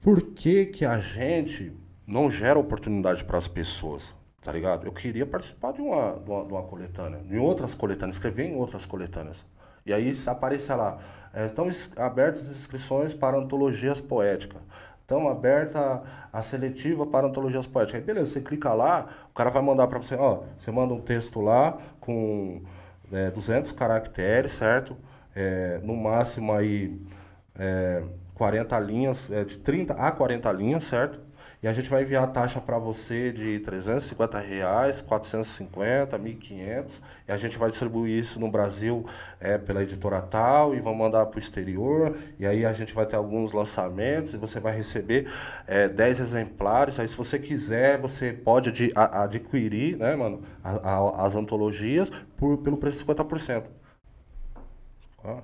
por 0.01 0.33
que, 0.33 0.65
que 0.65 0.83
a 0.83 0.99
gente 0.99 1.71
não 2.05 2.29
gera 2.29 2.59
oportunidade 2.59 3.23
para 3.23 3.37
as 3.37 3.47
pessoas? 3.47 4.18
Tá 4.41 4.51
ligado? 4.51 4.85
Eu 4.85 4.91
queria 4.91 5.25
participar 5.25 5.73
de 5.73 5.81
uma, 5.81 6.13
de 6.13 6.29
uma, 6.29 6.45
de 6.45 6.53
uma 6.53 6.63
coletânea, 6.63 7.21
em 7.29 7.37
outras 7.37 7.75
coletâneas, 7.75 8.15
escrever 8.15 8.45
em 8.45 8.55
outras 8.55 8.85
coletâneas. 8.85 9.45
E 9.85 9.93
aí 9.93 10.13
se 10.13 10.29
aparecer 10.29 10.75
lá, 10.75 10.97
é, 11.33 11.45
estão 11.45 11.67
abertas 11.97 12.49
as 12.49 12.57
inscrições 12.57 13.13
para 13.13 13.37
antologias 13.37 13.99
poéticas. 13.99 14.61
Estão 15.01 15.27
aberta 15.27 16.03
a 16.31 16.41
seletiva 16.41 17.05
para 17.05 17.27
antologias 17.27 17.67
poéticas. 17.67 17.99
Aí 17.99 18.05
beleza, 18.05 18.31
você 18.31 18.41
clica 18.41 18.71
lá, 18.73 19.07
o 19.29 19.33
cara 19.33 19.49
vai 19.49 19.61
mandar 19.61 19.87
para 19.87 19.97
você, 19.97 20.15
ó, 20.15 20.43
você 20.57 20.71
manda 20.71 20.93
um 20.93 21.01
texto 21.01 21.41
lá 21.41 21.77
com 21.99 22.61
é, 23.11 23.31
200 23.31 23.71
caracteres, 23.71 24.53
certo? 24.53 24.95
É, 25.35 25.79
no 25.83 25.95
máximo 25.95 26.53
aí 26.53 27.01
é, 27.55 28.03
40 28.35 28.79
linhas, 28.79 29.29
é, 29.31 29.43
de 29.43 29.59
30 29.59 29.93
a 29.95 30.11
40 30.11 30.51
linhas, 30.51 30.83
certo? 30.85 31.19
E 31.61 31.67
a 31.67 31.73
gente 31.73 31.89
vai 31.89 32.03
enviar 32.03 32.23
a 32.23 32.27
taxa 32.27 32.61
para 32.61 32.77
você 32.79 33.33
de 33.33 33.59
350 33.59 34.39
reais, 34.39 35.01
450, 35.01 36.17
1.500. 36.17 37.01
E 37.27 37.31
a 37.33 37.37
gente 37.37 37.57
vai 37.57 37.69
distribuir 37.69 38.17
isso 38.17 38.39
no 38.39 38.49
Brasil 38.49 39.05
é, 39.41 39.57
pela 39.57 39.83
editora 39.83 40.21
tal 40.21 40.73
e 40.73 40.79
vamos 40.79 40.99
mandar 40.99 41.25
para 41.25 41.35
o 41.35 41.39
exterior. 41.39 42.17
E 42.39 42.47
aí 42.47 42.65
a 42.65 42.71
gente 42.71 42.93
vai 42.93 43.05
ter 43.05 43.17
alguns 43.17 43.51
lançamentos 43.51 44.33
e 44.33 44.37
você 44.37 44.57
vai 44.57 44.73
receber 44.73 45.29
é, 45.67 45.89
10 45.89 46.21
exemplares. 46.21 46.97
Aí 46.97 47.07
se 47.09 47.17
você 47.17 47.37
quiser, 47.37 47.99
você 47.99 48.31
pode 48.31 48.69
adi- 48.69 48.93
a- 48.95 49.23
adquirir, 49.23 49.97
né, 49.97 50.15
mano, 50.15 50.41
a- 50.63 50.77
a- 50.95 51.25
as 51.25 51.35
antologias 51.35 52.09
por, 52.37 52.59
pelo 52.59 52.77
preço 52.77 52.99
de 52.99 53.03
50%. 53.03 53.65
Ah. 55.23 55.43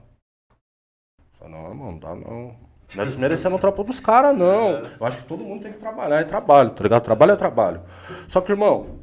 Não 1.48 1.98
dá 2.00 2.16
não. 2.16 2.56
Não 2.94 3.04
é 3.04 3.06
desmerecendo 3.06 3.56
o 3.56 3.60
trampo 3.60 3.84
dos 3.84 4.00
caras, 4.00 4.38
não. 4.38 4.84
Eu 5.00 5.06
acho 5.06 5.18
que 5.18 5.24
todo 5.24 5.44
mundo 5.44 5.64
tem 5.64 5.72
que 5.72 5.80
trabalhar, 5.80 6.20
é 6.20 6.24
trabalho, 6.24 6.70
tá 6.70 6.84
ligado? 6.84 7.04
Trabalho 7.04 7.32
é 7.32 7.36
trabalho. 7.36 7.82
Só 8.28 8.42
que, 8.42 8.52
irmão, 8.52 9.00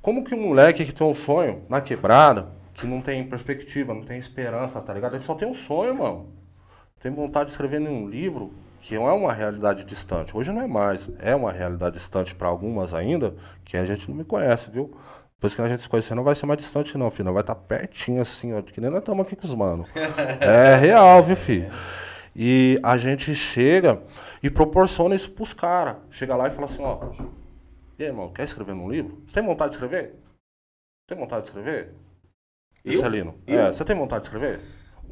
como 0.00 0.24
que 0.24 0.34
um 0.34 0.48
moleque 0.48 0.84
que 0.84 0.92
tem 0.92 1.06
um 1.06 1.14
sonho 1.14 1.62
na 1.68 1.80
quebrada, 1.80 2.48
que 2.74 2.86
não 2.86 3.00
tem 3.00 3.22
perspectiva, 3.24 3.92
não 3.92 4.02
tem 4.02 4.18
esperança, 4.18 4.80
tá 4.80 4.94
ligado? 4.94 5.14
Ele 5.14 5.22
só 5.24 5.34
tem 5.34 5.46
um 5.46 5.54
sonho, 5.54 5.94
mano. 5.94 6.28
Tem 6.98 7.12
vontade 7.12 7.46
de 7.46 7.50
escrever 7.52 7.80
em 7.80 7.88
um 7.88 8.08
livro, 8.08 8.52
que 8.80 8.94
não 8.94 9.08
é 9.08 9.12
uma 9.12 9.32
realidade 9.32 9.84
distante. 9.84 10.36
Hoje 10.36 10.50
não 10.52 10.62
é 10.62 10.66
mais, 10.66 11.08
é 11.18 11.34
uma 11.34 11.52
realidade 11.52 11.96
distante 11.96 12.34
para 12.34 12.48
algumas 12.48 12.94
ainda, 12.94 13.34
que 13.64 13.76
a 13.76 13.84
gente 13.84 14.08
não 14.08 14.16
me 14.16 14.24
conhece, 14.24 14.70
viu? 14.70 14.96
Depois 15.36 15.54
que 15.54 15.62
a 15.62 15.68
gente 15.68 15.80
se 15.80 15.88
conhecer, 15.88 16.14
não 16.14 16.22
vai 16.22 16.34
ser 16.34 16.44
mais 16.44 16.58
distante, 16.58 16.98
não, 16.98 17.10
filho. 17.10 17.24
Não 17.24 17.32
vai 17.32 17.42
estar 17.42 17.54
tá 17.54 17.60
pertinho 17.60 18.20
assim, 18.20 18.52
ó. 18.52 18.60
Que 18.60 18.78
nem 18.78 18.90
nós 18.90 19.00
estamos 19.00 19.24
aqui 19.24 19.34
com 19.34 19.46
os 19.46 19.54
manos. 19.54 19.88
é 20.38 20.76
real, 20.76 21.22
viu, 21.22 21.36
filho? 21.36 21.70
E 22.34 22.78
a 22.82 22.96
gente 22.96 23.34
chega 23.34 24.02
e 24.42 24.50
proporciona 24.50 25.14
isso 25.14 25.30
pros 25.30 25.52
caras. 25.52 25.96
Chega 26.10 26.36
lá 26.36 26.48
e 26.48 26.50
fala 26.50 26.66
assim, 26.66 26.82
ó. 26.82 27.12
E 27.98 28.04
aí, 28.04 28.08
irmão, 28.08 28.32
quer 28.32 28.44
escrever 28.44 28.74
num 28.74 28.90
livro? 28.90 29.22
Você 29.26 29.34
tem 29.34 29.44
vontade 29.44 29.70
de 29.70 29.76
escrever? 29.76 30.14
Tem 31.06 31.18
vontade 31.18 31.42
de 31.42 31.48
escrever? 31.48 31.92
Eu? 32.84 33.00
Celino? 33.00 33.34
É, 33.46 33.68
você 33.68 33.84
tem 33.84 33.96
vontade 33.96 34.22
de 34.22 34.28
escrever? 34.28 34.60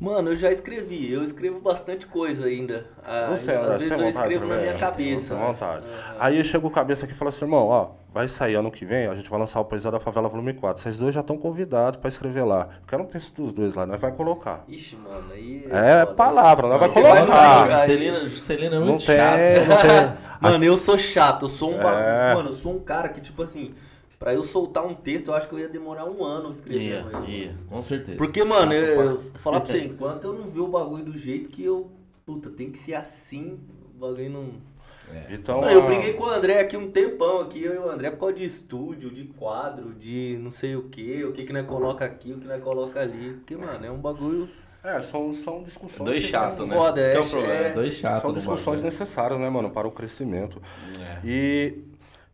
Mano, 0.01 0.31
eu 0.31 0.37
já 0.37 0.51
escrevi. 0.51 1.13
Eu 1.13 1.25
escrevo 1.25 1.61
bastante 1.61 2.07
coisa 2.07 2.47
ainda. 2.47 2.87
Ah, 3.05 3.29
Você, 3.33 3.51
às 3.51 3.65
André, 3.65 3.79
vezes 3.79 3.99
eu 3.99 4.09
escrevo 4.09 4.47
na 4.47 4.57
minha 4.57 4.75
cabeça. 4.79 5.35
Tem 5.35 5.45
vontade. 5.45 5.85
Aham. 5.87 6.17
Aí 6.21 6.45
chega 6.45 6.67
o 6.67 6.71
cabeça 6.71 7.05
aqui 7.05 7.15
e 7.15 7.17
fala 7.17 7.31
assim, 7.31 7.45
irmão, 7.45 7.67
ó, 7.67 7.89
vai 8.15 8.29
sair 8.29 8.55
ano 8.55 8.71
que 8.71 8.85
vem, 8.85 9.07
a 9.09 9.15
gente 9.17 9.29
vai 9.29 9.39
lançar 9.41 9.59
o 9.61 9.65
Poesia 9.65 9.91
da 9.91 9.99
Favela 9.99 10.29
Volume 10.29 10.55
4. 10.55 10.81
Vocês 10.83 10.97
dois 10.97 11.13
já 11.15 11.21
estão 11.21 11.37
convidados 11.37 11.99
pra 11.99 12.09
escrever 12.09 12.45
lá. 12.45 12.69
Eu 12.81 12.87
quero 12.87 13.03
um 13.03 13.07
texto 13.07 13.43
dos 13.43 13.53
dois 13.53 13.75
lá, 13.75 13.87
nós 13.87 14.01
vai 14.01 14.13
colocar. 14.13 14.63
Ixi, 14.69 14.97
mano, 14.97 15.33
aí. 15.33 15.65
É 15.69 16.01
foda. 16.05 16.15
palavra, 16.15 16.69
nós 16.69 16.79
vai 16.81 16.89
vai 16.91 17.03
colocar. 17.27 17.65
no- 17.67 17.71
Juscelino, 17.73 18.29
Juscelino 18.29 18.75
é 18.77 18.79
Não 18.79 18.87
muito 18.87 19.05
tem, 19.07 19.17
chato. 19.17 19.39
não 19.69 19.77
tem. 19.77 20.29
Mano, 20.41 20.65
eu 20.65 20.77
sou 20.77 20.97
chato, 20.97 21.47
eu 21.47 21.49
sou 21.49 21.73
um 21.73 21.79
bagulho. 21.79 22.05
É. 22.05 22.35
Mano, 22.35 22.51
eu 22.51 22.55
sou 22.55 22.73
um 22.73 22.79
cara 22.79 23.09
que, 23.09 23.21
tipo 23.21 23.43
assim, 23.43 23.75
pra 24.19 24.35
eu 24.35 24.43
soltar 24.43 24.85
um 24.87 24.95
texto, 24.95 25.29
eu 25.29 25.35
acho 25.35 25.49
que 25.49 25.55
eu 25.55 25.59
ia 25.61 25.69
demorar 25.69 26.05
um 26.07 26.25
ano 26.25 26.47
Ia, 26.49 26.53
escrevendo. 26.53 27.25
ele. 27.25 27.45
ia, 27.45 27.55
com 27.69 27.81
certeza. 27.83 28.19
Porque, 28.19 28.45
mano, 28.45 28.73
eu, 28.73 28.85
eu 29.03 29.21
vou 29.21 29.33
falar 29.35 29.61
pra 29.61 29.71
você, 29.71 29.83
enquanto 29.85 30.25
eu 30.25 30.33
não 30.33 30.49
ver 30.49 30.61
o 30.61 30.69
bagulho 30.69 31.05
do 31.05 31.17
jeito 31.19 31.49
que 31.49 31.65
eu. 31.65 31.91
Puta, 32.27 32.51
tem 32.51 32.71
que 32.71 32.79
ser 32.79 32.95
assim, 32.95 33.59
o 33.95 33.99
bagulho 33.99 34.31
não. 34.31 34.51
Então, 35.31 35.63
Mano, 35.63 35.73
eu 35.73 35.87
briguei 35.87 36.13
com 36.13 36.25
o 36.25 36.29
André 36.29 36.61
aqui 36.61 36.77
um 36.77 36.91
tempão 36.91 37.41
aqui, 37.41 37.63
eu 37.65 37.75
e 37.75 37.79
o 37.79 37.91
André, 37.91 38.11
por 38.11 38.19
causa 38.19 38.35
de 38.35 38.45
estúdio, 38.45 39.11
de 39.11 39.25
quadro, 39.25 39.95
de 39.95 40.39
não 40.43 40.51
sei 40.51 40.77
o 40.77 40.83
que, 40.83 41.25
o 41.25 41.33
que 41.33 41.45
que 41.45 41.53
nós 41.53 41.67
coloca 41.67 42.05
aqui, 42.05 42.33
o 42.35 42.39
que 42.39 42.47
nós 42.47 42.63
coloca 42.63 43.01
ali. 43.01 43.33
Porque, 43.33 43.57
mano, 43.57 43.87
é 43.87 43.91
um 43.91 43.97
bagulho. 43.97 44.51
É, 44.85 45.01
são, 45.01 45.33
são 45.33 45.63
discussões. 45.63 46.05
Dois 46.05 46.25
chatos, 46.25 46.69
né? 46.69 46.77
Foda, 46.77 47.01
Esse 47.01 47.11
que 47.11 47.17
é 47.17 47.21
é, 47.21 47.23
o 47.23 47.27
problema. 47.29 47.55
é. 47.55 47.73
Dois 47.73 47.95
chatos 47.95 48.23
São 48.23 48.33
discussões 48.35 48.83
necessárias, 48.83 49.41
né, 49.41 49.49
mano, 49.49 49.71
para 49.71 49.89
o 49.89 49.91
crescimento. 49.91 50.61
É. 51.01 51.19
E, 51.25 51.79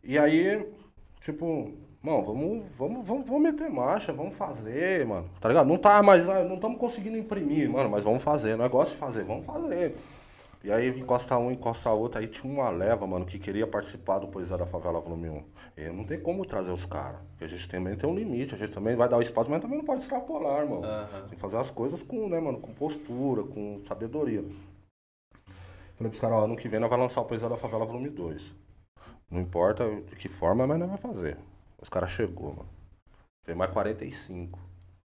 e 0.03 0.17
aí, 0.17 0.65
tipo, 1.25 1.73
mano, 2.01 2.23
vamos, 2.23 2.63
vamos, 2.77 3.05
vamos, 3.05 3.27
vamos 3.27 3.41
meter 3.41 3.69
marcha, 3.69 4.13
vamos 4.13 4.35
fazer, 4.35 5.05
mano. 5.05 5.27
Tá 5.41 5.49
ligado? 5.49 5.67
Não 5.67 5.77
tá 5.77 6.01
mais, 6.03 6.29
ah, 6.29 6.43
não 6.43 6.55
estamos 6.55 6.77
conseguindo 6.77 7.17
imprimir, 7.17 7.69
mano, 7.69 7.89
mas 7.89 8.03
vamos 8.03 8.21
fazer. 8.21 8.55
Negócio 8.55 8.93
de 8.93 8.99
fazer, 8.99 9.23
vamos 9.23 9.45
fazer. 9.45 9.95
E 10.63 10.71
aí 10.71 10.89
encosta 10.99 11.37
um, 11.37 11.51
encosta 11.51 11.91
outro, 11.91 12.19
aí 12.19 12.27
tinha 12.27 12.51
uma 12.51 12.69
leva, 12.69 13.05
mano, 13.05 13.25
que 13.25 13.37
queria 13.37 13.67
participar 13.67 14.19
do 14.19 14.27
Poesia 14.27 14.57
da 14.57 14.65
Favela 14.65 14.99
Volume 14.99 15.29
1. 15.29 15.43
E 15.77 15.89
não 15.89 16.03
tem 16.03 16.19
como 16.19 16.45
trazer 16.45 16.71
os 16.71 16.85
caras. 16.85 17.19
Porque 17.31 17.43
a 17.43 17.47
gente 17.47 17.67
também 17.67 17.95
tem 17.95 18.09
um 18.09 18.15
limite, 18.15 18.55
a 18.55 18.57
gente 18.57 18.73
também 18.73 18.95
vai 18.95 19.07
dar 19.09 19.17
o 19.17 19.21
espaço, 19.21 19.49
mas 19.49 19.61
também 19.61 19.77
não 19.77 19.85
pode 19.85 20.01
extrapolar, 20.01 20.61
irmão. 20.61 20.81
Tem 21.27 21.35
que 21.35 21.41
fazer 21.41 21.57
as 21.57 21.69
coisas 21.69 22.01
com, 22.01 22.29
né, 22.29 22.39
mano, 22.39 22.59
com 22.59 22.73
postura, 22.73 23.43
com 23.43 23.79
sabedoria. 23.83 24.43
Falei 25.97 26.09
pros 26.09 26.19
caras, 26.19 26.37
ó, 26.37 26.43
ano 26.45 26.55
que 26.55 26.67
vem 26.67 26.79
nós 26.79 26.89
vamos 26.89 27.05
lançar 27.05 27.21
o 27.21 27.25
Poesia 27.25 27.47
da 27.47 27.57
Favela 27.57 27.85
Volume 27.85 28.09
2. 28.09 28.64
Não 29.29 29.41
importa 29.41 29.83
de 30.09 30.15
que 30.15 30.29
forma, 30.29 30.65
mas 30.67 30.77
nós 30.79 30.87
vamos 30.87 31.01
fazer. 31.01 31.37
Os 31.81 31.89
caras 31.89 32.11
chegou, 32.11 32.49
mano. 32.53 32.69
Tem 33.45 33.55
mais 33.55 33.71
45. 33.71 34.59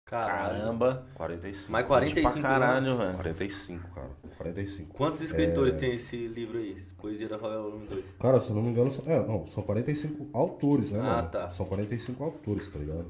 Caramba. 0.06 0.36
Caramba. 0.36 1.06
45. 1.16 1.72
Mais 1.72 1.86
45 1.88 2.32
Pra 2.34 2.42
caralho, 2.42 2.98
velho. 2.98 3.14
45, 3.16 3.88
cara. 3.96 4.10
45. 4.38 4.94
Quantos 4.94 5.22
escritores 5.22 5.76
tem 5.76 5.94
esse 5.94 6.28
livro 6.28 6.58
aí? 6.58 6.76
Poesia 6.98 7.30
da 7.30 7.40
Favela 7.40 7.64
Volume 7.64 7.88
2? 7.88 8.06
Cara, 8.20 8.40
se 8.40 8.50
eu 8.50 8.56
não 8.56 8.62
me 8.62 8.70
engano, 8.70 8.92
são, 8.92 9.04
é, 9.12 9.26
não, 9.26 9.48
são 9.48 9.64
45 9.64 10.28
autores, 10.34 10.92
né, 10.92 11.00
Ah, 11.00 11.04
mano? 11.04 11.30
tá. 11.30 11.52
São 11.52 11.66
45 11.66 12.24
autores, 12.24 12.68
tá 12.70 12.80
ligado? 12.80 13.06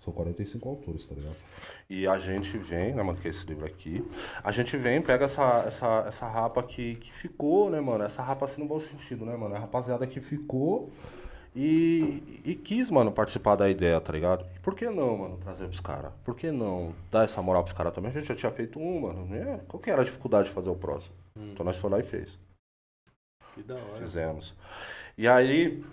São 0.00 0.12
45 0.12 0.68
autores, 0.68 1.04
tá 1.04 1.14
ligado? 1.14 1.36
E 1.88 2.06
a 2.06 2.18
gente 2.18 2.56
vem, 2.56 2.94
né, 2.94 3.02
mano, 3.02 3.18
que 3.18 3.28
é 3.28 3.30
esse 3.30 3.46
livro 3.46 3.66
aqui. 3.66 4.02
A 4.42 4.50
gente 4.50 4.76
vem, 4.76 5.02
pega 5.02 5.26
essa, 5.26 5.64
essa, 5.66 6.04
essa 6.08 6.26
rapa 6.26 6.62
que, 6.62 6.96
que 6.96 7.12
ficou, 7.12 7.68
né, 7.70 7.80
mano? 7.80 8.02
Essa 8.04 8.22
rapa 8.22 8.46
assim 8.46 8.62
no 8.62 8.66
bom 8.66 8.80
sentido, 8.80 9.26
né, 9.26 9.36
mano? 9.36 9.54
A 9.54 9.58
rapaziada 9.58 10.06
que 10.06 10.18
ficou 10.20 10.90
e, 11.54 12.40
e 12.44 12.54
quis, 12.54 12.90
mano, 12.90 13.12
participar 13.12 13.56
da 13.56 13.68
ideia, 13.68 14.00
tá 14.00 14.12
ligado? 14.12 14.46
E 14.56 14.60
por 14.60 14.74
que 14.74 14.88
não, 14.88 15.18
mano, 15.18 15.36
trazer 15.36 15.66
pros 15.66 15.80
caras? 15.80 16.12
Por 16.24 16.34
que 16.34 16.50
não 16.50 16.94
dar 17.10 17.24
essa 17.24 17.42
moral 17.42 17.62
pros 17.64 17.76
caras 17.76 17.92
também? 17.92 18.10
A 18.10 18.14
gente 18.14 18.28
já 18.28 18.34
tinha 18.34 18.52
feito 18.52 18.78
um, 18.78 19.00
mano. 19.00 19.26
né? 19.26 19.60
Qual 19.68 19.82
que 19.82 19.90
era 19.90 20.00
a 20.02 20.04
dificuldade 20.04 20.48
de 20.48 20.54
fazer 20.54 20.70
o 20.70 20.76
próximo? 20.76 21.14
Então 21.36 21.64
nós 21.64 21.76
foi 21.76 21.90
lá 21.90 21.98
e 21.98 22.04
fez. 22.04 22.38
Que 23.54 23.62
da 23.62 23.74
hora. 23.74 23.98
Fizemos. 23.98 24.54
E 25.18 25.26
aí, 25.26 25.84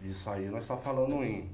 isso 0.00 0.30
aí 0.30 0.48
nós 0.48 0.66
tá 0.66 0.76
falando 0.76 1.22
em 1.24 1.50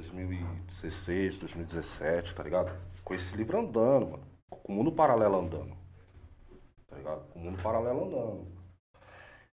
2016, 0.00 1.36
2017, 1.38 2.34
tá 2.34 2.42
ligado? 2.42 2.72
Com 3.04 3.14
esse 3.14 3.36
livro 3.36 3.58
andando, 3.58 4.12
mano. 4.12 4.22
Com 4.48 4.72
o 4.72 4.76
mundo 4.76 4.92
paralelo 4.92 5.38
andando. 5.38 5.76
Tá 6.88 6.96
ligado? 6.96 7.28
Com 7.28 7.38
o 7.38 7.42
mundo 7.42 7.62
paralelo 7.62 8.04
andando. 8.04 8.59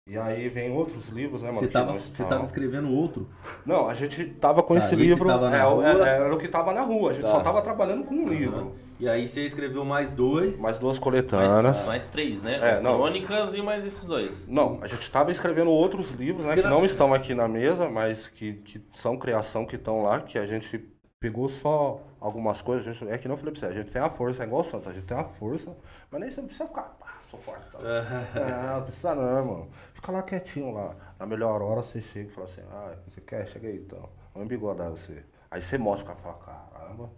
E 0.07 0.15
aí 0.19 0.47
vem 0.49 0.71
outros 0.71 1.09
livros, 1.09 1.41
né, 1.41 1.47
mano? 1.47 1.61
Você 1.61 1.65
que 1.65 1.73
tava, 1.73 1.93
você 1.93 2.23
tava 2.25 2.43
escrevendo 2.43 2.91
outro? 2.91 3.27
Não, 3.65 3.89
a 3.89 3.95
gente 3.95 4.23
tava 4.23 4.61
com 4.61 4.75
Tá, 4.75 4.77
esse 4.77 4.93
esse 4.93 4.95
livro. 4.95 5.25
tava 5.27 5.49
na 5.49 5.57
é, 5.57 5.63
rua? 5.63 5.83
é, 5.83 6.09
era 6.17 6.35
o 6.35 6.37
que 6.37 6.47
tava 6.47 6.71
na 6.73 6.81
rua. 6.81 7.09
A 7.09 7.13
gente 7.15 7.23
Tá. 7.23 7.31
só 7.31 7.39
tava 7.39 7.59
trabalhando 7.63 8.03
com 8.03 8.13
um 8.13 8.27
livro. 8.27 8.75
E 8.99 9.09
aí 9.09 9.27
você 9.27 9.41
escreveu 9.47 9.83
mais 9.83 10.13
dois. 10.13 10.59
Mais 10.61 10.77
duas 10.77 10.97
Mais, 10.97 11.03
coletâneas. 11.03 11.85
mais 11.87 12.07
três, 12.07 12.43
né? 12.43 12.59
É, 12.77 12.81
não. 12.81 12.93
Crônicas 12.97 13.55
e 13.55 13.63
mais 13.63 13.83
esses 13.83 14.05
dois. 14.05 14.47
Não, 14.47 14.77
a 14.83 14.85
gente 14.87 15.01
estava 15.01 15.31
escrevendo 15.31 15.71
outros 15.71 16.11
livros, 16.11 16.45
né? 16.45 16.53
Que 16.53 16.61
não 16.61 16.85
estão 16.85 17.11
aqui 17.11 17.33
na 17.33 17.47
mesa, 17.47 17.89
mas 17.89 18.27
que, 18.27 18.53
que 18.53 18.79
são 18.91 19.17
criação 19.17 19.65
que 19.65 19.75
estão 19.75 20.03
lá, 20.03 20.19
que 20.19 20.37
a 20.37 20.45
gente 20.45 20.87
pegou 21.19 21.49
só 21.49 21.99
algumas 22.19 22.61
coisas. 22.61 22.87
A 22.87 22.91
gente, 22.91 23.11
é 23.11 23.17
que 23.17 23.27
não 23.27 23.35
falei 23.37 23.51
pra 23.53 23.59
você, 23.59 23.65
a 23.65 23.75
gente 23.75 23.89
tem 23.89 23.99
a 23.99 24.09
força, 24.11 24.43
é 24.43 24.45
igual 24.45 24.61
o 24.61 24.63
Santos, 24.63 24.87
a 24.87 24.93
gente 24.93 25.05
tem 25.07 25.17
a 25.17 25.23
força, 25.23 25.75
mas 26.11 26.21
nem 26.21 26.29
sempre 26.29 26.49
precisa 26.49 26.67
ficar, 26.67 26.95
sou 27.35 27.37
forte. 27.37 27.69
Tá? 27.71 27.79
não, 28.69 28.75
não 28.75 28.83
precisa 28.83 29.15
não, 29.15 29.37
irmão. 29.37 29.67
Fica 29.93 30.11
lá 30.11 30.23
quietinho 30.23 30.71
lá. 30.71 30.95
Na 31.19 31.25
melhor 31.25 31.61
hora 31.61 31.81
você 31.81 32.01
chega 32.01 32.29
e 32.29 32.33
fala 32.33 32.47
assim, 32.47 32.61
ah, 32.71 32.95
você 33.07 33.21
quer? 33.21 33.47
Chega 33.47 33.67
aí 33.67 33.77
então. 33.77 34.09
Vamos 34.33 34.45
embigodar 34.45 34.89
você. 34.89 35.23
Aí 35.49 35.61
você 35.61 35.77
mostra 35.77 36.05
o 36.05 36.15
cara 36.15 36.19
e 36.19 36.23
fala, 36.23 36.65
caramba, 36.73 37.11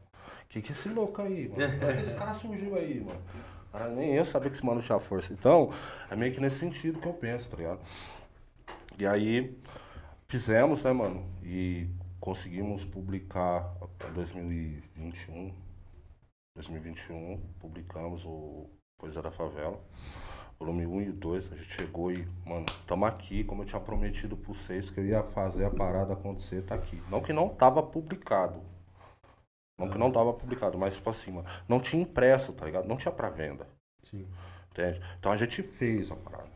que 0.49 0.61
que 0.61 0.71
é 0.71 0.75
esse 0.75 0.89
louco 0.89 1.21
aí, 1.21 1.49
mano? 1.49 1.63
É 1.63 1.93
que 1.93 2.01
esse 2.01 2.15
cara 2.15 2.33
surgiu 2.33 2.75
aí, 2.75 2.99
mano? 2.99 3.21
Cara, 3.71 3.89
nem 3.89 4.15
eu 4.15 4.25
sabia 4.25 4.49
que 4.49 4.55
esse 4.55 4.65
mano 4.65 4.81
tinha 4.81 4.99
força. 4.99 5.33
Então, 5.33 5.71
é 6.09 6.15
meio 6.15 6.33
que 6.33 6.39
nesse 6.39 6.57
sentido 6.57 6.99
que 6.99 7.07
eu 7.07 7.13
penso, 7.13 7.49
tá 7.49 7.57
ligado? 7.57 7.79
E 8.97 9.05
aí, 9.05 9.57
fizemos, 10.27 10.83
né, 10.83 10.91
mano? 10.91 11.25
E 11.43 11.87
conseguimos 12.19 12.85
publicar 12.85 13.73
em 14.09 14.13
2021. 14.13 15.53
2021, 16.55 17.39
publicamos 17.59 18.25
o 18.25 18.67
Poesia 18.97 19.21
da 19.21 19.29
Favela, 19.29 19.79
volume 20.59 20.87
1 20.87 21.01
e 21.01 21.11
2. 21.11 21.53
A 21.53 21.55
gente 21.55 21.71
chegou 21.71 22.11
e, 22.11 22.27
mano, 22.45 22.65
tamo 22.87 23.05
aqui, 23.05 23.43
como 23.43 23.61
eu 23.61 23.65
tinha 23.65 23.79
prometido 23.79 24.35
pra 24.35 24.53
vocês 24.53 24.89
que 24.89 24.99
eu 24.99 25.05
ia 25.05 25.23
fazer 25.23 25.65
a 25.65 25.69
parada 25.69 26.13
acontecer, 26.13 26.63
tá 26.63 26.75
aqui. 26.75 27.01
Não 27.09 27.21
que 27.21 27.31
não 27.31 27.47
tava 27.47 27.83
publicado. 27.83 28.59
Não 29.77 29.87
que 29.89 29.97
não 29.97 30.11
tava 30.11 30.33
publicado, 30.33 30.77
mas 30.77 30.95
tipo 30.95 31.09
assim, 31.09 31.31
mano, 31.31 31.47
não 31.67 31.79
tinha 31.79 32.01
impresso, 32.01 32.51
tá 32.53 32.65
ligado? 32.65 32.87
Não 32.87 32.97
tinha 32.97 33.11
pra 33.11 33.29
venda. 33.29 33.67
Sim. 34.01 34.27
Entende? 34.71 34.99
Então 35.19 35.31
a 35.31 35.37
gente 35.37 35.61
fez 35.61 36.11
a 36.11 36.15
parada. 36.15 36.49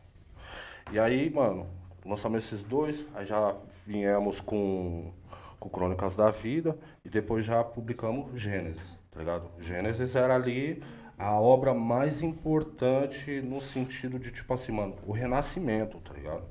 E 0.90 0.98
aí, 0.98 1.30
mano, 1.30 1.68
lançamos 2.04 2.44
esses 2.44 2.64
dois, 2.64 3.06
aí 3.14 3.24
já 3.24 3.54
viemos 3.86 4.40
com, 4.40 5.12
com 5.60 5.68
Crônicas 5.68 6.16
da 6.16 6.30
Vida 6.30 6.76
e 7.04 7.08
depois 7.08 7.44
já 7.44 7.62
publicamos 7.62 8.40
Gênesis, 8.40 8.98
tá 9.12 9.20
ligado? 9.20 9.48
Gênesis 9.60 10.16
era 10.16 10.34
ali 10.34 10.82
a 11.22 11.38
obra 11.38 11.72
mais 11.72 12.22
importante 12.22 13.40
no 13.40 13.60
sentido 13.60 14.18
de, 14.18 14.30
tipo 14.32 14.52
assim, 14.52 14.72
mano, 14.72 14.96
o 15.06 15.12
renascimento, 15.12 15.98
tá 15.98 16.12
ligado? 16.12 16.44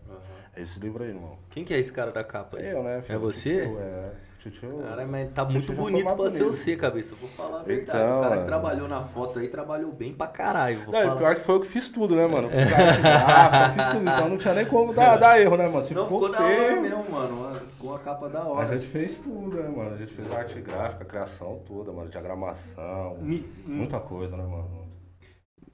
É 0.56 0.62
esse 0.62 0.80
livro 0.80 1.04
aí, 1.04 1.10
irmão. 1.10 1.38
Quem 1.50 1.64
que 1.64 1.74
é 1.74 1.80
esse 1.80 1.92
cara 1.92 2.12
da 2.12 2.24
capa 2.24 2.58
aí? 2.58 2.66
É 2.66 2.74
eu, 2.74 2.84
né? 2.84 3.00
É 3.00 3.02
filho? 3.02 3.20
você? 3.20 3.62
Titio, 3.62 3.80
é. 3.80 4.12
Titio. 4.42 4.80
Cara, 4.80 5.06
mas 5.06 5.32
tá 5.34 5.46
muito 5.46 5.72
bonito 5.74 6.16
pra 6.16 6.30
ser 6.32 6.44
você, 6.44 6.76
cabeça. 6.76 7.16
Vou 7.16 7.30
falar 7.30 7.60
a 7.60 7.64
verdade. 7.64 7.98
Então, 8.00 8.18
o 8.18 8.22
cara 8.22 8.30
que 8.30 8.36
mano. 8.38 8.46
trabalhou 8.48 8.88
na 8.88 9.04
foto 9.04 9.38
aí 9.38 9.48
trabalhou 9.48 9.92
bem 9.92 10.14
pra 10.16 10.26
caralho. 10.26 10.84
Vou 10.84 10.94
Não, 10.94 11.02
falar. 11.02 11.16
pior 11.16 11.36
que 11.36 11.42
foi 11.42 11.56
eu 11.56 11.60
que 11.62 11.68
fiz 11.68 11.88
tudo, 11.90 12.16
né, 12.16 12.26
mano? 12.26 12.50
Fiz 12.50 12.60
arte 12.74 13.02
gráfica, 13.02 13.70
fiz 13.74 13.86
tudo, 13.94 14.02
então 14.10 14.30
não 14.30 14.38
tinha 14.38 14.54
nem 14.56 14.66
como 14.66 14.94
dar, 14.94 15.18
dar 15.18 15.40
erro, 15.40 15.56
né, 15.58 15.68
mano? 15.68 15.84
Se 15.86 15.94
Não, 15.94 16.04
ficou 16.06 16.24
hora 16.24 16.38
feio, 16.38 16.82
mesmo, 16.82 17.12
mano. 17.12 17.56
Ficou 17.72 17.92
uma 17.92 18.00
capa 18.00 18.28
da 18.30 18.40
A 18.40 18.48
hora. 18.48 18.68
gente 18.68 18.88
fez 18.88 19.18
tudo, 19.20 19.58
né, 19.58 19.70
mano? 19.70 19.94
A 19.94 19.98
gente 19.98 20.14
fez 20.14 20.32
arte 20.32 20.60
gráfica, 20.60 21.06
criação 21.06 21.62
toda, 21.68 21.92
mano, 21.92 22.10
diagramação, 22.10 23.18
Me, 23.22 23.46
muita 23.66 24.00
coisa, 24.00 24.36
né, 24.36 24.44
mano? 24.44 24.90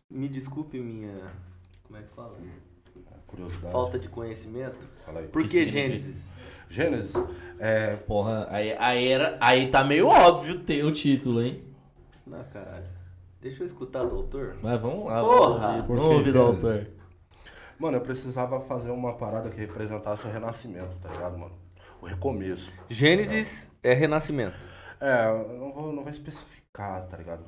me 0.09 0.28
desculpe 0.28 0.78
minha. 0.80 1.13
Como 1.84 1.97
é 1.97 2.01
que 2.01 2.09
fala? 2.13 2.36
Curiosidade. 3.28 3.72
Falta 3.72 3.99
de 3.99 4.07
conhecimento. 4.09 4.78
Fala 5.05 5.20
aí. 5.20 5.28
Por 5.28 5.41
que 5.43 5.49
significa? 5.49 5.80
Gênesis? 5.80 6.24
Gênesis, 6.70 7.13
é, 7.59 7.95
Porra, 7.95 8.47
aí, 8.49 8.76
aí, 8.78 9.07
era, 9.07 9.38
aí 9.39 9.70
tá 9.70 9.84
meio 9.84 10.07
óbvio 10.07 10.59
ter 10.59 10.84
o 10.84 10.91
título, 10.91 11.41
hein? 11.41 11.63
Não, 12.26 12.43
caralho. 12.45 12.86
Deixa 13.41 13.63
eu 13.63 13.68
escutar 13.68 14.03
do 14.03 14.15
autor. 14.15 14.57
Mas 14.61 14.82
vamos 14.82 15.05
lá. 15.05 15.22
Porra! 15.22 15.59
vamos 15.59 15.65
ouvir, 15.76 15.88
Por 15.88 15.95
vamos 15.95 16.09
que 16.09 16.15
ouvir 16.18 16.32
do 16.34 16.39
Gênesis? 16.39 16.63
autor. 16.65 16.88
Mano, 17.80 17.97
eu 17.97 18.01
precisava 18.01 18.59
fazer 18.59 18.89
uma 18.91 19.13
parada 19.13 19.49
que 19.49 19.57
representasse 19.57 20.26
o 20.26 20.30
renascimento, 20.32 20.95
tá 21.01 21.09
ligado, 21.09 21.38
mano? 21.38 21.55
O 22.01 22.05
recomeço. 22.05 22.72
Gênesis 22.89 23.72
é 23.84 23.93
renascimento. 23.93 24.57
É, 24.99 25.28
eu 25.30 25.57
não 25.59 25.72
vou, 25.72 25.93
não 25.93 26.01
vou 26.03 26.11
especificar, 26.11 27.07
tá 27.07 27.15
ligado? 27.18 27.43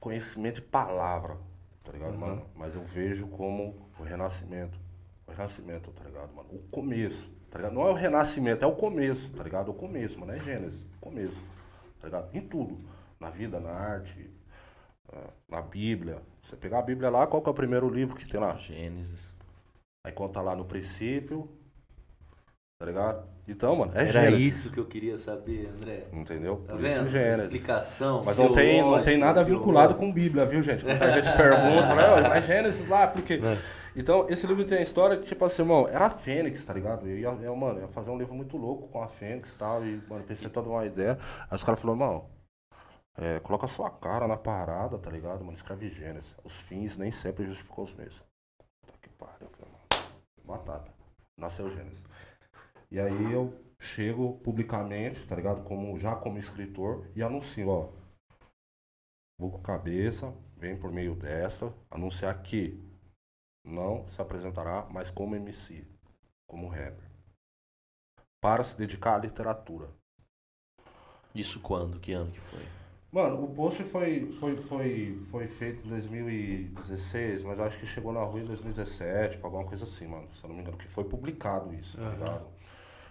Conhecimento 0.00 0.56
de 0.56 0.62
palavra, 0.62 1.36
tá 1.84 1.92
ligado, 1.92 2.12
Uhum. 2.14 2.18
mano? 2.20 2.42
Mas 2.54 2.74
eu 2.74 2.82
vejo 2.82 3.26
como 3.26 3.88
o 3.98 4.02
renascimento. 4.02 4.78
O 5.26 5.32
renascimento, 5.32 5.90
tá 5.90 6.04
ligado, 6.04 6.32
mano? 6.34 6.48
O 6.52 6.58
começo, 6.72 7.28
tá 7.52 7.58
ligado? 7.58 7.74
Não 7.74 7.86
é 7.86 7.90
o 7.90 7.94
renascimento, 7.94 8.64
é 8.64 8.66
o 8.66 8.72
começo, 8.74 9.30
tá 9.30 9.44
ligado? 9.44 9.70
O 9.70 9.74
começo, 9.74 10.18
mano. 10.18 10.32
É 10.32 10.40
Gênesis, 10.40 10.82
começo, 11.00 11.40
tá 12.00 12.06
ligado? 12.08 12.28
Em 12.34 12.40
tudo. 12.40 12.80
Na 13.20 13.30
vida, 13.30 13.60
na 13.60 13.70
arte, 13.70 14.28
eh, 15.12 15.16
na 15.48 15.62
Bíblia. 15.62 16.18
Você 16.42 16.56
pegar 16.56 16.80
a 16.80 16.82
Bíblia 16.82 17.08
lá, 17.10 17.26
qual 17.26 17.40
que 17.40 17.48
é 17.48 17.52
o 17.52 17.54
primeiro 17.54 17.88
livro 17.88 18.16
que 18.16 18.26
tem 18.28 18.40
lá? 18.40 18.56
Gênesis. 18.56 19.36
Aí 20.04 20.12
conta 20.12 20.40
lá 20.40 20.56
no 20.56 20.64
princípio, 20.64 21.48
tá 22.80 22.86
ligado? 22.86 23.24
Então, 23.46 23.76
mano, 23.76 23.92
é 23.94 24.08
Era 24.08 24.22
Gênesis. 24.24 24.40
isso 24.56 24.72
que 24.72 24.78
eu 24.80 24.84
queria 24.84 25.16
saber, 25.18 25.68
André. 25.78 26.06
Entendeu? 26.12 26.64
Tá 26.66 26.72
Por 26.72 26.82
vendo? 26.82 27.02
isso 27.04 27.12
Gênesis. 27.12 27.44
Explicação. 27.44 28.22
Mas 28.24 28.36
não 28.36 28.52
tem, 28.52 28.80
não 28.82 29.02
tem 29.02 29.16
nada 29.18 29.44
vinculado 29.44 29.94
com 29.94 30.12
Bíblia, 30.12 30.44
viu, 30.46 30.62
gente? 30.62 30.84
Muita 30.84 31.12
gente 31.12 31.36
pergunta, 31.36 31.88
"Ó, 32.24 32.28
mas 32.28 32.44
Gênesis 32.44 32.88
lá, 32.88 33.06
porque. 33.06 33.40
Então, 33.94 34.26
esse 34.30 34.46
livro 34.46 34.64
tem 34.64 34.78
a 34.78 34.82
história 34.82 35.18
que, 35.18 35.26
tipo 35.26 35.44
assim, 35.44 35.62
irmão, 35.62 35.86
era 35.86 36.06
a 36.06 36.10
Fênix, 36.10 36.64
tá 36.64 36.72
ligado? 36.72 37.06
Eu 37.06 37.18
ia, 37.18 37.28
eu, 37.28 37.54
mano, 37.54 37.80
ia 37.80 37.88
fazer 37.88 38.10
um 38.10 38.16
livro 38.16 38.34
muito 38.34 38.56
louco 38.56 38.88
com 38.88 39.02
a 39.02 39.08
Fênix 39.08 39.52
e 39.52 39.58
tal, 39.58 39.84
e, 39.84 40.02
mano, 40.08 40.24
pensei 40.24 40.48
toda 40.48 40.68
uma 40.68 40.86
ideia. 40.86 41.18
Aí 41.50 41.56
os 41.56 41.62
caras 41.62 41.80
falaram, 41.80 42.00
irmão, 42.00 42.30
é, 43.14 43.40
coloca 43.40 43.66
sua 43.66 43.90
cara 43.90 44.26
na 44.26 44.36
parada, 44.36 44.98
tá 44.98 45.10
ligado, 45.10 45.40
mano? 45.40 45.52
Escreve 45.52 45.90
Gênesis. 45.90 46.34
Os 46.42 46.58
fins 46.60 46.96
nem 46.96 47.10
sempre 47.10 47.44
justificam 47.44 47.84
os 47.84 47.94
meios. 47.94 48.22
Puta 48.80 48.98
que 49.00 49.08
pariu. 49.10 49.50
Batata. 50.42 50.90
Nasceu 51.36 51.68
Gênesis. 51.68 52.02
E 52.90 52.98
aí 52.98 53.32
eu 53.32 53.54
chego 53.78 54.38
publicamente, 54.38 55.26
tá 55.26 55.36
ligado? 55.36 55.62
Como, 55.64 55.98
já 55.98 56.14
como 56.16 56.38
escritor, 56.38 57.06
e 57.14 57.22
anuncio, 57.22 57.68
ó. 57.68 57.88
Buco 59.38 59.60
Cabeça, 59.60 60.32
vem 60.56 60.76
por 60.76 60.92
meio 60.92 61.14
dessa, 61.14 61.74
anunciar 61.90 62.42
que 62.42 62.80
não 63.64 64.08
se 64.08 64.20
apresentará 64.20 64.84
mais 64.86 65.10
como 65.10 65.36
MC, 65.36 65.84
como 66.46 66.68
rapper. 66.68 67.10
Para 68.40 68.64
se 68.64 68.76
dedicar 68.76 69.14
à 69.14 69.18
literatura. 69.18 69.88
Isso 71.34 71.60
quando? 71.60 72.00
Que 72.00 72.12
ano 72.12 72.30
que 72.30 72.40
foi? 72.40 72.60
Mano, 73.10 73.44
o 73.44 73.54
post 73.54 73.84
foi, 73.84 74.32
foi, 74.32 74.56
foi, 74.56 75.18
foi 75.30 75.46
feito 75.46 75.86
em 75.86 75.90
2016, 75.90 77.42
mas 77.42 77.60
acho 77.60 77.78
que 77.78 77.84
chegou 77.84 78.10
na 78.12 78.22
rua 78.22 78.40
em 78.40 78.46
2017, 78.46 79.38
alguma 79.42 79.64
coisa 79.64 79.84
assim, 79.84 80.06
mano. 80.06 80.28
Se 80.34 80.42
eu 80.42 80.48
não 80.48 80.56
me 80.56 80.62
engano, 80.62 80.78
que 80.78 80.88
foi 80.88 81.04
publicado 81.04 81.74
isso, 81.74 81.96
tá 81.98 82.08
ligado? 82.08 82.46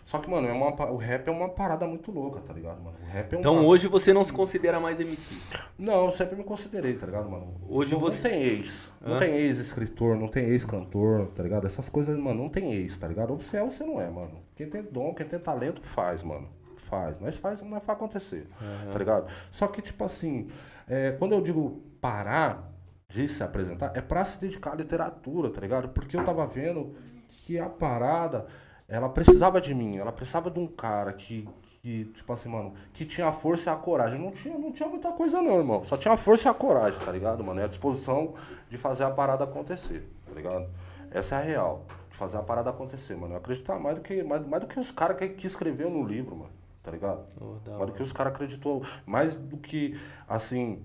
Só 0.03 0.17
que, 0.19 0.29
mano, 0.29 0.47
é 0.47 0.51
uma, 0.51 0.91
o 0.91 0.97
rap 0.97 1.27
é 1.27 1.31
uma 1.31 1.47
parada 1.49 1.85
muito 1.87 2.11
louca, 2.11 2.41
tá 2.41 2.51
ligado, 2.53 2.81
mano? 2.81 2.97
O 3.01 3.05
rap 3.11 3.31
é 3.33 3.35
uma... 3.35 3.39
Então 3.39 3.65
hoje 3.65 3.87
você 3.87 4.11
não 4.11 4.23
se 4.23 4.33
considera 4.33 4.79
mais 4.79 4.99
MC. 4.99 5.35
Não, 5.77 6.05
eu 6.05 6.11
sempre 6.11 6.35
me 6.35 6.43
considerei, 6.43 6.95
tá 6.95 7.05
ligado, 7.05 7.29
mano? 7.29 7.53
Hoje 7.69 7.93
não, 7.93 7.99
você- 7.99 8.27
Não 8.29 8.35
tem 8.35 8.43
ex. 8.43 8.91
Não 8.99 9.13
Hã? 9.15 9.19
tem 9.19 9.35
ex-escritor, 9.35 10.15
não 10.17 10.27
tem 10.27 10.45
ex-cantor, 10.45 11.27
tá 11.27 11.43
ligado? 11.43 11.65
Essas 11.65 11.87
coisas, 11.87 12.17
mano, 12.17 12.43
não 12.43 12.49
tem 12.49 12.73
ex, 12.73 12.97
tá 12.97 13.07
ligado? 13.07 13.31
Ou 13.31 13.39
você 13.39 13.57
é 13.57 13.63
ou 13.63 13.69
você 13.71 13.83
não 13.83 14.01
é, 14.01 14.09
mano. 14.09 14.41
Quem 14.55 14.67
tem 14.67 14.81
dom, 14.83 15.13
quem 15.13 15.25
tem 15.25 15.39
talento, 15.39 15.81
faz, 15.83 16.23
mano. 16.23 16.49
Faz. 16.77 17.19
Mas 17.19 17.37
faz, 17.37 17.61
não 17.61 17.79
faz 17.79 17.89
acontecer, 17.97 18.47
tá 18.91 18.97
ligado? 18.97 19.27
Só 19.51 19.67
que, 19.67 19.81
tipo 19.83 20.03
assim, 20.03 20.47
é, 20.89 21.11
quando 21.11 21.33
eu 21.33 21.41
digo 21.41 21.79
parar 22.01 22.69
de 23.07 23.27
se 23.27 23.43
apresentar, 23.43 23.91
é 23.95 24.01
pra 24.01 24.25
se 24.25 24.39
dedicar 24.41 24.71
à 24.71 24.75
literatura, 24.75 25.51
tá 25.51 25.61
ligado? 25.61 25.89
Porque 25.89 26.17
eu 26.17 26.25
tava 26.25 26.45
vendo 26.47 26.95
que 27.27 27.59
a 27.59 27.69
parada, 27.69 28.45
ela 28.91 29.07
precisava 29.07 29.61
de 29.61 29.73
mim, 29.73 29.97
ela 29.97 30.11
precisava 30.11 30.51
de 30.51 30.59
um 30.59 30.67
cara 30.67 31.13
que, 31.13 31.47
que 31.81 32.05
tipo 32.13 32.33
assim, 32.33 32.49
mano, 32.49 32.73
que 32.91 33.05
tinha 33.05 33.27
a 33.27 33.31
força 33.31 33.69
e 33.69 33.73
a 33.73 33.77
coragem. 33.77 34.19
Não 34.19 34.31
tinha, 34.31 34.57
não 34.57 34.69
tinha 34.69 34.89
muita 34.89 35.13
coisa 35.13 35.41
não, 35.41 35.59
irmão. 35.59 35.81
Só 35.85 35.95
tinha 35.95 36.13
a 36.13 36.17
força 36.17 36.49
e 36.49 36.51
a 36.51 36.53
coragem, 36.53 36.99
tá 36.99 37.09
ligado, 37.09 37.41
mano? 37.41 37.61
E 37.61 37.63
a 37.63 37.67
disposição 37.67 38.33
de 38.69 38.77
fazer 38.77 39.05
a 39.05 39.09
parada 39.09 39.45
acontecer, 39.45 40.11
tá 40.25 40.33
ligado? 40.33 40.69
Essa 41.09 41.35
é 41.35 41.37
a 41.37 41.41
real. 41.41 41.85
De 42.09 42.17
fazer 42.17 42.37
a 42.37 42.43
parada 42.43 42.69
acontecer, 42.69 43.15
mano. 43.15 43.33
Eu 43.33 43.37
acreditar 43.37 43.79
mais 43.79 43.95
do 43.95 44.01
que, 44.01 44.21
mais, 44.23 44.45
mais 44.45 44.61
do 44.61 44.67
que 44.67 44.77
os 44.77 44.91
caras 44.91 45.15
que, 45.15 45.29
que 45.29 45.47
escreveu 45.47 45.89
no 45.89 46.03
livro, 46.03 46.35
mano. 46.35 46.51
Tá 46.83 46.91
ligado? 46.91 47.25
Oh, 47.39 47.77
mais 47.77 47.91
do 47.91 47.93
que 47.93 48.03
os 48.03 48.11
caras 48.11 48.33
acreditou. 48.33 48.83
Mais 49.05 49.37
do 49.37 49.55
que, 49.55 49.97
assim, 50.27 50.83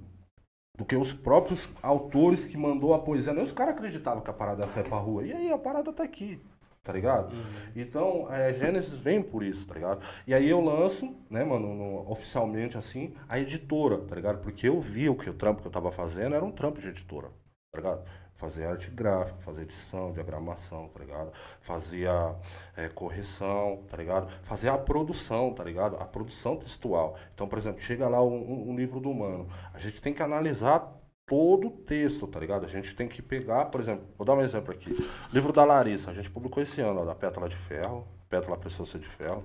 do 0.79 0.85
que 0.85 0.95
os 0.95 1.13
próprios 1.13 1.69
autores 1.83 2.45
que 2.45 2.57
mandou 2.57 2.95
a 2.95 3.01
poesia. 3.01 3.33
Nem 3.33 3.43
os 3.43 3.51
caras 3.51 3.75
acreditavam 3.75 4.23
que 4.23 4.31
a 4.31 4.35
parada 4.35 4.63
ia 4.63 4.69
sair 4.69 4.85
pra 4.85 4.97
rua. 4.97 5.25
E 5.25 5.33
aí 5.33 5.51
a 5.51 5.59
parada 5.59 5.93
tá 5.93 6.05
aqui, 6.05 6.41
tá 6.87 6.93
ligado? 6.93 7.34
Então, 7.74 8.32
é, 8.32 8.55
Gênesis 8.55 8.95
vem 8.95 9.20
por 9.20 9.43
isso, 9.43 9.66
tá 9.66 9.74
ligado? 9.74 10.01
E 10.26 10.32
aí 10.32 10.49
eu 10.49 10.61
lanço, 10.61 11.12
né, 11.28 11.43
mano, 11.45 11.74
no- 11.74 12.11
oficialmente 12.11 12.78
assim, 12.78 13.12
a 13.28 13.39
editora, 13.41 13.99
tá 13.99 14.14
ligado? 14.14 14.39
Porque 14.41 14.68
eu 14.68 14.80
vi 14.80 15.09
o 15.09 15.16
que 15.16 15.28
o 15.28 15.34
trampo 15.34 15.61
que 15.62 15.66
eu 15.68 15.72
tava 15.72 15.91
fazendo 15.91 16.34
era 16.37 16.45
um 16.45 16.53
trampo 16.53 16.80
de 16.80 16.89
editora, 16.89 17.28
tá 17.72 17.78
ligado? 17.80 18.05
Fazer 18.37 18.66
arte 18.66 18.91
gráfica, 18.91 19.39
fazer 19.41 19.62
edição, 19.62 20.12
diagramação, 20.12 20.89
tá 20.89 21.01
ligado? 21.01 21.32
Fazia 21.61 22.34
é, 22.76 22.89
correção, 22.89 23.82
tá 23.89 23.97
ligado? 23.97 24.28
Fazer 24.43 24.68
a 24.68 24.76
produção, 24.78 25.53
tá 25.55 25.64
ligado? 25.64 25.97
A 25.97 26.05
produção 26.05 26.57
textual. 26.57 27.16
Então, 27.34 27.49
por 27.49 27.59
exemplo, 27.59 27.80
chega 27.80 28.07
lá 28.09 28.22
um- 28.22 28.70
um 28.70 28.76
livro 28.76 29.01
do 29.01 29.11
humano. 29.11 29.49
A 29.74 29.78
gente 29.78 30.01
tem 30.03 30.12
que 30.12 30.22
analisar 30.22 30.93
todo 31.27 31.66
o 31.66 31.70
texto, 31.70 32.27
tá 32.27 32.39
ligado? 32.39 32.64
A 32.64 32.68
gente 32.68 32.95
tem 32.95 33.09
que 33.09 33.20
pegar, 33.20 33.66
por 33.66 33.81
exemplo, 33.81 34.05
vou 34.16 34.24
dar 34.24 34.35
um 34.35 34.41
exemplo 34.41 34.72
aqui. 34.72 34.95
Livro 35.33 35.53
da 35.53 35.64
Larissa, 35.64 36.11
a 36.11 36.14
gente 36.14 36.31
publicou 36.31 36.62
esse 36.62 36.81
ano, 36.81 37.01
ó, 37.01 37.05
da 37.05 37.14
Pétala 37.14 37.49
de 37.49 37.57
Ferro. 37.57 38.07
Pétala 38.29 38.57
Preciosa 38.57 38.99
de 38.99 39.07
Ferro. 39.07 39.45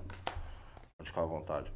Pode 0.96 1.10
ficar 1.10 1.22
à 1.22 1.26
vontade. 1.26 1.72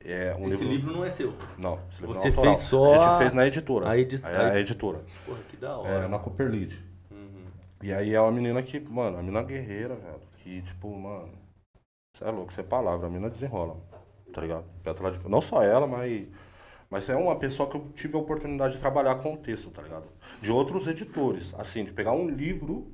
É 0.00 0.34
um 0.38 0.48
Esse 0.48 0.64
livro 0.64 0.92
não 0.92 1.04
é 1.04 1.10
seu. 1.10 1.32
Não, 1.56 1.78
esse 1.90 2.00
livro 2.00 2.14
Você 2.14 2.28
não 2.30 2.34
é 2.34 2.36
autoral. 2.36 2.54
fez 2.54 2.58
só 2.66 2.94
A 2.94 3.08
gente 3.08 3.18
fez 3.18 3.32
na 3.32 3.46
editora. 3.46 3.88
a 3.90 3.98
edi- 3.98 4.20
É, 4.24 4.36
a 4.36 4.60
editora. 4.60 5.02
Porra, 5.24 5.38
que 5.48 5.56
da 5.56 5.68
É, 5.68 5.72
hora. 5.72 6.08
na 6.08 6.18
Cooper 6.18 6.50
Lead. 6.50 6.82
Uhum. 7.10 7.44
E 7.82 7.92
aí 7.92 8.14
é 8.14 8.20
uma 8.20 8.32
menina 8.32 8.62
que, 8.62 8.78
mano, 8.80 9.16
a 9.18 9.20
menina 9.22 9.42
guerreira, 9.42 9.94
velho. 9.94 10.20
Que, 10.42 10.60
tipo, 10.62 10.94
mano. 10.94 11.30
Você 12.14 12.24
é 12.24 12.30
louco, 12.30 12.52
você 12.52 12.60
é 12.60 12.64
palavra, 12.64 13.06
a 13.06 13.10
menina 13.10 13.30
desenrola. 13.30 13.76
Tá 14.32 14.40
ligado? 14.42 14.64
Pétala 14.82 15.12
de- 15.12 15.28
Não 15.28 15.40
só 15.40 15.62
ela, 15.62 15.86
mas. 15.86 16.26
Mas 16.94 17.08
é 17.08 17.16
uma 17.16 17.34
pessoa 17.34 17.68
que 17.68 17.76
eu 17.76 17.80
tive 17.92 18.16
a 18.16 18.20
oportunidade 18.20 18.74
de 18.74 18.78
trabalhar 18.78 19.16
com 19.16 19.34
o 19.34 19.36
texto, 19.36 19.68
tá 19.68 19.82
ligado? 19.82 20.04
De 20.40 20.52
outros 20.52 20.86
editores. 20.86 21.52
Assim, 21.58 21.84
de 21.84 21.92
pegar 21.92 22.12
um 22.12 22.28
livro, 22.28 22.86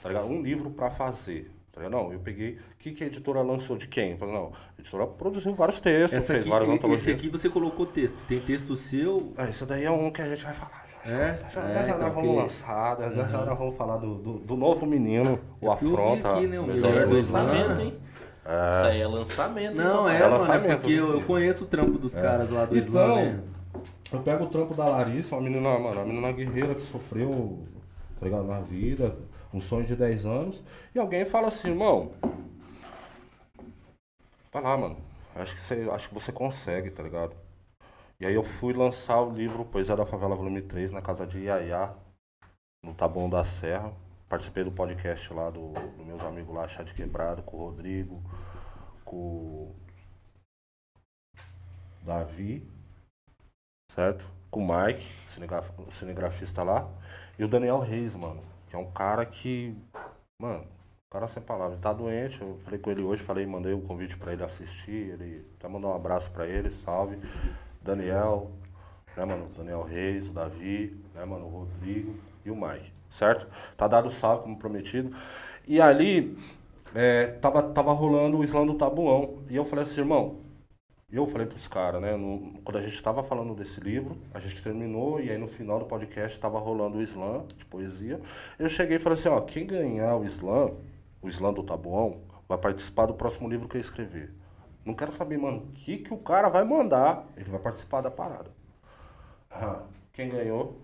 tá 0.00 0.08
ligado? 0.08 0.26
Um 0.28 0.40
livro 0.40 0.70
pra 0.70 0.90
fazer. 0.90 1.50
Tá 1.72 1.80
ligado? 1.82 2.00
Não, 2.00 2.12
eu 2.12 2.20
peguei. 2.20 2.52
O 2.52 2.58
que, 2.78 2.92
que 2.92 3.02
a 3.02 3.08
editora 3.08 3.42
lançou 3.42 3.76
de 3.76 3.88
quem? 3.88 4.12
Eu 4.12 4.16
falei, 4.16 4.32
não, 4.32 4.52
a 4.54 4.80
editora 4.80 5.08
produziu 5.08 5.52
vários 5.56 5.80
textos, 5.80 6.12
Essa 6.18 6.34
fez 6.34 6.44
aqui, 6.44 6.50
várias 6.50 6.68
esse 6.68 6.78
antologias. 6.78 7.16
aqui 7.16 7.28
você 7.28 7.48
colocou 7.48 7.84
texto. 7.84 8.16
Tem 8.28 8.38
texto 8.38 8.76
seu. 8.76 9.32
Ah, 9.36 9.46
isso 9.46 9.66
daí 9.66 9.82
é 9.84 9.90
um 9.90 10.08
que 10.12 10.22
a 10.22 10.28
gente 10.28 10.44
vai 10.44 10.54
falar. 10.54 10.86
Já, 11.04 11.10
já, 11.10 11.16
É? 11.18 11.38
já, 11.40 11.48
já, 11.50 11.68
É, 11.68 11.74
já 11.88 11.96
então 11.96 12.10
vamos 12.12 12.30
que- 12.30 12.36
lançar, 12.42 12.96
já, 13.00 13.12
já, 13.12 13.26
já 13.26 13.44
nós 13.44 13.58
vamos 13.58 13.76
falar 13.76 13.96
do, 13.96 14.14
do, 14.18 14.32
do 14.38 14.56
novo 14.56 14.86
menino, 14.86 15.40
o 15.60 15.66
eu 15.66 15.72
Afronta. 15.72 16.28
aqui, 16.36 16.46
né, 16.46 16.60
o 16.60 16.62
Melhor 16.68 17.06
do 17.08 17.14
lançamento, 17.16 17.80
Islã. 17.80 17.92
Hein? 18.48 18.70
Isso 18.74 18.84
aí 18.84 19.00
é 19.00 19.06
lançamento. 19.06 19.76
Não, 19.76 20.08
é, 20.08 20.16
É 20.16 20.20
mano, 20.20 20.34
é 20.34 20.38
lançamento, 20.38 20.78
porque 20.78 20.92
eu, 20.92 21.12
eu 21.14 21.22
conheço 21.22 21.64
o 21.64 21.66
trampo 21.66 21.98
dos 21.98 22.14
caras 22.14 22.50
lá 22.50 22.64
do 22.64 22.76
Islã, 22.76 23.04
Então, 23.04 23.16
né? 23.16 23.42
eu 24.12 24.20
pego 24.22 24.44
o 24.44 24.48
trampo 24.48 24.74
da 24.74 24.84
Larissa, 24.88 25.34
uma 25.34 25.42
menina, 25.42 25.78
mano, 25.78 25.96
uma 26.00 26.04
menina 26.04 26.32
guerreira 26.32 26.74
que 26.74 26.82
sofreu, 26.82 27.66
tá 28.18 28.24
ligado, 28.26 28.44
na 28.46 28.60
vida, 28.60 29.16
um 29.52 29.60
sonho 29.60 29.84
de 29.84 29.96
10 29.96 30.26
anos, 30.26 30.62
e 30.94 30.98
alguém 30.98 31.24
fala 31.24 31.48
assim, 31.48 31.68
irmão, 31.68 32.12
vai 34.52 34.62
lá, 34.62 34.76
mano, 34.76 34.96
acho 35.34 35.54
que 35.54 35.60
você, 35.62 35.88
acho 35.92 36.08
que 36.08 36.14
você 36.14 36.32
consegue, 36.32 36.90
tá 36.90 37.02
ligado? 37.02 37.34
E 38.18 38.24
aí 38.26 38.34
eu 38.34 38.42
fui 38.42 38.72
lançar 38.72 39.20
o 39.20 39.30
livro 39.32 39.64
Poesia 39.64 39.94
da 39.96 40.06
Favela 40.06 40.34
Volume 40.34 40.62
3 40.62 40.90
na 40.92 41.02
casa 41.02 41.26
de 41.26 41.40
Iaiá, 41.40 41.92
no 42.82 42.94
Taboão 42.94 43.28
da 43.28 43.44
Serra. 43.44 43.92
Participei 44.28 44.64
do 44.64 44.72
podcast 44.72 45.32
lá 45.32 45.50
do, 45.50 45.72
do 45.72 46.04
meus 46.04 46.20
amigos 46.22 46.54
lá, 46.54 46.66
Chá 46.66 46.82
de 46.82 46.92
Quebrado, 46.92 47.42
com 47.42 47.56
o 47.56 47.60
Rodrigo, 47.60 48.20
com 49.04 49.16
o 49.16 49.76
Davi, 52.02 52.68
certo? 53.92 54.24
Com 54.50 54.64
o 54.64 54.68
Mike, 54.68 55.04
cinegraf- 55.28 55.70
cinegrafista 55.92 56.64
lá, 56.64 56.88
e 57.38 57.44
o 57.44 57.48
Daniel 57.48 57.78
Reis, 57.78 58.16
mano, 58.16 58.42
que 58.68 58.74
é 58.74 58.78
um 58.78 58.90
cara 58.90 59.24
que, 59.24 59.76
mano, 60.42 60.66
cara 61.08 61.28
sem 61.28 61.42
palavras, 61.42 61.78
tá 61.80 61.92
doente, 61.92 62.40
eu 62.40 62.58
falei 62.64 62.80
com 62.80 62.90
ele 62.90 63.02
hoje, 63.02 63.22
falei, 63.22 63.46
mandei 63.46 63.74
o 63.74 63.82
convite 63.82 64.16
pra 64.18 64.32
ele 64.32 64.42
assistir, 64.42 65.12
ele 65.12 65.48
até 65.56 65.68
mandou 65.68 65.92
um 65.92 65.94
abraço 65.94 66.32
pra 66.32 66.48
ele, 66.48 66.68
salve. 66.70 67.16
Daniel, 67.80 68.50
né, 69.16 69.24
mano, 69.24 69.48
Daniel 69.50 69.84
Reis, 69.84 70.28
o 70.28 70.32
Davi, 70.32 71.00
né, 71.14 71.24
mano, 71.24 71.46
o 71.46 71.50
Rodrigo 71.60 72.18
e 72.48 72.50
o 72.50 72.56
Mike, 72.56 72.92
certo? 73.10 73.46
Tá 73.76 73.88
dado 73.88 74.08
o 74.08 74.10
salve, 74.10 74.42
como 74.44 74.58
prometido. 74.58 75.14
E 75.66 75.80
ali, 75.80 76.36
é, 76.94 77.26
tava, 77.28 77.62
tava 77.62 77.92
rolando 77.92 78.38
o 78.38 78.44
Islã 78.44 78.66
do 78.66 78.74
Tabuão, 78.74 79.38
e 79.50 79.56
eu 79.56 79.64
falei 79.64 79.84
assim, 79.84 80.00
irmão, 80.00 80.38
eu 81.10 81.26
falei 81.26 81.46
pros 81.46 81.68
caras, 81.68 82.00
né? 82.02 82.16
no- 82.16 82.60
quando 82.64 82.78
a 82.78 82.82
gente 82.82 83.00
tava 83.02 83.22
falando 83.22 83.54
desse 83.54 83.80
livro, 83.80 84.16
a 84.34 84.40
gente 84.40 84.60
terminou 84.62 85.20
e 85.20 85.30
aí 85.30 85.38
no 85.38 85.46
final 85.48 85.78
do 85.78 85.84
podcast 85.86 86.38
tava 86.38 86.58
rolando 86.58 86.98
o 86.98 87.02
slam 87.02 87.46
de 87.56 87.64
poesia. 87.64 88.20
Eu 88.58 88.68
cheguei 88.68 88.96
e 88.96 89.00
falei 89.00 89.18
assim, 89.18 89.28
ó, 89.28 89.40
quem 89.40 89.66
ganhar 89.66 90.16
o 90.16 90.24
slam, 90.24 90.74
o 91.22 91.28
slam 91.28 91.52
do 91.54 91.62
Tabuão, 91.62 92.20
vai 92.48 92.58
participar 92.58 93.06
do 93.06 93.14
próximo 93.14 93.48
livro 93.48 93.68
que 93.68 93.76
eu 93.76 93.80
escrever. 93.80 94.32
Não 94.84 94.94
quero 94.94 95.12
saber, 95.12 95.38
mano, 95.38 95.58
o 95.58 95.72
que, 95.72 95.98
que 95.98 96.12
o 96.14 96.18
cara 96.18 96.48
vai 96.48 96.64
mandar. 96.64 97.26
Ele 97.36 97.50
vai 97.50 97.60
participar 97.60 98.00
da 98.00 98.10
parada. 98.10 98.50
Ah, 99.50 99.82
quem 100.12 100.28
ganhou, 100.28 100.76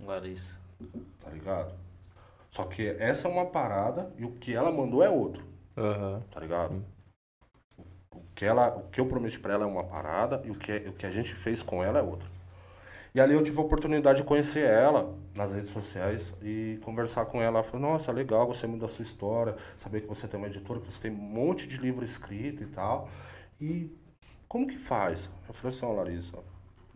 Larissa. 0.00 0.58
tá 1.20 1.30
ligado? 1.30 1.74
Só 2.50 2.64
que 2.64 2.86
essa 2.98 3.28
é 3.28 3.30
uma 3.30 3.46
parada 3.46 4.10
e 4.16 4.24
o 4.24 4.32
que 4.32 4.54
ela 4.54 4.72
mandou 4.72 5.02
é 5.02 5.10
outro. 5.10 5.44
Aham. 5.76 6.22
tá 6.30 6.40
ligado? 6.40 6.82
O 8.14 8.22
que, 8.34 8.44
ela, 8.44 8.74
o 8.76 8.88
que 8.88 9.00
eu 9.00 9.06
prometi 9.06 9.38
pra 9.38 9.54
ela 9.54 9.64
é 9.64 9.66
uma 9.66 9.84
parada 9.84 10.40
e 10.44 10.50
o 10.50 10.54
que, 10.54 10.72
o 10.88 10.92
que 10.92 11.06
a 11.06 11.10
gente 11.10 11.34
fez 11.34 11.62
com 11.62 11.82
ela 11.82 11.98
é 11.98 12.02
outra. 12.02 12.28
E 13.14 13.20
ali 13.20 13.32
eu 13.32 13.42
tive 13.42 13.58
a 13.58 13.62
oportunidade 13.62 14.20
de 14.20 14.28
conhecer 14.28 14.66
ela 14.66 15.14
nas 15.34 15.54
redes 15.54 15.70
sociais 15.70 16.34
e 16.42 16.78
conversar 16.84 17.24
com 17.26 17.40
ela. 17.40 17.58
Ela 17.58 17.62
falou, 17.62 17.92
nossa, 17.92 18.12
legal, 18.12 18.46
gostei 18.46 18.68
muito 18.68 18.82
da 18.82 18.88
sua 18.88 19.02
história, 19.02 19.56
saber 19.76 20.02
que 20.02 20.06
você 20.06 20.28
tem 20.28 20.38
uma 20.38 20.48
editora, 20.48 20.80
que 20.80 20.92
você 20.92 21.00
tem 21.00 21.10
um 21.10 21.14
monte 21.14 21.66
de 21.66 21.78
livro 21.78 22.04
escrito 22.04 22.62
e 22.62 22.66
tal. 22.66 23.08
E 23.58 23.90
como 24.46 24.66
que 24.66 24.76
faz? 24.76 25.30
Eu 25.48 25.54
falei 25.54 25.74
assim, 25.74 25.86
ó, 25.86 25.92
Larissa, 25.92 26.36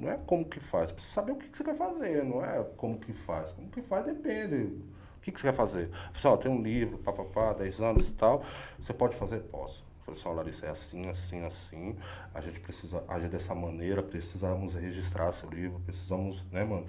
não 0.01 0.11
é 0.11 0.17
como 0.17 0.45
que 0.45 0.59
faz, 0.59 0.91
precisa 0.91 1.15
saber 1.15 1.33
o 1.33 1.37
que, 1.37 1.49
que 1.49 1.57
você 1.57 1.63
quer 1.63 1.77
fazer, 1.77 2.25
não 2.25 2.45
é 2.45 2.65
como 2.77 2.99
que 2.99 3.13
faz. 3.13 3.53
Como 3.53 3.69
que 3.69 3.83
faz 3.83 4.07
depende. 4.07 4.57
O 4.57 5.21
que, 5.21 5.31
que 5.31 5.39
você 5.39 5.49
quer 5.49 5.55
fazer? 5.55 5.91
Falei 6.13 6.39
tem 6.39 6.51
um 6.51 6.63
livro, 6.63 6.99
papapá, 6.99 7.53
10 7.53 7.81
anos 7.83 8.09
e 8.09 8.13
tal, 8.13 8.43
você 8.79 8.95
pode 8.95 9.15
fazer? 9.15 9.41
Posso. 9.41 9.85
Falei 10.03 10.37
Larissa, 10.37 10.67
é 10.67 10.71
assim, 10.71 11.09
assim, 11.09 11.45
assim, 11.45 11.97
a 12.35 12.41
gente 12.41 12.59
precisa 12.59 13.05
agir 13.07 13.29
dessa 13.29 13.55
maneira, 13.55 14.03
precisamos 14.03 14.75
registrar 14.75 15.31
seu 15.33 15.51
livro, 15.51 15.79
precisamos, 15.81 16.43
né, 16.51 16.65
mano, 16.65 16.87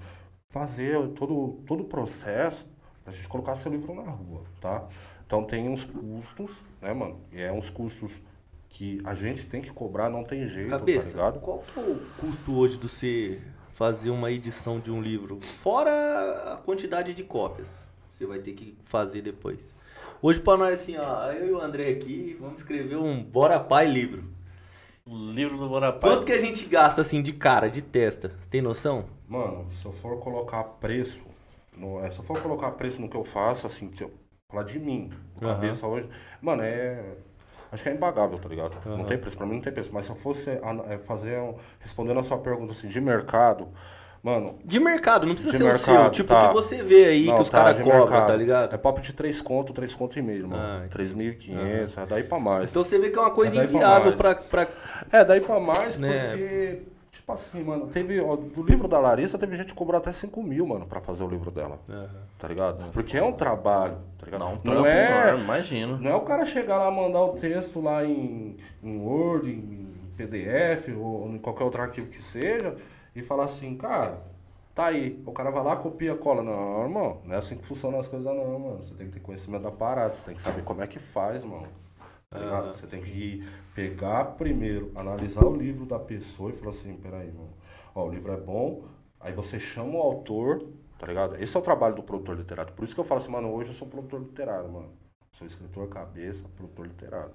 fazer 0.50 0.98
todo, 1.10 1.62
todo 1.68 1.82
o 1.82 1.86
processo 1.86 2.66
pra 3.04 3.14
gente 3.14 3.28
colocar 3.28 3.56
seu 3.58 3.72
livro 3.72 3.94
na 3.94 4.10
rua, 4.10 4.44
tá? 4.60 4.88
Então 5.26 5.44
tem 5.44 5.70
uns 5.70 5.86
custos, 5.86 6.64
né, 6.82 6.94
mano, 6.94 7.20
e 7.32 7.42
é 7.42 7.52
uns 7.52 7.70
custos 7.70 8.12
que 8.72 9.02
a 9.04 9.14
gente 9.14 9.46
tem 9.46 9.62
que 9.62 9.70
cobrar, 9.70 10.10
não 10.10 10.24
tem 10.24 10.48
jeito, 10.48 10.70
tá 10.72 10.80
Cabeça, 10.80 11.12
ligado? 11.12 11.40
qual 11.40 11.60
que 11.60 11.80
é 11.80 11.84
o 11.84 12.00
custo 12.18 12.56
hoje 12.56 12.78
de 12.78 12.88
você 12.90 13.40
fazer 13.72 14.10
uma 14.10 14.32
edição 14.32 14.80
de 14.80 14.90
um 14.90 15.02
livro? 15.02 15.40
Fora 15.42 16.54
a 16.54 16.58
quantidade 16.58 17.14
de 17.14 17.24
cópias 17.24 17.68
que 18.14 18.18
você 18.18 18.26
vai 18.26 18.40
ter 18.40 18.54
que 18.54 18.78
fazer 18.86 19.22
depois. 19.22 19.74
Hoje 20.22 20.40
pra 20.40 20.56
nós 20.58 20.80
assim, 20.80 20.98
ó, 20.98 21.32
eu 21.32 21.48
e 21.48 21.52
o 21.52 21.62
André 21.62 21.90
aqui, 21.90 22.38
vamos 22.40 22.62
escrever 22.62 22.96
um 22.96 23.24
Bora 23.24 23.60
Pai 23.60 23.86
livro. 23.88 24.24
O 25.06 25.16
livro 25.32 25.58
do 25.58 25.68
Bonapai. 25.68 26.12
Quanto 26.12 26.26
que 26.26 26.32
a 26.32 26.38
gente 26.38 26.66
gasta 26.66 27.02
assim 27.02 27.22
de 27.22 27.34
cara, 27.34 27.70
de 27.70 27.82
testa? 27.82 28.32
Você 28.40 28.50
tem 28.50 28.62
noção? 28.62 29.06
Mano, 29.28 29.70
se 29.72 29.86
eu 29.86 29.92
for 29.92 30.18
colocar 30.20 30.64
preço, 30.64 31.22
no, 31.76 32.00
é, 32.00 32.10
se 32.12 32.20
eu 32.20 32.24
for 32.24 32.40
colocar 32.42 32.72
preço 32.72 33.02
no 33.02 33.10
que 33.10 33.18
eu 33.18 33.24
faço, 33.24 33.66
assim, 33.66 33.92
eu, 34.00 34.12
falar 34.48 34.64
de 34.64 34.80
mim, 34.80 35.10
de 35.38 35.44
Aham. 35.44 35.54
cabeça 35.56 35.88
hoje, 35.88 36.08
mano, 36.42 36.62
é. 36.62 37.16
Acho 37.72 37.84
que 37.84 37.90
é 37.90 37.94
impagável, 37.94 38.38
tá 38.38 38.50
ligado? 38.50 38.78
Aham. 38.86 38.98
Não 38.98 39.06
tem 39.06 39.18
preço, 39.18 39.38
pra 39.38 39.46
mim 39.46 39.56
não 39.56 39.62
tem 39.62 39.72
preço. 39.72 39.90
Mas 39.94 40.06
se 40.06 40.12
eu 40.12 40.16
fosse 40.16 40.50
ana- 40.62 40.84
é, 40.90 40.98
fazer, 40.98 41.40
um- 41.40 41.56
respondendo 41.80 42.20
a 42.20 42.24
sua 42.24 42.38
pergunta 42.38 42.72
assim, 42.74 42.88
de 42.90 43.00
mercado, 43.00 43.70
mano. 44.22 44.60
De 44.66 44.80
mercado, 44.80 45.26
não 45.26 45.34
precisa 45.34 45.56
ser 45.58 45.64
o 45.64 45.78
seu. 45.78 45.94
mercado, 45.94 46.12
Tipo 46.14 46.30
tá. 46.30 46.48
que 46.50 46.54
você 46.54 46.84
vê 46.84 47.06
aí 47.06 47.26
não, 47.28 47.36
que 47.36 47.42
os 47.42 47.50
tá, 47.50 47.60
caras 47.64 47.80
cobram, 47.80 48.00
mercado. 48.02 48.28
tá 48.28 48.36
ligado? 48.36 48.76
É 48.76 48.78
papo 48.78 49.00
de 49.02 49.14
3 49.14 49.40
conto, 49.42 49.72
3 49.74 49.96
conto 49.96 50.20
e 50.20 50.22
meio, 50.22 50.46
Ah, 50.46 50.48
mano. 50.50 50.86
entendi. 50.86 50.92
3.500, 51.14 51.98
é 51.98 52.06
daí 52.06 52.24
pra 52.24 52.40
mais. 52.40 52.70
Então 52.70 52.84
você 52.84 53.00
vê 53.00 53.10
que 53.10 53.18
é 53.18 53.22
uma 53.22 53.32
coisa 53.32 53.56
É 53.56 53.66
pra 53.66 53.66
inviável 53.66 54.04
mais. 54.06 54.16
pra, 54.18 54.36
pra. 54.36 54.68
É, 55.12 55.24
daí 55.24 55.40
pra 55.42 55.60
mais, 55.60 55.98
Né? 55.98 56.28
porque, 56.28 56.82
tipo 57.32 57.58
assim, 57.58 57.64
mano, 57.64 57.88
teve, 57.88 58.20
ó, 58.20 58.36
do 58.36 58.64
livro 58.64 58.88
da 58.88 59.00
Larissa, 59.00 59.38
teve 59.38 59.56
gente 59.56 59.68
que 59.68 59.74
cobrou 59.74 59.98
até 59.98 60.12
5 60.12 60.44
mil, 60.44 60.66
mano, 60.66 60.86
pra 60.86 61.02
fazer 61.02 61.24
o 61.24 61.28
livro 61.28 61.52
dela, 61.52 61.80
tá 62.38 62.48
ligado? 62.48 62.92
Porque 62.92 63.18
é 63.18 63.24
um 63.24 63.32
trabalho, 63.32 63.98
tá 64.18 64.26
ligado? 64.26 64.40
Não, 64.42 64.54
um 64.54 64.60
não 64.64 64.86
é, 64.86 65.36
imagino. 65.38 65.98
não 65.98 66.12
é 66.12 66.16
o 66.16 66.22
cara 66.22 66.46
chegar 66.46 66.78
lá, 66.78 66.92
mandar 66.92 67.22
o 67.24 67.34
texto 67.34 67.82
lá 67.82 68.04
em, 68.06 68.58
em 68.84 69.00
Word, 69.00 69.50
em 69.50 69.88
PDF, 70.18 70.90
ou 70.98 71.30
em 71.30 71.38
qualquer 71.38 71.64
outro 71.64 71.82
arquivo 71.82 72.08
que 72.08 72.22
seja, 72.22 72.76
e 73.16 73.22
falar 73.22 73.46
assim, 73.46 73.76
cara, 73.76 74.20
tá 74.74 74.86
aí. 74.86 75.22
O 75.26 75.32
cara 75.32 75.52
vai 75.52 75.64
lá, 75.64 75.76
copia, 75.76 76.16
cola. 76.16 76.44
Não, 76.44 76.84
irmão, 76.84 77.22
não 77.26 77.36
é 77.36 77.38
assim 77.38 77.58
que 77.58 77.66
funcionam 77.66 78.00
as 78.00 78.08
coisas 78.08 78.34
não, 78.34 78.60
mano. 78.60 78.84
Você 78.84 78.94
tem 78.94 79.08
que 79.08 79.14
ter 79.14 79.20
conhecimento 79.20 79.64
da 79.64 79.72
parada, 79.72 80.12
você 80.14 80.26
tem 80.26 80.36
que 80.36 80.42
saber 80.42 80.64
como 80.64 80.82
é 80.82 80.88
que 80.88 81.00
faz, 81.00 81.44
mano. 81.44 81.68
Tá 82.32 82.40
ligado? 82.40 82.68
Você 82.74 82.88
tem 82.88 83.02
que 83.02 83.46
pegar 83.76 84.24
primeiro, 84.38 84.90
analisar 84.96 85.44
o 85.44 85.54
livro 85.54 85.86
da 85.86 86.00
pessoa 86.00 86.50
e 86.50 86.54
falar 86.54 86.70
assim, 86.70 86.96
peraí, 86.96 87.30
mano, 87.30 87.54
ó, 87.94 88.06
o 88.06 88.10
livro 88.10 88.32
é 88.32 88.38
bom, 88.38 88.86
aí 89.20 89.34
você 89.34 89.60
chama 89.60 89.96
o 89.96 90.02
autor, 90.02 90.66
tá 90.98 91.06
ligado? 91.06 91.36
Esse 91.36 91.58
é 91.58 91.60
o 91.60 91.64
trabalho 91.64 91.94
do 91.94 92.04
produtor 92.04 92.38
literário. 92.38 92.72
Por 92.72 92.86
isso 92.86 92.96
que 92.96 93.02
eu 93.02 93.04
falo 93.04 93.20
assim, 93.20 93.30
mano, 93.30 93.52
hoje 93.52 93.72
eu 93.72 93.76
sou 93.76 93.86
produtor 93.86 94.22
literário, 94.22 94.72
mano. 94.72 94.94
Sou 95.34 95.46
escritor 95.46 95.90
cabeça, 95.90 96.48
produtor 96.56 96.88
literário. 96.88 97.34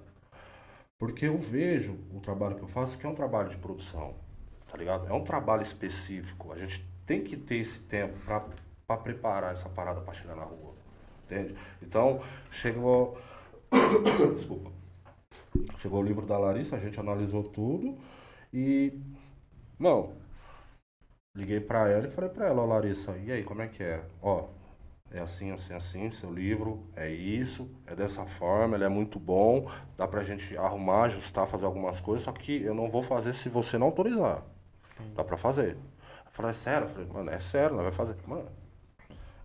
Porque 0.97 1.27
eu 1.27 1.37
vejo 1.37 1.99
o 2.11 2.19
trabalho 2.19 2.55
que 2.55 2.63
eu 2.63 2.67
faço 2.67 2.97
que 2.97 3.05
é 3.05 3.09
um 3.09 3.13
trabalho 3.13 3.49
de 3.49 3.57
produção, 3.57 4.15
tá 4.67 4.75
ligado? 4.79 5.07
É 5.07 5.13
um 5.13 5.23
trabalho 5.23 5.61
específico. 5.61 6.51
A 6.51 6.57
gente 6.57 6.83
tem 7.05 7.23
que 7.23 7.37
ter 7.37 7.57
esse 7.57 7.81
tempo 7.81 8.17
pra, 8.25 8.43
pra 8.87 8.97
preparar 8.97 9.53
essa 9.53 9.69
parada 9.69 10.01
pra 10.01 10.11
chegar 10.11 10.35
na 10.35 10.43
rua, 10.43 10.73
entende? 11.23 11.55
Então, 11.83 12.19
chegou... 12.49 13.15
Desculpa. 14.35 14.76
Chegou 15.77 16.01
o 16.01 16.03
livro 16.03 16.25
da 16.25 16.37
Larissa, 16.37 16.75
a 16.75 16.79
gente 16.79 16.99
analisou 16.99 17.43
tudo 17.43 17.97
e... 18.53 18.93
Não, 19.79 20.13
liguei 21.35 21.59
pra 21.59 21.87
ela 21.87 22.07
e 22.07 22.11
falei 22.11 22.29
pra 22.29 22.47
ela, 22.47 22.63
ó 22.63 22.65
Larissa, 22.65 23.15
e 23.17 23.31
aí, 23.31 23.43
como 23.43 23.61
é 23.61 23.67
que 23.67 23.83
é? 23.83 24.03
Ó, 24.21 24.47
é 25.11 25.19
assim, 25.19 25.51
assim, 25.51 25.73
assim, 25.73 26.09
seu 26.09 26.33
livro 26.33 26.83
é 26.95 27.09
isso, 27.09 27.69
é 27.85 27.95
dessa 27.95 28.25
forma, 28.25 28.75
ele 28.75 28.83
é 28.83 28.89
muito 28.89 29.19
bom, 29.19 29.69
dá 29.95 30.07
pra 30.07 30.23
gente 30.23 30.57
arrumar, 30.57 31.03
ajustar, 31.03 31.47
fazer 31.47 31.65
algumas 31.65 31.99
coisas, 31.99 32.25
só 32.25 32.31
que 32.31 32.61
eu 32.63 32.73
não 32.73 32.89
vou 32.89 33.03
fazer 33.03 33.33
se 33.33 33.49
você 33.49 33.77
não 33.77 33.87
autorizar. 33.87 34.43
Dá 35.15 35.23
pra 35.23 35.37
fazer. 35.37 35.77
Eu 36.25 36.31
falei, 36.31 36.51
é 36.51 36.53
sério? 36.53 36.87
Eu 36.87 36.89
falei, 36.89 37.07
mano, 37.07 37.29
é 37.29 37.39
sério, 37.39 37.75
nós 37.75 37.83
vai 37.83 37.91
fazer. 37.91 38.15
Mano. 38.25 38.49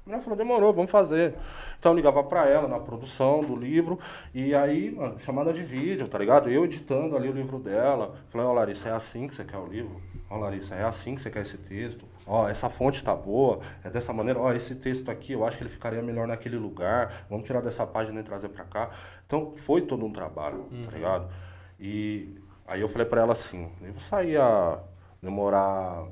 A 0.04 0.10
mulher 0.10 0.20
falou, 0.20 0.36
demorou, 0.36 0.72
vamos 0.72 0.90
fazer. 0.90 1.34
Então 1.78 1.92
eu 1.92 1.96
ligava 1.96 2.24
pra 2.24 2.48
ela 2.48 2.66
na 2.66 2.80
produção 2.80 3.40
do 3.40 3.54
livro, 3.54 4.00
e 4.34 4.52
aí, 4.52 4.90
mano, 4.90 5.16
chamada 5.20 5.52
de 5.52 5.62
vídeo, 5.62 6.08
tá 6.08 6.18
ligado? 6.18 6.50
Eu 6.50 6.64
editando 6.64 7.16
ali 7.16 7.28
o 7.28 7.32
livro 7.32 7.60
dela. 7.60 8.16
Falei, 8.28 8.46
ó, 8.46 8.52
Larissa, 8.52 8.88
é 8.88 8.92
assim 8.92 9.28
que 9.28 9.34
você 9.34 9.44
quer 9.44 9.58
o 9.58 9.66
livro? 9.66 10.00
Ó, 10.28 10.38
Larissa, 10.38 10.74
é 10.74 10.82
assim 10.82 11.14
que 11.14 11.22
você 11.22 11.30
quer 11.30 11.42
esse 11.42 11.56
texto? 11.56 12.04
Ó, 12.26 12.48
essa 12.48 12.68
fonte 12.68 13.04
tá 13.04 13.14
boa, 13.14 13.60
é 13.84 13.90
dessa 13.90 14.12
maneira. 14.12 14.40
Ó, 14.40 14.52
esse 14.52 14.74
texto 14.74 15.08
aqui, 15.08 15.34
eu 15.34 15.44
acho 15.44 15.56
que 15.56 15.62
ele 15.62 15.70
ficaria 15.70 16.02
melhor 16.02 16.26
naquele 16.26 16.56
lugar. 16.56 17.26
Vamos 17.30 17.46
tirar 17.46 17.60
dessa 17.60 17.86
página 17.86 18.18
e 18.18 18.24
trazer 18.24 18.48
pra 18.48 18.64
cá. 18.64 18.90
Então 19.24 19.54
foi 19.56 19.82
todo 19.82 20.04
um 20.04 20.12
trabalho, 20.12 20.66
tá 20.84 20.90
ligado? 20.90 21.32
E 21.78 22.40
aí 22.66 22.80
eu 22.80 22.88
falei 22.88 23.06
pra 23.06 23.20
ela 23.20 23.32
assim, 23.32 23.70
eu 23.82 23.94
saía 24.10 24.78
demorar 25.22 26.06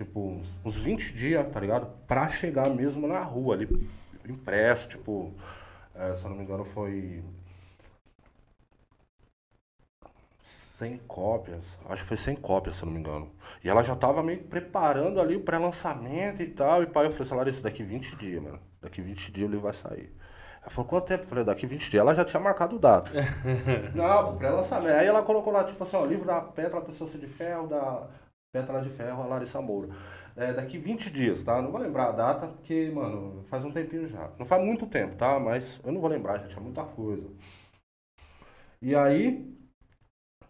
tipo, 0.00 0.18
uns, 0.20 0.58
uns 0.64 0.76
20 0.76 1.12
dias, 1.12 1.46
tá 1.52 1.60
ligado? 1.60 1.86
Pra 2.06 2.28
chegar 2.28 2.70
mesmo 2.70 3.06
na 3.06 3.20
rua 3.20 3.54
ali, 3.54 3.90
impresso, 4.26 4.88
tipo, 4.88 5.34
é, 5.94 6.14
se 6.14 6.24
eu 6.24 6.30
não 6.30 6.36
me 6.36 6.42
engano 6.42 6.64
foi 6.64 7.22
100 10.42 10.98
cópias, 11.06 11.78
acho 11.86 12.02
que 12.02 12.08
foi 12.08 12.16
100 12.16 12.36
cópias, 12.36 12.76
se 12.76 12.82
eu 12.82 12.86
não 12.86 12.94
me 12.94 13.00
engano. 13.00 13.30
E 13.62 13.68
ela 13.68 13.82
já 13.82 13.94
tava 13.94 14.22
meio 14.22 14.42
preparando 14.44 15.20
ali 15.20 15.36
o 15.36 15.42
pré-lançamento 15.42 16.42
e 16.42 16.46
tal, 16.48 16.82
e 16.82 16.86
pai, 16.86 17.06
eu 17.06 17.10
falei 17.10 17.26
assim, 17.26 17.34
Larissa, 17.34 17.62
daqui 17.62 17.82
20 17.82 18.16
dias, 18.16 18.42
mano, 18.42 18.58
daqui 18.80 19.02
20 19.02 19.30
dias 19.30 19.48
o 19.48 19.50
livro 19.50 19.64
vai 19.64 19.74
sair. 19.74 20.14
Ela 20.62 20.70
falou, 20.70 20.88
quanto 20.88 21.06
tempo? 21.06 21.24
Eu 21.24 21.28
falei, 21.28 21.44
daqui 21.44 21.66
20 21.66 21.90
dias. 21.90 22.00
Ela 22.02 22.14
já 22.14 22.22
tinha 22.22 22.38
marcado 22.38 22.78
data. 22.78 23.10
Não, 23.94 24.36
pré-lançamento. 24.36 24.94
Aí 24.94 25.06
ela 25.06 25.22
colocou 25.22 25.50
lá, 25.50 25.64
tipo 25.64 25.82
assim, 25.82 25.96
ó, 25.96 26.04
livro 26.04 26.26
da 26.26 26.42
Petra 26.42 26.82
Pessoa 26.82 27.08
de 27.08 27.26
Ferro, 27.26 27.66
da 27.66 28.06
Pétala 28.52 28.82
de 28.82 28.90
Ferro, 28.90 29.22
a 29.22 29.26
Larissa 29.26 29.60
Moura. 29.60 29.88
É, 30.36 30.52
daqui 30.52 30.78
20 30.78 31.10
dias, 31.10 31.42
tá? 31.44 31.60
Não 31.62 31.70
vou 31.70 31.80
lembrar 31.80 32.08
a 32.08 32.12
data, 32.12 32.46
porque, 32.48 32.90
mano, 32.92 33.44
faz 33.48 33.64
um 33.64 33.70
tempinho 33.70 34.08
já. 34.08 34.30
Não 34.38 34.46
faz 34.46 34.62
muito 34.64 34.86
tempo, 34.86 35.14
tá? 35.14 35.38
Mas 35.38 35.80
eu 35.84 35.92
não 35.92 36.00
vou 36.00 36.10
lembrar, 36.10 36.38
gente, 36.38 36.56
é 36.56 36.60
muita 36.60 36.82
coisa. 36.84 37.28
E 38.82 38.94
aí, 38.94 39.56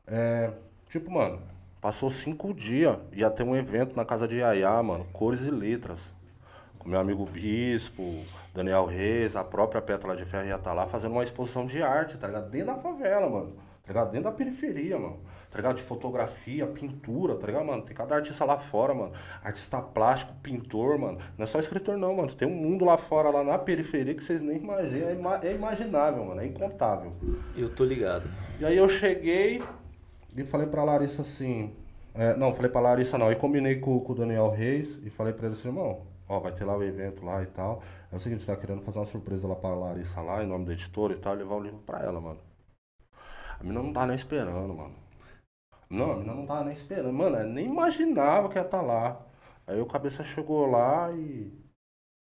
é, 0.07 0.53
tipo, 0.89 1.11
mano, 1.11 1.43
passou 1.81 2.09
cinco 2.11 2.55
dias, 2.55 2.97
ia 3.13 3.31
ter 3.31 3.43
um 3.43 3.57
evento 3.57 3.97
na 3.97 4.05
casa 4.05 4.27
de 4.27 4.37
Yaya, 4.39 4.83
mano, 4.83 5.05
Cores 5.13 5.43
e 5.43 5.51
Letras. 5.51 6.11
Com 6.79 6.89
meu 6.89 6.99
amigo 6.99 7.27
Bispo, 7.27 8.25
Daniel 8.55 8.87
Reis, 8.87 9.37
a 9.37 9.45
própria 9.45 9.83
Pétala 9.83 10.17
de 10.17 10.25
Ferro 10.25 10.47
ia 10.49 10.57
estar 10.57 10.73
lá 10.73 10.87
fazendo 10.87 11.13
uma 11.13 11.23
exposição 11.23 11.67
de 11.67 11.83
arte, 11.83 12.17
tá 12.17 12.27
ligado? 12.27 12.49
Dentro 12.51 12.69
da 12.69 12.79
favela, 12.79 13.29
mano. 13.29 13.57
Tá 13.83 13.89
ligado? 13.89 14.11
Dentro 14.11 14.31
da 14.31 14.33
periferia, 14.33 14.99
mano. 14.99 15.21
Tá 15.51 15.59
ligado? 15.59 15.77
De 15.77 15.83
fotografia, 15.83 16.67
pintura, 16.67 17.35
tá 17.35 17.47
ligado, 17.47 17.65
mano? 17.65 17.83
Tem 17.83 17.95
cada 17.95 18.15
artista 18.15 18.45
lá 18.45 18.57
fora, 18.57 18.95
mano. 18.95 19.13
Artista 19.43 19.83
plástico, 19.83 20.33
pintor, 20.43 20.97
mano. 20.97 21.19
Não 21.37 21.45
é 21.45 21.47
só 21.47 21.59
escritor, 21.59 21.97
não, 21.97 22.15
mano. 22.15 22.33
Tem 22.33 22.47
um 22.47 22.55
mundo 22.55 22.85
lá 22.85 22.97
fora, 22.97 23.31
lá 23.31 23.43
na 23.43 23.59
periferia, 23.59 24.15
que 24.15 24.23
vocês 24.23 24.41
nem 24.41 24.59
imaginam. 24.59 25.09
É, 25.09 25.15
ima 25.15 25.41
é 25.43 25.53
imaginável, 25.53 26.25
mano. 26.25 26.41
É 26.41 26.47
incontável. 26.47 27.13
Eu 27.57 27.69
tô 27.69 27.85
ligado. 27.85 28.31
E 28.61 28.65
aí 28.65 28.77
eu 28.77 28.89
cheguei 28.89 29.61
e 30.37 30.45
falei 30.45 30.69
pra 30.69 30.85
Larissa 30.85 31.23
assim. 31.23 31.75
É, 32.15 32.37
não, 32.37 32.55
falei 32.55 32.71
pra 32.71 32.81
Larissa 32.81 33.19
não. 33.19 33.33
E 33.33 33.37
combinei 33.37 33.77
com, 33.77 33.99
com 34.01 34.13
o 34.13 34.15
Daniel 34.15 34.51
Reis 34.51 35.01
e 35.05 35.11
falei 35.11 35.33
pra 35.33 35.47
ele 35.47 35.55
assim, 35.55 35.69
irmão, 35.69 36.03
ó, 36.29 36.39
vai 36.39 36.53
ter 36.53 36.65
lá 36.65 36.77
o 36.77 36.83
evento 36.83 37.25
lá 37.25 37.43
e 37.43 37.47
tal. 37.47 37.83
É 38.13 38.17
o 38.17 38.21
seguinte, 38.21 38.47
tá 38.47 38.57
querendo 38.57 38.83
fazer 38.83 39.01
uma 39.01 39.05
surpresa 39.05 39.49
lá 39.49 39.57
pra 39.57 39.71
Larissa 39.71 40.21
lá, 40.21 40.43
em 40.45 40.47
nome 40.47 40.65
da 40.65 40.73
editora 40.73 41.13
e 41.13 41.17
tal, 41.17 41.35
levar 41.35 41.57
o 41.57 41.61
livro 41.61 41.81
pra 41.85 42.01
ela, 42.01 42.21
mano. 42.21 42.39
A 43.59 43.63
menina 43.63 43.83
não 43.83 43.93
tava 43.93 44.07
nem 44.07 44.17
esperando, 44.17 44.73
mano. 44.73 44.95
Não, 45.91 46.13
a 46.13 46.15
menina 46.15 46.35
não 46.35 46.47
tava 46.47 46.65
nem 46.65 46.73
esperando. 46.73 47.13
Mano, 47.13 47.37
eu 47.37 47.47
nem 47.49 47.67
imaginava 47.67 48.49
que 48.49 48.57
ia 48.57 48.63
estar 48.63 48.79
tá 48.79 48.83
lá. 48.83 49.21
Aí 49.67 49.81
o 49.81 49.87
cabeça 49.87 50.23
chegou 50.23 50.67
lá 50.67 51.11
e. 51.13 51.53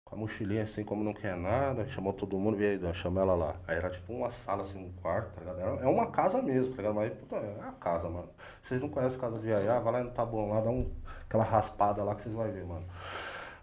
Com 0.04 0.14
a 0.14 0.18
mochilinha 0.18 0.62
assim, 0.62 0.84
como 0.84 1.02
não 1.02 1.12
quer 1.12 1.36
nada, 1.36 1.84
chamou 1.88 2.12
todo 2.12 2.38
mundo, 2.38 2.56
veio 2.56 2.86
aí, 2.86 2.94
chama 2.94 3.22
ela 3.22 3.34
lá. 3.34 3.56
Aí 3.66 3.76
era 3.76 3.90
tipo 3.90 4.12
uma 4.12 4.30
sala 4.30 4.62
assim, 4.62 4.78
um 4.78 4.92
quarto, 5.02 5.34
tá 5.34 5.40
ligado? 5.40 5.82
É 5.82 5.86
uma 5.88 6.06
casa 6.12 6.40
mesmo, 6.40 6.70
tá 6.72 6.76
ligado? 6.76 6.94
Mas, 6.94 7.12
puta, 7.14 7.34
é 7.36 7.58
a 7.60 7.72
casa, 7.72 8.08
mano. 8.08 8.28
Vocês 8.62 8.80
não 8.80 8.88
conhecem 8.88 9.18
casa 9.18 9.38
de 9.40 9.48
Yaya, 9.48 9.80
vai 9.80 9.94
lá 9.94 10.04
no 10.04 10.12
Tabuão 10.12 10.50
lá, 10.50 10.60
dá 10.60 10.70
um, 10.70 10.92
aquela 11.28 11.42
raspada 11.42 12.04
lá 12.04 12.14
que 12.14 12.22
vocês 12.22 12.32
vão 12.32 12.44
ver, 12.52 12.64
mano. 12.64 12.86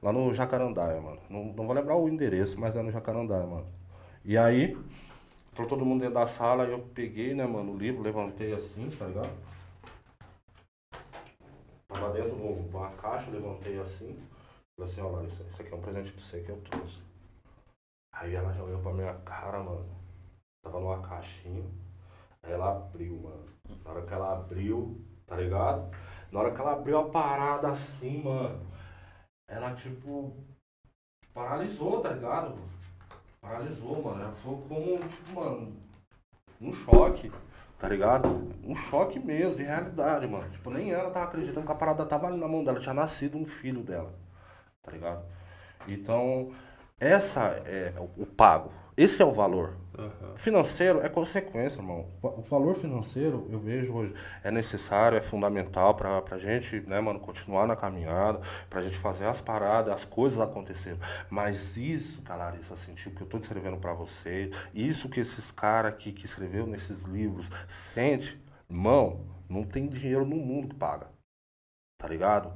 Lá 0.02 0.11
no 0.11 0.34
Jacarandaia, 0.34 0.99
mano. 0.99 1.20
Não, 1.30 1.45
não 1.45 1.65
vou 1.65 1.74
lembrar 1.74 1.95
o 1.95 2.10
endereço, 2.10 2.60
mas 2.60 2.76
é 2.76 2.82
no 2.82 2.91
Jacarandaia, 2.91 3.45
mano. 3.45 3.68
E 4.26 4.38
aí, 4.38 4.78
entrou 5.53 5.65
todo 5.65 5.86
mundo 5.86 6.02
dentro 6.02 6.15
da 6.15 6.28
sala, 6.28 6.65
eu 6.65 6.80
peguei, 6.94 7.34
né, 7.34 7.45
mano, 7.45 7.72
o 7.72 7.78
livro, 7.78 8.02
levantei 8.02 8.53
assim, 8.53 8.90
tá 8.90 9.06
ligado? 9.06 9.53
Tava 12.04 12.16
dentro 12.16 12.36
de 12.36 12.76
uma 12.76 12.90
caixa, 12.98 13.32
levantei 13.32 13.80
assim. 13.80 14.22
Falei 14.76 14.92
assim, 14.92 15.02
ó, 15.02 15.08
Larissa, 15.08 15.44
isso 15.44 15.62
aqui 15.62 15.72
é 15.72 15.76
um 15.76 15.82
presente 15.82 16.12
pra 16.12 16.22
você 16.22 16.42
que 16.42 16.50
eu 16.50 16.62
trouxe. 16.62 17.02
Aí 18.14 18.36
ela 18.36 18.52
já 18.52 18.62
olhou 18.62 18.82
pra 18.82 18.92
minha 18.92 19.14
cara, 19.20 19.64
mano. 19.64 19.88
Tava 20.62 20.82
numa 20.82 21.02
caixinha. 21.02 21.64
Aí 22.44 22.52
ela 22.52 22.72
abriu, 22.72 23.16
mano. 23.22 23.46
Na 23.86 23.92
hora 23.92 24.06
que 24.06 24.14
ela 24.14 24.34
abriu, 24.34 25.02
tá 25.26 25.38
ligado? 25.38 25.96
Na 26.30 26.42
hora 26.42 26.52
que 26.54 26.60
ela 26.60 26.74
abriu 26.74 27.00
a 27.00 27.10
parada 27.10 27.70
assim, 27.70 28.22
mano. 28.22 28.68
Ela 29.48 29.74
tipo. 29.74 30.36
Paralisou, 31.34 32.02
tá 32.02 32.10
ligado? 32.10 32.58
Paralisou, 33.40 34.04
mano. 34.04 34.24
Ela 34.24 34.34
ficou 34.34 34.62
como, 34.64 35.00
tipo, 35.08 35.32
mano. 35.32 35.74
Um 36.60 36.74
choque 36.74 37.32
tá 37.84 37.90
ligado? 37.90 38.50
Um 38.64 38.74
choque 38.74 39.20
mesmo, 39.20 39.58
de 39.58 39.64
realidade, 39.64 40.26
mano. 40.26 40.50
Tipo, 40.50 40.70
nem 40.70 40.92
ela 40.92 41.12
tava 41.12 41.26
acreditando 41.26 41.66
que 41.66 41.72
a 41.74 41.76
parada 41.76 42.06
tava 42.06 42.28
ali 42.28 42.38
na 42.38 42.48
mão 42.48 42.64
dela, 42.64 42.80
tinha 42.80 42.94
nascido 42.94 43.38
um 43.38 43.46
filho 43.46 43.84
dela 43.84 44.24
tá 44.84 44.92
ligado? 44.92 45.24
Então, 45.88 46.52
essa 47.00 47.42
é 47.66 47.94
o 48.18 48.26
pago. 48.26 48.72
Esse 48.95 49.22
é 49.22 49.26
o 49.26 49.32
valor. 49.32 49.76
Uhum. 49.98 50.38
Financeiro 50.38 50.99
é 51.02 51.10
consequência, 51.10 51.80
irmão. 51.80 52.07
O 52.22 52.41
valor 52.41 52.76
financeiro, 52.76 53.48
eu 53.52 53.60
vejo 53.60 53.94
hoje, 53.94 54.14
é 54.44 54.49
necessário, 54.49 55.18
é 55.18 55.22
fundamental 55.22 55.94
pra, 55.95 56.22
pra 56.22 56.38
gente, 56.38 56.82
né, 56.82 56.99
mano, 56.99 57.20
continuar 57.20 57.68
na 57.68 57.76
caminhada, 57.76 58.41
pra 58.70 58.82
gente 58.82 58.98
fazer 58.98 59.26
as 59.26 59.41
paradas, 59.41 59.94
as 59.94 60.06
coisas 60.06 60.40
acontecerem. 60.40 60.99
Mas 61.30 61.78
isso 61.78 62.22
que 62.22 62.32
a 62.32 62.36
Larissa 62.36 62.76
sentiu, 62.76 63.11
que 63.11 63.22
eu 63.22 63.28
tô 63.28 63.38
descrevendo 63.38 63.78
pra 63.78 63.94
vocês, 63.94 64.56
isso 64.74 65.10
que 65.10 65.20
esses 65.20 65.52
caras 65.52 65.91
aqui 65.91 66.11
que 66.11 66.26
escreveu 66.26 66.65
nesses 66.65 67.03
livros 67.03 67.49
sente, 67.68 68.41
irmão, 68.70 69.26
não 69.48 69.64
tem 69.64 69.88
dinheiro 69.88 70.26
no 70.26 70.36
mundo 70.36 70.70
que 70.70 70.76
paga. 70.76 71.07
Tá 71.99 72.07
ligado? 72.07 72.53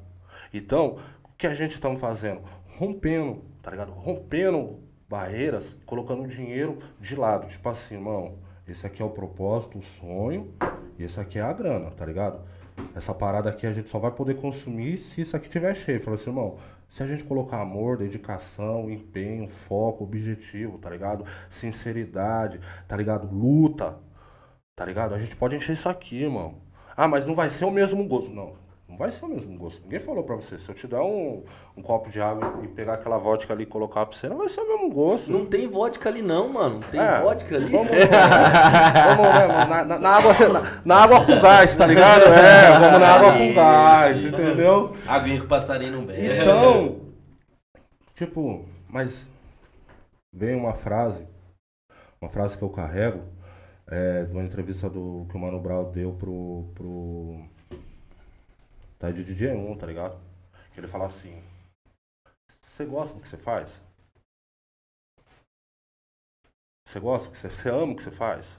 Então, 0.53 0.99
que 1.37 1.45
a 1.45 1.53
gente 1.53 1.73
estamos 1.73 2.01
fazendo? 2.01 2.41
Rompendo, 2.77 3.45
tá 3.61 3.69
ligado? 3.69 3.91
Rompendo 3.91 4.86
barreiras, 5.09 5.75
colocando 5.85 6.27
dinheiro 6.27 6.77
de 6.99 7.15
lado. 7.15 7.47
Tipo 7.47 7.69
assim, 7.69 7.95
irmão, 7.95 8.39
esse 8.67 8.85
aqui 8.85 9.01
é 9.01 9.05
o 9.05 9.09
propósito, 9.09 9.77
o 9.77 9.81
sonho, 9.81 10.53
e 10.97 11.03
esse 11.03 11.19
aqui 11.19 11.39
é 11.39 11.41
a 11.41 11.53
grana, 11.53 11.91
tá 11.91 12.05
ligado? 12.05 12.41
Essa 12.95 13.13
parada 13.13 13.49
aqui 13.49 13.65
a 13.65 13.73
gente 13.73 13.89
só 13.89 13.97
vai 13.99 14.11
poder 14.11 14.35
consumir 14.35 14.97
se 14.97 15.21
isso 15.21 15.35
aqui 15.35 15.49
tiver 15.49 15.73
cheio. 15.73 16.01
Falei 16.01 16.19
assim, 16.19 16.29
irmão, 16.29 16.57
se 16.89 17.03
a 17.03 17.07
gente 17.07 17.23
colocar 17.23 17.61
amor, 17.61 17.97
dedicação, 17.97 18.89
empenho, 18.89 19.47
foco, 19.47 20.03
objetivo, 20.03 20.77
tá 20.77 20.89
ligado? 20.89 21.25
Sinceridade, 21.49 22.59
tá 22.87 22.95
ligado? 22.95 23.27
Luta, 23.33 23.97
tá 24.75 24.85
ligado? 24.85 25.15
A 25.15 25.19
gente 25.19 25.35
pode 25.35 25.55
encher 25.55 25.73
isso 25.73 25.89
aqui, 25.89 26.23
irmão. 26.23 26.55
Ah, 26.95 27.07
mas 27.07 27.25
não 27.25 27.35
vai 27.35 27.49
ser 27.49 27.65
o 27.65 27.71
mesmo 27.71 28.03
gosto. 28.07 28.31
Não, 28.31 28.55
não 28.87 28.95
vai 28.95 29.11
ser 29.11 29.25
o 29.25 29.27
mesmo 29.27 29.57
gosto. 29.57 29.83
Ninguém 29.83 29.99
falou 29.99 30.23
pra 30.23 30.35
você. 30.35 30.57
Se 30.57 30.69
eu 30.69 30.73
te 30.73 30.87
dar 30.87 31.03
um, 31.03 31.43
um 31.75 31.81
copo 31.81 32.09
de 32.09 32.21
água 32.21 32.61
e 32.63 32.69
pegar 32.69 32.93
aquela 32.93 33.17
vodka 33.17 33.53
ali 33.53 33.63
e 33.63 33.65
colocar 33.65 34.05
pra 34.05 34.17
você, 34.17 34.29
não 34.29 34.37
vai 34.37 34.47
ser 34.47 34.61
o 34.61 34.67
mesmo 34.67 34.89
gosto. 34.89 35.29
Não 35.29 35.45
tem 35.45 35.67
vodka 35.67 36.07
ali 36.07 36.21
não, 36.21 36.47
mano. 36.47 36.79
Tem 36.89 36.99
é, 36.99 37.19
vodka 37.19 37.53
ali. 37.53 37.69
Vamos, 37.69 37.89
vamos 37.89 37.99
né, 37.99 39.65
na, 39.67 39.85
na, 39.85 39.99
na, 39.99 40.09
água, 40.09 40.33
na, 40.47 40.81
na, 40.85 40.95
água 41.03 41.25
com 41.25 41.41
gás, 41.41 41.75
tá 41.75 41.85
ligado? 41.85 42.23
É, 42.33 42.79
vamos 42.79 42.99
na 42.99 43.07
água 43.09 43.33
com 43.33 43.53
gás, 43.53 44.23
entendeu? 44.23 44.91
Aguinha 45.05 45.41
com 45.41 45.47
passarinho 45.47 45.91
não 45.91 46.05
bebe. 46.05 46.41
Então, 46.41 47.01
tipo, 48.15 48.65
mas 48.87 49.27
vem 50.31 50.55
uma 50.55 50.73
frase, 50.73 51.27
uma 52.21 52.29
frase 52.29 52.57
que 52.57 52.63
eu 52.63 52.69
carrego, 52.69 53.19
é, 53.85 54.23
de 54.23 54.31
uma 54.31 54.43
entrevista 54.43 54.89
do, 54.89 55.25
que 55.29 55.35
o 55.35 55.39
Mano 55.39 55.59
Brown 55.59 55.91
deu 55.91 56.13
pro... 56.13 56.69
pro 56.73 57.56
Tá 58.99 59.11
de 59.11 59.23
DJ 59.23 59.53
1, 59.53 59.77
tá 59.77 59.85
ligado? 59.85 60.19
Que 60.73 60.79
ele 60.79 60.87
fala 60.87 61.05
assim: 61.05 61.43
Você 62.61 62.85
gosta 62.85 63.15
do 63.15 63.21
que 63.21 63.27
você 63.27 63.37
faz? 63.37 63.81
Você 66.87 66.99
gosta 66.99 67.29
você, 67.29 67.49
você 67.49 67.69
ama 67.69 67.93
o 67.93 67.95
que 67.95 68.03
você 68.03 68.11
faz? 68.11 68.57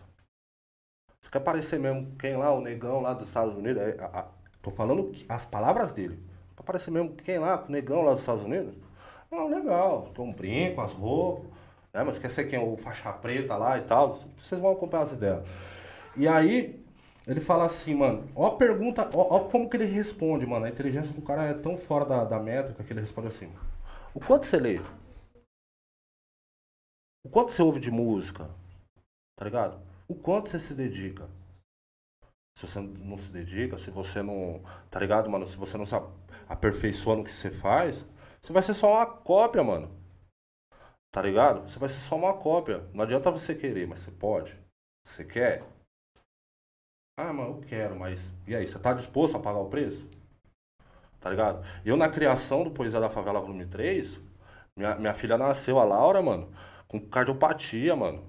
Você 1.20 1.30
quer 1.30 1.40
parecer 1.40 1.78
mesmo 1.78 2.14
quem 2.16 2.36
lá, 2.36 2.52
o 2.52 2.60
negão 2.60 3.00
lá 3.00 3.14
dos 3.14 3.26
Estados 3.26 3.54
Unidos? 3.54 3.82
É, 3.82 3.96
a, 4.00 4.20
a, 4.20 4.28
tô 4.62 4.70
falando 4.70 5.12
as 5.28 5.44
palavras 5.44 5.92
dele. 5.92 6.22
Quer 6.56 6.62
parecer 6.62 6.90
mesmo 6.90 7.14
quem 7.16 7.38
lá, 7.38 7.64
o 7.66 7.70
negão 7.70 8.02
lá 8.02 8.12
dos 8.12 8.20
Estados 8.20 8.44
Unidos? 8.44 8.74
Não, 9.30 9.48
legal. 9.48 10.10
Tem 10.14 10.24
um 10.24 10.32
brinco, 10.32 10.80
as 10.80 10.92
roupas. 10.92 11.50
Né? 11.92 12.02
Mas 12.04 12.18
quer 12.18 12.30
ser 12.30 12.44
quem? 12.44 12.58
O 12.58 12.76
faixa 12.76 13.12
preta 13.12 13.56
lá 13.56 13.76
e 13.76 13.82
tal. 13.82 14.20
Vocês 14.36 14.60
vão 14.60 14.72
acompanhar 14.72 15.02
as 15.02 15.12
ideias. 15.12 15.42
E 16.16 16.28
aí, 16.28 16.77
ele 17.28 17.42
fala 17.42 17.66
assim, 17.66 17.94
mano, 17.94 18.26
ó 18.34 18.46
a 18.46 18.56
pergunta, 18.56 19.10
ó, 19.14 19.36
ó, 19.36 19.40
como 19.50 19.68
que 19.68 19.76
ele 19.76 19.84
responde, 19.84 20.46
mano. 20.46 20.64
A 20.64 20.70
inteligência 20.70 21.14
do 21.14 21.20
cara 21.20 21.44
é 21.44 21.52
tão 21.52 21.76
fora 21.76 22.06
da, 22.06 22.24
da 22.24 22.40
métrica 22.40 22.82
que 22.82 22.90
ele 22.90 23.00
responde 23.00 23.28
assim. 23.28 23.52
O 24.14 24.20
quanto 24.20 24.46
você 24.46 24.56
lê? 24.56 24.80
O 27.22 27.28
quanto 27.28 27.52
você 27.52 27.60
ouve 27.60 27.80
de 27.80 27.90
música? 27.90 28.48
Tá 29.36 29.44
ligado? 29.44 29.78
O 30.08 30.14
quanto 30.14 30.48
você 30.48 30.58
se 30.58 30.72
dedica? 30.72 31.28
Se 32.56 32.66
você 32.66 32.80
não 32.80 33.18
se 33.18 33.30
dedica, 33.30 33.76
se 33.76 33.90
você 33.90 34.22
não. 34.22 34.62
Tá 34.90 34.98
ligado, 34.98 35.28
mano? 35.28 35.46
Se 35.46 35.56
você 35.56 35.76
não 35.76 35.84
se 35.84 35.94
aperfeiçoa 36.48 37.16
no 37.16 37.24
que 37.24 37.30
você 37.30 37.50
faz, 37.50 38.06
você 38.40 38.54
vai 38.54 38.62
ser 38.62 38.72
só 38.72 38.94
uma 38.94 39.04
cópia, 39.06 39.62
mano. 39.62 39.94
Tá 41.12 41.20
ligado? 41.20 41.68
Você 41.68 41.78
vai 41.78 41.90
ser 41.90 42.00
só 42.00 42.16
uma 42.16 42.32
cópia. 42.32 42.88
Não 42.94 43.04
adianta 43.04 43.30
você 43.30 43.54
querer, 43.54 43.86
mas 43.86 43.98
você 43.98 44.10
pode. 44.10 44.58
Você 45.04 45.24
quer? 45.26 45.62
Ah, 47.18 47.32
mas 47.32 47.48
eu 47.48 47.60
quero, 47.66 47.98
mas. 47.98 48.32
E 48.46 48.54
aí, 48.54 48.64
você 48.64 48.78
tá 48.78 48.92
disposto 48.92 49.36
a 49.36 49.40
pagar 49.40 49.58
o 49.58 49.68
preço? 49.68 50.06
Tá 51.18 51.28
ligado? 51.28 51.66
Eu, 51.84 51.96
na 51.96 52.08
criação 52.08 52.62
do 52.62 52.70
Poesia 52.70 53.00
da 53.00 53.10
Favela 53.10 53.40
Volume 53.40 53.66
3, 53.66 54.20
minha, 54.76 54.94
minha 54.94 55.12
filha 55.14 55.36
nasceu, 55.36 55.80
a 55.80 55.84
Laura, 55.84 56.22
mano, 56.22 56.48
com 56.86 57.00
cardiopatia, 57.00 57.96
mano. 57.96 58.22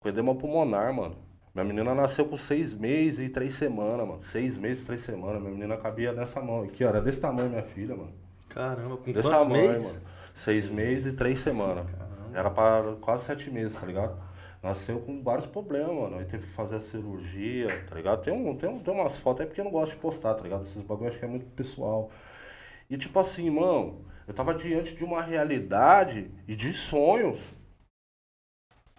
Com 0.00 0.08
edema 0.08 0.34
pulmonar, 0.34 0.94
mano. 0.94 1.14
Minha 1.54 1.66
menina 1.66 1.94
nasceu 1.94 2.24
com 2.24 2.38
seis 2.38 2.72
meses 2.72 3.20
e 3.20 3.28
três 3.28 3.52
semanas, 3.52 4.08
mano. 4.08 4.22
Seis 4.22 4.56
meses 4.56 4.82
e 4.82 4.86
três 4.86 5.02
semanas. 5.02 5.42
Minha 5.42 5.52
menina 5.52 5.76
cabia 5.76 6.14
nessa 6.14 6.40
mão 6.40 6.62
aqui, 6.62 6.82
ó. 6.82 6.88
Era 6.88 7.02
desse 7.02 7.20
tamanho, 7.20 7.50
minha 7.50 7.62
filha, 7.62 7.94
mano. 7.94 8.14
Caramba, 8.48 8.96
com 8.96 9.12
desse 9.12 9.28
tamanho, 9.28 9.68
meses? 9.68 9.92
mano. 9.92 10.00
Seis 10.34 10.70
meses 10.70 11.12
e 11.12 11.16
três 11.18 11.38
semanas. 11.38 11.84
Era 12.32 12.48
pra 12.48 12.96
quase 12.98 13.24
sete 13.24 13.50
meses, 13.50 13.74
tá 13.74 13.84
ligado? 13.86 14.16
Nasceu 14.62 15.00
com 15.00 15.22
vários 15.22 15.46
problemas, 15.46 15.94
mano. 15.94 16.18
Aí 16.18 16.24
teve 16.24 16.46
que 16.46 16.52
fazer 16.52 16.76
a 16.76 16.80
cirurgia, 16.80 17.84
tá 17.88 17.96
ligado? 17.96 18.22
Tem, 18.22 18.32
um, 18.32 18.56
tem, 18.56 18.68
um, 18.68 18.78
tem 18.78 18.94
umas 18.94 19.18
fotos 19.18 19.40
aí 19.40 19.46
porque 19.46 19.60
eu 19.60 19.64
não 19.64 19.72
gosto 19.72 19.92
de 19.92 19.98
postar, 19.98 20.34
tá 20.34 20.42
ligado? 20.42 20.62
Esses 20.62 20.82
bagulhos 20.82 21.12
acho 21.12 21.18
que 21.18 21.24
é 21.24 21.28
muito 21.28 21.46
pessoal. 21.46 22.10
E 22.88 22.96
tipo 22.96 23.18
assim, 23.18 23.50
mano, 23.50 24.04
eu 24.26 24.34
tava 24.34 24.54
diante 24.54 24.94
de 24.94 25.04
uma 25.04 25.20
realidade 25.22 26.30
e 26.46 26.54
de 26.54 26.72
sonhos. 26.72 27.52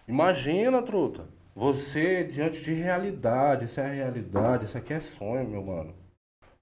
Imagina, 0.06 0.82
truta. 0.82 1.26
Você 1.54 2.24
diante 2.24 2.60
de 2.60 2.72
realidade, 2.74 3.64
isso 3.64 3.80
é 3.80 3.86
realidade, 3.86 4.64
isso 4.64 4.76
aqui 4.76 4.92
é 4.92 5.00
sonho, 5.00 5.48
meu 5.48 5.62
mano. 5.62 5.94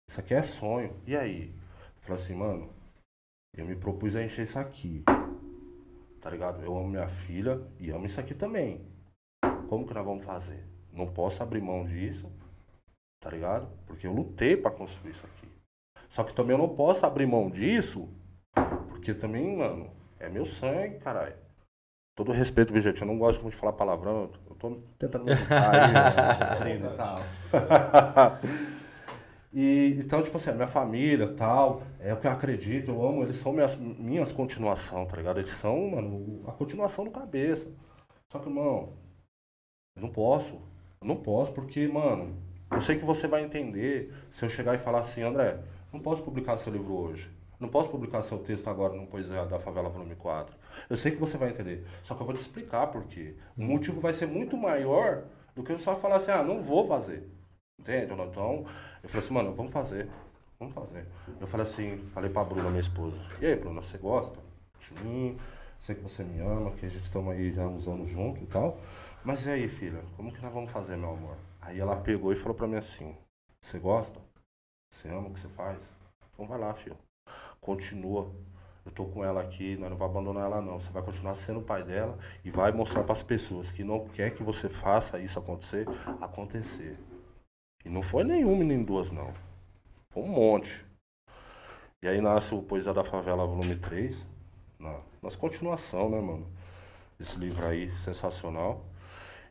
Isso 0.09 0.21
aqui 0.21 0.35
é 0.35 0.43
sonho. 0.43 0.95
E 1.07 1.17
aí? 1.17 1.55
Falei 2.03 2.23
assim, 2.23 2.35
mano, 2.35 2.71
eu 3.57 3.65
me 3.65 3.75
propus 3.75 4.15
a 4.15 4.23
encher 4.23 4.43
isso 4.43 4.59
aqui. 4.59 5.03
Tá 6.21 6.31
ligado? 6.31 6.63
Eu 6.63 6.77
amo 6.77 6.89
minha 6.89 7.09
filha 7.09 7.61
e 7.81 7.91
amo 7.91 8.07
isso 8.07 8.21
aqui 8.21 8.35
também. 8.35 8.92
Como 9.73 9.87
que 9.87 9.95
nós 9.95 10.05
vamos 10.05 10.27
fazer? 10.27 10.63
Não 10.93 11.07
posso 11.07 11.43
abrir 11.43 11.63
mão 11.63 11.83
disso, 11.83 12.31
Tá 13.19 13.31
ligado? 13.31 13.69
Porque 13.87 14.07
eu 14.07 14.13
lutei 14.13 14.55
pra 14.55 14.71
construir 14.71 15.13
isso 15.13 15.25
aqui. 15.25 15.49
Só 16.11 16.25
que 16.25 16.35
também 16.35 16.55
eu 16.55 16.59
não 16.59 16.69
posso 16.69 17.07
abrir 17.07 17.25
mão 17.25 17.49
disso, 17.49 18.07
porque 18.91 19.15
também, 19.15 19.57
mano, 19.57 19.91
é 20.21 20.29
meu 20.29 20.45
sangue, 20.45 20.99
caralho. 20.99 21.37
Todo 22.15 22.33
respeito, 22.33 22.79
gente, 22.83 23.01
eu 23.01 23.07
não 23.07 23.17
gosto 23.17 23.41
muito 23.41 23.55
de 23.55 23.61
falar 23.61 23.73
palavrão, 23.73 24.31
eu 24.51 24.55
tô 24.57 24.83
tentando 24.99 25.25
me 25.25 25.33
educar 25.33 25.71
aí, 26.61 26.79
né? 26.79 26.93
tal. 26.95 27.21
E, 29.55 29.99
então, 29.99 30.23
tipo 30.23 30.37
assim, 30.37 30.51
a 30.51 30.55
minha 30.55 30.69
família 30.69 31.35
tal, 31.35 31.83
é 32.01 32.13
o 32.13 32.17
que 32.19 32.27
eu 32.27 32.31
acredito, 32.31 32.91
eu 32.91 33.07
amo, 33.07 33.23
eles 33.23 33.37
são 33.37 33.53
minhas, 33.53 33.77
minhas 33.77 34.33
continuação, 34.33 35.05
tá 35.05 35.17
ligado? 35.17 35.39
Eles 35.41 35.51
são, 35.51 35.91
mano, 35.91 36.43
a 36.47 36.53
continuação 36.53 37.05
do 37.05 37.11
cabeça. 37.11 37.71
Só 38.31 38.39
que, 38.39 38.49
irmão, 38.49 38.95
não 39.97 40.09
posso. 40.09 40.61
Não 41.01 41.17
posso, 41.17 41.53
porque, 41.53 41.87
mano, 41.89 42.37
eu 42.71 42.81
sei 42.81 42.97
que 42.97 43.05
você 43.05 43.27
vai 43.27 43.45
entender 43.45 44.13
se 44.31 44.45
eu 44.45 44.49
chegar 44.49 44.75
e 44.75 44.79
falar 44.79 45.01
assim, 45.01 45.23
André, 45.23 45.59
não 45.93 46.01
posso 46.01 46.23
publicar 46.23 46.57
seu 46.57 46.73
livro 46.73 46.95
hoje. 46.95 47.31
Não 47.59 47.69
posso 47.69 47.91
publicar 47.91 48.23
seu 48.23 48.39
texto 48.39 48.69
agora 48.69 48.95
no 48.95 49.07
Poesia 49.07 49.45
da 49.45 49.59
Favela 49.59 49.89
Volume 49.89 50.17
4. 50.17 50.57
Eu 50.91 50.97
sei 50.97 51.13
que 51.13 51.19
você 51.19 51.37
vai 51.37 51.51
entender. 51.51 51.87
Só 52.03 52.15
que 52.15 52.21
eu 52.21 52.27
vou 52.27 52.35
te 52.35 52.41
explicar 52.41 52.89
por 52.89 53.05
quê. 53.05 53.37
O 53.57 53.63
motivo 53.63 54.01
vai 54.01 54.13
ser 54.13 54.27
muito 54.27 54.57
maior 54.57 55.25
do 55.55 55.63
que 55.63 55.71
eu 55.71 55.79
só 55.79 55.95
falar 55.95 56.17
assim, 56.17 56.33
ah, 56.33 56.43
não 56.43 56.63
vou 56.63 56.87
fazer. 56.87 57.29
Entende? 57.79 58.13
Então, 58.13 58.67
eu 59.03 59.09
falei 59.09 59.25
assim, 59.25 59.35
mano, 59.35 59.55
vamos 59.55 59.73
fazer. 59.73 60.09
Vamos 60.59 60.75
fazer. 60.75 61.07
Eu 61.41 61.47
falei 61.47 61.67
assim, 61.67 61.99
falei 62.13 62.31
pra 62.31 62.43
Bruna, 62.45 62.69
minha 62.69 62.81
esposa. 62.81 63.17
E 63.41 63.47
aí, 63.47 63.55
Bruna, 63.55 63.83
você 63.83 63.99
gosta 63.99 64.39
de 64.81 65.05
mim? 65.05 65.37
Sei 65.79 65.95
que 65.95 66.01
você 66.01 66.23
me 66.23 66.41
ama, 66.41 66.71
que 66.73 66.87
a 66.87 66.89
gente 66.89 67.03
estamos 67.03 67.33
aí 67.33 67.53
já 67.53 67.67
uns 67.67 67.87
anos 67.87 68.11
juntos 68.11 68.43
e 68.43 68.47
tal. 68.47 68.79
Mas 69.25 69.47
e 69.47 69.51
aí, 69.51 69.69
filha, 69.69 70.03
como 70.17 70.33
que 70.33 70.43
nós 70.43 70.53
vamos 70.53 70.73
fazer, 70.73 70.97
meu 70.97 71.11
amor? 71.11 71.37
Aí 71.61 71.79
ela 71.79 71.95
pegou 71.95 72.33
e 72.33 72.37
falou 72.37 72.57
pra 72.57 72.67
mim 72.67 72.75
assim, 72.75 73.17
você 73.61 73.79
gosta? 73.79 74.21
Você 74.91 75.09
ama 75.09 75.29
o 75.29 75.33
que 75.33 75.39
você 75.39 75.49
faz? 75.49 75.79
Então 76.33 76.45
vai 76.45 76.59
lá, 76.59 76.75
filho. 76.75 76.99
Continua. 77.61 78.33
Eu 78.85 78.91
tô 78.91 79.05
com 79.05 79.25
ela 79.25 79.41
aqui, 79.41 79.77
nós 79.77 79.91
não 79.91 79.97
vamos 79.97 80.11
abandonar 80.11 80.47
ela 80.47 80.61
não. 80.61 80.81
Você 80.81 80.91
vai 80.91 81.05
continuar 81.05 81.37
sendo 81.37 81.61
o 81.61 81.63
pai 81.63 81.85
dela 81.85 82.19
e 82.45 82.51
vai 82.51 82.73
mostrar 82.73 83.05
para 83.05 83.13
as 83.13 83.23
pessoas 83.23 83.71
que 83.71 83.85
não 83.85 84.09
quer 84.09 84.31
que 84.31 84.43
você 84.43 84.69
faça 84.69 85.21
isso 85.21 85.39
acontecer, 85.39 85.87
acontecer. 86.21 86.99
E 87.85 87.89
não 87.89 88.03
foi 88.03 88.25
nenhum 88.25 88.57
menino 88.57 88.85
duas, 88.85 89.13
não. 89.13 89.33
Foi 90.11 90.25
um 90.25 90.29
monte. 90.29 90.85
E 92.03 92.09
aí 92.09 92.21
nasce 92.21 92.53
o 92.53 92.61
Poesia 92.61 92.93
da 92.93 93.05
Favela, 93.05 93.47
volume 93.47 93.77
3. 93.77 94.27
Na, 94.81 94.99
nas 95.23 95.37
continuação, 95.37 96.11
né, 96.11 96.21
mano? 96.21 96.45
Esse 97.21 97.39
livro 97.39 97.65
aí, 97.65 97.89
sensacional. 97.99 98.85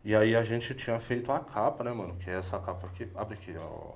E 0.04 0.16
aí 0.16 0.36
a 0.36 0.44
gente 0.44 0.74
tinha 0.74 1.00
feito 1.00 1.32
a 1.32 1.40
capa, 1.40 1.84
né, 1.84 1.92
mano? 1.92 2.16
Que 2.16 2.30
é 2.30 2.34
essa 2.36 2.58
capa 2.60 2.88
aqui. 2.88 3.10
Abre 3.16 3.36
aqui, 3.36 3.56
ó. 3.60 3.92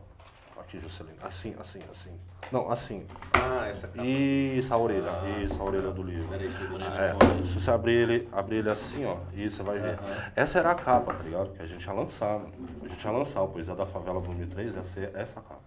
Aqui, 0.59 0.79
Juscelino. 0.79 1.17
Assim, 1.21 1.55
assim, 1.59 1.79
assim. 1.91 2.19
Não, 2.51 2.71
assim. 2.71 3.05
Ah, 3.33 3.67
essa 3.67 3.87
capa. 3.87 4.03
Isso, 4.05 4.73
a 4.73 4.77
orelha. 4.77 5.11
Ah, 5.11 5.29
isso, 5.41 5.59
a 5.59 5.65
orelha 5.65 5.91
do 5.91 6.03
livro. 6.03 6.27
Peraí, 6.29 6.47
É, 6.47 7.45
se 7.45 7.59
você 7.59 7.71
abrir 7.71 7.93
ele, 7.93 8.29
abrir 8.31 8.57
ele 8.57 8.69
assim, 8.69 9.03
ó, 9.05 9.17
isso 9.33 9.57
você 9.57 9.63
vai 9.63 9.79
ver. 9.79 9.97
Essa 10.35 10.59
era 10.59 10.71
a 10.71 10.75
capa, 10.75 11.13
tá 11.13 11.23
ligado? 11.23 11.51
Que 11.53 11.61
a 11.61 11.65
gente 11.67 11.83
ia 11.85 11.93
lançar, 11.93 12.39
mano. 12.39 12.53
A 12.83 12.87
gente 12.87 13.03
ia 13.03 13.11
lançar 13.11 13.41
o 13.41 13.47
Poesia 13.49 13.75
da 13.75 13.85
Favela 13.85 14.19
volume 14.19 14.45
3, 14.47 14.75
ia 14.75 14.83
ser 14.83 15.11
essa 15.15 15.41
capa. 15.41 15.61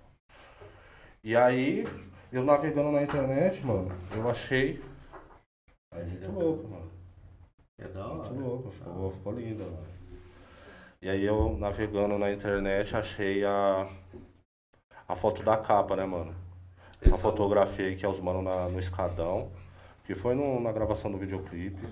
E 1.23 1.37
aí, 1.37 1.87
eu 2.33 2.45
navegando 2.45 2.93
na 2.93 3.03
internet, 3.03 3.65
mano, 3.67 3.91
eu 4.17 4.29
achei. 4.31 4.83
Aí 5.93 6.05
muito 6.09 6.31
louco, 6.31 6.69
mano. 6.69 6.91
É 7.81 7.89
da 7.89 8.07
Muito 8.07 8.31
hora. 8.31 8.41
louco, 8.41 8.71
ficou, 8.71 9.11
ficou 9.13 9.33
linda, 9.33 9.65
mano. 9.65 9.98
E 11.01 11.09
aí 11.09 11.25
eu 11.25 11.57
navegando 11.59 12.19
na 12.19 12.33
internet 12.33 12.95
achei 12.97 13.45
a, 13.45 13.89
a 15.07 15.15
foto 15.15 15.43
da 15.43 15.57
capa, 15.57 15.95
né, 15.95 16.05
mano? 16.05 16.35
Essa 17.01 17.11
Essa- 17.15 17.19
fotografia 17.19 17.87
aí 17.87 17.97
que 17.97 18.05
é 18.05 18.09
os 18.09 18.21
mano 18.21 18.43
na- 18.43 18.69
no 18.69 18.79
escadão. 18.79 19.51
Que 20.05 20.15
foi 20.15 20.35
no- 20.35 20.61
na 20.61 20.73
gravação 20.73 21.11
do 21.11 21.19
videoclipe. 21.19 21.87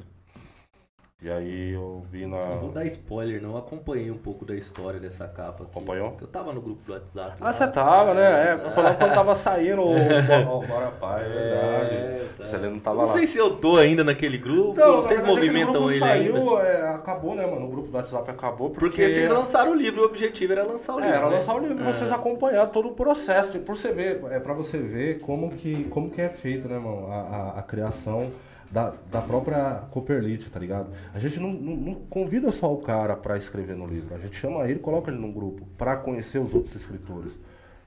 E 1.27 1.31
aí 1.31 1.73
eu 1.73 2.05
vi 2.09 2.25
na. 2.25 2.37
Não 2.51 2.59
vou 2.61 2.71
dar 2.71 2.85
spoiler, 2.85 3.43
não. 3.43 3.51
Eu 3.51 3.57
acompanhei 3.59 4.13
um 4.13 4.17
pouco 4.17 4.45
da 4.45 4.55
história 4.55 5.01
dessa 5.01 5.27
capa. 5.27 5.65
Aqui. 5.65 5.73
Acompanhou? 5.73 6.17
Eu 6.21 6.27
tava 6.29 6.53
no 6.53 6.61
grupo 6.61 6.85
do 6.87 6.93
WhatsApp. 6.93 7.33
Ah, 7.41 7.47
lá. 7.47 7.53
você 7.53 7.67
tava, 7.67 8.15
né? 8.15 8.23
É, 8.51 8.61
eu 8.65 8.71
falando 8.71 8.97
quando 8.97 9.13
tava 9.13 9.35
saindo 9.35 9.83
o 9.83 9.91
o- 9.91 10.63
o 10.63 10.67
Bora 10.69 10.93
Pai, 10.93 11.25
é 11.25 11.29
verdade. 11.29 11.95
É, 11.97 12.27
tá. 12.39 12.47
Você 12.47 12.57
não 12.59 12.79
tava 12.79 12.99
não 12.99 13.05
lá. 13.07 13.11
sei 13.13 13.27
se 13.27 13.39
eu 13.39 13.57
tô 13.57 13.77
ainda 13.77 14.05
naquele 14.05 14.39
grupo. 14.39 14.71
Então, 14.71 15.03
vocês 15.03 15.21
verdade, 15.21 15.33
movimentam 15.47 15.91
ele 15.91 15.99
grupo 15.99 16.13
ainda. 16.13 16.33
saiu, 16.39 16.61
é, 16.61 16.95
acabou, 16.95 17.35
né, 17.35 17.45
mano? 17.45 17.67
O 17.67 17.71
grupo 17.71 17.89
do 17.89 17.97
WhatsApp 17.97 18.31
acabou 18.31 18.71
porque... 18.71 18.87
Porque 18.87 19.09
vocês 19.09 19.29
lançaram 19.29 19.73
o 19.73 19.75
livro, 19.75 20.03
o 20.03 20.05
objetivo 20.07 20.53
era 20.53 20.63
lançar 20.63 20.95
o 20.95 21.01
É, 21.01 21.07
livro. 21.07 21.17
era 21.17 21.29
né? 21.29 21.37
lançar 21.39 21.57
o 21.57 21.59
livro, 21.59 21.83
É. 21.89 21.93
vocês 21.93 22.13
acompanhar 22.13 22.67
todo 22.69 22.87
o 22.91 22.93
processo, 22.95 23.59
por 23.59 23.77
você 23.77 23.91
ver, 23.93 24.23
é 24.31 24.39
pra 24.39 24.55
você 24.55 24.79
ver 24.79 25.19
como 25.19 25.51
que, 25.51 25.85
como 25.91 26.09
que 26.09 26.21
é 26.21 26.29
feito, 26.29 26.69
né, 26.69 26.79
mano, 26.79 27.09
a, 27.11 27.17
a, 27.17 27.59
a 27.59 27.63
criação 27.63 28.31
da, 28.71 28.95
da 29.11 29.23
própria 29.23 29.85
Cooperlite, 29.91 30.51
tá 30.51 30.59
ligado? 30.59 30.91
A 31.15 31.19
gente 31.19 31.39
não, 31.41 31.53
não, 31.53 31.77
não 31.77 31.95
convida 31.95 32.51
só 32.51 32.73
o 32.73 32.83
cara 32.83 33.17
pra 33.17 33.37
escrever 33.37 33.77
no 33.77 33.87
livro, 33.87 34.15
a 34.15 34.19
gente 34.19 34.37
chama 34.37 34.69
ele, 34.69 34.79
coloca 34.79 35.11
ele 35.11 35.21
num 35.21 35.33
grupo 35.33 35.67
pra 35.79 35.97
conhecer 35.97 36.39
os 36.39 36.55
outros 36.55 36.75
escritores. 36.75 37.39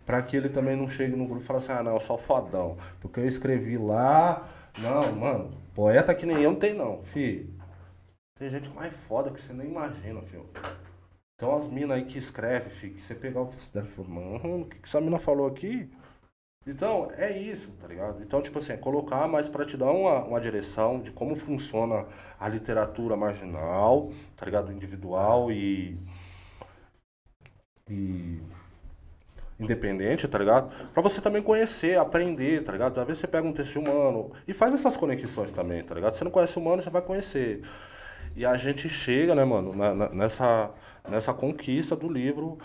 Pra 0.06 0.22
que 0.24 0.36
ele 0.36 0.50
também 0.50 0.76
não 0.76 0.90
chegue 0.90 1.16
no 1.16 1.26
grupo 1.26 1.42
e 1.42 1.46
fale 1.46 1.60
assim, 1.60 1.72
ah 1.72 1.84
não, 1.84 1.94
eu 1.94 2.00
sou 2.00 2.18
fodão, 2.18 2.78
porque 3.00 3.20
eu 3.20 3.26
escrevi 3.26 3.78
lá, 3.78 4.50
não, 4.80 5.12
mano, 5.16 5.52
poeta 5.76 6.16
que 6.16 6.26
nem 6.26 6.42
eu 6.42 6.52
não 6.52 6.60
tem 6.60 6.74
não, 6.74 7.04
fi. 7.04 7.50
Tem 8.38 8.50
gente 8.50 8.70
mais 8.70 8.94
foda 9.08 9.30
que 9.30 9.40
você 9.40 9.54
nem 9.54 9.68
imagina, 9.68 10.22
filho. 10.22 10.46
Tem 11.38 11.48
umas 11.48 11.68
minas 11.68 11.98
aí 11.98 12.06
que 12.06 12.18
escreve, 12.18 12.70
filho, 12.70 12.94
que 12.94 13.02
você 13.02 13.14
pegar 13.14 13.42
o 13.42 13.46
texto 13.48 13.74
dela 13.74 13.86
e 13.86 13.90
falar, 13.90 14.10
mano, 14.10 14.62
o 14.62 14.66
que, 14.66 14.80
que 14.80 14.88
essa 14.88 15.00
mina 15.00 15.20
falou 15.20 15.48
aqui? 15.48 15.90
Então, 16.68 17.10
é 17.18 17.38
isso, 17.38 17.72
tá 17.82 17.88
ligado? 17.88 18.22
Então, 18.22 18.42
tipo 18.42 18.60
assim, 18.60 18.74
é 18.74 18.78
colocar 18.78 19.28
mais 19.28 19.50
pra 19.50 19.66
te 19.66 19.76
dar 19.76 19.92
uma, 19.92 20.24
uma 20.24 20.40
direção 20.42 21.00
de 21.02 21.12
como 21.12 21.36
funciona 21.36 22.06
a 22.40 22.48
literatura 22.48 23.16
marginal, 23.18 24.12
tá 24.36 24.46
ligado? 24.46 24.72
Individual 24.72 25.52
e. 25.52 25.98
e. 27.90 28.40
independente, 29.60 30.28
tá 30.28 30.38
ligado? 30.38 30.72
Pra 30.94 31.02
você 31.04 31.20
também 31.20 31.42
conhecer, 31.42 31.98
aprender, 31.98 32.64
tá 32.64 32.72
ligado? 32.72 33.00
Às 33.00 33.06
vezes 33.08 33.20
você 33.22 33.28
pega 33.28 33.46
um 33.48 33.52
texto 33.54 33.78
humano 33.80 34.32
e 34.48 34.54
faz 34.54 34.74
essas 34.74 34.96
conexões 34.96 35.52
também, 35.52 35.84
tá 35.84 35.94
ligado? 35.94 36.14
Você 36.16 36.24
não 36.24 36.32
conhece 36.32 36.58
o 36.58 36.62
humano, 36.62 36.82
você 36.82 36.90
vai 36.90 37.02
conhecer. 37.02 37.62
E 38.36 38.46
a 38.46 38.56
gente 38.58 38.90
chega, 38.90 39.36
né, 39.36 39.44
mano, 39.46 39.76
na- 39.76 39.94
na- 39.96 40.10
nessa, 40.10 40.72
nessa 41.10 41.34
conquista 41.34 41.96
do 41.96 42.08
livro 42.12 42.58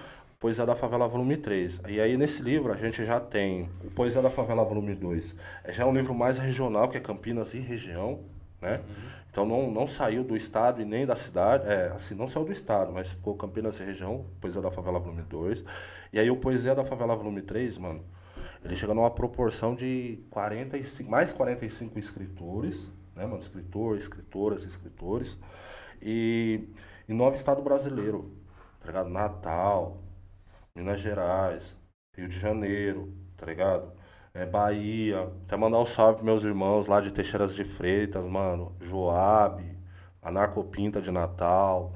Poesia 0.44 0.66
da 0.66 0.76
Favela 0.76 1.08
Volume 1.08 1.38
3. 1.38 1.80
E 1.88 1.98
aí 1.98 2.18
nesse 2.18 2.42
livro 2.42 2.70
a 2.70 2.76
gente 2.76 3.02
já 3.02 3.18
tem 3.18 3.66
o 3.82 3.90
Poesia 3.90 4.20
da 4.20 4.28
Favela 4.28 4.62
Volume 4.62 4.94
2. 4.94 5.34
É 5.64 5.72
já 5.72 5.86
um 5.86 5.94
livro 5.94 6.14
mais 6.14 6.38
regional, 6.38 6.86
que 6.86 6.98
é 6.98 7.00
Campinas 7.00 7.54
e 7.54 7.58
região, 7.60 8.20
né? 8.60 8.82
Então 9.30 9.46
não, 9.46 9.70
não 9.70 9.86
saiu 9.86 10.22
do 10.22 10.36
estado 10.36 10.82
e 10.82 10.84
nem 10.84 11.06
da 11.06 11.16
cidade, 11.16 11.66
é, 11.66 11.86
assim, 11.94 12.14
não 12.14 12.28
saiu 12.28 12.44
do 12.44 12.52
estado, 12.52 12.92
mas 12.92 13.12
ficou 13.12 13.34
Campinas 13.34 13.80
e 13.80 13.84
região, 13.84 14.26
Poesia 14.38 14.60
da 14.60 14.70
Favela 14.70 14.98
Volume 14.98 15.22
2. 15.22 15.64
E 16.12 16.20
aí 16.20 16.30
o 16.30 16.36
Poesia 16.36 16.74
da 16.74 16.84
Favela 16.84 17.16
Volume 17.16 17.40
3, 17.40 17.78
mano, 17.78 18.04
ele 18.62 18.76
chega 18.76 18.92
numa 18.92 19.10
proporção 19.10 19.74
de 19.74 20.18
45, 20.28 21.10
mais 21.10 21.32
45 21.32 21.98
escritores, 21.98 22.92
né, 23.16 23.24
mano? 23.24 23.38
Escritor, 23.38 23.96
escritoras, 23.96 24.62
escritores. 24.64 25.38
E 26.02 26.68
em 27.08 27.14
nove 27.14 27.34
estados 27.34 27.64
brasileiros, 27.64 28.26
tá 28.82 28.88
ligado? 28.88 29.08
Natal, 29.08 30.03
Minas 30.76 30.98
Gerais, 30.98 31.76
Rio 32.16 32.26
de 32.26 32.36
Janeiro, 32.36 33.14
tá 33.36 33.46
ligado? 33.46 33.92
É, 34.34 34.44
Bahia. 34.44 35.32
Até 35.44 35.56
mandar 35.56 35.78
um 35.78 35.86
salve 35.86 36.14
pros 36.14 36.24
meus 36.24 36.42
irmãos 36.42 36.88
lá 36.88 37.00
de 37.00 37.12
Teixeiras 37.12 37.54
de 37.54 37.62
Freitas, 37.62 38.24
mano. 38.24 38.74
Joab, 38.80 39.62
a 40.20 40.32
Narcopinta 40.32 41.00
de 41.00 41.12
Natal, 41.12 41.92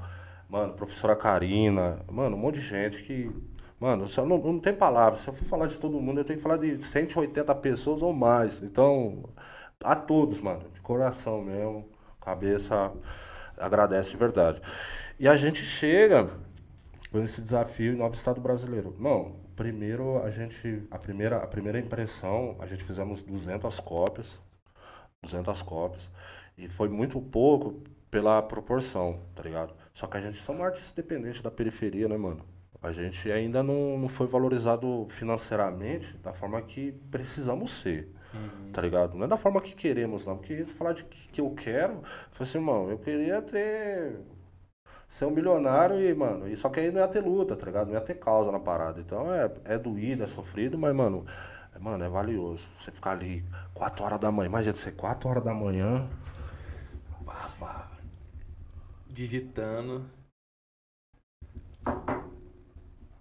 mano, 0.47 0.73
professora 0.75 1.13
Karina, 1.13 1.99
mano, 2.09 2.37
um 2.37 2.39
monte 2.39 2.55
de 2.55 2.61
gente 2.61 3.03
que. 3.03 3.29
Mano, 3.77 4.07
só 4.07 4.25
não, 4.25 4.37
não 4.37 4.59
tem 4.59 4.73
palavras. 4.73 5.19
Se 5.19 5.27
eu 5.27 5.33
for 5.33 5.43
falar 5.45 5.67
de 5.67 5.77
todo 5.77 5.99
mundo, 5.99 6.21
eu 6.21 6.25
tenho 6.25 6.37
que 6.37 6.43
falar 6.43 6.57
de 6.57 6.81
180 6.81 7.53
pessoas 7.55 8.01
ou 8.01 8.13
mais. 8.13 8.63
Então, 8.63 9.25
a 9.83 9.93
todos, 9.93 10.39
mano, 10.39 10.63
de 10.73 10.79
coração 10.79 11.41
mesmo, 11.41 11.85
cabeça 12.21 12.93
agradece 13.57 14.11
de 14.11 14.17
verdade. 14.17 14.61
E 15.19 15.27
a 15.27 15.35
gente 15.35 15.63
chega 15.63 16.29
com 17.11 17.19
esse 17.21 17.41
desafio 17.41 17.95
novo 17.97 18.13
estado 18.13 18.39
brasileiro. 18.39 18.95
Não, 18.99 19.35
primeiro 19.55 20.21
a 20.23 20.29
gente, 20.29 20.83
a 20.91 20.97
primeira, 20.97 21.37
a 21.37 21.47
primeira 21.47 21.79
impressão, 21.79 22.55
a 22.59 22.67
gente 22.67 22.83
fizemos 22.83 23.21
200 23.21 23.79
cópias, 23.79 24.39
200 25.23 25.61
cópias, 25.61 26.09
e 26.57 26.69
foi 26.69 26.89
muito 26.89 27.19
pouco 27.19 27.81
pela 28.11 28.41
proporção, 28.41 29.19
tá 29.35 29.43
ligado? 29.43 29.73
Só 29.93 30.07
que 30.07 30.17
a 30.17 30.21
gente 30.21 30.37
somos 30.37 30.61
artistas 30.61 30.93
dependentes 30.93 31.41
da 31.41 31.51
periferia, 31.51 32.07
né, 32.07 32.17
mano? 32.17 32.43
A 32.81 32.91
gente 32.91 33.29
ainda 33.29 33.61
não, 33.61 33.97
não 33.97 34.07
foi 34.07 34.25
valorizado 34.25 35.05
financeiramente 35.09 36.15
da 36.17 36.31
forma 36.31 36.61
que 36.61 36.93
precisamos 37.11 37.71
ser, 37.81 38.09
tá 38.71 38.81
ligado? 38.81 39.17
Não 39.17 39.25
é 39.25 39.27
da 39.27 39.35
forma 39.35 39.59
que 39.59 39.75
queremos, 39.75 40.25
não. 40.25 40.37
Porque 40.37 40.63
falar 40.63 40.93
de 40.93 41.03
que, 41.03 41.27
que 41.27 41.41
eu 41.41 41.51
quero, 41.51 42.01
falei 42.31 42.49
assim, 42.49 42.57
irmão, 42.57 42.89
eu 42.89 42.97
queria 42.97 43.41
ter 43.41 44.21
ser 45.09 45.25
um 45.25 45.31
milionário 45.31 45.99
e, 45.99 46.13
mano, 46.13 46.47
e 46.47 46.55
só 46.55 46.69
que 46.69 46.79
aí 46.79 46.91
não 46.91 47.01
ia 47.01 47.07
ter 47.07 47.21
luta, 47.21 47.55
tá 47.55 47.65
ligado? 47.65 47.87
Não 47.87 47.95
ia 47.95 48.01
ter 48.01 48.13
causa 48.13 48.51
na 48.51 48.59
parada. 48.59 49.01
Então 49.01 49.33
é, 49.33 49.51
é 49.65 49.77
doído, 49.77 50.23
é 50.23 50.27
sofrido, 50.27 50.77
mas, 50.77 50.95
mano, 50.95 51.25
é, 51.75 51.79
mano, 51.79 52.03
é 52.03 52.07
valioso. 52.07 52.69
Você 52.79 52.91
ficar 52.91 53.11
ali 53.11 53.43
4 53.73 54.03
horas 54.03 54.19
da 54.19 54.31
manhã, 54.31 54.47
imagina 54.47 54.75
você 54.75 54.91
4 54.91 55.27
horas 55.27 55.43
da 55.43 55.53
manhã. 55.53 56.07
Bah, 57.21 57.49
bah. 57.59 57.91
Digitando. 59.07 60.05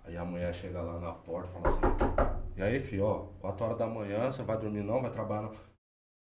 Aí 0.04 0.16
a 0.16 0.24
mulher 0.24 0.54
chega 0.54 0.80
lá 0.80 1.00
na 1.00 1.12
porta 1.12 1.48
e 1.48 1.52
fala 1.52 1.68
assim, 1.68 2.38
e 2.56 2.62
aí, 2.62 2.80
filho, 2.80 3.04
ó, 3.04 3.26
4 3.40 3.64
horas 3.64 3.78
da 3.78 3.86
manhã, 3.86 4.30
você 4.30 4.42
vai 4.42 4.58
dormir 4.58 4.82
não, 4.82 5.00
vai 5.00 5.10
trabalhar 5.10 5.42
não. 5.42 5.52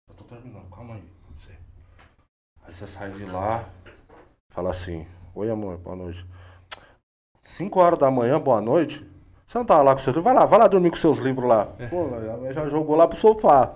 Eu 0.09 0.15
tô 0.15 0.25
terminando, 0.25 0.69
calma 0.71 0.95
aí. 0.95 1.05
Você. 1.37 1.53
Aí 2.63 2.73
você 2.73 2.87
sai 2.87 3.11
de 3.13 3.25
lá, 3.25 3.69
fala 4.51 4.71
assim, 4.71 5.07
oi 5.35 5.51
amor, 5.51 5.79
boa 5.79 5.97
noite. 5.97 6.27
5 7.43 7.81
horas 7.81 7.99
da 7.99 8.11
manhã, 8.11 8.39
boa 8.41 8.61
noite. 8.61 9.05
Você 9.47 9.57
não 9.57 9.65
tava 9.65 9.83
lá 9.83 9.93
com 9.95 9.99
seus 10.01 10.15
livros? 10.17 10.25
Vai 10.25 10.35
lá, 10.35 10.47
vai 10.47 10.59
lá 10.59 10.69
dormir 10.69 10.91
com 10.91 10.97
seus 10.97 11.19
livros 11.19 11.49
lá. 11.49 11.67
Pô, 11.89 12.03
a 12.05 12.37
mulher 12.37 12.53
já 12.53 12.69
jogou 12.69 12.97
lá 12.97 13.09
pro 13.09 13.17
sofá. 13.17 13.75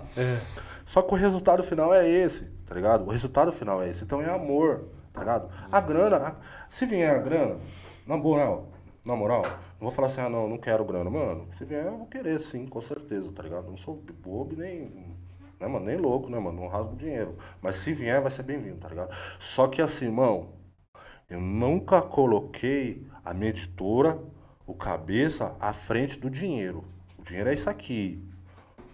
Só 0.85 1.01
que 1.01 1.13
o 1.13 1.17
resultado 1.17 1.63
final 1.63 1.93
é 1.93 2.07
esse, 2.07 2.43
tá 2.67 2.75
ligado? 2.75 3.05
O 3.05 3.09
resultado 3.09 3.51
final 3.51 3.81
é 3.81 3.89
esse. 3.89 4.03
Então 4.03 4.21
é 4.21 4.29
amor, 4.29 4.83
tá 5.11 5.21
ligado? 5.21 5.49
A 5.71 5.81
grana, 5.81 6.17
a- 6.17 6.35
se 6.69 6.85
vier 6.85 7.15
a 7.15 7.19
grana, 7.19 7.57
na 8.05 8.15
moral, 8.17 8.67
na 9.03 9.15
moral, 9.15 9.41
não 9.43 9.87
vou 9.89 9.91
falar 9.91 10.07
assim, 10.07 10.21
ah 10.21 10.29
não, 10.29 10.47
não 10.47 10.57
quero 10.57 10.85
grana. 10.85 11.09
Mano, 11.09 11.47
se 11.57 11.65
vier 11.65 11.85
eu 11.85 11.97
vou 11.97 12.05
querer 12.07 12.39
sim, 12.39 12.67
com 12.67 12.81
certeza, 12.81 13.31
tá 13.31 13.41
ligado? 13.41 13.69
Não 13.69 13.77
sou 13.77 13.95
bobo 14.21 14.55
nem, 14.55 15.15
né, 15.59 15.67
mano, 15.67 15.85
nem 15.85 15.97
louco, 15.97 16.29
né, 16.29 16.37
mano? 16.37 16.61
Não 16.61 16.67
rasgo 16.67 16.95
dinheiro. 16.95 17.35
Mas 17.61 17.77
se 17.77 17.93
vier 17.93 18.21
vai 18.21 18.29
ser 18.29 18.43
bem-vindo, 18.43 18.77
tá 18.77 18.89
ligado? 18.89 19.11
Só 19.39 19.67
que 19.67 19.81
assim, 19.81 20.05
irmão, 20.05 20.49
eu 21.29 21.39
nunca 21.39 22.01
coloquei 22.01 23.05
a 23.23 23.33
minha 23.33 23.49
editora, 23.49 24.19
o 24.65 24.73
cabeça, 24.73 25.55
à 25.59 25.73
frente 25.73 26.17
do 26.19 26.29
dinheiro. 26.29 26.83
O 27.17 27.23
dinheiro 27.23 27.49
é 27.49 27.53
isso 27.53 27.69
aqui. 27.69 28.21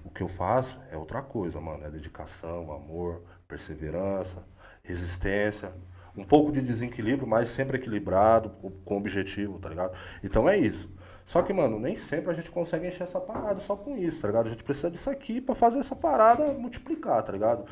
O 0.06 0.10
que 0.10 0.22
eu 0.24 0.28
faço 0.28 0.80
é 0.92 0.98
outra 0.98 1.22
coisa, 1.22 1.60
mano. 1.60 1.86
É 1.86 1.90
dedicação, 1.90 2.72
amor, 2.72 3.22
perseverança, 3.48 4.44
resistência. 4.84 5.72
Um 6.18 6.24
pouco 6.24 6.52
de 6.52 6.62
desequilíbrio, 6.62 7.28
mas 7.28 7.50
sempre 7.50 7.78
equilibrado, 7.78 8.50
com- 8.84 8.98
objetivo, 8.98 9.60
tá 9.60 9.70
ligado? 9.70 9.94
Então 10.24 10.50
é 10.50 10.58
isso. 10.58 10.90
Só 11.24 11.44
que, 11.44 11.54
mano, 11.54 11.80
nem 11.80 11.96
sempre 11.96 12.32
a 12.32 12.34
gente 12.34 12.50
consegue 12.50 12.88
encher 12.88 13.04
essa 13.04 13.20
parada 13.22 13.60
só 13.60 13.76
com 13.76 13.96
isso, 13.96 14.20
tá 14.20 14.28
ligado? 14.28 14.48
A 14.48 14.50
gente 14.50 14.64
precisa 14.64 14.90
disso 14.90 15.10
aqui 15.10 15.40
pra 15.40 15.54
fazer 15.54 15.78
essa 15.80 15.96
parada 15.96 16.52
multiplicar, 16.54 17.22
tá 17.22 17.32
ligado? 17.32 17.66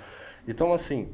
Então, 0.47 0.71
assim, 0.71 1.09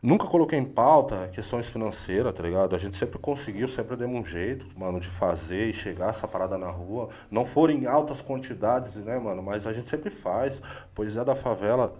Nunca 0.00 0.26
coloquei 0.26 0.58
em 0.58 0.64
pauta 0.64 1.28
questões 1.32 1.68
financeiras, 1.68 2.32
tá 2.32 2.42
ligado? 2.42 2.76
A 2.76 2.78
gente 2.78 2.96
sempre 2.96 3.18
conseguiu, 3.18 3.66
sempre 3.66 3.96
demos 3.96 4.20
um 4.20 4.24
jeito, 4.24 4.66
mano, 4.78 5.00
de 5.00 5.08
fazer 5.08 5.68
e 5.68 5.72
chegar 5.72 6.10
essa 6.10 6.28
parada 6.28 6.56
na 6.56 6.70
rua. 6.70 7.08
Não 7.30 7.44
foram 7.44 7.74
em 7.74 7.86
altas 7.86 8.20
quantidades, 8.20 8.94
né, 8.94 9.18
mano? 9.18 9.42
Mas 9.42 9.66
a 9.66 9.72
gente 9.72 9.88
sempre 9.88 10.10
faz. 10.10 10.62
Poesia 10.94 11.24
da 11.24 11.34
Favela, 11.34 11.94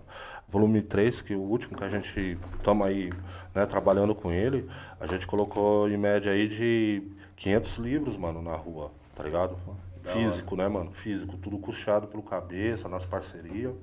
volume 0.48 0.80
3, 0.80 1.20
que 1.22 1.32
é 1.32 1.36
o 1.36 1.40
último 1.40 1.76
que 1.76 1.82
a 1.82 1.88
gente 1.88 2.38
estamos 2.56 2.86
aí, 2.86 3.12
né, 3.52 3.66
trabalhando 3.66 4.14
com 4.14 4.30
ele, 4.30 4.68
a 5.00 5.06
gente 5.06 5.26
colocou 5.26 5.88
em 5.88 5.96
média 5.96 6.30
aí 6.30 6.48
de 6.48 7.02
500 7.36 7.78
livros, 7.78 8.16
mano, 8.16 8.40
na 8.40 8.54
rua, 8.54 8.92
tá 9.16 9.24
ligado? 9.24 9.56
Físico, 10.04 10.56
né, 10.56 10.68
mano? 10.68 10.92
Físico, 10.92 11.36
tudo 11.36 11.58
custeado 11.58 12.06
pelo 12.06 12.22
cabeça, 12.22 12.88
nas 12.88 13.04
parcerias. 13.04 13.74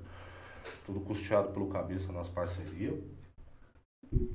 Tudo 0.85 0.99
custeado 1.01 1.49
pelo 1.49 1.67
cabeça 1.67 2.11
nas 2.11 2.27
parcerias. 2.27 2.95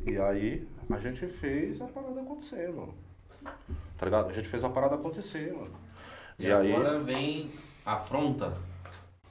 E 0.07 0.17
aí 0.19 0.67
a 0.91 0.99
gente 0.99 1.27
fez 1.27 1.81
a 1.81 1.87
parada 1.87 2.21
acontecer, 2.21 2.69
mano. 2.73 2.95
Tá 3.97 4.05
ligado? 4.07 4.31
A 4.31 4.33
gente 4.33 4.49
fez 4.49 4.65
a 4.65 4.69
parada 4.69 4.95
acontecer, 4.97 5.53
mano. 5.53 5.71
E, 6.39 6.47
E 6.47 6.53
aí- 6.53 6.75
agora 6.75 6.99
vem 7.01 7.51
afronta. 7.85 8.55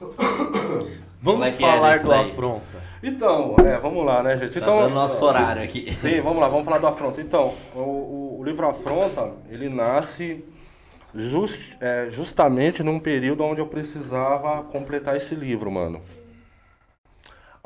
Vamos 1.22 1.46
é 1.46 1.50
é 1.50 1.52
falar 1.52 1.92
desse 1.92 2.04
do 2.04 2.10
daí? 2.10 2.30
afronta. 2.30 2.82
Então, 3.02 3.56
é, 3.64 3.78
vamos 3.78 4.06
lá, 4.06 4.22
né, 4.22 4.36
gente? 4.38 4.54
Tá 4.54 4.60
Então, 4.60 4.78
dando 4.80 4.94
nosso 4.94 5.22
horário 5.24 5.62
aqui. 5.62 5.92
Sim, 5.94 6.20
vamos 6.22 6.40
lá, 6.40 6.48
vamos 6.48 6.64
falar 6.64 6.78
do 6.78 6.86
Afronta. 6.86 7.20
Então, 7.20 7.52
o, 7.74 7.78
o- 7.78 8.36
o 8.40 8.44
livro 8.44 8.66
Afronta, 8.66 9.30
ele 9.50 9.68
nasce 9.68 10.42
just- 11.14 11.76
é, 11.80 12.08
justamente 12.10 12.82
num 12.82 12.98
período 12.98 13.44
onde 13.44 13.60
eu 13.60 13.66
precisava 13.66 14.62
completar 14.64 15.14
esse 15.16 15.34
livro, 15.34 15.70
mano. 15.70 16.00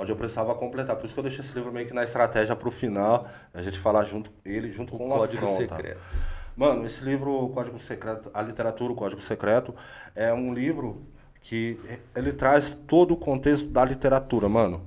Onde 0.04 0.12
eu 0.12 0.16
precisava 0.16 0.54
completar. 0.54 0.94
Por 0.96 1.06
isso 1.06 1.14
que 1.14 1.20
eu 1.20 1.24
deixei 1.24 1.42
esse 1.42 1.54
livro 1.54 1.72
meio 1.72 1.86
que 1.86 1.94
na 1.94 2.04
estratégia 2.04 2.54
pro 2.54 2.70
final, 2.70 3.26
a 3.52 3.62
gente 3.62 3.78
falar 3.78 4.04
junto 4.04 4.30
ele 4.44 4.70
junto 4.70 4.96
com 4.96 5.06
o 5.06 5.08
Código 5.08 5.44
Afronta. 5.44 5.76
secreto. 5.76 6.00
Mano, 6.54 6.84
esse 6.84 7.02
livro, 7.04 7.32
o 7.32 7.48
Código 7.48 7.78
Secreto, 7.78 8.30
a 8.32 8.40
literatura, 8.40 8.92
o 8.92 8.94
Código 8.94 9.20
Secreto, 9.20 9.74
é 10.14 10.32
um 10.32 10.54
livro 10.54 11.02
que 11.40 11.80
ele 12.14 12.32
traz 12.32 12.76
todo 12.86 13.14
o 13.14 13.16
contexto 13.16 13.66
da 13.66 13.84
literatura, 13.84 14.48
mano. 14.48 14.82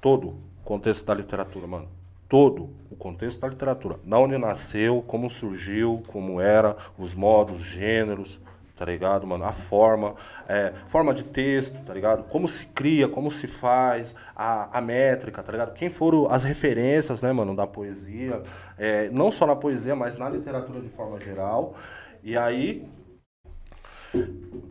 Todo 0.00 0.28
o 0.28 0.64
contexto 0.64 1.04
da 1.04 1.12
literatura, 1.12 1.66
mano. 1.66 1.88
Todo 2.28 2.70
o 2.90 2.96
contexto 2.96 3.40
da 3.40 3.48
literatura. 3.48 3.98
Da 4.04 4.18
onde 4.18 4.38
nasceu, 4.38 5.02
como 5.06 5.28
surgiu, 5.28 6.02
como 6.06 6.40
era, 6.40 6.76
os 6.96 7.14
modos, 7.14 7.62
gêneros, 7.62 8.40
tá 8.82 8.86
ligado, 8.90 9.24
mano? 9.24 9.44
A 9.44 9.52
forma, 9.52 10.16
é, 10.48 10.72
forma 10.88 11.14
de 11.14 11.22
texto, 11.22 11.78
tá 11.84 11.94
ligado? 11.94 12.24
Como 12.24 12.48
se 12.48 12.66
cria, 12.66 13.06
como 13.06 13.30
se 13.30 13.46
faz, 13.46 14.12
a, 14.34 14.76
a 14.76 14.80
métrica, 14.80 15.40
tá 15.40 15.52
ligado? 15.52 15.72
Quem 15.72 15.88
foram 15.88 16.28
as 16.28 16.42
referências, 16.42 17.22
né, 17.22 17.32
mano, 17.32 17.54
da 17.54 17.64
poesia, 17.64 18.42
é, 18.76 19.08
não 19.10 19.30
só 19.30 19.46
na 19.46 19.54
poesia, 19.54 19.94
mas 19.94 20.16
na 20.16 20.28
literatura 20.28 20.80
de 20.80 20.88
forma 20.88 21.20
geral. 21.20 21.76
E 22.24 22.36
aí, 22.36 22.84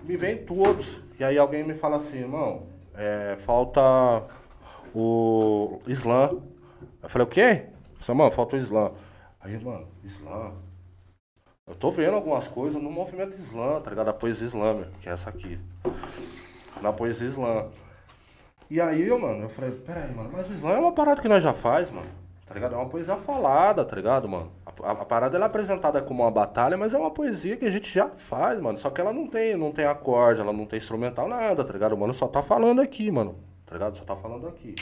me 0.03 0.17
vem 0.17 0.43
todos. 0.43 0.99
E 1.17 1.23
aí 1.23 1.37
alguém 1.37 1.63
me 1.63 1.73
fala 1.73 1.95
assim, 1.95 2.17
irmão, 2.17 2.63
é, 2.93 3.37
falta 3.39 3.81
o 4.93 5.79
Islã. 5.87 6.31
Eu 7.01 7.07
falei, 7.07 7.25
o 7.25 7.29
quê? 7.29 7.63
Eu 7.97 8.05
falei, 8.05 8.17
mano, 8.17 8.31
falta 8.31 8.57
o 8.57 8.59
Islã. 8.59 8.91
Aí, 9.39 9.57
mano, 9.57 9.87
Islã. 10.03 10.51
Eu 11.67 11.75
tô 11.75 11.91
vendo 11.91 12.15
algumas 12.15 12.47
coisas 12.47 12.81
no 12.81 12.91
movimento 12.91 13.35
Islã, 13.37 13.79
tá 13.81 13.89
ligado? 13.89 14.09
A 14.09 14.13
poesia 14.13 14.45
islâmica, 14.47 14.91
que 15.01 15.07
é 15.07 15.11
essa 15.13 15.29
aqui. 15.29 15.59
Na 16.81 16.91
poesia 16.91 17.27
Islã. 17.27 17.67
E 18.69 18.79
aí, 18.81 19.09
mano, 19.09 19.43
eu 19.43 19.49
falei, 19.49 19.71
peraí, 19.71 20.13
mano, 20.13 20.29
mas 20.33 20.49
o 20.49 20.53
Islã 20.53 20.71
é 20.73 20.79
uma 20.79 20.91
parada 20.93 21.21
que 21.21 21.27
nós 21.27 21.43
já 21.43 21.53
faz, 21.53 21.89
mano. 21.91 22.07
Tá 22.45 22.53
ligado? 22.55 22.75
É 22.75 22.77
uma 22.77 22.89
poesia 22.89 23.15
falada, 23.17 23.85
tá 23.85 23.95
ligado, 23.95 24.27
mano? 24.27 24.51
A, 24.65 24.89
a- 24.89 24.91
a 24.91 25.05
parada 25.05 25.37
ela 25.37 25.45
é 25.45 25.47
apresentada 25.47 26.01
como 26.01 26.23
uma 26.23 26.31
batalha, 26.31 26.75
mas 26.77 26.93
é 26.93 26.97
uma 26.97 27.11
poesia 27.11 27.55
que 27.55 27.65
a 27.65 27.71
gente 27.71 27.89
já 27.93 28.09
faz, 28.09 28.59
mano. 28.59 28.77
Só 28.77 28.89
que 28.89 28.99
ela 28.99 29.13
não 29.13 29.27
tem, 29.27 29.55
não 29.55 29.71
tem 29.71 29.85
acorde, 29.85 30.41
ela 30.41 30.51
não 30.51 30.65
tem 30.65 30.77
instrumental, 30.77 31.27
nada, 31.29 31.63
tá 31.63 31.71
ligado? 31.71 31.97
Mano 31.97 32.13
só 32.13 32.27
tá 32.27 32.43
falando 32.43 32.81
aqui, 32.81 33.09
mano. 33.09 33.35
Tá 33.65 33.75
ligado? 33.75 33.97
Só 33.97 34.03
tá 34.03 34.15
falando 34.17 34.47
aqui. 34.49 34.75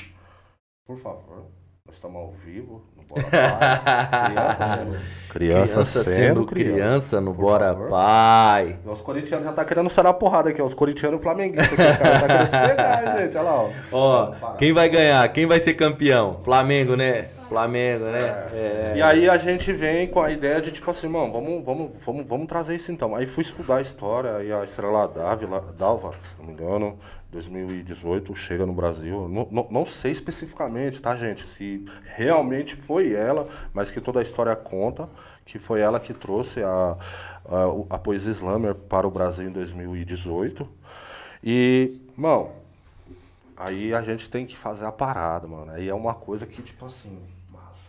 Por 0.87 0.97
favor, 0.97 1.45
nós 1.89 1.95
estamos 1.95 2.21
ao 2.21 2.31
vivo, 2.45 2.83
no 2.95 3.03
Bora 3.03 3.23
Pai. 3.31 4.85
Criança 5.29 5.33
sendo 5.33 5.33
criança, 5.33 5.73
Criança 5.73 6.03
sendo 6.03 6.45
criança 6.45 7.21
no 7.21 7.33
Por 7.33 7.41
Bora 7.41 7.73
favor. 7.73 7.89
Pai. 7.89 8.77
Os 8.85 9.01
corintianos 9.01 9.45
já 9.45 9.51
tá 9.51 9.65
querendo 9.65 9.89
sair 9.89 10.03
na 10.03 10.13
porrada 10.13 10.49
aqui, 10.51 10.61
ó. 10.61 10.65
Os 10.65 10.75
corintianos 10.75 11.19
e 11.19 11.23
flamenguistas 11.23 11.73
aqui, 11.73 11.91
os 11.91 11.97
caras 11.97 12.21
tá 12.21 12.27
querendo 12.27 12.67
pegar, 12.67 13.17
gente. 13.21 13.37
Olha 13.37 13.49
lá, 13.49 13.61
ó. 13.63 13.69
Ó, 13.91 14.31
quem 14.57 14.71
vai 14.71 14.87
ganhar? 14.87 15.27
Quem 15.29 15.47
vai 15.47 15.59
ser 15.59 15.73
campeão? 15.73 16.37
Flamengo, 16.41 16.95
né? 16.95 17.29
Flamengo, 17.49 18.05
né? 18.05 18.19
É. 18.53 18.93
E 18.97 19.01
aí 19.01 19.27
a 19.27 19.37
gente 19.37 19.73
vem 19.73 20.07
com 20.07 20.21
a 20.21 20.31
ideia 20.31 20.61
de, 20.61 20.71
tipo 20.71 20.89
assim, 20.89 21.07
mano, 21.07 21.33
vamos, 21.33 21.65
vamos, 21.65 21.91
vamos, 22.05 22.25
vamos 22.27 22.47
trazer 22.47 22.75
isso 22.75 22.91
então. 22.91 23.15
Aí 23.15 23.25
fui 23.25 23.41
estudar 23.41 23.77
a 23.77 23.81
história, 23.81 24.37
aí 24.37 24.53
a 24.53 24.63
Estrela 24.63 25.07
Dávila, 25.07 25.73
Dalva, 25.77 26.11
se 26.11 26.19
não 26.37 26.45
me 26.45 26.53
engano, 26.53 26.99
2018, 27.31 28.35
chega 28.35 28.65
no 28.65 28.73
Brasil. 28.73 29.27
Não, 29.27 29.47
não, 29.51 29.67
não 29.71 29.85
sei 29.85 30.11
especificamente, 30.11 31.01
tá, 31.01 31.15
gente? 31.15 31.43
Se 31.43 31.83
realmente 32.15 32.75
foi 32.75 33.13
ela, 33.13 33.47
mas 33.73 33.89
que 33.89 33.99
toda 33.99 34.19
a 34.19 34.23
história 34.23 34.55
conta, 34.55 35.09
que 35.43 35.57
foi 35.57 35.81
ela 35.81 35.99
que 35.99 36.13
trouxe 36.13 36.61
a, 36.61 36.95
a, 37.45 37.95
a 37.95 37.97
poesia 37.97 38.31
islâmica 38.31 38.75
para 38.75 39.07
o 39.07 39.11
Brasil 39.11 39.49
em 39.49 39.51
2018. 39.51 40.69
E, 41.43 41.99
mano, 42.15 42.51
Aí 43.59 43.93
a 43.93 44.01
gente 44.01 44.29
tem 44.29 44.45
que 44.45 44.55
fazer 44.55 44.85
a 44.85 44.91
parada, 44.91 45.45
mano. 45.45 45.73
Aí 45.73 45.89
é 45.89 45.93
uma 45.93 46.13
coisa 46.13 46.47
que, 46.47 46.61
tipo 46.61 46.85
assim, 46.85 47.19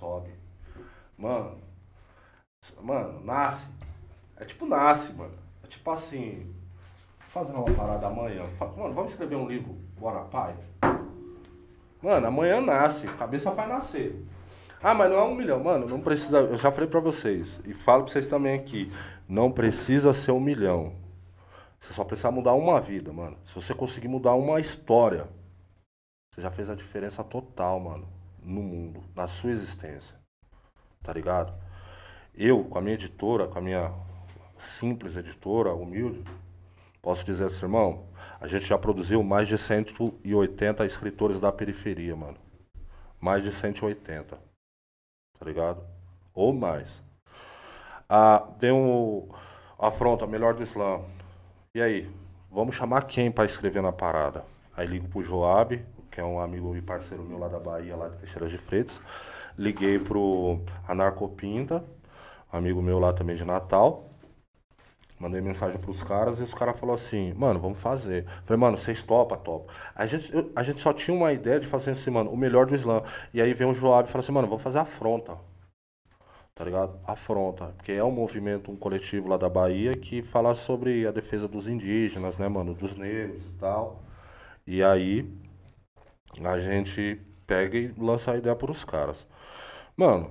sobe. 0.00 0.30
Mano, 1.16 1.58
mano, 2.80 3.20
nasce. 3.22 3.66
É 4.36 4.44
tipo 4.46 4.64
nasce, 4.64 5.12
mano. 5.12 5.34
É 5.62 5.66
tipo 5.66 5.90
assim, 5.90 6.52
fazer 7.28 7.52
uma 7.52 7.64
parada 7.64 8.06
amanhã. 8.06 8.44
Mano, 8.76 8.94
vamos 8.94 9.10
escrever 9.10 9.36
um 9.36 9.46
livro, 9.46 9.74
bora, 9.98 10.20
pai? 10.22 10.56
Mano, 12.02 12.26
amanhã 12.26 12.62
nasce, 12.62 13.06
cabeça 13.06 13.50
vai 13.50 13.68
nascer. 13.68 14.24
Ah, 14.82 14.94
mas 14.94 15.10
não 15.10 15.18
é 15.18 15.24
um 15.24 15.34
milhão. 15.34 15.62
Mano, 15.62 15.86
não 15.86 16.00
precisa. 16.00 16.38
Eu 16.38 16.56
já 16.56 16.72
falei 16.72 16.88
pra 16.88 17.00
vocês, 17.00 17.60
e 17.66 17.74
falo 17.74 18.04
pra 18.04 18.12
vocês 18.12 18.26
também 18.26 18.54
aqui. 18.54 18.90
Não 19.28 19.52
precisa 19.52 20.14
ser 20.14 20.32
um 20.32 20.40
milhão. 20.40 20.94
Você 21.78 21.92
só 21.92 22.02
precisa 22.04 22.30
mudar 22.30 22.54
uma 22.54 22.80
vida, 22.80 23.12
mano. 23.12 23.36
Se 23.44 23.54
você 23.54 23.74
conseguir 23.74 24.08
mudar 24.08 24.34
uma 24.34 24.58
história, 24.58 25.28
você 26.32 26.40
já 26.40 26.50
fez 26.50 26.70
a 26.70 26.74
diferença 26.74 27.22
total, 27.22 27.78
mano, 27.78 28.08
no 28.42 28.62
mundo, 28.62 29.02
na 29.14 29.26
sua 29.26 29.50
existência. 29.50 30.16
Tá 31.02 31.12
ligado? 31.12 31.52
eu, 32.34 32.64
com 32.64 32.78
a 32.78 32.80
minha 32.80 32.94
editora, 32.94 33.46
com 33.46 33.58
a 33.58 33.62
minha 33.62 33.92
simples 34.58 35.16
editora, 35.16 35.74
humilde, 35.74 36.24
posso 37.02 37.24
dizer 37.24 37.44
assim, 37.44 37.66
irmão, 37.66 38.06
a 38.40 38.46
gente 38.46 38.66
já 38.66 38.78
produziu 38.78 39.22
mais 39.22 39.48
de 39.48 39.58
180 39.58 40.86
escritores 40.86 41.40
da 41.40 41.52
periferia, 41.52 42.16
mano. 42.16 42.38
Mais 43.20 43.42
de 43.42 43.52
180. 43.52 44.36
Tá 44.36 45.44
ligado? 45.44 45.82
Ou 46.34 46.52
mais. 46.52 47.02
Ah, 48.08 48.48
tem 48.58 48.72
um 48.72 49.28
afronta, 49.78 50.26
melhor 50.26 50.54
do 50.54 50.62
Islã. 50.62 51.02
E 51.74 51.82
aí? 51.82 52.10
Vamos 52.50 52.74
chamar 52.74 53.02
quem 53.02 53.30
para 53.30 53.44
escrever 53.44 53.82
na 53.82 53.92
parada? 53.92 54.44
Aí 54.74 54.86
ligo 54.86 55.08
pro 55.08 55.22
Joab, 55.22 55.84
que 56.10 56.20
é 56.20 56.24
um 56.24 56.40
amigo 56.40 56.76
e 56.76 56.82
parceiro 56.82 57.22
meu 57.22 57.38
lá 57.38 57.48
da 57.48 57.58
Bahia, 57.58 57.96
lá 57.96 58.08
de 58.08 58.16
Teixeira 58.18 58.48
de 58.48 58.58
Freitas. 58.58 59.00
Liguei 59.56 59.98
pro 59.98 60.60
Anarcopinta, 60.88 61.84
amigo 62.50 62.82
meu 62.82 62.98
lá 62.98 63.12
também 63.12 63.36
de 63.36 63.44
Natal. 63.44 64.10
Mandei 65.18 65.42
mensagem 65.42 65.78
pros 65.78 66.02
caras 66.02 66.40
e 66.40 66.42
os 66.42 66.54
caras 66.54 66.78
falaram 66.80 66.94
assim, 66.94 67.34
mano, 67.34 67.60
vamos 67.60 67.78
fazer. 67.78 68.24
Falei, 68.46 68.58
mano, 68.58 68.78
vocês 68.78 69.02
topa, 69.02 69.36
topa. 69.36 69.70
A 69.94 70.06
gente, 70.06 70.32
a 70.56 70.62
gente 70.62 70.80
só 70.80 70.94
tinha 70.94 71.14
uma 71.14 71.30
ideia 71.30 71.60
de 71.60 71.66
fazer 71.66 71.90
assim, 71.90 72.10
mano, 72.10 72.30
o 72.30 72.36
melhor 72.36 72.64
do 72.64 72.74
Islã. 72.74 73.02
E 73.34 73.40
aí 73.40 73.52
vem 73.52 73.68
o 73.68 73.74
Joab 73.74 74.08
e 74.08 74.10
fala 74.10 74.24
assim, 74.24 74.32
mano, 74.32 74.48
vamos 74.48 74.62
fazer 74.62 74.78
afronta. 74.78 75.36
Tá 76.54 76.64
ligado? 76.64 76.98
Afronta. 77.06 77.66
Porque 77.76 77.92
é 77.92 78.02
um 78.02 78.10
movimento, 78.10 78.70
um 78.70 78.76
coletivo 78.76 79.28
lá 79.28 79.36
da 79.36 79.48
Bahia 79.48 79.94
que 79.94 80.22
fala 80.22 80.54
sobre 80.54 81.06
a 81.06 81.10
defesa 81.10 81.46
dos 81.46 81.68
indígenas, 81.68 82.38
né, 82.38 82.48
mano? 82.48 82.72
Dos 82.74 82.96
negros 82.96 83.44
e 83.46 83.52
tal. 83.58 84.02
E 84.66 84.82
aí 84.82 85.30
a 86.44 86.60
gente 86.60 87.20
pega 87.46 87.76
e 87.76 87.94
lança 87.98 88.32
a 88.32 88.36
ideia 88.36 88.54
pros 88.54 88.84
caras. 88.84 89.26
Mano, 89.96 90.30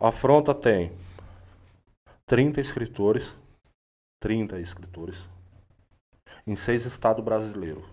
a 0.00 0.08
afronta 0.08 0.54
tem 0.54 0.92
30 2.26 2.60
escritores 2.60 3.36
30 4.24 4.58
escritores 4.58 5.28
em 6.46 6.54
seis 6.54 6.86
estados 6.86 7.22
brasileiros. 7.22 7.84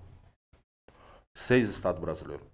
Seis 1.35 1.69
estados 1.69 1.99
brasileiros. 1.99 2.45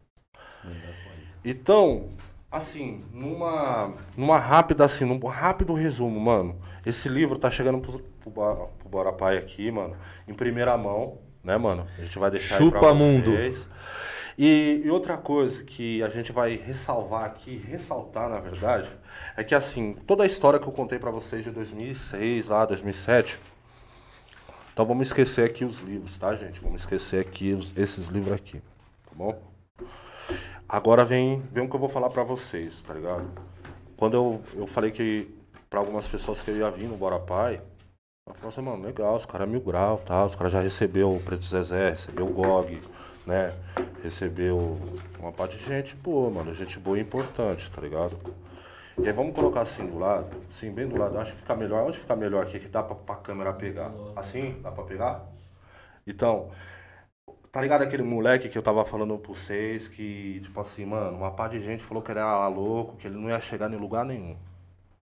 Então, 1.46 2.10
assim, 2.50 3.06
numa, 3.14 3.94
numa 4.16 4.40
rápida, 4.40 4.84
assim, 4.84 5.06
num 5.06 5.20
rápido 5.28 5.76
resumo, 5.76 6.20
mano, 6.20 6.60
esse 6.84 7.08
livro 7.08 7.38
tá 7.38 7.52
chegando 7.52 7.80
pro, 7.80 8.00
pro, 8.00 8.68
pro 8.80 8.90
Borapai 8.90 9.38
aqui, 9.38 9.70
mano, 9.70 9.96
em 10.28 10.34
primeira 10.34 10.76
mão, 10.76 11.20
né, 11.44 11.56
mano? 11.56 11.88
A 12.00 12.02
gente 12.02 12.18
vai 12.18 12.32
deixar 12.32 12.58
Chupa 12.58 12.78
aí 12.78 12.82
pra 12.82 12.94
mundo. 12.96 13.32
E, 14.38 14.84
e 14.86 14.90
outra 14.92 15.18
coisa 15.18 15.64
que 15.64 16.04
a 16.04 16.10
gente 16.10 16.32
vai 16.32 16.56
ressalvar 16.56 17.24
aqui, 17.26 17.58
ressaltar 17.58 18.30
na 18.30 18.40
verdade, 18.40 18.90
é 19.36 19.44
que 19.44 19.56
assim, 19.56 19.94
toda 20.06 20.24
a 20.24 20.28
história 20.28 20.60
que 20.60 20.68
eu 20.68 20.72
contei 20.72 21.00
pra 21.00 21.10
vocês 21.10 21.44
de 21.44 21.50
2006 21.50 22.48
lá, 22.50 22.64
2007, 22.66 23.40
então 24.72 24.86
vamos 24.86 25.08
esquecer 25.08 25.44
aqui 25.44 25.66
os 25.66 25.80
livros, 25.80 26.16
tá, 26.20 26.36
gente? 26.36 26.62
Vamos 26.62 26.82
esquecer 26.82 27.20
aqui 27.20 27.54
os- 27.54 27.76
esses 27.76 28.10
livros 28.10 28.32
aqui, 28.34 28.60
tá 29.06 29.12
bom? 29.16 29.42
Agora 30.70 31.04
vem, 31.04 31.40
vem 31.52 31.64
o 31.66 31.70
que 31.70 31.76
eu 31.76 31.80
vou 31.80 31.90
falar 31.90 32.10
pra 32.12 32.24
vocês, 32.24 32.82
tá 32.84 32.94
ligado? 32.94 33.28
Quando 33.96 34.14
eu, 34.16 34.42
eu 34.54 34.68
falei 34.68 34.92
que 34.92 35.34
pra 35.68 35.80
algumas 35.80 36.08
pessoas 36.08 36.42
que 36.44 36.52
eu 36.52 36.58
ia 36.58 36.70
vir 36.70 36.88
no 36.88 36.96
Bora 36.96 37.18
Pai, 37.18 37.60
ela 38.28 38.36
falou 38.36 38.50
assim, 38.50 38.62
mano, 38.62 38.84
legal, 38.84 39.16
os 39.16 39.26
caras 39.26 39.50
mil 39.50 39.62
grau, 39.62 39.98
tá? 40.06 40.26
Os 40.26 40.36
caras 40.36 40.54
já 40.54 40.62
recebeu 40.62 41.10
o 41.10 41.20
Preto 41.20 41.44
Zezé, 41.46 41.90
recebeu 41.92 42.28
o 42.28 42.34
GOG, 42.34 42.80
né? 43.28 43.54
Recebeu 44.02 44.80
uma 45.20 45.34
parte 45.34 45.58
de 45.58 45.66
gente 45.66 45.96
boa, 45.96 46.32
mano, 46.32 46.54
gente 46.54 46.80
boa 46.80 46.98
e 46.98 47.02
importante, 47.02 47.70
tá 47.70 47.82
ligado? 47.82 48.18
E 48.98 49.06
aí 49.06 49.14
vamos 49.14 49.36
colocar 49.36 49.62
assim 49.62 49.86
do 49.86 50.00
lado, 50.00 50.36
assim, 50.50 50.72
bem 50.72 50.88
do 50.88 50.98
lado, 50.98 51.20
acho 51.20 51.34
que 51.34 51.40
fica 51.40 51.56
melhor. 51.56 51.86
Onde 51.86 52.00
fica 52.00 52.16
melhor 52.16 52.44
aqui, 52.44 52.60
que 52.60 52.70
dá 52.70 52.82
pra, 52.82 52.96
pra 52.96 53.16
câmera 53.18 53.54
pegar? 53.54 53.92
Assim? 54.16 54.60
Dá 54.64 54.72
pra 54.72 54.84
pegar? 54.86 55.28
Então, 56.08 56.50
tá 57.52 57.62
ligado 57.62 57.82
aquele 57.84 58.02
moleque 58.02 58.50
que 58.50 58.58
eu 58.58 58.64
tava 58.64 58.84
falando 58.86 59.18
pra 59.20 59.34
vocês, 59.34 59.88
que, 59.88 60.40
tipo 60.42 60.60
assim, 60.60 60.86
mano, 60.86 61.18
uma 61.18 61.32
par 61.32 61.50
de 61.50 61.60
gente 61.60 61.84
falou 61.84 62.02
que 62.02 62.12
ele 62.12 62.20
era 62.20 62.48
louco, 62.48 62.96
que 62.96 63.08
ele 63.08 63.18
não 63.18 63.30
ia 63.30 63.40
chegar 63.42 63.72
em 63.72 63.76
lugar 63.76 64.06
nenhum. 64.06 64.38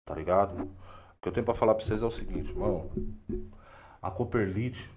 Tá 0.04 0.14
ligado? 0.14 0.64
O 0.64 1.22
que 1.22 1.28
eu 1.28 1.32
tenho 1.32 1.46
pra 1.46 1.54
falar 1.54 1.74
pra 1.74 1.84
vocês 1.84 2.02
é 2.02 2.06
o 2.06 2.10
seguinte, 2.10 2.50
irmão. 2.50 2.90
A 4.02 4.10
Copperlite, 4.10 4.90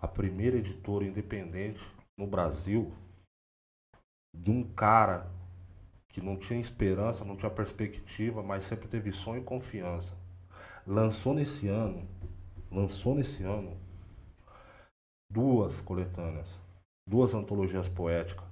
a 0.00 0.06
primeira 0.06 0.56
editora 0.56 1.04
independente 1.04 1.82
no 2.20 2.26
Brasil, 2.26 2.92
de 4.36 4.50
um 4.50 4.62
cara 4.62 5.26
que 6.10 6.20
não 6.20 6.36
tinha 6.36 6.60
esperança, 6.60 7.24
não 7.24 7.34
tinha 7.34 7.50
perspectiva, 7.50 8.42
mas 8.42 8.64
sempre 8.64 8.88
teve 8.88 9.10
sonho 9.10 9.40
e 9.40 9.44
confiança. 9.44 10.14
Lançou 10.86 11.32
nesse 11.32 11.66
ano, 11.66 12.06
lançou 12.70 13.14
nesse 13.14 13.42
ano 13.42 13.80
duas 15.32 15.80
coletâneas, 15.80 16.60
duas 17.08 17.32
antologias 17.32 17.88
poéticas. 17.88 18.46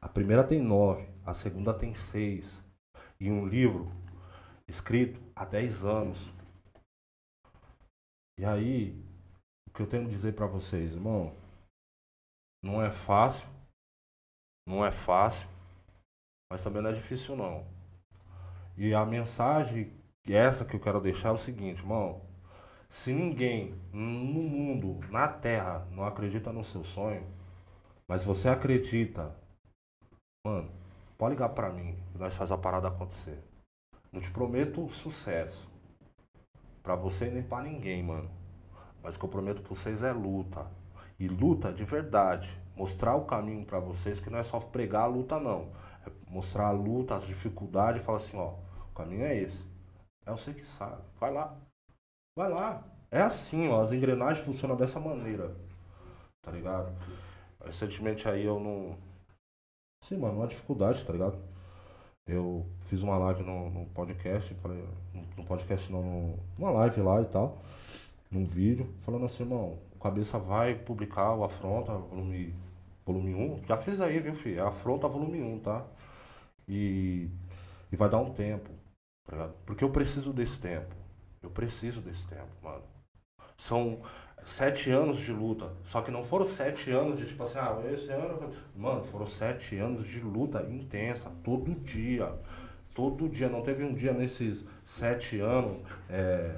A 0.00 0.08
primeira 0.08 0.42
tem 0.42 0.62
nove, 0.62 1.06
a 1.26 1.34
segunda 1.34 1.74
tem 1.74 1.94
seis. 1.94 2.64
E 3.20 3.30
um 3.30 3.46
livro 3.46 3.92
escrito 4.66 5.20
há 5.36 5.44
dez 5.44 5.84
anos. 5.84 6.32
E 8.38 8.46
aí, 8.46 8.98
o 9.68 9.72
que 9.72 9.82
eu 9.82 9.86
tenho 9.86 10.04
que 10.04 10.10
dizer 10.10 10.32
para 10.32 10.46
vocês, 10.46 10.94
irmão, 10.94 11.36
não 12.62 12.82
é 12.82 12.90
fácil, 12.90 13.48
não 14.66 14.84
é 14.84 14.90
fácil, 14.90 15.48
mas 16.50 16.62
também 16.62 16.82
não 16.82 16.90
é 16.90 16.92
difícil 16.92 17.36
não. 17.36 17.66
E 18.76 18.94
a 18.94 19.04
mensagem, 19.04 19.92
essa 20.28 20.64
que 20.64 20.76
eu 20.76 20.80
quero 20.80 21.00
deixar 21.00 21.30
é 21.30 21.32
o 21.32 21.36
seguinte, 21.36 21.80
irmão. 21.80 22.22
Se 22.88 23.12
ninguém 23.12 23.74
no 23.92 24.42
mundo, 24.42 25.00
na 25.10 25.28
Terra, 25.28 25.86
não 25.92 26.04
acredita 26.04 26.52
no 26.52 26.64
seu 26.64 26.82
sonho, 26.82 27.26
mas 28.08 28.24
você 28.24 28.48
acredita, 28.48 29.34
mano, 30.44 30.70
pode 31.16 31.34
ligar 31.34 31.50
pra 31.50 31.70
mim 31.70 31.96
e 32.14 32.18
nós 32.18 32.34
faz 32.34 32.50
a 32.50 32.58
parada 32.58 32.88
acontecer. 32.88 33.38
Não 34.12 34.20
te 34.20 34.30
prometo 34.30 34.88
sucesso. 34.88 35.70
Pra 36.82 36.96
você 36.96 37.30
nem 37.30 37.42
pra 37.42 37.62
ninguém, 37.62 38.02
mano. 38.02 38.28
Mas 39.02 39.14
o 39.14 39.18
que 39.18 39.24
eu 39.24 39.28
prometo 39.28 39.62
pra 39.62 39.74
vocês 39.74 40.02
é 40.02 40.12
luta. 40.12 40.66
E 41.20 41.28
luta 41.28 41.72
de 41.72 41.84
verdade. 41.84 42.50
Mostrar 42.74 43.14
o 43.14 43.26
caminho 43.26 43.64
pra 43.64 43.78
vocês, 43.78 44.18
que 44.18 44.30
não 44.30 44.38
é 44.38 44.42
só 44.42 44.58
pregar 44.58 45.02
a 45.02 45.06
luta, 45.06 45.38
não. 45.38 45.70
É 46.06 46.10
mostrar 46.28 46.68
a 46.68 46.72
luta, 46.72 47.14
as 47.14 47.26
dificuldades 47.26 48.00
e 48.02 48.04
falar 48.04 48.16
assim, 48.18 48.36
ó, 48.38 48.54
o 48.90 48.94
caminho 48.94 49.24
é 49.24 49.36
esse. 49.36 49.64
É 50.26 50.30
você 50.32 50.52
que 50.54 50.66
sabe. 50.66 51.02
Vai 51.20 51.30
lá. 51.32 51.54
Vai 52.36 52.48
lá. 52.50 52.82
É 53.10 53.20
assim, 53.20 53.68
ó. 53.68 53.80
As 53.80 53.92
engrenagens 53.92 54.44
funcionam 54.44 54.76
dessa 54.76 54.98
maneira. 54.98 55.54
Tá 56.42 56.50
ligado? 56.50 56.90
Recentemente 57.62 58.26
aí 58.28 58.44
eu 58.44 58.58
não. 58.58 58.96
Sim, 60.02 60.16
mano, 60.16 60.38
uma 60.38 60.46
dificuldade, 60.46 61.04
tá 61.04 61.12
ligado? 61.12 61.38
Eu 62.26 62.64
fiz 62.86 63.02
uma 63.02 63.18
live 63.18 63.42
no, 63.42 63.70
no 63.70 63.86
podcast, 63.86 64.54
falei, 64.54 64.82
no, 65.36 65.44
podcast 65.44 65.90
não, 65.92 66.02
no- 66.02 66.38
numa 66.58 66.70
live 66.70 67.00
lá 67.02 67.20
e 67.20 67.24
tal, 67.26 67.60
num 68.30 68.44
vídeo, 68.46 68.94
falando 69.00 69.26
assim, 69.26 69.42
irmão, 69.42 69.78
Cabeça 70.00 70.38
vai 70.38 70.74
publicar 70.74 71.34
o 71.34 71.44
Afronta, 71.44 71.92
volume, 71.92 72.54
volume 73.04 73.34
1. 73.34 73.66
Já 73.66 73.76
fiz 73.76 74.00
aí, 74.00 74.18
viu, 74.18 74.34
filho? 74.34 74.60
É 74.60 74.62
Afronta 74.62 75.06
volume 75.06 75.42
1, 75.42 75.58
tá? 75.60 75.84
E, 76.66 77.28
e 77.92 77.96
vai 77.96 78.08
dar 78.08 78.18
um 78.18 78.32
tempo, 78.32 78.70
tá 79.24 79.32
ligado? 79.32 79.54
Porque 79.66 79.84
eu 79.84 79.90
preciso 79.90 80.32
desse 80.32 80.58
tempo. 80.58 80.94
Eu 81.42 81.50
preciso 81.50 82.00
desse 82.00 82.26
tempo, 82.26 82.48
mano. 82.62 82.82
São 83.56 84.00
sete 84.44 84.90
anos 84.90 85.18
de 85.18 85.32
luta. 85.32 85.70
Só 85.84 86.00
que 86.00 86.10
não 86.10 86.24
foram 86.24 86.44
sete 86.44 86.90
anos 86.90 87.18
de 87.18 87.26
tipo 87.26 87.42
assim, 87.42 87.58
ah, 87.58 87.78
esse 87.92 88.10
ano. 88.10 88.50
Mano, 88.74 89.04
foram 89.04 89.26
sete 89.26 89.76
anos 89.76 90.04
de 90.04 90.20
luta 90.20 90.62
intensa, 90.62 91.30
todo 91.44 91.74
dia. 91.74 92.32
Todo 92.94 93.28
dia. 93.28 93.48
Não 93.48 93.62
teve 93.62 93.84
um 93.84 93.94
dia 93.94 94.12
nesses 94.12 94.64
sete 94.84 95.40
anos, 95.40 95.82
é, 96.08 96.56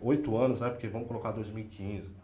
oito 0.00 0.36
anos, 0.36 0.60
né? 0.60 0.70
Porque 0.70 0.88
vamos 0.88 1.08
colocar 1.08 1.32
2015. 1.32 2.16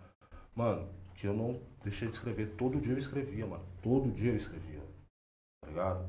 Mano, 0.55 0.89
que 1.15 1.27
eu 1.27 1.35
não 1.35 1.61
deixei 1.83 2.09
de 2.09 2.15
escrever. 2.15 2.55
Todo 2.57 2.81
dia 2.81 2.93
eu 2.93 2.99
escrevia, 2.99 3.47
mano. 3.47 3.65
Todo 3.83 4.11
dia 4.11 4.31
eu 4.33 4.37
escrevia. 4.37 4.81
Tá 5.61 5.69
ligado? 5.69 6.09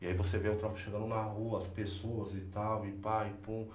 E 0.00 0.06
aí 0.06 0.14
você 0.14 0.38
vê 0.38 0.48
o 0.50 0.58
trampo 0.58 0.78
chegando 0.78 1.06
na 1.08 1.22
rua, 1.22 1.58
as 1.58 1.68
pessoas 1.68 2.34
e 2.34 2.42
tal, 2.42 2.86
e 2.86 2.92
pá, 2.92 3.26
e 3.26 3.32
pum. 3.34 3.68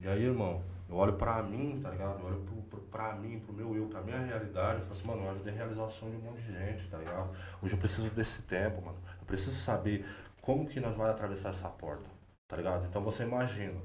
E 0.00 0.08
aí, 0.08 0.24
irmão, 0.24 0.62
eu 0.88 0.96
olho 0.96 1.14
pra 1.14 1.42
mim, 1.42 1.80
tá 1.82 1.90
ligado? 1.90 2.20
Eu 2.20 2.26
olho 2.26 2.40
pro, 2.42 2.56
pro, 2.64 2.80
pra 2.82 3.14
mim, 3.14 3.40
pro 3.40 3.52
meu 3.54 3.76
eu, 3.76 3.86
pra 3.88 4.02
minha 4.02 4.18
realidade. 4.20 4.80
Eu 4.80 4.82
falo 4.86 4.92
assim, 4.92 5.06
mano, 5.08 5.24
eu 5.24 5.30
ajudei 5.32 5.52
a 5.54 5.56
realização 5.56 6.10
de 6.10 6.16
um 6.16 6.20
monte 6.20 6.42
de 6.42 6.52
gente, 6.52 6.88
tá 6.90 6.98
ligado? 6.98 7.36
Hoje 7.62 7.74
eu 7.74 7.78
preciso 7.78 8.10
desse 8.10 8.42
tempo, 8.42 8.82
mano. 8.84 8.98
Eu 9.20 9.26
preciso 9.26 9.56
saber 9.56 10.06
como 10.42 10.66
que 10.68 10.80
nós 10.80 10.96
vamos 10.96 11.12
atravessar 11.12 11.50
essa 11.50 11.68
porta, 11.68 12.08
tá 12.48 12.56
ligado? 12.56 12.86
Então 12.86 13.02
você 13.02 13.24
imagina, 13.24 13.80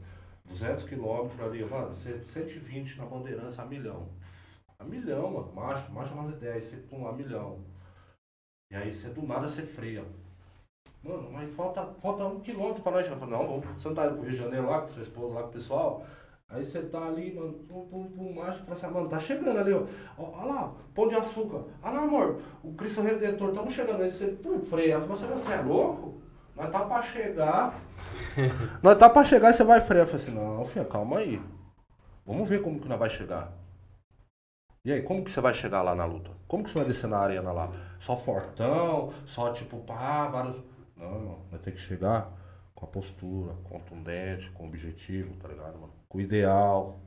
200 0.45 0.83
quilômetros 0.85 1.39
ali, 1.41 1.63
mano, 1.65 1.95
cê- 1.95 2.23
120 2.25 2.97
na 2.97 3.05
bandeirança, 3.05 3.61
a 3.61 3.65
milhão. 3.65 4.09
A 4.79 4.83
milhão, 4.83 5.31
mano, 5.31 5.51
marcha, 5.53 5.89
marcha 5.89 6.13
nas 6.13 6.31
ideias, 6.31 6.63
você 6.65 6.77
pum, 6.77 7.07
a 7.07 7.11
milhão. 7.11 7.59
E 8.71 8.75
aí 8.75 8.91
você 8.91 9.09
do 9.09 9.25
nada 9.25 9.49
você 9.49 9.63
freia. 9.63 10.05
Mano, 11.03 11.31
mas 11.31 11.53
falta, 11.55 11.85
falta 12.01 12.25
um 12.25 12.39
quilômetro 12.39 12.83
pra 12.83 12.91
nós. 12.91 13.07
Eu 13.07 13.17
falei, 13.17 13.37
não, 13.37 13.47
vamos, 13.47 13.85
indo 13.85 13.95
pro 13.95 14.21
Rio 14.21 14.31
de 14.31 14.35
Janeiro 14.35 14.67
lá 14.67 14.81
com 14.81 14.89
sua 14.89 15.01
esposa, 15.01 15.33
lá 15.33 15.41
com 15.43 15.49
o 15.49 15.51
pessoal? 15.51 16.05
Aí 16.49 16.63
você 16.63 16.81
tá 16.81 17.05
ali, 17.05 17.33
mano, 17.33 17.53
pum, 17.53 17.85
pum, 17.87 18.03
pum, 18.11 18.33
macho, 18.33 18.59
fala 18.59 18.73
assim, 18.73 18.87
mano, 18.87 19.09
tá 19.09 19.19
chegando 19.19 19.57
ali, 19.59 19.73
ó. 19.73 19.83
Olha 20.17 20.45
lá, 20.45 20.73
pão 20.93 21.07
de 21.07 21.15
açúcar. 21.15 21.63
Olha 21.81 21.93
lá, 21.93 22.03
amor, 22.03 22.41
o 22.63 22.73
Cristo 22.73 23.01
Redentor, 23.01 23.49
estamos 23.49 23.73
chegando 23.73 24.03
aí. 24.03 24.11
Você, 24.11 24.27
pum, 24.27 24.61
freia. 24.61 24.99
Falou 24.99 25.13
assim, 25.13 25.27
você 25.27 25.53
é 25.53 25.61
louco? 25.61 26.21
Nós 26.55 26.69
tá 26.69 26.79
pra 26.85 27.01
chegar. 27.01 27.75
nós 28.81 28.97
tá 28.97 29.09
pra 29.09 29.23
chegar 29.23 29.49
e 29.49 29.53
você 29.53 29.63
vai 29.63 29.81
frear. 29.81 30.05
Eu 30.05 30.07
falei 30.07 30.25
assim, 30.25 30.35
não, 30.35 30.65
filha, 30.65 30.85
calma 30.85 31.17
aí. 31.17 31.41
Vamos 32.25 32.47
ver 32.47 32.61
como 32.61 32.79
que 32.79 32.87
nós 32.87 32.99
vai 32.99 33.09
chegar. 33.09 33.51
E 34.87 34.93
aí, 34.93 35.01
como 35.01 35.21
que 35.21 35.29
você 35.29 35.41
vai 35.41 35.53
chegar 35.53 35.81
lá 35.81 35.93
na 35.93 36.05
luta? 36.05 36.31
Como 36.47 36.63
que 36.63 36.69
você 36.69 36.77
vai 36.77 36.87
descer 36.87 37.09
na 37.09 37.17
arena 37.17 37.51
lá? 37.51 37.69
Só 37.99 38.15
fortão, 38.15 39.11
só 39.25 39.51
tipo, 39.51 39.79
pá, 39.79 40.29
vários. 40.29 40.55
Não, 40.95 41.19
não, 41.19 41.39
vai 41.51 41.59
ter 41.59 41.73
que 41.73 41.77
chegar 41.77 42.31
com 42.73 42.85
a 42.85 42.87
postura, 42.87 43.53
contundente, 43.65 44.49
com 44.51 44.65
objetivo, 44.65 45.35
tá 45.41 45.49
ligado, 45.49 45.77
mano? 45.77 45.91
Com 46.07 46.19
o 46.19 46.21
ideal, 46.21 47.01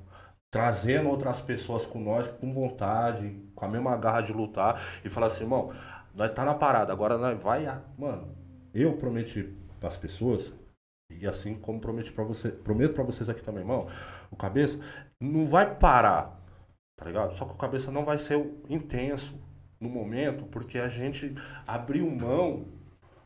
trazendo 0.50 1.08
outras 1.08 1.40
pessoas 1.40 1.86
com 1.86 1.98
nós, 1.98 2.28
com 2.28 2.52
vontade, 2.52 3.34
com 3.54 3.64
a 3.64 3.68
mesma 3.68 3.96
garra 3.96 4.20
de 4.20 4.34
lutar 4.34 4.78
e 5.02 5.08
falar 5.08 5.28
assim, 5.28 5.44
irmão, 5.44 5.72
nós 6.14 6.34
tá 6.34 6.44
na 6.44 6.52
parada, 6.52 6.92
agora 6.92 7.16
nós 7.16 7.42
vai, 7.42 7.64
mano, 7.96 8.36
eu 8.74 8.92
prometi 8.98 9.56
pras 9.80 9.96
pessoas, 9.96 10.52
e 11.10 11.26
assim 11.26 11.54
como 11.54 11.80
prometi 11.80 12.12
para 12.12 12.24
você, 12.24 12.50
prometo 12.50 12.92
pra 12.92 13.04
vocês 13.04 13.30
aqui 13.30 13.40
também, 13.40 13.62
irmão, 13.62 13.88
o 14.30 14.36
cabeça 14.36 14.78
não 15.18 15.46
vai 15.46 15.74
parar, 15.74 16.39
tá 17.00 17.06
ligado? 17.06 17.34
Só 17.34 17.46
que 17.46 17.52
o 17.52 17.56
cabeça 17.56 17.90
não 17.90 18.04
vai 18.04 18.18
ser 18.18 18.36
intenso 18.68 19.34
no 19.80 19.88
momento, 19.88 20.44
porque 20.44 20.78
a 20.78 20.86
gente 20.86 21.34
abriu 21.66 22.08
mão 22.10 22.66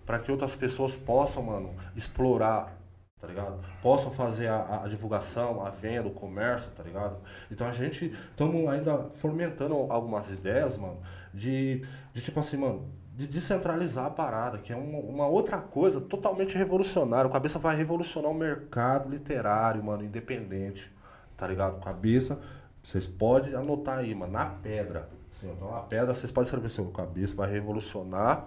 para 0.07 0.21
que 0.21 0.31
outras 0.31 0.55
pessoas 0.55 0.97
possam, 0.97 1.43
mano, 1.43 1.75
explorar, 1.97 2.79
tá 3.21 3.27
ligado? 3.27 3.59
Possam 3.83 4.13
fazer 4.13 4.47
a, 4.47 4.83
a 4.85 4.89
divulgação, 4.89 5.67
a 5.67 5.71
venda, 5.71 6.07
o 6.07 6.13
comércio, 6.13 6.71
tá 6.71 6.85
ligado? 6.85 7.17
Então 7.51 7.67
a 7.67 7.73
gente 7.73 8.07
estamos 8.31 8.69
ainda 8.69 9.11
fomentando 9.15 9.75
algumas 9.91 10.31
ideias, 10.31 10.79
mano, 10.79 11.01
de, 11.33 11.85
de 12.13 12.23
tipo 12.23 12.39
assim, 12.39 12.57
mano, 12.57 12.89
de 13.13 13.27
descentralizar 13.27 14.07
a 14.07 14.11
parada, 14.11 14.59
que 14.59 14.73
é 14.73 14.77
uma, 14.77 14.99
uma 14.99 15.27
outra 15.27 15.59
coisa 15.59 16.01
totalmente 16.01 16.57
revolucionária. 16.57 17.29
O 17.29 17.33
Cabeça 17.33 17.59
vai 17.59 17.75
revolucionar 17.75 18.31
o 18.31 18.35
mercado 18.35 19.09
literário, 19.09 19.83
mano, 19.83 20.05
independente, 20.05 20.93
tá 21.37 21.49
ligado? 21.49 21.83
Cabeça, 21.83 22.39
vocês 22.85 23.07
podem 23.07 23.55
anotar 23.55 23.99
aí, 23.99 24.15
mano, 24.15 24.33
na 24.33 24.45
pedra. 24.47 25.09
Assim, 25.33 25.51
então, 25.51 25.71
na 25.73 25.81
pedra 25.81 26.13
vocês 26.15 26.31
podem 26.31 26.45
escrever 26.45 26.67
assim, 26.67 26.83
o 26.83 26.91
Cabeça 26.91 27.35
vai 27.35 27.51
revolucionar 27.51 28.45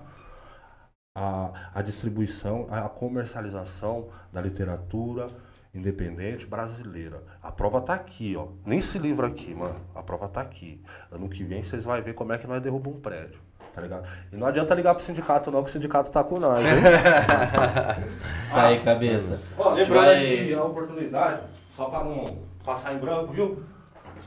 a, 1.16 1.50
a 1.74 1.82
distribuição, 1.82 2.68
a 2.70 2.82
comercialização 2.88 4.08
da 4.32 4.40
literatura 4.40 5.30
independente 5.74 6.46
brasileira. 6.46 7.22
A 7.42 7.52
prova 7.52 7.82
tá 7.82 7.94
aqui, 7.94 8.36
ó. 8.38 8.48
Nem 8.66 8.80
esse 8.80 8.98
livro 8.98 9.26
aqui, 9.26 9.54
mano. 9.54 9.80
A 9.94 10.02
prova 10.02 10.28
tá 10.28 10.42
aqui. 10.42 10.82
Ano 11.12 11.28
que 11.28 11.44
vem 11.44 11.62
vocês 11.62 11.84
vão 11.84 12.02
ver 12.02 12.14
como 12.14 12.32
é 12.34 12.38
que 12.38 12.48
nós 12.48 12.62
derrubamos 12.62 12.98
um 12.98 13.02
prédio. 13.02 13.40
Tá 13.74 13.82
ligado? 13.82 14.08
E 14.32 14.38
não 14.38 14.48
adianta 14.48 14.74
ligar 14.74 14.96
pro 14.96 15.04
sindicato, 15.04 15.52
não, 15.52 15.64
que 15.64 15.70
o 15.70 15.74
sindicato 15.74 16.10
tá 16.10 16.24
com 16.24 16.40
nós, 16.40 16.58
hein? 16.60 16.66
Isso 18.38 18.58
aí, 18.58 18.82
cabeça. 18.82 19.40
Ó, 19.58 19.70
A 19.70 19.74
lembrando 19.74 20.06
vai- 20.06 20.34
aqui 20.42 20.54
a 20.54 20.64
oportunidade, 20.64 21.42
só 21.76 21.86
pra 21.86 22.04
não 22.04 22.26
passar 22.66 22.96
em 22.96 22.98
branco, 22.98 23.34
viu? 23.34 23.64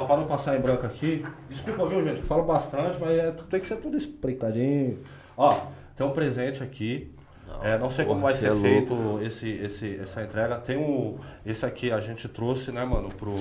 Só 0.00 0.06
pra 0.06 0.16
não 0.16 0.26
passar 0.26 0.56
em 0.56 0.60
branco 0.62 0.86
aqui. 0.86 1.26
Desculpa, 1.46 1.86
viu, 1.86 2.02
gente? 2.02 2.20
Eu 2.20 2.26
falo 2.26 2.42
bastante, 2.44 2.98
mas 2.98 3.18
é, 3.18 3.32
tem 3.32 3.60
que 3.60 3.66
ser 3.66 3.76
tudo 3.76 3.98
explicadinho. 3.98 4.98
Ó, 5.36 5.66
tem 5.94 6.06
um 6.06 6.10
presente 6.10 6.62
aqui. 6.62 7.14
É, 7.60 7.76
não 7.76 7.90
sei 7.90 8.06
como 8.06 8.22
vai 8.22 8.32
ser 8.32 8.50
é 8.50 8.56
feito 8.56 9.20
esse, 9.20 9.50
esse, 9.50 10.00
essa 10.00 10.22
entrega. 10.22 10.56
Tem 10.56 10.78
um. 10.78 11.18
Esse 11.44 11.66
aqui 11.66 11.92
a 11.92 12.00
gente 12.00 12.26
trouxe, 12.30 12.72
né, 12.72 12.82
mano, 12.82 13.10
pro. 13.10 13.34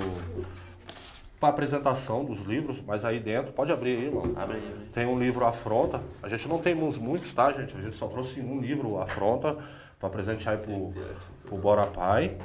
Pra 1.40 1.48
apresentação 1.48 2.26
dos 2.26 2.42
livros, 2.42 2.84
mas 2.86 3.06
aí 3.06 3.22
dentro, 3.22 3.54
pode 3.54 3.72
abrir 3.72 3.92
aí, 3.92 4.06
irmão. 4.08 4.34
Abre 4.36 4.58
aí, 4.58 4.68
abre. 4.68 4.86
Tem 4.92 5.06
um 5.06 5.18
livro 5.18 5.46
Afronta. 5.46 6.02
A 6.22 6.28
gente 6.28 6.46
não 6.50 6.60
tem 6.60 6.76
uns 6.76 6.98
muitos, 6.98 7.34
tá, 7.34 7.54
gente? 7.54 7.74
A 7.78 7.80
gente 7.80 7.96
só 7.96 8.08
trouxe 8.08 8.42
um 8.42 8.60
livro 8.60 9.00
Afronta 9.00 9.56
pra 9.98 10.10
presentear 10.10 10.58
aí 10.58 10.62
pro, 10.62 10.92
pro 11.46 11.58
Bora 11.58 11.86
Pai. 11.86 12.38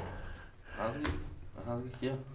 Rasga, 0.78 1.01
rasga 1.66 1.89
aqui, 1.93 2.12
ó. 2.15 2.34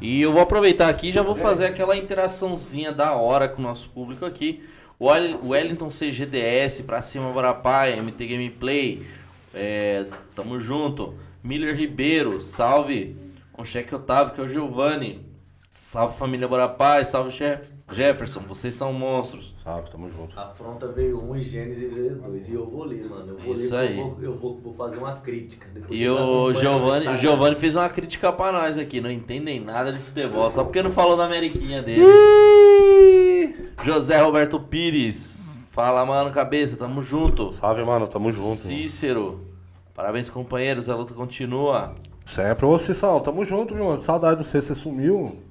E 0.00 0.20
eu 0.22 0.32
vou 0.32 0.40
aproveitar 0.42 0.88
aqui 0.88 1.08
e 1.08 1.12
já 1.12 1.22
vou 1.22 1.34
fazer 1.34 1.66
aquela 1.66 1.96
interaçãozinha 1.96 2.92
da 2.92 3.14
hora 3.14 3.48
com 3.48 3.60
o 3.60 3.64
nosso 3.64 3.88
público 3.90 4.24
aqui. 4.24 4.62
O 4.98 5.06
Wel- 5.08 5.38
o 5.42 5.48
Wellington 5.48 5.90
CGDS, 5.90 6.82
pra 6.82 7.02
cima 7.02 7.30
Barapai, 7.32 7.94
MT 8.00 8.26
Gameplay, 8.26 9.02
é, 9.54 10.06
tamo 10.34 10.58
junto. 10.60 11.14
Miller 11.42 11.76
Ribeiro, 11.76 12.40
salve. 12.40 13.16
Com 13.52 13.64
cheque 13.64 13.92
Otávio, 13.94 14.34
que 14.34 14.40
é 14.40 14.44
o 14.44 14.48
Giovanni. 14.48 15.26
Salve 15.80 16.18
família 16.18 16.46
Barapai, 16.48 17.04
salve 17.04 17.30
Jeff- 17.30 17.72
Jefferson, 17.92 18.40
vocês 18.40 18.74
são 18.74 18.92
monstros. 18.92 19.54
Sabe, 19.62 19.88
tamo 19.90 20.10
junto. 20.10 20.38
Afronta 20.38 20.88
veio 20.88 21.22
um 21.22 21.34
e 21.36 21.40
Gênesis 21.40 21.90
veio 21.94 22.16
dois. 22.16 22.48
E 22.48 22.52
eu 22.52 22.66
vou 22.66 22.84
ler, 22.84 23.08
mano. 23.08 23.28
Eu 23.32 23.38
vou 23.38 23.54
Isso 23.54 23.72
ler, 23.74 23.80
aí. 23.88 23.98
Eu, 23.98 24.04
vou, 24.10 24.22
eu 24.22 24.36
vou, 24.36 24.60
vou 24.60 24.74
fazer 24.74 24.98
uma 24.98 25.14
crítica. 25.20 25.66
Depois 25.72 25.98
E 25.98 26.06
o 26.08 26.52
Giovanni, 26.52 27.08
o. 27.08 27.14
Giovanni 27.14 27.56
fez 27.56 27.76
uma 27.76 27.88
crítica 27.88 28.30
pra 28.32 28.50
nós 28.52 28.76
aqui, 28.76 29.00
não 29.00 29.10
entendem 29.10 29.60
nada 29.60 29.92
de 29.92 30.00
futebol, 30.00 30.50
só 30.50 30.64
porque 30.64 30.82
não 30.82 30.90
falou 30.90 31.16
da 31.16 31.24
Ameriquinha 31.24 31.80
dele. 31.80 32.04
José 33.84 34.18
Roberto 34.20 34.58
Pires, 34.60 35.50
fala 35.70 36.04
mano, 36.04 36.30
cabeça, 36.32 36.76
tamo 36.76 37.00
junto. 37.00 37.54
Salve, 37.54 37.84
mano, 37.84 38.06
tamo 38.08 38.30
junto. 38.32 38.56
Cícero, 38.56 39.46
parabéns 39.94 40.28
companheiros, 40.28 40.88
a 40.88 40.96
luta 40.96 41.14
continua. 41.14 41.94
Sempre, 42.26 42.66
ô 42.66 42.76
Cissão, 42.76 43.20
tamo 43.20 43.44
junto, 43.44 43.74
meu 43.74 43.86
mano. 43.86 44.00
Saudade 44.02 44.42
de 44.42 44.46
você, 44.46 44.60
você 44.60 44.74
sumiu. 44.74 45.47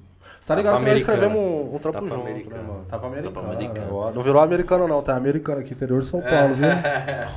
Tá 0.48 0.54
ligado 0.54 0.72
Tapa 0.72 0.84
que 0.84 0.90
nós 0.90 1.02
americana. 1.02 1.18
escrevemos 1.18 1.70
um, 1.72 1.74
um 1.74 1.78
trampo 1.78 1.98
Tapa 1.98 2.08
junto, 2.08 2.26
americana. 2.26 2.56
né, 2.56 2.68
mano? 2.68 2.84
Tapa 2.88 3.06
americano. 3.06 3.34
Tapa 3.34 3.46
americano. 3.52 4.06
né? 4.06 4.12
Não 4.14 4.22
virou 4.22 4.40
americano, 4.40 4.88
não, 4.88 5.02
tá 5.02 5.14
americano 5.14 5.60
aqui, 5.60 5.74
interior 5.74 6.00
de 6.00 6.06
São 6.06 6.22
Paulo, 6.22 6.54
viu? 6.54 6.68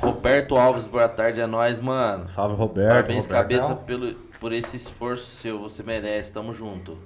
Roberto 0.00 0.56
Alves, 0.56 0.86
boa 0.86 1.08
tarde, 1.10 1.38
é 1.38 1.46
nóis, 1.46 1.78
mano. 1.78 2.26
Salve, 2.30 2.56
Roberto. 2.56 2.88
Parabéns, 2.88 3.26
Roberto. 3.26 3.42
cabeça, 3.42 3.74
pelo, 3.74 4.14
por 4.40 4.50
esse 4.50 4.78
esforço 4.78 5.26
seu, 5.26 5.58
você 5.58 5.82
merece, 5.82 6.32
tamo 6.32 6.54
junto. 6.54 6.96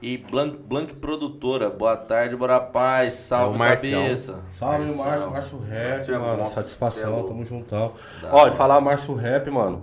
E 0.00 0.16
Blanc, 0.16 0.56
Blanc 0.58 0.94
Produtora, 0.94 1.68
boa 1.70 1.96
tarde, 1.96 2.36
bora 2.36 2.60
paz, 2.60 3.14
salve 3.14 3.52
É 3.52 3.56
o 3.56 3.58
Marcião. 3.58 4.02
cabeça. 4.02 4.38
Salve. 4.52 4.94
Márcio, 4.94 5.30
Márcio 5.30 5.58
Rap, 5.58 5.88
Márcio 5.88 6.14
é 6.14 6.18
mano. 6.18 6.36
monstro, 6.38 6.54
Satisfação, 6.54 7.02
é 7.02 7.06
louco. 7.08 7.28
tamo 7.28 7.44
juntão. 7.44 7.92
E 8.46 8.50
falar 8.52 8.80
Márcio 8.80 9.12
Rap, 9.14 9.50
mano. 9.50 9.82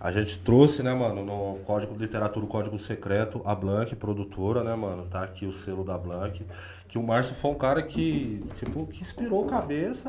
A 0.00 0.12
gente 0.12 0.38
trouxe, 0.38 0.84
né, 0.84 0.94
mano, 0.94 1.24
no 1.24 1.58
Código 1.64 1.96
Literatura, 1.98 2.46
o 2.46 2.48
Código 2.48 2.78
Secreto, 2.78 3.42
a 3.44 3.56
Blank, 3.56 3.96
produtora, 3.96 4.62
né, 4.62 4.76
mano? 4.76 5.04
Tá 5.10 5.24
aqui 5.24 5.46
o 5.46 5.52
selo 5.52 5.82
da 5.82 5.98
Blank. 5.98 6.46
Que 6.86 6.96
o 6.96 7.02
Márcio 7.02 7.34
foi 7.34 7.50
um 7.50 7.54
cara 7.54 7.82
que, 7.82 8.44
tipo, 8.56 8.86
que 8.86 9.02
inspirou 9.02 9.46
cabeça. 9.46 10.08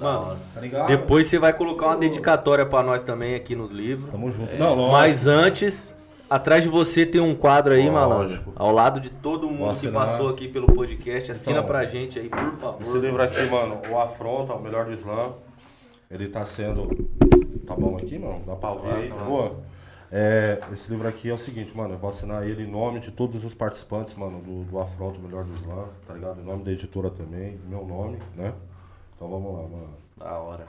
Mano, 0.00 0.36
Tá 0.54 0.60
ligado? 0.62 0.86
depois 0.86 1.26
você 1.26 1.38
vai 1.38 1.52
colocar 1.52 1.86
uma 1.88 1.96
dedicatória 1.96 2.64
pra 2.64 2.82
nós 2.82 3.02
também 3.02 3.34
aqui 3.34 3.54
nos 3.54 3.70
livros. 3.70 4.10
Tamo 4.10 4.30
junto. 4.32 4.56
Não, 4.56 4.74
lógico. 4.74 4.92
Mas 4.92 5.26
antes, 5.26 5.94
atrás 6.28 6.62
de 6.62 6.68
você 6.68 7.04
tem 7.06 7.20
um 7.20 7.34
quadro 7.34 7.72
aí, 7.74 7.90
malandro. 7.90 8.28
Lógico. 8.28 8.52
Ao 8.56 8.70
lado 8.72 9.00
de 9.00 9.10
todo 9.10 9.42
Vou 9.48 9.50
mundo 9.56 9.66
que 9.70 9.86
assinar. 9.86 9.94
passou 9.94 10.28
aqui 10.28 10.48
pelo 10.48 10.66
podcast. 10.66 11.30
Assina 11.32 11.56
Então, 11.58 11.66
pra 11.66 11.84
gente 11.84 12.18
aí, 12.18 12.28
por 12.28 12.52
favor. 12.52 12.82
Esse 12.82 12.98
livro 12.98 13.22
aqui, 13.22 13.44
mano, 13.50 13.80
o 13.90 13.98
Afronta, 13.98 14.52
o 14.54 14.60
melhor 14.62 14.84
do 14.86 14.92
Islã, 14.92 15.32
ele 16.10 16.28
tá 16.28 16.44
sendo. 16.44 16.88
Tá 17.66 17.74
bom 17.74 17.96
aqui, 17.98 18.18
mano? 18.18 18.42
Dá 18.46 18.54
pra 18.54 18.70
ouvir 18.70 18.90
aí? 18.92 19.10
Boa. 19.10 19.56
É, 20.10 20.60
esse 20.72 20.88
livro 20.90 21.08
aqui 21.08 21.28
é 21.28 21.34
o 21.34 21.38
seguinte, 21.38 21.76
mano, 21.76 21.94
eu 21.94 21.98
vou 21.98 22.08
assinar 22.10 22.46
ele 22.46 22.62
em 22.62 22.70
nome 22.70 23.00
de 23.00 23.10
todos 23.10 23.44
os 23.44 23.54
participantes, 23.54 24.14
mano, 24.14 24.40
do, 24.40 24.62
do 24.62 24.78
Afronta, 24.78 25.18
o 25.18 25.22
melhor 25.22 25.42
do 25.42 25.52
Islã, 25.52 25.84
tá 26.06 26.14
ligado? 26.14 26.40
Em 26.40 26.44
nome 26.44 26.62
da 26.62 26.70
editora 26.70 27.10
também, 27.10 27.58
meu 27.68 27.84
nome, 27.84 28.18
né? 28.36 28.52
Então 29.16 29.28
vamos 29.28 29.52
lá, 29.52 29.62
mano. 29.62 29.94
Da 30.16 30.38
hora. 30.38 30.64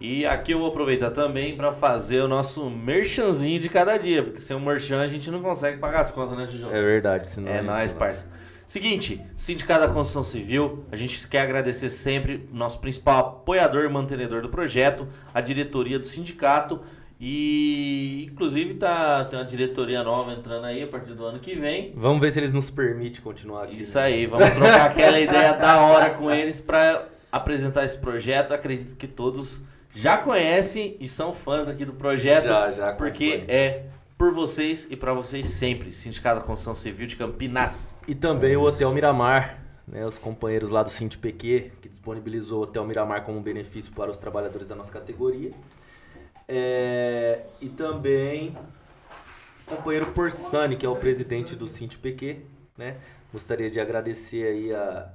E 0.00 0.24
aqui 0.24 0.52
eu 0.52 0.60
vou 0.60 0.68
aproveitar 0.68 1.10
também 1.10 1.56
pra 1.56 1.72
fazer 1.72 2.20
o 2.20 2.28
nosso 2.28 2.70
merchanzinho 2.70 3.58
de 3.58 3.68
cada 3.68 3.96
dia, 3.96 4.22
porque 4.22 4.38
sem 4.38 4.56
o 4.56 4.60
merchan 4.60 5.00
a 5.00 5.06
gente 5.08 5.28
não 5.30 5.42
consegue 5.42 5.78
pagar 5.78 6.00
as 6.00 6.12
contas, 6.12 6.38
né, 6.38 6.46
Tijão? 6.46 6.70
É 6.70 6.80
verdade, 6.80 7.28
senão. 7.28 7.50
É 7.50 7.60
nóis, 7.60 7.92
parça. 7.92 8.26
Seguinte, 8.64 9.20
Sindicato 9.34 9.80
da 9.80 9.88
Construção 9.88 10.22
Civil, 10.22 10.84
a 10.92 10.96
gente 10.96 11.26
quer 11.26 11.40
agradecer 11.40 11.88
sempre 11.88 12.46
o 12.52 12.54
nosso 12.54 12.78
principal 12.78 13.18
apoiador 13.18 13.86
e 13.86 13.88
mantenedor 13.88 14.42
do 14.42 14.50
projeto, 14.50 15.08
a 15.32 15.40
diretoria 15.40 15.98
do 15.98 16.04
sindicato. 16.04 16.78
E 17.20 18.26
inclusive 18.30 18.74
tá, 18.74 19.24
tem 19.24 19.38
uma 19.38 19.44
diretoria 19.44 20.04
nova 20.04 20.32
entrando 20.32 20.66
aí 20.66 20.82
a 20.82 20.86
partir 20.86 21.14
do 21.14 21.24
ano 21.24 21.40
que 21.40 21.54
vem. 21.54 21.92
Vamos 21.96 22.20
ver 22.20 22.30
se 22.30 22.38
eles 22.38 22.52
nos 22.52 22.70
permitem 22.70 23.22
continuar 23.22 23.64
aqui. 23.64 23.78
Isso 23.78 23.98
aí, 23.98 24.26
vamos 24.26 24.50
trocar 24.50 24.90
aquela 24.90 25.18
ideia 25.18 25.54
da 25.54 25.80
hora 25.80 26.10
com 26.10 26.30
eles 26.30 26.60
para 26.60 27.06
apresentar 27.32 27.84
esse 27.84 27.98
projeto. 27.98 28.52
Acredito 28.52 28.94
que 28.94 29.08
todos 29.08 29.62
já 30.00 30.16
conhecem 30.16 30.96
e 31.00 31.08
são 31.08 31.32
fãs 31.32 31.66
aqui 31.66 31.84
do 31.84 31.92
projeto, 31.92 32.46
Já, 32.46 32.70
já 32.70 32.92
porque 32.92 33.44
é 33.48 33.86
por 34.16 34.32
vocês 34.32 34.86
e 34.90 34.96
para 34.96 35.12
vocês 35.12 35.46
sempre. 35.46 35.92
Sindicato 35.92 36.40
da 36.40 36.46
Construção 36.46 36.74
Civil 36.74 37.06
de 37.08 37.16
Campinas. 37.16 37.94
E 38.06 38.14
também 38.14 38.56
o 38.56 38.62
Hotel 38.62 38.92
Miramar, 38.92 39.60
né, 39.86 40.06
os 40.06 40.16
companheiros 40.16 40.70
lá 40.70 40.82
do 40.84 40.90
Cinti 40.90 41.18
PQ, 41.18 41.72
que 41.80 41.88
disponibilizou 41.88 42.60
o 42.60 42.62
Hotel 42.62 42.84
Miramar 42.84 43.22
como 43.24 43.40
benefício 43.40 43.92
para 43.92 44.08
os 44.10 44.16
trabalhadores 44.18 44.68
da 44.68 44.74
nossa 44.76 44.92
categoria. 44.92 45.50
É, 46.46 47.42
e 47.60 47.68
também 47.68 48.56
o 49.66 49.76
companheiro 49.76 50.06
Porsani, 50.12 50.76
que 50.76 50.86
é 50.86 50.88
o 50.88 50.96
presidente 50.96 51.54
do 51.56 51.66
Cinti 51.66 51.98
PQ, 51.98 52.38
né? 52.76 52.96
Gostaria 53.32 53.70
de 53.70 53.78
agradecer 53.80 54.46
aí 54.46 54.72
a, 54.72 55.10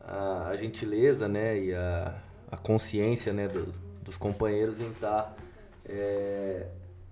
a, 0.00 0.48
a 0.48 0.56
gentileza, 0.56 1.28
né, 1.28 1.58
e 1.58 1.74
a, 1.74 2.14
a 2.50 2.56
consciência, 2.56 3.32
né, 3.32 3.46
do- 3.46 3.72
dos 4.06 4.16
companheiros 4.16 4.80
em 4.80 4.88
estar 4.90 5.36
é, 5.84 6.66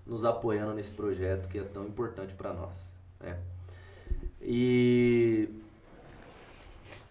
nos 0.07 0.25
apoiando 0.25 0.73
nesse 0.73 0.91
projeto 0.93 1.49
que 1.49 1.59
é 1.59 1.63
tão 1.63 1.85
importante 1.85 2.33
para 2.35 2.55
nós. 2.55 2.91
né? 3.21 3.37
E 4.41 5.49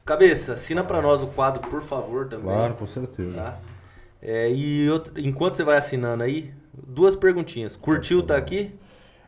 cabeça, 0.06 0.54
assina 0.54 0.84
para 0.84 1.02
nós 1.02 1.22
o 1.22 1.28
quadro, 1.28 1.62
por 1.70 1.82
favor, 1.82 2.28
também. 2.28 2.46
Claro, 2.46 2.74
com 2.76 2.88
certeza. 2.88 3.36
Tá? 3.36 3.60
É, 4.22 4.50
e 4.52 4.90
outra- 4.90 5.20
enquanto 5.20 5.56
você 5.58 5.64
vai 5.64 5.78
assinando 5.78 6.24
aí, 6.24 6.54
duas 6.74 7.16
perguntinhas. 7.16 7.76
Curtiu 7.76 8.26
tá 8.26 8.38
aqui? 8.38 8.74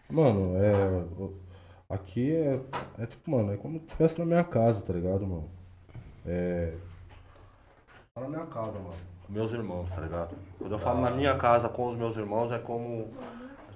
Mano, 0.10 0.56
é. 0.57 1.34
Aqui 1.90 2.32
é, 2.32 2.60
é 2.99 3.06
tipo, 3.06 3.30
mano, 3.30 3.53
é 3.53 3.57
como 3.57 3.77
se 3.80 3.86
estivesse 3.86 4.18
na 4.19 4.26
minha 4.26 4.44
casa, 4.44 4.82
tá 4.82 4.94
ligado, 4.94 5.26
mano? 5.27 5.49
É. 6.26 6.73
Tá 8.14 8.22
na 8.22 8.30
minha 8.30 8.45
casa, 8.45 8.72
mano. 8.73 8.94
Meus 9.27 9.52
irmãos, 9.52 9.91
tá 9.91 10.02
ligado? 10.02 10.35
Quando 10.60 10.72
eu 10.72 10.80
falo 10.80 11.02
na 11.02 11.10
minha 11.10 11.35
casa 11.35 11.68
com 11.68 11.88
os 11.88 11.95
meus 11.95 12.15
irmãos, 12.15 12.52
é 12.52 12.60
como 12.60 13.07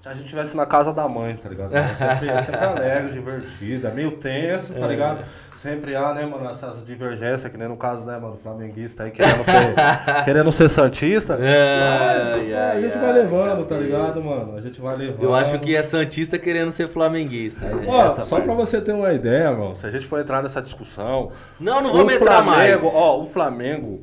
se 0.01 0.07
a 0.07 0.13
gente 0.13 0.23
estivesse 0.23 0.55
na 0.55 0.65
casa 0.65 0.93
da 0.93 1.09
mãe, 1.09 1.35
tá 1.35 1.49
ligado? 1.49 1.75
É 1.75 1.93
sempre, 1.93 2.29
é 2.29 2.41
sempre 2.41 2.63
alegre, 2.63 3.11
divertido, 3.11 3.85
é 3.85 3.91
meio 3.91 4.11
tenso, 4.11 4.73
tá 4.73 4.87
ligado? 4.87 5.25
Sempre 5.57 5.93
há, 5.93 6.13
né, 6.13 6.25
mano, 6.25 6.49
essas 6.49 6.85
divergências, 6.85 7.51
que 7.51 7.57
nem 7.57 7.67
no 7.67 7.75
caso, 7.75 8.05
né, 8.05 8.17
mano, 8.17 8.39
flamenguista 8.41 9.03
aí 9.03 9.11
querendo 9.11 9.43
ser, 9.43 9.75
querendo 10.23 10.51
ser 10.53 10.69
santista. 10.69 11.33
Mas, 11.33 11.49
é, 11.49 12.55
ai, 12.55 12.77
a 12.77 12.81
gente 12.81 12.97
ai, 12.97 13.01
vai 13.01 13.11
levando, 13.11 13.65
tá 13.65 13.75
ligado, 13.75 14.23
mano? 14.23 14.55
A 14.55 14.61
gente 14.61 14.79
vai 14.79 14.95
levando. 14.95 15.21
Eu 15.21 15.35
acho 15.35 15.59
que 15.59 15.75
é 15.75 15.83
Santista 15.83 16.39
querendo 16.39 16.71
ser 16.71 16.87
flamenguista. 16.87 17.65
né? 17.65 17.83
Ó, 17.85 18.07
só 18.07 18.23
parte. 18.25 18.45
pra 18.45 18.53
você 18.55 18.79
ter 18.79 18.93
uma 18.93 19.11
ideia, 19.11 19.51
mano, 19.51 19.75
se 19.75 19.85
a 19.85 19.91
gente 19.91 20.05
for 20.05 20.21
entrar 20.21 20.41
nessa 20.41 20.61
discussão. 20.61 21.31
Não, 21.59 21.81
não 21.81 21.91
vamos 21.91 22.13
entrar 22.13 22.41
mais. 22.41 22.79
Flamengo, 22.79 22.97
Ó, 22.97 23.21
o 23.21 23.25
Flamengo 23.25 24.01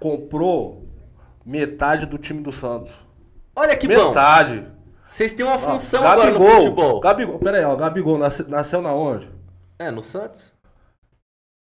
comprou 0.00 0.86
metade 1.44 2.06
do 2.06 2.18
time 2.18 2.42
do 2.42 2.52
Santos. 2.52 2.92
Olha 3.56 3.76
que 3.76 3.88
bom. 3.88 4.08
metade. 4.08 4.66
Vocês 5.06 5.32
têm 5.32 5.44
uma 5.44 5.54
Ó, 5.54 5.58
função 5.58 6.06
agora 6.06 6.30
no 6.30 6.40
futebol. 6.40 7.00
Gabigol, 7.00 7.38
pera 7.38 7.56
aí, 7.58 7.64
ó, 7.64 7.74
Gabigol 7.74 8.18
nasce- 8.18 8.48
nasceu 8.48 8.82
na 8.82 8.92
onde? 8.92 9.28
É, 9.78 9.90
no 9.90 10.02
Santos. 10.02 10.52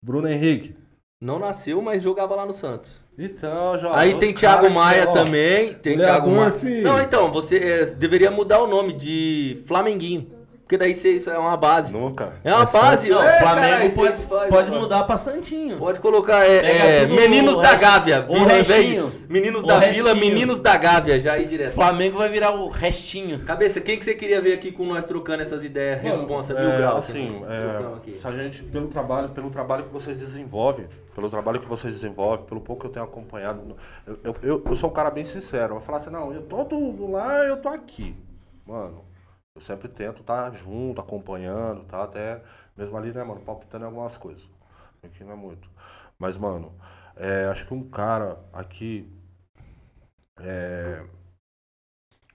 Bruno 0.04 0.28
Henrique. 0.28 0.76
Não 1.22 1.38
nasceu, 1.38 1.82
mas 1.82 2.02
jogava 2.02 2.34
lá 2.34 2.46
no 2.46 2.54
Santos. 2.54 3.04
Então, 3.18 3.78
já. 3.78 3.96
Aí 3.98 4.18
tem 4.18 4.34
Thiago 4.34 4.70
Maia 4.70 5.10
ó, 5.10 5.12
também. 5.12 5.74
Tem 5.74 5.98
goleador, 5.98 6.24
Thiago 6.24 6.36
Maia. 6.40 6.52
filho. 6.54 6.84
Não, 6.84 7.02
então, 7.02 7.32
você 7.32 7.58
é, 7.58 7.86
deveria 7.88 8.32
mudar 8.32 8.60
o 8.60 8.68
nome 8.68 8.94
de 8.94 9.62
Flamenguinho. 9.68 10.39
Porque 10.70 10.78
daí 10.78 10.94
você, 10.94 11.14
isso 11.14 11.32
é 11.32 11.38
uma 11.40 11.58
base. 11.58 11.92
Nunca. 11.92 12.34
É 12.44 12.54
uma 12.54 12.64
base, 12.64 13.12
ó. 13.12 13.18
O 13.18 13.40
Flamengo 13.40 13.96
pode, 13.96 14.28
pode, 14.28 14.50
pode 14.50 14.70
mudar 14.72 15.04
pra 15.04 15.18
Santinho. 15.18 15.80
Pode 15.80 16.00
colocar 16.00 16.46
é, 16.46 17.06
é, 17.06 17.08
Meninos 17.08 17.58
da 17.58 17.70
resto- 17.70 17.80
Gávea. 17.82 18.26
o 18.30 18.34
Vila, 18.36 18.48
restinho. 18.50 19.12
Meninos 19.28 19.64
O 19.64 19.66
da 19.66 19.80
Vila, 19.80 20.14
restinho. 20.14 20.16
Meninos 20.16 20.60
da 20.60 20.78
Gávea. 20.78 21.20
Já 21.20 21.34
aí 21.34 21.48
direto. 21.48 21.74
Flamengo 21.74 22.20
vai 22.20 22.30
virar 22.30 22.52
o 22.52 22.68
restinho. 22.70 23.40
Cabeça, 23.46 23.82
quem 23.82 23.98
que 23.98 24.06
você 24.06 24.14
queria 24.14 24.40
ver 24.44 24.54
aqui 24.54 24.72
com 24.72 24.86
nós 24.86 25.06
trocando 25.06 25.42
essas 25.42 25.64
ideias? 25.64 26.04
Mano, 26.04 26.08
Responsa, 26.20 26.54
é, 26.54 26.62
mil 26.64 26.78
graus. 26.78 27.10
Assim, 27.10 27.44
é, 27.50 28.16
se 28.16 28.28
a 28.28 28.32
gente, 28.32 28.62
pelo 28.62 28.90
trabalho, 28.90 29.30
pelo 29.30 29.50
trabalho 29.50 29.86
que 29.86 29.90
vocês 29.92 30.20
desenvolvem, 30.20 30.86
pelo 31.16 31.32
trabalho 31.32 31.60
que 31.60 31.68
vocês 31.68 31.96
desenvolvem, 31.96 32.46
pelo 32.46 32.62
pouco 32.62 32.82
que 32.82 32.88
eu 32.90 32.92
tenho 32.92 33.06
acompanhado, 33.06 33.76
eu, 34.06 34.20
eu, 34.24 34.36
eu, 34.44 34.64
eu 34.64 34.76
sou 34.76 34.92
um 34.92 34.94
cara 34.94 35.10
bem 35.10 35.26
sincero. 35.26 35.64
Eu 35.74 35.78
vou 35.78 35.82
falar 35.82 35.98
assim, 35.98 36.12
não, 36.12 36.32
eu 36.32 36.44
tô 36.44 36.64
do 36.64 37.10
lá, 37.10 37.44
eu 37.44 37.58
tô 37.58 37.70
aqui. 37.70 38.16
Mano, 38.68 39.09
eu 39.60 39.62
sempre 39.62 39.90
tento 39.90 40.22
estar 40.22 40.50
junto, 40.54 41.02
acompanhando, 41.02 41.84
tá? 41.84 42.04
Até 42.04 42.42
mesmo 42.78 42.98
ali, 42.98 43.12
né, 43.12 43.22
mano, 43.24 43.42
palpitando 43.42 43.86
algumas 43.86 44.18
coisas. 44.18 44.48
Aqui 45.04 45.22
não 45.24 45.34
é 45.34 45.36
muito. 45.36 45.70
Mas, 46.18 46.38
mano, 46.38 46.74
é, 47.16 47.46
acho 47.46 47.68
que 47.68 47.74
um 47.74 47.88
cara 47.90 48.40
aqui. 48.54 49.12
É. 50.40 51.06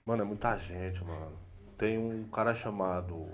Mano, 0.05 0.21
é 0.21 0.25
muita 0.25 0.55
gente, 0.59 1.03
mano. 1.03 1.35
Tem 1.75 1.97
um 1.97 2.27
cara 2.29 2.53
chamado. 2.53 3.27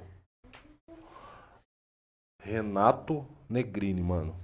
Renato 2.41 3.27
Negrini, 3.49 4.01
mano. 4.01 4.35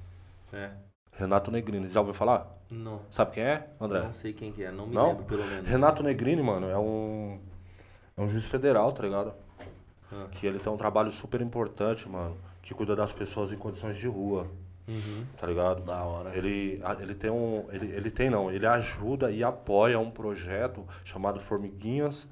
É. 0.51 0.71
Renato 1.13 1.49
Negrini, 1.49 1.89
já 1.89 2.01
ouviu 2.01 2.13
falar? 2.13 2.53
Não. 2.69 3.01
Sabe 3.09 3.35
quem 3.35 3.43
é, 3.43 3.69
André? 3.79 4.01
Não 4.01 4.13
sei 4.13 4.33
quem 4.33 4.51
que 4.51 4.63
é, 4.63 4.71
não 4.71 4.87
me 4.87 4.93
Não? 4.93 5.07
lembro 5.07 5.23
pelo 5.23 5.45
menos. 5.45 5.69
Renato 5.69 6.03
Negrini, 6.03 6.43
mano, 6.43 6.69
é 6.69 6.77
um. 6.77 7.39
É 8.17 8.21
um 8.21 8.27
juiz 8.27 8.45
federal, 8.45 8.91
tá 8.91 9.03
ligado? 9.03 9.33
Ah. 10.11 10.25
Que 10.31 10.47
ele 10.47 10.59
tem 10.59 10.71
um 10.71 10.77
trabalho 10.77 11.11
super 11.11 11.39
importante, 11.41 12.07
mano. 12.09 12.35
Que 12.61 12.73
cuida 12.73 12.95
das 12.95 13.13
pessoas 13.13 13.51
em 13.53 13.57
condições 13.57 13.97
de 13.97 14.07
rua, 14.07 14.47
Uhum. 14.87 15.25
tá 15.39 15.45
ligado? 15.45 15.81
Da 15.83 16.01
hora. 16.03 16.35
Ele, 16.35 16.81
ele 16.99 17.13
tem 17.13 17.29
um. 17.29 17.65
Ele, 17.71 17.87
ele 17.93 18.09
tem 18.09 18.29
não, 18.29 18.49
ele 18.49 18.65
ajuda 18.65 19.29
e 19.31 19.43
apoia 19.43 19.99
um 19.99 20.09
projeto 20.09 20.85
chamado 21.03 21.39
Formiguinhas. 21.39 22.27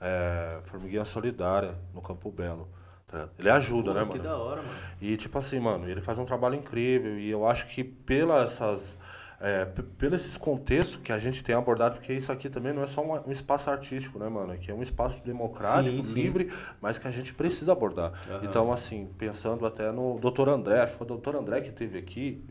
é, 0.00 0.58
Formiguinha 0.64 1.04
Solidária 1.04 1.74
no 1.94 2.00
Campo 2.00 2.30
Belo. 2.30 2.68
tá? 3.08 3.28
Ele 3.38 3.48
ajuda, 3.50 3.92
Pô, 3.92 3.98
né, 3.98 4.04
que 4.06 4.18
mano? 4.18 4.22
da 4.22 4.36
hora, 4.38 4.62
mano. 4.62 4.74
E 5.00 5.16
tipo 5.16 5.36
assim, 5.38 5.58
mano, 5.58 5.88
ele 5.88 6.00
faz 6.00 6.18
um 6.18 6.24
trabalho 6.24 6.54
incrível 6.54 7.18
e 7.18 7.28
eu 7.30 7.46
acho 7.46 7.66
que 7.68 7.82
pelas 7.82 8.52
essas 8.52 8.96
é, 9.40 9.64
pelos 9.98 10.20
esses 10.22 10.36
contextos 10.36 10.96
que 10.96 11.12
a 11.12 11.18
gente 11.18 11.44
tem 11.44 11.54
abordado, 11.54 11.96
porque 11.96 12.12
isso 12.12 12.32
aqui 12.32 12.48
também 12.48 12.72
não 12.72 12.82
é 12.82 12.86
só 12.86 13.02
uma- 13.02 13.22
um 13.26 13.30
espaço 13.30 13.68
artístico, 13.70 14.18
né, 14.18 14.28
mano? 14.28 14.52
Aqui 14.52 14.70
é 14.70 14.74
um 14.74 14.82
espaço 14.82 15.22
democrático, 15.24 15.96
Sim, 15.98 16.02
sim. 16.02 16.22
livre, 16.22 16.52
mas 16.80 16.98
que 16.98 17.06
a 17.06 17.10
gente 17.10 17.34
precisa 17.34 17.72
abordar. 17.72 18.12
Aham. 18.28 18.40
Então, 18.44 18.72
assim, 18.72 19.08
pensando 19.18 19.66
até 19.66 19.92
no 19.92 20.18
Dr. 20.18 20.48
André, 20.48 20.86
foi 20.86 21.06
o 21.06 21.16
Dr. 21.16 21.36
André 21.36 21.60
que 21.60 21.70
teve 21.70 21.98
aqui, 21.98 22.42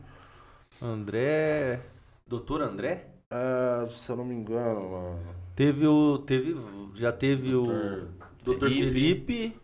André. 0.80 1.80
Doutor 2.26 2.62
André? 2.62 3.06
é, 3.30 3.88
se 3.88 4.08
eu 4.10 4.16
não 4.16 4.24
me 4.24 4.34
engano, 4.34 4.90
mano. 4.90 5.18
Teve 5.56 5.86
o. 5.86 6.18
Teve. 6.18 6.56
Já 6.94 7.10
teve 7.12 7.54
o. 7.54 7.64
Doutor 7.64 8.08
Doutor 8.44 8.68
Felipe. 8.70 9.56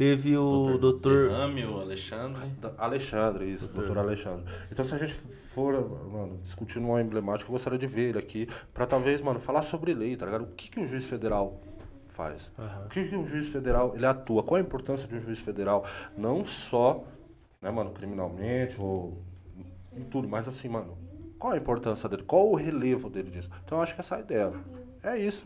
Teve 0.00 0.34
o 0.34 0.78
doutor. 0.78 1.28
Derrame, 1.28 1.62
o 1.66 1.78
Alexandre. 1.78 2.46
Da- 2.58 2.72
Alexandre, 2.78 3.52
isso, 3.52 3.68
doutor 3.68 3.98
Alexandre. 3.98 4.50
Então, 4.72 4.82
se 4.82 4.94
a 4.94 4.96
gente 4.98 5.12
for, 5.12 5.74
mano, 6.10 6.38
discutir 6.42 6.80
numa 6.80 7.02
emblemática, 7.02 7.46
eu 7.50 7.52
gostaria 7.52 7.78
de 7.78 7.86
ver 7.86 8.08
ele 8.08 8.18
aqui, 8.18 8.48
pra 8.72 8.86
talvez, 8.86 9.20
mano, 9.20 9.38
falar 9.38 9.60
sobre 9.60 9.92
lei, 9.92 10.16
tá 10.16 10.24
ligado? 10.24 10.44
O 10.44 10.54
que, 10.56 10.70
que 10.70 10.80
um 10.80 10.86
juiz 10.86 11.04
federal 11.04 11.60
faz? 12.08 12.50
O 12.86 12.88
que, 12.88 13.08
que 13.08 13.14
um 13.14 13.26
juiz 13.26 13.48
federal, 13.50 13.92
ele 13.94 14.06
atua? 14.06 14.42
Qual 14.42 14.56
a 14.56 14.62
importância 14.62 15.06
de 15.06 15.14
um 15.16 15.20
juiz 15.20 15.38
federal? 15.38 15.84
Não 16.16 16.46
só, 16.46 17.04
né, 17.60 17.70
mano, 17.70 17.90
criminalmente 17.90 18.80
ou 18.80 19.18
em 19.94 20.04
tudo, 20.04 20.26
mas 20.26 20.48
assim, 20.48 20.70
mano, 20.70 20.96
qual 21.38 21.52
a 21.52 21.58
importância 21.58 22.08
dele? 22.08 22.22
Qual 22.22 22.48
o 22.50 22.54
relevo 22.54 23.10
dele 23.10 23.30
disso? 23.30 23.50
Então, 23.66 23.76
eu 23.76 23.82
acho 23.82 23.94
que 23.94 24.00
essa 24.00 24.14
é 24.14 24.18
a 24.18 24.20
ideia. 24.22 24.52
É 25.02 25.18
isso. 25.18 25.44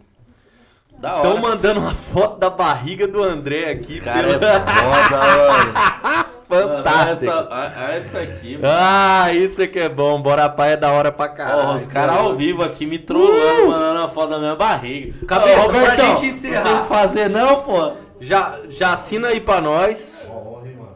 Da 0.99 1.17
hora. 1.17 1.29
Estão 1.29 1.41
mandando 1.43 1.81
uma 1.81 1.95
foto 1.95 2.39
da 2.39 2.49
barriga 2.49 3.07
do 3.07 3.23
André 3.23 3.71
aqui. 3.71 4.01
cara 4.01 4.29
é 4.29 4.33
foda, 4.39 5.19
mano. 5.19 6.25
Fantástico. 6.49 7.33
Essa, 7.33 7.73
essa 7.93 8.21
aqui, 8.21 8.53
mano. 8.57 8.69
Ah, 8.69 9.33
isso 9.33 9.61
é 9.63 9.67
que 9.67 9.79
é 9.79 9.89
bom. 9.89 10.21
Bora 10.21 10.49
pai 10.49 10.73
é 10.73 10.77
da 10.77 10.93
hora 10.93 11.11
pra 11.11 11.29
caralho. 11.29 11.69
Ó, 11.69 11.75
os 11.75 11.87
caras 11.87 12.17
ao 12.17 12.37
vivo 12.37 12.63
aqui 12.63 12.87
me 12.87 12.99
trollando, 12.99 13.67
mandando 13.67 14.01
a 14.03 14.09
foto 14.09 14.31
da 14.31 14.39
minha 14.39 14.55
barriga. 14.55 15.27
Cabeça, 15.27 15.61
Ô, 15.61 15.69
pra 15.71 15.81
Robertão, 15.81 16.17
gente 16.17 16.27
encerrar. 16.27 16.57
Não 16.57 16.65
tem 16.65 16.75
o 16.75 16.83
que 16.83 16.89
fazer 16.89 17.29
não, 17.29 17.63
pô. 17.63 17.93
Já, 18.21 18.59
já 18.69 18.93
assina 18.93 19.29
aí 19.29 19.41
pra 19.41 19.61
nós. 19.61 20.29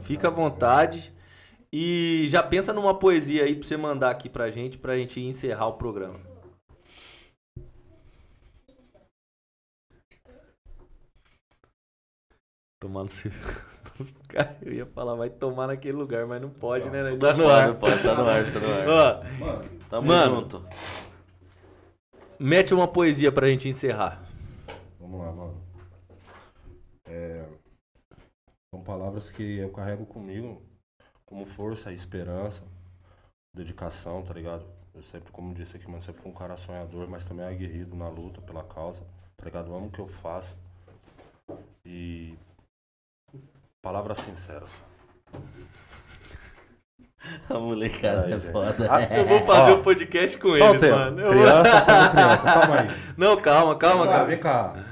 Fica 0.00 0.28
à 0.28 0.30
vontade. 0.30 1.12
E 1.72 2.26
já 2.30 2.42
pensa 2.42 2.72
numa 2.72 2.94
poesia 2.94 3.44
aí 3.44 3.54
pra 3.54 3.66
você 3.66 3.76
mandar 3.76 4.10
aqui 4.10 4.28
pra 4.28 4.50
gente, 4.50 4.78
pra 4.78 4.96
gente 4.96 5.20
encerrar 5.20 5.66
o 5.66 5.74
programa. 5.74 6.27
Tomando 12.80 13.10
se. 13.10 13.30
Cara, 14.28 14.56
Eu 14.62 14.72
ia 14.72 14.86
falar, 14.86 15.14
vai 15.16 15.28
tomar 15.28 15.66
naquele 15.66 15.96
lugar, 15.96 16.24
mas 16.26 16.40
não 16.40 16.50
pode, 16.50 16.88
né? 16.88 17.16
Tá 17.16 17.34
no 17.34 17.48
ar. 17.48 17.68
Não 17.68 17.74
pode, 17.76 18.00
tá 18.02 18.14
no 18.14 18.28
ar, 18.28 18.44
tá 18.52 18.60
no 18.60 18.72
ar. 18.72 18.88
Ó, 18.88 19.22
Mano, 19.44 19.68
Tamo 19.88 20.06
Mano. 20.08 20.34
junto. 20.36 20.64
mete 22.38 22.72
uma 22.72 22.86
poesia 22.86 23.32
pra 23.32 23.48
gente 23.48 23.68
encerrar. 23.68 24.22
Vamos 25.00 25.20
lá, 25.20 25.32
mano. 25.32 25.60
É, 27.06 27.44
São 28.72 28.82
palavras 28.84 29.30
que 29.30 29.58
eu 29.58 29.70
carrego 29.70 30.06
comigo 30.06 30.62
como 31.26 31.44
força, 31.44 31.92
esperança, 31.92 32.62
dedicação, 33.54 34.22
tá 34.22 34.32
ligado? 34.32 34.64
Eu 34.94 35.02
sempre, 35.02 35.32
como 35.32 35.54
disse 35.54 35.76
aqui, 35.76 35.86
mano, 35.90 36.02
sempre 36.02 36.22
fui 36.22 36.30
um 36.30 36.34
cara 36.34 36.56
sonhador, 36.56 37.08
mas 37.08 37.24
também 37.24 37.44
aguerrido 37.46 37.96
na 37.96 38.08
luta 38.08 38.40
pela 38.42 38.62
causa, 38.62 39.02
tá 39.36 39.44
ligado? 39.44 39.68
Eu 39.70 39.76
amo 39.76 39.86
o 39.86 39.90
que 39.90 39.98
eu 40.00 40.06
faço. 40.08 40.54
E. 41.84 42.36
Palavras 43.82 44.18
sinceras. 44.18 44.70
A 47.50 47.58
molecada 47.58 48.34
é 48.34 48.38
foda. 48.40 48.88
Ah, 48.90 49.02
Eu 49.14 49.26
vou 49.26 49.40
fazer 49.44 49.72
o 49.72 49.82
podcast 49.82 50.38
com 50.38 50.56
eles, 50.56 50.80
tempo. 50.80 50.96
mano. 50.96 51.20
Eu- 51.20 51.30
Criança, 51.30 51.80
sendo 51.80 52.10
criança, 52.12 52.44
calma 52.44 52.80
aí. 52.80 52.88
Não, 53.18 53.36
calma, 53.40 53.76
calma, 53.76 54.04
vem 54.04 54.08
cá, 54.08 54.14
calma. 54.14 54.26
vem 54.26 54.38
cá. 54.38 54.84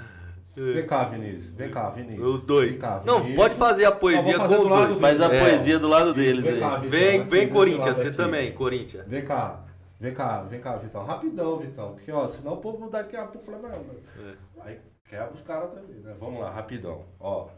Vem 0.57 0.87
cá, 0.87 1.05
Vinícius. 1.05 1.55
Vem 1.55 1.71
cá, 1.71 1.91
Vinícius. 1.91 2.27
Os 2.35 2.45
dois. 2.45 2.71
Vem 2.73 2.81
cá, 2.81 3.03
Não, 3.07 3.17
Vinícius. 3.21 3.37
pode 3.37 3.55
fazer 3.55 3.85
a 3.87 3.93
poesia 3.93 4.33
Não, 4.33 4.33
vou 4.33 4.41
fazer 4.49 4.57
com 4.57 4.63
os 4.63 4.69
dois. 4.69 4.89
do 4.89 4.97
Faz 5.01 5.21
a 5.21 5.35
É. 5.35 5.41
poesia 5.41 5.79
do 5.79 5.89
lado 5.89 6.13
deles 6.15 6.45
Vem 6.45 6.55
aí. 6.55 6.61
cá, 6.61 6.75
Vitão, 6.77 6.91
Vem, 6.91 7.21
aqui, 7.21 7.29
vem 7.31 7.49
Corinthians, 7.49 7.99
você 7.99 8.09
aqui. 8.09 8.17
também, 8.17 8.53
Corinthians. 8.53 9.07
Vem 9.07 9.25
cá. 9.25 9.61
Vem 9.99 10.13
cá, 10.15 10.43
vem 10.43 10.61
cá, 10.61 10.77
Vitão. 10.77 11.05
Rapidão, 11.05 11.59
Vitão. 11.59 11.93
Porque, 11.95 12.13
ó, 12.13 12.27
senão 12.27 12.55
o 12.55 12.57
povo 12.59 12.91
daqui 12.91 13.17
a 13.17 13.25
pouco 13.25 13.47
fala, 13.47 13.59
não, 13.63 13.71
não. 13.71 14.29
É. 14.31 14.35
Aí 14.61 14.79
quebra 15.09 15.31
os 15.33 15.41
caras 15.41 15.71
também, 15.71 16.01
né? 16.03 16.15
Vamos 16.21 16.41
lá, 16.41 16.51
rapidão. 16.51 17.03
Ó. 17.19 17.49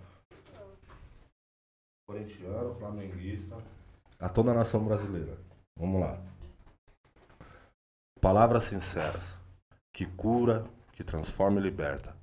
Corintiano, 2.09 2.75
flamenguista. 2.77 3.59
A 4.19 4.31
toda 4.31 4.53
a 4.53 4.55
nação 4.55 4.83
brasileira. 4.83 5.37
Vamos 5.79 6.01
lá. 6.01 6.19
Palavras 8.19 8.65
sinceras. 8.65 9.35
Que 9.93 10.07
cura, 10.07 10.65
que 10.95 11.05
transforma 11.05 11.61
e 11.61 11.63
liberta. 11.63 12.17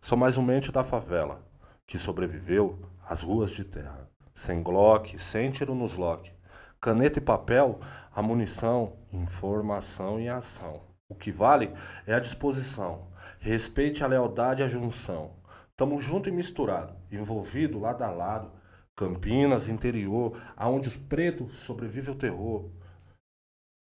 Sou 0.00 0.16
mais 0.16 0.38
um 0.38 0.44
mente 0.44 0.70
da 0.70 0.84
favela. 0.84 1.42
Que 1.88 1.98
sobreviveu 1.98 2.78
às 3.04 3.22
ruas 3.22 3.50
de 3.50 3.64
terra. 3.64 4.08
Sem 4.32 4.62
glock, 4.62 5.18
sem 5.18 5.50
tiro 5.50 5.74
nos 5.74 5.96
lock. 5.96 6.32
Caneta 6.80 7.18
e 7.18 7.22
papel, 7.22 7.80
a 8.14 8.22
munição, 8.22 8.96
informação 9.12 10.20
e 10.20 10.28
ação. 10.28 10.82
O 11.08 11.16
que 11.16 11.32
vale 11.32 11.74
é 12.06 12.14
a 12.14 12.20
disposição. 12.20 13.08
Respeite 13.40 14.04
a 14.04 14.06
lealdade 14.06 14.62
e 14.62 14.64
a 14.64 14.68
junção. 14.68 15.32
Tamo 15.76 16.00
junto 16.00 16.28
e 16.28 16.32
misturado, 16.32 16.94
envolvido 17.10 17.80
lado 17.80 18.02
a 18.02 18.10
lado. 18.10 18.61
Campinas, 19.02 19.68
interior, 19.68 20.40
aonde 20.56 20.86
os 20.86 20.96
pretos 20.96 21.58
sobrevivem 21.58 22.10
ao 22.10 22.14
terror. 22.14 22.70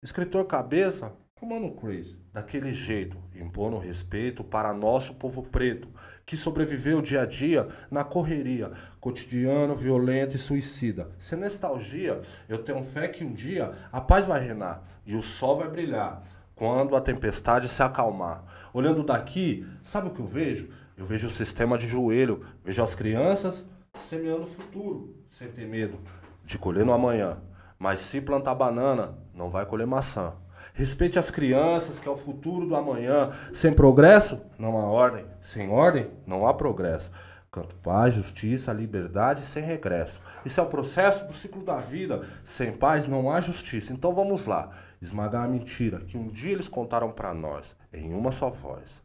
Escritor 0.02 0.47
cabeça, 0.47 1.12
mano 1.42 1.72
crazy, 1.72 2.18
daquele 2.32 2.72
jeito, 2.72 3.18
impondo 3.34 3.76
respeito 3.76 4.42
para 4.42 4.72
nosso 4.72 5.14
povo 5.14 5.42
preto, 5.42 5.88
que 6.24 6.38
sobreviveu 6.38 7.02
dia 7.02 7.20
a 7.20 7.26
dia 7.26 7.68
na 7.90 8.02
correria, 8.02 8.72
cotidiano, 8.98 9.74
violento 9.74 10.36
e 10.36 10.38
suicida. 10.38 11.10
Sem 11.18 11.38
nostalgia, 11.38 12.22
eu 12.48 12.62
tenho 12.62 12.82
fé 12.82 13.06
que 13.06 13.22
um 13.22 13.34
dia 13.34 13.74
a 13.92 14.01
paz 14.01 14.24
vai 14.24 14.40
reinar 14.40 14.82
e 15.05 15.14
o 15.14 15.22
sol 15.22 15.59
vai 15.59 15.68
brilhar 15.68 16.22
quando 16.55 16.97
a 16.97 17.01
tempestade 17.01 17.68
se 17.68 17.82
acalmar. 17.82 18.70
Olhando 18.72 19.02
daqui, 19.02 19.66
sabe 19.82 20.09
o 20.09 20.12
que 20.12 20.20
eu 20.20 20.26
vejo? 20.26 20.70
Eu 20.97 21.05
vejo 21.05 21.26
o 21.26 21.30
sistema 21.30 21.76
de 21.76 21.86
joelho, 21.86 22.42
vejo 22.64 22.82
as 22.82 22.94
crianças 22.94 23.66
semeando 24.01 24.43
o 24.43 24.47
futuro, 24.47 25.14
sem 25.31 25.48
ter 25.48 25.66
medo 25.66 25.98
de 26.44 26.59
colher 26.59 26.85
no 26.85 26.93
amanhã. 26.93 27.39
Mas 27.78 28.01
se 28.01 28.20
plantar 28.20 28.55
banana, 28.55 29.18
não 29.32 29.48
vai 29.48 29.64
colher 29.64 29.86
maçã. 29.86 30.35
Respeite 30.74 31.18
as 31.18 31.31
crianças, 31.31 31.98
que 31.98 32.09
é 32.09 32.10
o 32.10 32.16
futuro 32.16 32.66
do 32.66 32.77
amanhã. 32.77 33.32
Sem 33.52 33.72
progresso, 33.72 34.40
não 34.59 34.77
há 34.78 34.85
ordem. 34.85 35.24
Sem 35.40 35.70
ordem, 35.70 36.10
não 36.27 36.47
há 36.47 36.55
progresso. 36.55 37.10
Canto 37.51 37.74
paz, 37.77 38.14
justiça, 38.14 38.72
liberdade 38.72 39.44
sem 39.44 39.62
regresso. 39.62 40.20
Isso 40.44 40.60
é 40.60 40.62
o 40.62 40.68
processo 40.68 41.27
do 41.27 41.35
ciclo 41.35 41.64
da 41.64 41.77
vida. 41.77 42.20
Sem 42.44 42.72
paz 42.72 43.06
não 43.06 43.31
há 43.31 43.40
justiça. 43.40 43.93
Então 43.93 44.14
vamos 44.14 44.47
lá, 44.47 44.70
esmagar 45.02 45.44
a 45.44 45.48
mentira 45.48 46.01
que 46.01 46.16
um 46.16 46.28
dia 46.28 46.52
eles 46.52 46.68
contaram 46.68 47.10
pra 47.10 47.35
nós, 47.35 47.77
em 47.93 48.14
uma 48.14 48.31
só 48.31 48.51
voz. 48.51 49.02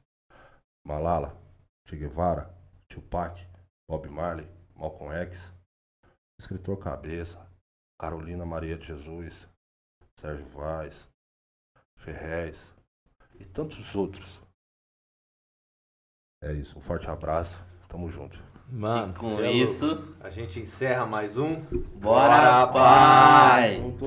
Malala, 0.85 1.35
Che 1.87 1.95
Guevara, 1.95 2.53
Tupac, 2.87 3.47
Bob 3.89 4.07
Marley, 4.09 4.47
Malcolm 4.75 5.11
X, 5.13 5.51
escritor 6.39 6.77
Cabeça, 6.77 7.45
Carolina 7.99 8.45
Maria 8.45 8.77
de 8.77 8.85
Jesus, 8.85 9.47
Sérgio 10.19 10.45
Vaz, 10.47 11.09
Ferrez 11.97 12.73
e 13.39 13.45
tantos 13.45 13.95
outros. 13.95 14.41
É 16.43 16.51
isso, 16.53 16.77
um 16.77 16.81
forte 16.81 17.09
abraço, 17.09 17.57
tamo 17.87 18.09
junto. 18.09 18.43
Mano, 18.67 19.13
Com 19.13 19.35
cê 19.37 19.43
é 19.43 19.51
isso, 19.51 19.85
louco. 19.87 20.15
a 20.21 20.29
gente 20.29 20.59
encerra 20.59 21.05
mais 21.05 21.37
um. 21.37 21.61
bora, 21.99 22.67
pai! 22.67 23.77
Junto. 23.77 24.05